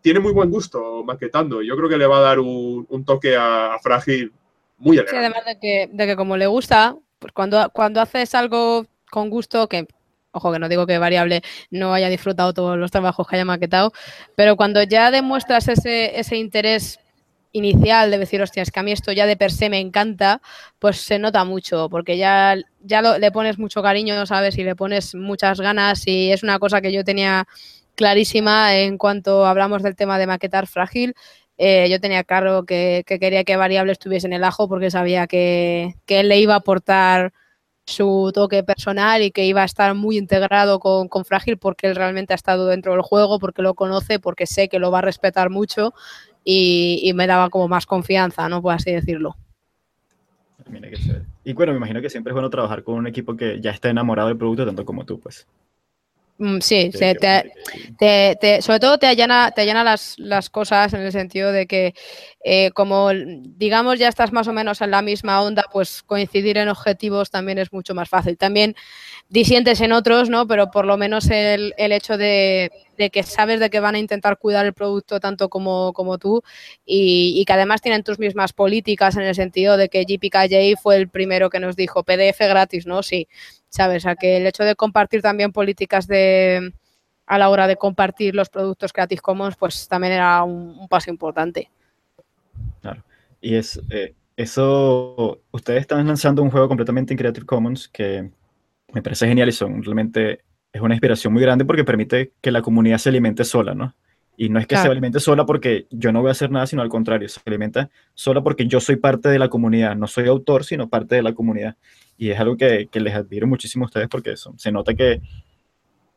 tiene 0.00 0.18
muy 0.18 0.32
buen 0.32 0.50
gusto 0.50 1.04
maquetando. 1.04 1.62
y 1.62 1.68
Yo 1.68 1.76
creo 1.76 1.88
que 1.88 1.98
le 1.98 2.06
va 2.08 2.18
a 2.18 2.22
dar 2.22 2.40
un, 2.40 3.04
toque 3.06 3.36
a, 3.36 3.78
Frágil 3.80 4.32
muy 4.76 4.98
elegante. 4.98 5.12
Sí, 5.12 5.16
además 5.16 5.44
de 5.46 5.58
que, 5.60 5.88
de 5.92 6.06
que 6.06 6.16
como 6.16 6.36
le 6.36 6.48
gusta, 6.48 6.96
pues 7.20 7.32
cuando, 7.32 7.70
cuando 7.70 8.00
haces 8.00 8.34
algo 8.34 8.86
con 9.08 9.30
gusto, 9.30 9.68
que 9.68 9.86
ojo 10.38 10.52
que 10.52 10.58
no 10.58 10.68
digo 10.68 10.86
que 10.86 10.98
variable 10.98 11.42
no 11.70 11.94
haya 11.94 12.08
disfrutado 12.08 12.52
todos 12.54 12.78
los 12.78 12.90
trabajos 12.90 13.26
que 13.26 13.36
haya 13.36 13.44
maquetado, 13.44 13.92
pero 14.34 14.56
cuando 14.56 14.82
ya 14.82 15.10
demuestras 15.10 15.68
ese, 15.68 16.18
ese 16.18 16.36
interés 16.36 16.98
inicial 17.52 18.10
de 18.10 18.18
decir, 18.18 18.42
hostia, 18.42 18.64
que 18.64 18.80
a 18.80 18.82
mí 18.82 18.92
esto 18.92 19.12
ya 19.12 19.26
de 19.26 19.36
per 19.36 19.50
se 19.50 19.70
me 19.70 19.80
encanta, 19.80 20.40
pues 20.78 20.98
se 21.00 21.18
nota 21.18 21.44
mucho, 21.44 21.88
porque 21.90 22.16
ya, 22.16 22.56
ya 22.80 23.02
le 23.02 23.32
pones 23.32 23.58
mucho 23.58 23.82
cariño, 23.82 24.26
¿sabes? 24.26 24.58
Y 24.58 24.64
le 24.64 24.76
pones 24.76 25.14
muchas 25.14 25.60
ganas 25.60 26.06
y 26.06 26.32
es 26.32 26.42
una 26.42 26.58
cosa 26.58 26.80
que 26.80 26.92
yo 26.92 27.04
tenía 27.04 27.46
clarísima 27.94 28.76
en 28.76 28.98
cuanto 28.98 29.46
hablamos 29.46 29.82
del 29.82 29.96
tema 29.96 30.18
de 30.18 30.26
maquetar 30.26 30.66
frágil. 30.66 31.14
Eh, 31.58 31.88
yo 31.90 32.00
tenía 32.00 32.22
claro 32.22 32.64
que, 32.64 33.02
que, 33.06 33.18
quería 33.18 33.42
que 33.44 33.56
variable 33.56 33.92
estuviese 33.92 34.28
en 34.28 34.32
el 34.32 34.44
ajo 34.44 34.68
porque 34.68 34.92
sabía 34.92 35.26
que, 35.26 35.94
que 36.06 36.20
él 36.20 36.28
le 36.28 36.38
iba 36.38 36.54
a 36.54 36.58
aportar 36.58 37.32
su 37.88 38.30
toque 38.34 38.62
personal 38.62 39.22
y 39.22 39.30
que 39.30 39.46
iba 39.46 39.62
a 39.62 39.64
estar 39.64 39.94
muy 39.94 40.18
integrado 40.18 40.78
con, 40.78 41.08
con, 41.08 41.24
Frágil 41.24 41.56
porque 41.58 41.86
él 41.86 41.96
realmente 41.96 42.34
ha 42.34 42.36
estado 42.36 42.66
dentro 42.66 42.92
del 42.92 43.02
juego, 43.02 43.38
porque 43.38 43.62
lo 43.62 43.74
conoce, 43.74 44.18
porque 44.18 44.46
sé 44.46 44.68
que 44.68 44.78
lo 44.78 44.90
va 44.90 44.98
a 44.98 45.02
respetar 45.02 45.50
mucho 45.50 45.94
y, 46.44 47.12
me 47.14 47.26
daba 47.26 47.50
como 47.50 47.68
más 47.68 47.86
confianza, 47.86 48.48
¿no? 48.48 48.62
Por 48.62 48.74
así 48.74 48.90
decirlo. 48.90 49.36
Y 51.44 51.52
bueno, 51.52 51.72
me 51.72 51.78
imagino 51.78 52.00
que 52.00 52.10
siempre 52.10 52.30
es 52.30 52.34
bueno 52.34 52.50
trabajar 52.50 52.82
con 52.82 52.94
un 52.96 53.06
equipo 53.06 53.36
que 53.36 53.60
ya 53.60 53.70
está 53.70 53.88
enamorado 53.88 54.28
del 54.28 54.38
producto 54.38 54.66
tanto 54.66 54.84
como 54.84 55.04
tú, 55.04 55.18
pues. 55.18 55.46
Mm, 56.40 56.60
sí, 56.60 56.90
te, 57.98 58.62
sobre 58.62 58.78
todo 58.78 58.96
te 58.96 59.08
allana, 59.08 59.50
te 59.50 59.62
allana 59.62 59.82
las, 59.82 60.14
las, 60.18 60.48
cosas 60.50 60.94
en 60.94 61.00
el 61.00 61.10
sentido 61.10 61.50
de 61.50 61.66
que 61.66 61.94
eh, 62.44 62.70
como 62.70 63.10
digamos 63.12 63.98
ya 63.98 64.06
estás 64.06 64.32
más 64.32 64.46
o 64.46 64.52
menos 64.52 64.80
en 64.80 64.92
la 64.92 65.02
misma 65.02 65.42
onda, 65.42 65.64
pues 65.72 66.04
coincidir 66.04 66.56
en 66.58 66.68
objetivos 66.68 67.30
también 67.30 67.58
es 67.58 67.72
mucho 67.72 67.92
más 67.92 68.08
fácil. 68.08 68.38
También 68.38 68.76
disientes 69.28 69.80
en 69.80 69.90
otros, 69.90 70.30
¿no? 70.30 70.46
Pero 70.46 70.70
por 70.70 70.86
lo 70.86 70.96
menos 70.96 71.28
el, 71.28 71.74
el 71.76 71.90
hecho 71.90 72.16
de, 72.16 72.70
de, 72.96 73.10
que 73.10 73.24
sabes 73.24 73.58
de 73.58 73.68
que 73.68 73.80
van 73.80 73.96
a 73.96 73.98
intentar 73.98 74.38
cuidar 74.38 74.64
el 74.64 74.74
producto 74.74 75.18
tanto 75.18 75.48
como, 75.48 75.92
como 75.92 76.18
tú 76.18 76.42
y, 76.86 77.34
y, 77.36 77.44
que 77.46 77.52
además 77.52 77.82
tienen 77.82 78.04
tus 78.04 78.20
mismas 78.20 78.52
políticas 78.52 79.16
en 79.16 79.22
el 79.22 79.34
sentido 79.34 79.76
de 79.76 79.88
que 79.88 80.04
JPKJ 80.04 80.80
fue 80.80 80.96
el 80.96 81.08
primero 81.08 81.50
que 81.50 81.58
nos 81.58 81.74
dijo 81.74 82.04
PDF 82.04 82.38
gratis, 82.38 82.86
¿no? 82.86 83.02
Sí 83.02 83.26
¿sabes? 83.68 84.06
A 84.06 84.16
que 84.16 84.36
el 84.36 84.46
hecho 84.46 84.64
de 84.64 84.74
compartir 84.74 85.22
también 85.22 85.52
políticas 85.52 86.06
de 86.06 86.72
a 87.26 87.38
la 87.38 87.50
hora 87.50 87.66
de 87.66 87.76
compartir 87.76 88.34
los 88.34 88.48
productos 88.48 88.92
Creative 88.92 89.20
Commons, 89.20 89.56
pues 89.56 89.86
también 89.86 90.14
era 90.14 90.42
un, 90.42 90.88
paso 90.88 91.10
importante. 91.10 91.70
Claro. 92.80 93.04
Y 93.40 93.54
es 93.54 93.80
eh, 93.90 94.14
eso, 94.36 95.40
ustedes 95.50 95.82
están 95.82 96.06
lanzando 96.06 96.42
un 96.42 96.50
juego 96.50 96.68
completamente 96.68 97.12
en 97.12 97.18
Creative 97.18 97.44
Commons 97.44 97.88
que 97.88 98.30
me 98.92 99.02
parece 99.02 99.28
genial 99.28 99.48
y 99.48 99.52
son 99.52 99.82
realmente 99.82 100.40
es 100.72 100.80
una 100.80 100.94
inspiración 100.94 101.32
muy 101.32 101.42
grande 101.42 101.64
porque 101.64 101.84
permite 101.84 102.32
que 102.40 102.50
la 102.50 102.62
comunidad 102.62 102.98
se 102.98 103.10
alimente 103.10 103.44
sola, 103.44 103.74
¿no? 103.74 103.94
Y 104.36 104.48
no 104.48 104.60
es 104.60 104.68
que 104.68 104.76
se 104.76 104.86
alimente 104.86 105.18
sola 105.18 105.44
porque 105.44 105.88
yo 105.90 106.12
no 106.12 106.20
voy 106.20 106.28
a 106.28 106.32
hacer 106.32 106.50
nada, 106.52 106.66
sino 106.66 106.80
al 106.80 106.88
contrario, 106.88 107.28
se 107.28 107.40
alimenta 107.44 107.90
sola 108.14 108.40
porque 108.40 108.68
yo 108.68 108.78
soy 108.78 108.94
parte 108.94 109.28
de 109.28 109.38
la 109.38 109.48
comunidad, 109.48 109.96
no 109.96 110.06
soy 110.06 110.28
autor, 110.28 110.64
sino 110.64 110.88
parte 110.88 111.16
de 111.16 111.22
la 111.22 111.34
comunidad 111.34 111.76
y 112.18 112.30
es 112.30 112.38
algo 112.38 112.56
que, 112.56 112.88
que 112.90 113.00
les 113.00 113.14
admiro 113.14 113.46
muchísimo 113.46 113.84
a 113.84 113.86
ustedes 113.86 114.08
porque 114.08 114.32
eso, 114.32 114.52
se 114.58 114.72
nota 114.72 114.92
que 114.92 115.22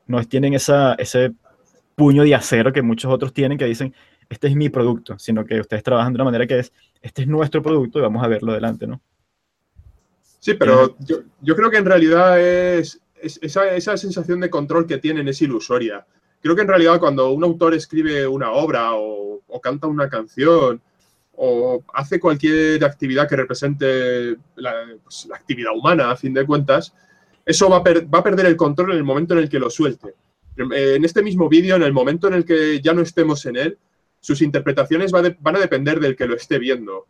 no 0.08 0.22
tienen 0.26 0.56
esa, 0.56 0.96
ese 0.96 1.32
puño 1.96 2.24
de 2.24 2.36
acero 2.36 2.74
que 2.74 2.82
muchos 2.82 3.14
otros 3.14 3.32
tienen 3.32 3.58
que 3.58 3.66
dicen, 3.66 3.94
este 4.28 4.48
es 4.48 4.56
mi 4.56 4.70
producto, 4.70 5.18
sino 5.20 5.46
que 5.46 5.60
ustedes 5.60 5.84
trabajan 5.84 6.12
de 6.12 6.18
una 6.18 6.26
manera 6.26 6.48
que 6.48 6.60
es, 6.60 6.74
este 7.02 7.22
es 7.22 7.28
nuestro 7.28 7.62
producto 7.62 8.00
y 8.00 8.02
vamos 8.02 8.24
a 8.24 8.28
verlo 8.28 8.52
adelante, 8.52 8.88
¿no? 8.88 9.00
Sí, 10.40 10.56
pero 10.56 10.98
yo, 11.00 11.18
yo 11.42 11.56
creo 11.56 11.70
que 11.70 11.78
en 11.78 11.86
realidad 11.86 12.42
es, 12.42 13.00
esa, 13.22 13.76
esa, 13.76 13.96
sensación 13.96 14.40
de 14.40 14.50
control 14.50 14.88
que 14.88 14.98
tienen 14.98 15.28
es 15.28 15.40
ilusoria. 15.44 16.08
Creo 16.42 16.56
que 16.56 16.64
en 16.64 16.68
realidad 16.68 17.00
cuando 17.00 17.32
un 17.32 17.44
autor 17.44 17.76
escribe 17.76 18.26
una 18.26 18.52
obra 18.52 18.94
o 18.96 19.62
canta 19.62 19.86
una 19.86 20.10
canción 20.10 20.82
o 21.44 21.84
hace 21.96 22.20
cualquier 22.20 22.84
actividad 22.86 23.28
que 23.28 23.36
represente 23.36 24.36
pues, 24.54 25.26
la, 25.26 25.36
actividad 25.36 25.76
humana, 25.76 26.12
a 26.12 26.16
fin 26.16 26.36
de 26.36 26.46
cuentas, 26.46 26.94
eso 27.44 27.68
va 27.68 27.78
a, 27.78 27.84
perder 28.24 28.46
el 28.46 28.56
control 28.56 28.92
en 28.92 28.98
el 28.98 29.04
momento 29.04 29.34
en 29.34 29.40
el 29.40 29.50
que 29.50 29.58
lo 29.58 29.72
suelte. 29.72 30.14
Eh, 30.56 30.94
en 30.98 31.04
este 31.04 31.24
mismo 31.24 31.50
vídeo, 31.50 31.76
en 31.76 31.82
el 31.82 31.94
momento 31.94 32.28
en 32.28 32.36
el 32.36 32.46
que 32.46 32.80
ya 32.80 32.94
no 32.94 33.02
estemos 33.02 33.44
en 33.48 33.56
él, 33.56 33.80
sus 34.20 34.44
interpretaciones 34.44 35.12
van 35.12 35.56
a 35.56 35.60
depender 35.60 36.00
del 36.00 36.16
que 36.16 36.28
lo 36.28 36.36
esté 36.36 36.60
viendo. 36.60 37.08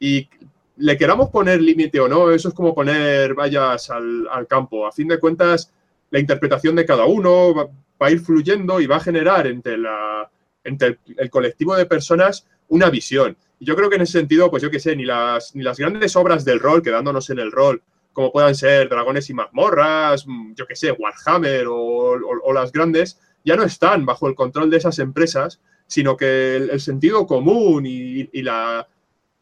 Y 0.00 0.30
le 0.78 0.96
queramos 0.96 1.28
poner 1.28 1.60
límite 1.60 2.00
o 2.00 2.08
no, 2.08 2.30
eso 2.30 2.48
es 2.48 2.54
como 2.54 2.74
poner 2.74 3.34
vallas 3.34 3.90
al, 3.90 4.46
campo. 4.48 4.86
A 4.86 4.92
fin 4.92 5.08
de 5.08 5.20
cuentas, 5.20 5.70
la 6.10 6.20
interpretación 6.20 6.74
de 6.74 6.86
cada 6.86 7.04
uno 7.04 7.54
va, 7.54 7.68
a 7.98 8.10
ir 8.10 8.20
fluyendo 8.20 8.80
y 8.80 8.86
va 8.86 8.96
a 8.96 9.00
generar 9.00 9.46
entre, 9.46 9.76
la, 9.76 10.30
entre 10.64 10.98
el 11.18 11.28
colectivo 11.28 11.76
de 11.76 11.84
personas 11.84 12.46
una 12.68 12.88
visión. 12.88 13.36
Yo 13.60 13.76
creo 13.76 13.88
que 13.88 13.96
en 13.96 14.02
ese 14.02 14.18
sentido, 14.18 14.50
pues 14.50 14.62
yo 14.62 14.70
qué 14.70 14.80
sé, 14.80 14.96
ni 14.96 15.04
las, 15.04 15.54
ni 15.54 15.62
las 15.62 15.78
grandes 15.78 16.16
obras 16.16 16.44
del 16.44 16.60
rol, 16.60 16.82
quedándonos 16.82 17.30
en 17.30 17.38
el 17.38 17.52
rol, 17.52 17.82
como 18.14 18.32
puedan 18.32 18.54
ser 18.54 18.88
Dragones 18.88 19.28
y 19.28 19.34
mazmorras, 19.34 20.26
mm, 20.26 20.54
yo 20.54 20.66
qué 20.66 20.76
sé, 20.76 20.92
Warhammer 20.92 21.66
o, 21.68 22.52
las 22.54 22.72
grandes, 22.72 23.20
ya 23.44 23.56
no 23.56 23.64
están 23.64 24.06
bajo 24.06 24.28
el 24.28 24.34
control 24.34 24.70
de 24.70 24.78
esas 24.78 24.98
empresas, 25.00 25.60
sino 25.86 26.16
que 26.16 26.56
el, 26.56 26.80
sentido 26.80 27.26
común 27.26 27.84
y, 27.84 28.28
la, 28.40 28.88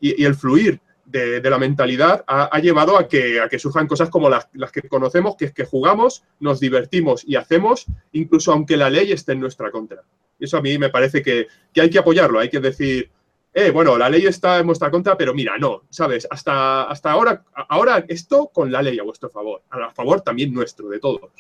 y, 0.00 0.24
el 0.24 0.34
fluir 0.34 0.80
de, 1.04 1.40
la 1.42 1.58
mentalidad 1.58 2.24
ha, 2.26 2.58
llevado 2.58 2.98
a 2.98 3.06
que, 3.06 3.40
a 3.40 3.48
que 3.48 3.58
surjan 3.58 3.86
cosas 3.86 4.08
como 4.10 4.28
las, 4.28 4.48
las, 4.54 4.72
que 4.72 4.88
conocemos, 4.88 5.36
que 5.36 5.44
es 5.44 5.52
que 5.52 5.64
jugamos, 5.64 6.24
nos 6.40 6.58
divertimos 6.58 7.22
y 7.26 7.36
hacemos, 7.36 7.86
incluso 8.12 8.52
aunque 8.52 8.76
la 8.76 8.90
ley 8.90 9.12
esté 9.12 9.32
en 9.32 9.40
nuestra 9.40 9.70
contra. 9.70 10.02
Eso 10.40 10.56
a 10.56 10.62
mí 10.62 10.78
me 10.78 10.88
parece 10.88 11.22
que, 11.22 11.46
que 11.72 11.82
hay 11.82 11.90
que 11.90 11.98
apoyarlo, 11.98 12.40
hay 12.40 12.48
que 12.48 12.58
decir, 12.58 13.10
eh, 13.54 13.70
bueno, 13.70 13.98
la 13.98 14.08
ley 14.08 14.24
está 14.26 14.58
en 14.58 14.66
vuestra 14.66 14.90
contra, 14.90 15.16
pero 15.16 15.34
mira, 15.34 15.58
no, 15.58 15.82
¿sabes? 15.90 16.26
Hasta, 16.30 16.84
hasta 16.84 17.10
ahora, 17.10 17.44
ahora 17.68 18.04
esto 18.08 18.50
con 18.52 18.72
la 18.72 18.80
ley 18.80 18.98
a 18.98 19.02
vuestro 19.02 19.28
favor, 19.28 19.62
a 19.70 19.90
favor 19.90 20.22
también 20.22 20.54
nuestro, 20.54 20.88
de 20.88 20.98
todos. 20.98 21.30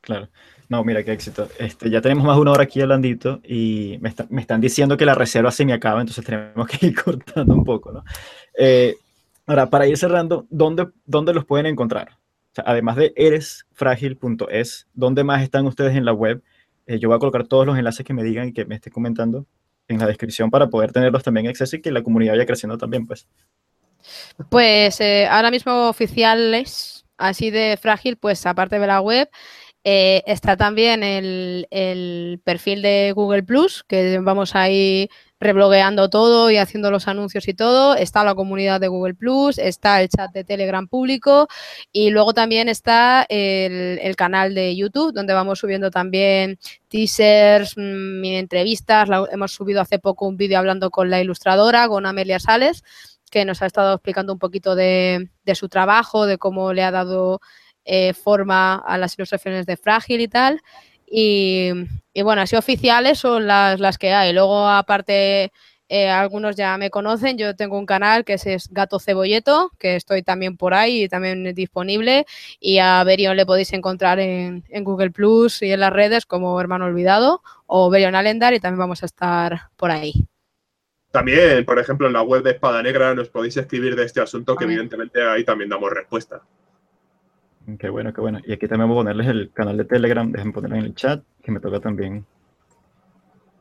Claro. 0.00 0.28
No, 0.68 0.82
mira, 0.82 1.04
qué 1.04 1.12
éxito. 1.12 1.48
Este, 1.58 1.88
ya 1.90 2.00
tenemos 2.00 2.24
más 2.24 2.36
de 2.36 2.42
una 2.42 2.52
hora 2.52 2.64
aquí 2.64 2.80
hablandito 2.80 3.40
y 3.44 3.98
me, 4.00 4.08
están 4.40 4.60
diciendo 4.60 4.96
que 4.96 5.06
la 5.06 5.14
reserva 5.14 5.52
se 5.52 5.64
me 5.64 5.72
acaba, 5.72 6.00
entonces 6.00 6.24
tenemos 6.24 6.66
que 6.66 6.86
ir 6.86 7.00
cortando 7.00 7.54
un 7.54 7.64
poco, 7.64 7.92
¿no? 7.92 8.04
Eh, 8.58 8.96
ahora, 9.46 9.70
para 9.70 9.86
ir 9.86 9.96
cerrando, 9.96 10.46
¿dónde, 10.50 10.88
¿dónde 11.04 11.32
los 11.32 11.44
pueden 11.44 11.66
encontrar? 11.66 12.18
Además 12.64 12.96
de 12.96 13.12
eresfrágil.es, 13.14 14.88
¿dónde 14.94 15.22
más 15.22 15.42
están 15.42 15.66
ustedes 15.66 15.94
en 15.94 16.04
la 16.04 16.12
web? 16.12 16.42
Eh, 16.86 16.98
yo 16.98 17.08
voy 17.08 17.16
a 17.16 17.20
colocar 17.20 17.46
todos 17.46 17.66
los 17.66 17.78
enlaces 17.78 18.04
que 18.04 18.14
me 18.14 18.24
digan 18.24 18.48
y 18.48 18.52
que 18.52 18.64
me 18.64 18.76
estén 18.76 18.92
comentando 18.92 19.46
en 19.88 19.98
la 19.98 20.06
descripción 20.06 20.50
para 20.50 20.68
poder 20.68 20.92
tenerlos 20.92 21.22
también 21.22 21.46
en 21.46 21.50
acceso 21.50 21.76
y 21.76 21.82
que 21.82 21.90
la 21.90 22.02
comunidad 22.02 22.32
vaya 22.32 22.46
creciendo 22.46 22.78
también, 22.78 23.06
pues. 23.06 23.26
Pues 24.50 25.00
eh, 25.00 25.26
ahora 25.26 25.50
mismo 25.50 25.88
oficiales, 25.88 27.04
así 27.16 27.50
de 27.50 27.78
frágil, 27.80 28.16
pues 28.16 28.46
aparte 28.46 28.78
de 28.78 28.86
la 28.86 29.00
web, 29.00 29.28
eh, 29.84 30.22
está 30.26 30.56
también 30.56 31.02
el, 31.02 31.66
el, 31.70 32.40
perfil 32.44 32.82
de 32.82 33.12
Google 33.14 33.42
Plus, 33.42 33.84
que 33.84 34.18
vamos 34.18 34.54
ahí 34.54 35.08
reblogueando 35.38 36.08
todo 36.08 36.50
y 36.50 36.56
haciendo 36.56 36.90
los 36.90 37.08
anuncios 37.08 37.48
y 37.48 37.54
todo. 37.54 37.94
Está 37.94 38.24
la 38.24 38.34
comunidad 38.34 38.80
de 38.80 38.88
Google 38.88 39.14
Plus, 39.14 39.58
está 39.58 40.00
el 40.00 40.08
chat 40.08 40.32
de 40.32 40.44
Telegram 40.44 40.86
público 40.88 41.48
y 41.92 42.10
luego 42.10 42.34
también 42.34 42.68
está 42.68 43.26
el, 43.28 44.16
canal 44.16 44.54
de 44.54 44.74
YouTube, 44.74 45.12
donde 45.12 45.34
vamos 45.34 45.58
subiendo 45.58 45.90
también 45.90 46.58
teasers, 46.88 47.74
mmm, 47.76 48.24
entrevistas. 48.24 49.08
La, 49.08 49.24
hemos 49.30 49.52
subido 49.52 49.80
hace 49.80 49.98
poco 49.98 50.26
un 50.26 50.36
vídeo 50.36 50.58
hablando 50.58 50.90
con 50.90 51.10
la 51.10 51.20
ilustradora, 51.20 51.88
con 51.88 52.06
Amelia 52.06 52.40
Sales, 52.40 52.82
que 53.30 53.44
nos 53.44 53.60
ha 53.62 53.66
estado 53.66 53.94
explicando 53.94 54.32
un 54.32 54.38
poquito 54.38 54.74
de, 54.74 55.28
de 55.44 55.54
su 55.54 55.68
trabajo, 55.68 56.26
de 56.26 56.38
cómo 56.38 56.72
le 56.72 56.82
ha 56.82 56.90
dado 56.90 57.40
eh, 57.88 58.14
forma 58.14 58.74
a 58.74 58.98
las 58.98 59.16
ilustraciones 59.16 59.64
de 59.64 59.76
Frágil 59.76 60.20
y 60.20 60.26
tal. 60.26 60.60
Y, 61.06 61.70
y, 62.12 62.22
bueno, 62.22 62.42
así 62.42 62.56
oficiales 62.56 63.18
son 63.18 63.46
las, 63.46 63.80
las 63.80 63.98
que 63.98 64.12
hay. 64.12 64.32
Luego, 64.32 64.68
aparte, 64.68 65.52
Eh, 65.88 66.08
algunos 66.08 66.56
ya 66.56 66.76
me 66.78 66.90
conocen, 66.90 67.38
yo 67.38 67.54
tengo 67.54 67.78
un 67.78 67.86
canal 67.86 68.24
que 68.24 68.34
es, 68.34 68.68
Gato 68.72 68.98
Cebolleto, 68.98 69.70
que 69.78 69.94
estoy 69.94 70.22
también 70.22 70.56
por 70.56 70.74
ahí 70.74 71.04
y 71.04 71.08
también 71.08 71.54
disponible. 71.54 72.26
Y 72.58 72.78
a 72.78 73.04
Berion 73.04 73.36
le 73.36 73.46
podéis 73.46 73.72
encontrar 73.72 74.18
en, 74.18 74.64
Google 74.82 75.10
Plus 75.12 75.62
y 75.62 75.70
en 75.70 75.80
las 75.80 75.92
redes 75.92 76.26
como 76.26 76.60
Hermano 76.60 76.86
Olvidado 76.86 77.42
o 77.66 77.88
Berion 77.88 78.16
Alendar 78.16 78.52
y 78.54 78.60
también 78.60 78.80
vamos 78.80 79.02
a 79.02 79.06
estar 79.06 79.70
por 79.76 79.90
ahí. 79.92 80.26
También, 81.12 81.64
por 81.64 81.78
ejemplo, 81.78 82.08
en 82.08 82.14
la 82.14 82.22
web 82.22 82.42
de 82.42 82.50
Espada 82.50 82.82
Negra 82.82 83.14
nos 83.14 83.28
podéis 83.28 83.56
escribir 83.56 83.94
de 83.94 84.04
este 84.04 84.20
asunto, 84.20 84.56
que 84.56 84.64
evidentemente 84.64 85.22
ahí 85.22 85.44
también 85.44 85.70
damos 85.70 85.90
respuesta. 85.90 86.42
Qué 87.78 87.88
bueno, 87.88 88.12
qué 88.12 88.20
bueno. 88.20 88.40
Y 88.46 88.52
aquí 88.52 88.68
también 88.68 88.88
voy 88.88 88.98
a 88.98 89.00
ponerles 89.00 89.26
el 89.26 89.50
canal 89.52 89.76
de 89.76 89.84
Telegram, 89.84 90.30
dejen 90.30 90.52
ponerlo 90.52 90.76
en 90.76 90.84
el 90.84 90.94
chat, 90.94 91.22
que 91.42 91.50
me 91.50 91.58
toca 91.58 91.80
también. 91.80 92.24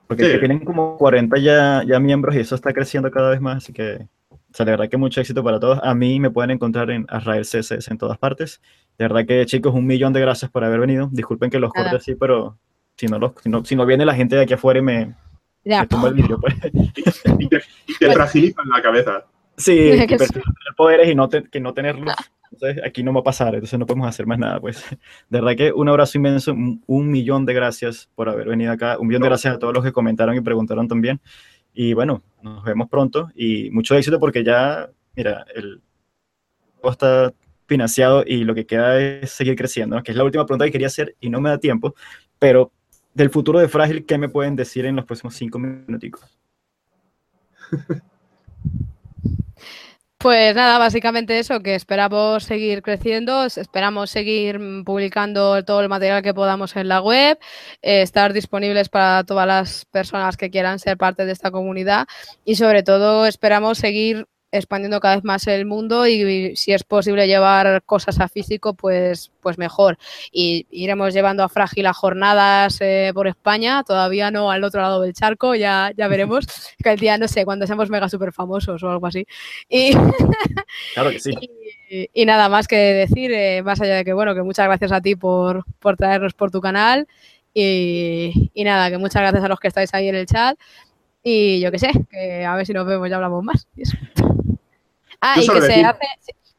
Porque 0.08 0.38
tienen 0.38 0.64
como 0.64 0.98
40 0.98 1.40
ya, 1.40 1.84
ya 1.84 2.00
miembros 2.00 2.36
y 2.36 2.40
eso 2.40 2.54
está 2.54 2.72
creciendo 2.72 3.10
cada 3.10 3.32
vez 3.32 3.42
más, 3.42 3.58
así 3.58 3.74
que, 3.74 4.08
o 4.30 4.38
sea, 4.52 4.66
de 4.66 4.74
verdad 4.74 4.88
que 4.88 4.98
mucho 4.98 5.20
éxito 5.20 5.44
para 5.44 5.60
todos. 5.60 5.80
A 5.82 5.96
mí 5.96 6.20
me 6.20 6.30
pueden 6.30 6.52
encontrar 6.52 6.92
en 6.92 7.06
Arrael 7.10 7.44
CSS 7.44 7.90
en 7.90 7.98
todas 7.98 8.20
partes. 8.20 8.62
De 9.00 9.06
verdad 9.06 9.26
que, 9.26 9.46
chicos, 9.48 9.74
un 9.74 9.88
millón 9.88 10.14
de 10.14 10.22
gracias 10.22 10.52
por 10.52 10.64
haber 10.64 10.80
venido. 10.80 11.10
Disculpen 11.12 11.50
que 11.50 11.60
los 11.60 11.74
corte 11.74 11.96
así, 11.96 12.14
pero 12.14 12.58
si 12.96 13.08
no, 13.08 13.18
los, 13.18 13.32
si, 13.64 13.76
no, 13.76 13.86
viene 13.86 14.06
la 14.06 14.14
gente 14.14 14.36
de 14.36 14.44
aquí 14.44 14.54
afuera 14.54 14.80
y 14.80 14.84
me, 14.84 15.16
ya. 15.64 15.86
tumba 15.88 16.10
el 16.10 16.14
vídeo, 16.14 16.40
pues. 16.40 16.54
y 17.40 17.50
te, 17.50 17.62
y 17.88 17.94
fragilizan 17.94 18.70
la 18.70 18.82
cabeza. 18.82 19.26
Sí, 19.58 19.92
que 20.08 20.18
tener 20.18 20.44
poderes 20.76 21.10
y 21.10 21.16
no 21.16 21.30
que 21.30 21.60
no 21.60 21.74
tenerlos. 21.74 22.14
Entonces, 22.52 22.84
aquí 22.86 23.04
no 23.04 23.14
va 23.14 23.20
a 23.20 23.24
pasar, 23.24 23.54
entonces 23.54 23.78
no 23.78 23.86
podemos 23.86 24.08
hacer 24.08 24.26
más 24.26 24.40
nada, 24.40 24.60
pues. 24.60 24.84
De 25.30 25.42
verdad 25.42 25.56
que 25.56 25.72
un 25.74 25.90
abrazo 25.90 26.18
inmenso, 26.18 26.54
un 26.54 27.12
millón 27.12 27.46
de 27.46 27.54
gracias 27.54 28.10
por 28.16 28.30
haber 28.30 28.48
venido 28.48 28.72
acá, 28.72 28.98
un 28.98 29.08
millón 29.08 29.22
de 29.22 29.28
gracias 29.30 29.56
a 29.56 29.60
todos 29.60 29.74
los 29.74 29.84
que 29.84 29.92
comentaron 29.92 30.36
y 30.36 30.42
preguntaron 30.42 30.88
también. 30.88 31.20
Y 31.74 31.94
bueno, 31.94 32.24
nos 32.42 32.64
vemos 32.64 32.88
pronto 32.90 33.30
y 33.36 33.70
mucho 33.72 33.96
éxito 33.96 34.20
porque 34.20 34.44
ya, 34.44 34.90
mira, 35.16 35.46
el 35.54 35.82
está 36.90 37.34
financiado 37.68 38.24
y 38.26 38.44
lo 38.44 38.54
que 38.54 38.66
queda 38.66 39.02
es 39.02 39.32
seguir 39.32 39.56
creciendo, 39.56 40.02
que 40.04 40.12
es 40.12 40.18
la 40.18 40.24
última 40.24 40.46
pregunta 40.46 40.66
que 40.66 40.72
quería 40.72 40.88
hacer 40.88 41.16
y 41.20 41.30
no 41.30 41.42
me 41.42 41.50
da 41.50 41.58
tiempo, 41.58 41.96
pero 42.38 42.72
del 43.14 43.32
futuro 43.32 43.60
de 43.60 43.68
Frágil, 43.68 44.06
¿qué 44.06 44.18
me 44.18 44.30
pueden 44.30 44.56
decir 44.56 44.86
en 44.86 44.96
los 44.96 45.06
próximos 45.06 45.36
cinco 45.36 45.58
minutos? 45.58 46.22
Pues 50.20 50.56
nada, 50.56 50.80
básicamente 50.80 51.38
eso, 51.40 51.60
que 51.62 51.76
esperamos 51.76 52.44
seguir 52.46 52.82
creciendo, 52.82 53.44
esperamos 53.46 54.10
seguir 54.10 54.60
publicando 54.86 55.64
todo 55.64 55.82
el 55.82 55.90
material 55.90 56.24
que 56.24 56.34
podamos 56.34 56.76
en 56.78 56.88
la 56.88 57.02
web, 57.02 57.38
eh, 57.82 58.02
estar 58.02 58.32
disponibles 58.34 58.90
para 58.90 59.24
todas 59.26 59.46
las 59.46 59.86
personas 59.86 60.38
que 60.38 60.50
quieran 60.50 60.80
ser 60.80 60.98
parte 60.98 61.26
de 61.26 61.34
esta 61.34 61.52
comunidad 61.52 62.08
y 62.46 62.56
sobre 62.56 62.82
todo 62.82 63.26
esperamos 63.28 63.78
seguir 63.78 64.26
expandiendo 64.52 65.00
cada 65.00 65.16
vez 65.16 65.24
más 65.24 65.48
el 65.48 65.66
mundo 65.66 66.08
y, 66.08 66.56
si 66.56 66.74
es 66.74 66.84
posible 66.84 67.28
llevar 67.28 67.84
cosas 67.84 68.20
a 68.20 68.28
físico, 68.28 68.74
pues, 68.74 69.32
pues 69.42 69.58
mejor. 69.58 69.98
Y 70.32 70.66
iremos 70.72 71.14
llevando 71.14 71.44
a 71.44 71.50
Frágil 71.50 71.86
a 71.86 71.94
jornadas 71.94 72.78
eh, 72.82 73.12
por 73.14 73.28
España, 73.28 73.84
todavía 73.84 74.32
no 74.32 74.52
al 74.52 74.64
otro 74.64 74.82
lado 74.82 75.02
del 75.02 75.14
charco, 75.14 75.56
ya, 75.56 75.92
ya 75.98 76.08
veremos. 76.08 76.46
que 76.84 76.90
el 76.92 77.00
día, 77.00 77.18
no 77.18 77.28
sé, 77.28 77.46
cuando 77.46 77.68
seamos 77.68 77.90
mega 77.90 78.10
super 78.10 78.32
famosos 78.32 78.82
o 78.84 78.90
algo 78.90 79.08
así. 79.08 79.26
Y, 79.70 79.92
claro 80.94 81.12
que 81.12 81.20
sí. 81.20 81.34
Y, 81.88 82.26
nada 82.26 82.50
más 82.50 82.68
que 82.68 82.76
decir, 82.76 83.32
eh, 83.32 83.62
más 83.64 83.80
allá 83.80 83.98
de 83.98 84.04
que, 84.04 84.12
bueno, 84.12 84.34
que 84.34 84.42
muchas 84.42 84.66
gracias 84.66 84.92
a 84.92 85.02
ti 85.02 85.16
por, 85.16 85.64
por 85.80 85.96
traernos 85.96 86.34
por 86.34 86.50
tu 86.50 86.60
canal. 86.60 87.08
Y, 87.54 88.52
y, 88.54 88.64
nada, 88.64 88.90
que 88.90 88.98
muchas 88.98 89.22
gracias 89.22 89.44
a 89.44 89.48
los 89.48 89.60
que 89.60 89.70
estáis 89.70 89.94
ahí 89.94 90.10
en 90.10 90.16
el 90.16 90.26
chat. 90.26 90.58
Y 91.28 91.60
yo 91.60 91.72
qué 91.72 91.80
sé, 91.80 91.90
que 92.12 92.46
a 92.46 92.56
ver 92.56 92.68
si 92.68 92.74
nos 92.74 92.86
vemos 92.86 93.10
y 93.10 93.14
hablamos 93.14 93.44
más. 93.44 93.68
Ah, 95.22 95.42
y 95.42 95.48
que 95.48 95.62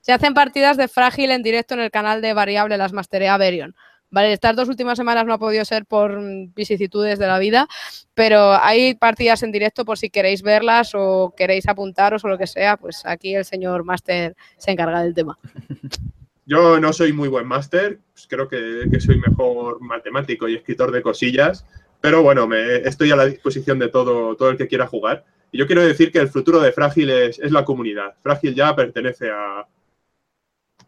se, 0.01 0.13
hacen 0.13 0.35
partidas 0.35 0.77
de 0.77 0.89
frágil 0.89 1.31
en 1.31 1.45
directo 1.45 1.75
en 1.75 1.81
el 1.81 1.93
canal 1.93 2.21
de 2.21 2.33
variable 2.33 2.77
Las 2.77 2.93
Masterea 2.93 3.37
Berion. 3.37 3.77
Vale, 4.11 4.33
estas 4.33 4.57
dos 4.57 4.69
últimas 4.69 4.97
semanas 4.97 5.25
no 5.25 5.35
ha 5.35 5.39
podido 5.39 5.65
ser 5.65 5.87
por 5.87 6.19
vicisitudes 6.53 7.21
de 7.21 7.29
la 7.29 7.39
vida, 7.39 7.69
pero 8.15 8.55
hay 8.55 8.95
partidas 8.95 9.45
en 9.45 9.53
directo 9.53 9.85
por 9.85 9.99
si 9.99 10.11
queréis 10.11 10.43
verlas 10.43 10.93
o 10.97 11.33
queréis 11.37 11.69
apuntaros 11.69 12.25
o 12.25 12.29
lo 12.29 12.39
que 12.39 12.49
sea, 12.49 12.77
pues 12.77 13.07
aquí 13.07 13.37
el 13.37 13.45
señor 13.45 13.85
máster 13.85 14.35
se 14.57 14.73
encarga 14.73 15.03
del 15.03 15.15
tema. 15.15 15.39
Yo 16.45 16.81
no 16.81 16.93
soy 16.93 17.13
muy 17.13 17.29
buen 17.29 17.47
máster, 17.47 18.01
pues 18.13 18.27
creo 18.27 18.49
que, 18.49 18.89
que, 18.91 19.01
soy 19.01 19.21
mejor 19.21 19.81
matemático 19.81 20.49
y 20.49 20.57
escritor 20.57 20.91
de 20.91 21.03
cosillas, 21.03 21.65
pero 22.07 22.23
bueno, 22.23 22.47
me, 22.47 22.77
estoy 22.77 23.11
a 23.11 23.17
la 23.17 23.27
disposición 23.27 23.81
de 23.81 23.89
todo, 23.89 24.37
todo 24.37 24.51
el 24.51 24.57
que 24.57 24.69
quiera 24.69 24.87
jugar. 24.87 25.25
Y 25.51 25.59
yo 25.59 25.67
quiero 25.67 25.85
decir 25.85 26.13
que 26.13 26.21
el 26.21 26.29
futuro 26.29 26.61
de 26.61 26.71
Frágil 26.71 27.11
es, 27.11 27.41
la 27.51 27.65
comunidad. 27.65 28.15
Frágil 28.23 28.55
ya 28.55 28.77
pertenece 28.77 29.29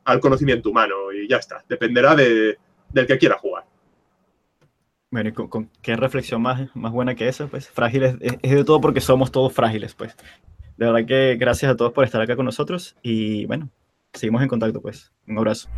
al 0.05 0.21
conocimiento 0.21 0.71
humano 0.71 1.11
y 1.13 1.27
ya 1.27 1.39
está. 1.39 1.65
Dependerá 1.69 2.15
de, 2.15 2.57
del 2.93 3.07
que 3.09 3.19
quiera 3.19 3.37
jugar. 3.37 3.65
Bueno, 5.11 5.31
y 5.31 5.33
con, 5.33 5.69
qué 5.83 5.97
reflexión 5.97 6.41
más, 6.41 6.71
más 6.77 6.93
buena 6.93 7.17
que 7.17 7.27
esa, 7.27 7.49
pues 7.49 7.69
frágil 7.69 8.05
es, 8.05 8.15
es, 8.21 8.53
de 8.53 8.63
todo 8.63 8.81
porque 8.81 9.01
somos 9.01 9.33
todos 9.33 9.53
frágiles, 9.53 9.95
pues. 9.97 10.15
De 10.77 10.87
verdad 10.87 11.05
que 11.05 11.37
gracias 11.37 11.73
a 11.73 11.77
todos 11.77 11.93
por 11.93 12.05
estar 12.05 12.21
acá 12.21 12.37
con 12.37 12.45
nosotros 12.45 12.95
y 13.03 13.45
bueno, 13.47 13.71
seguimos 14.13 14.41
en 14.41 14.49
contacto, 14.49 14.81
pues. 14.81 15.11
Un 15.27 15.39
abrazo. 15.39 15.69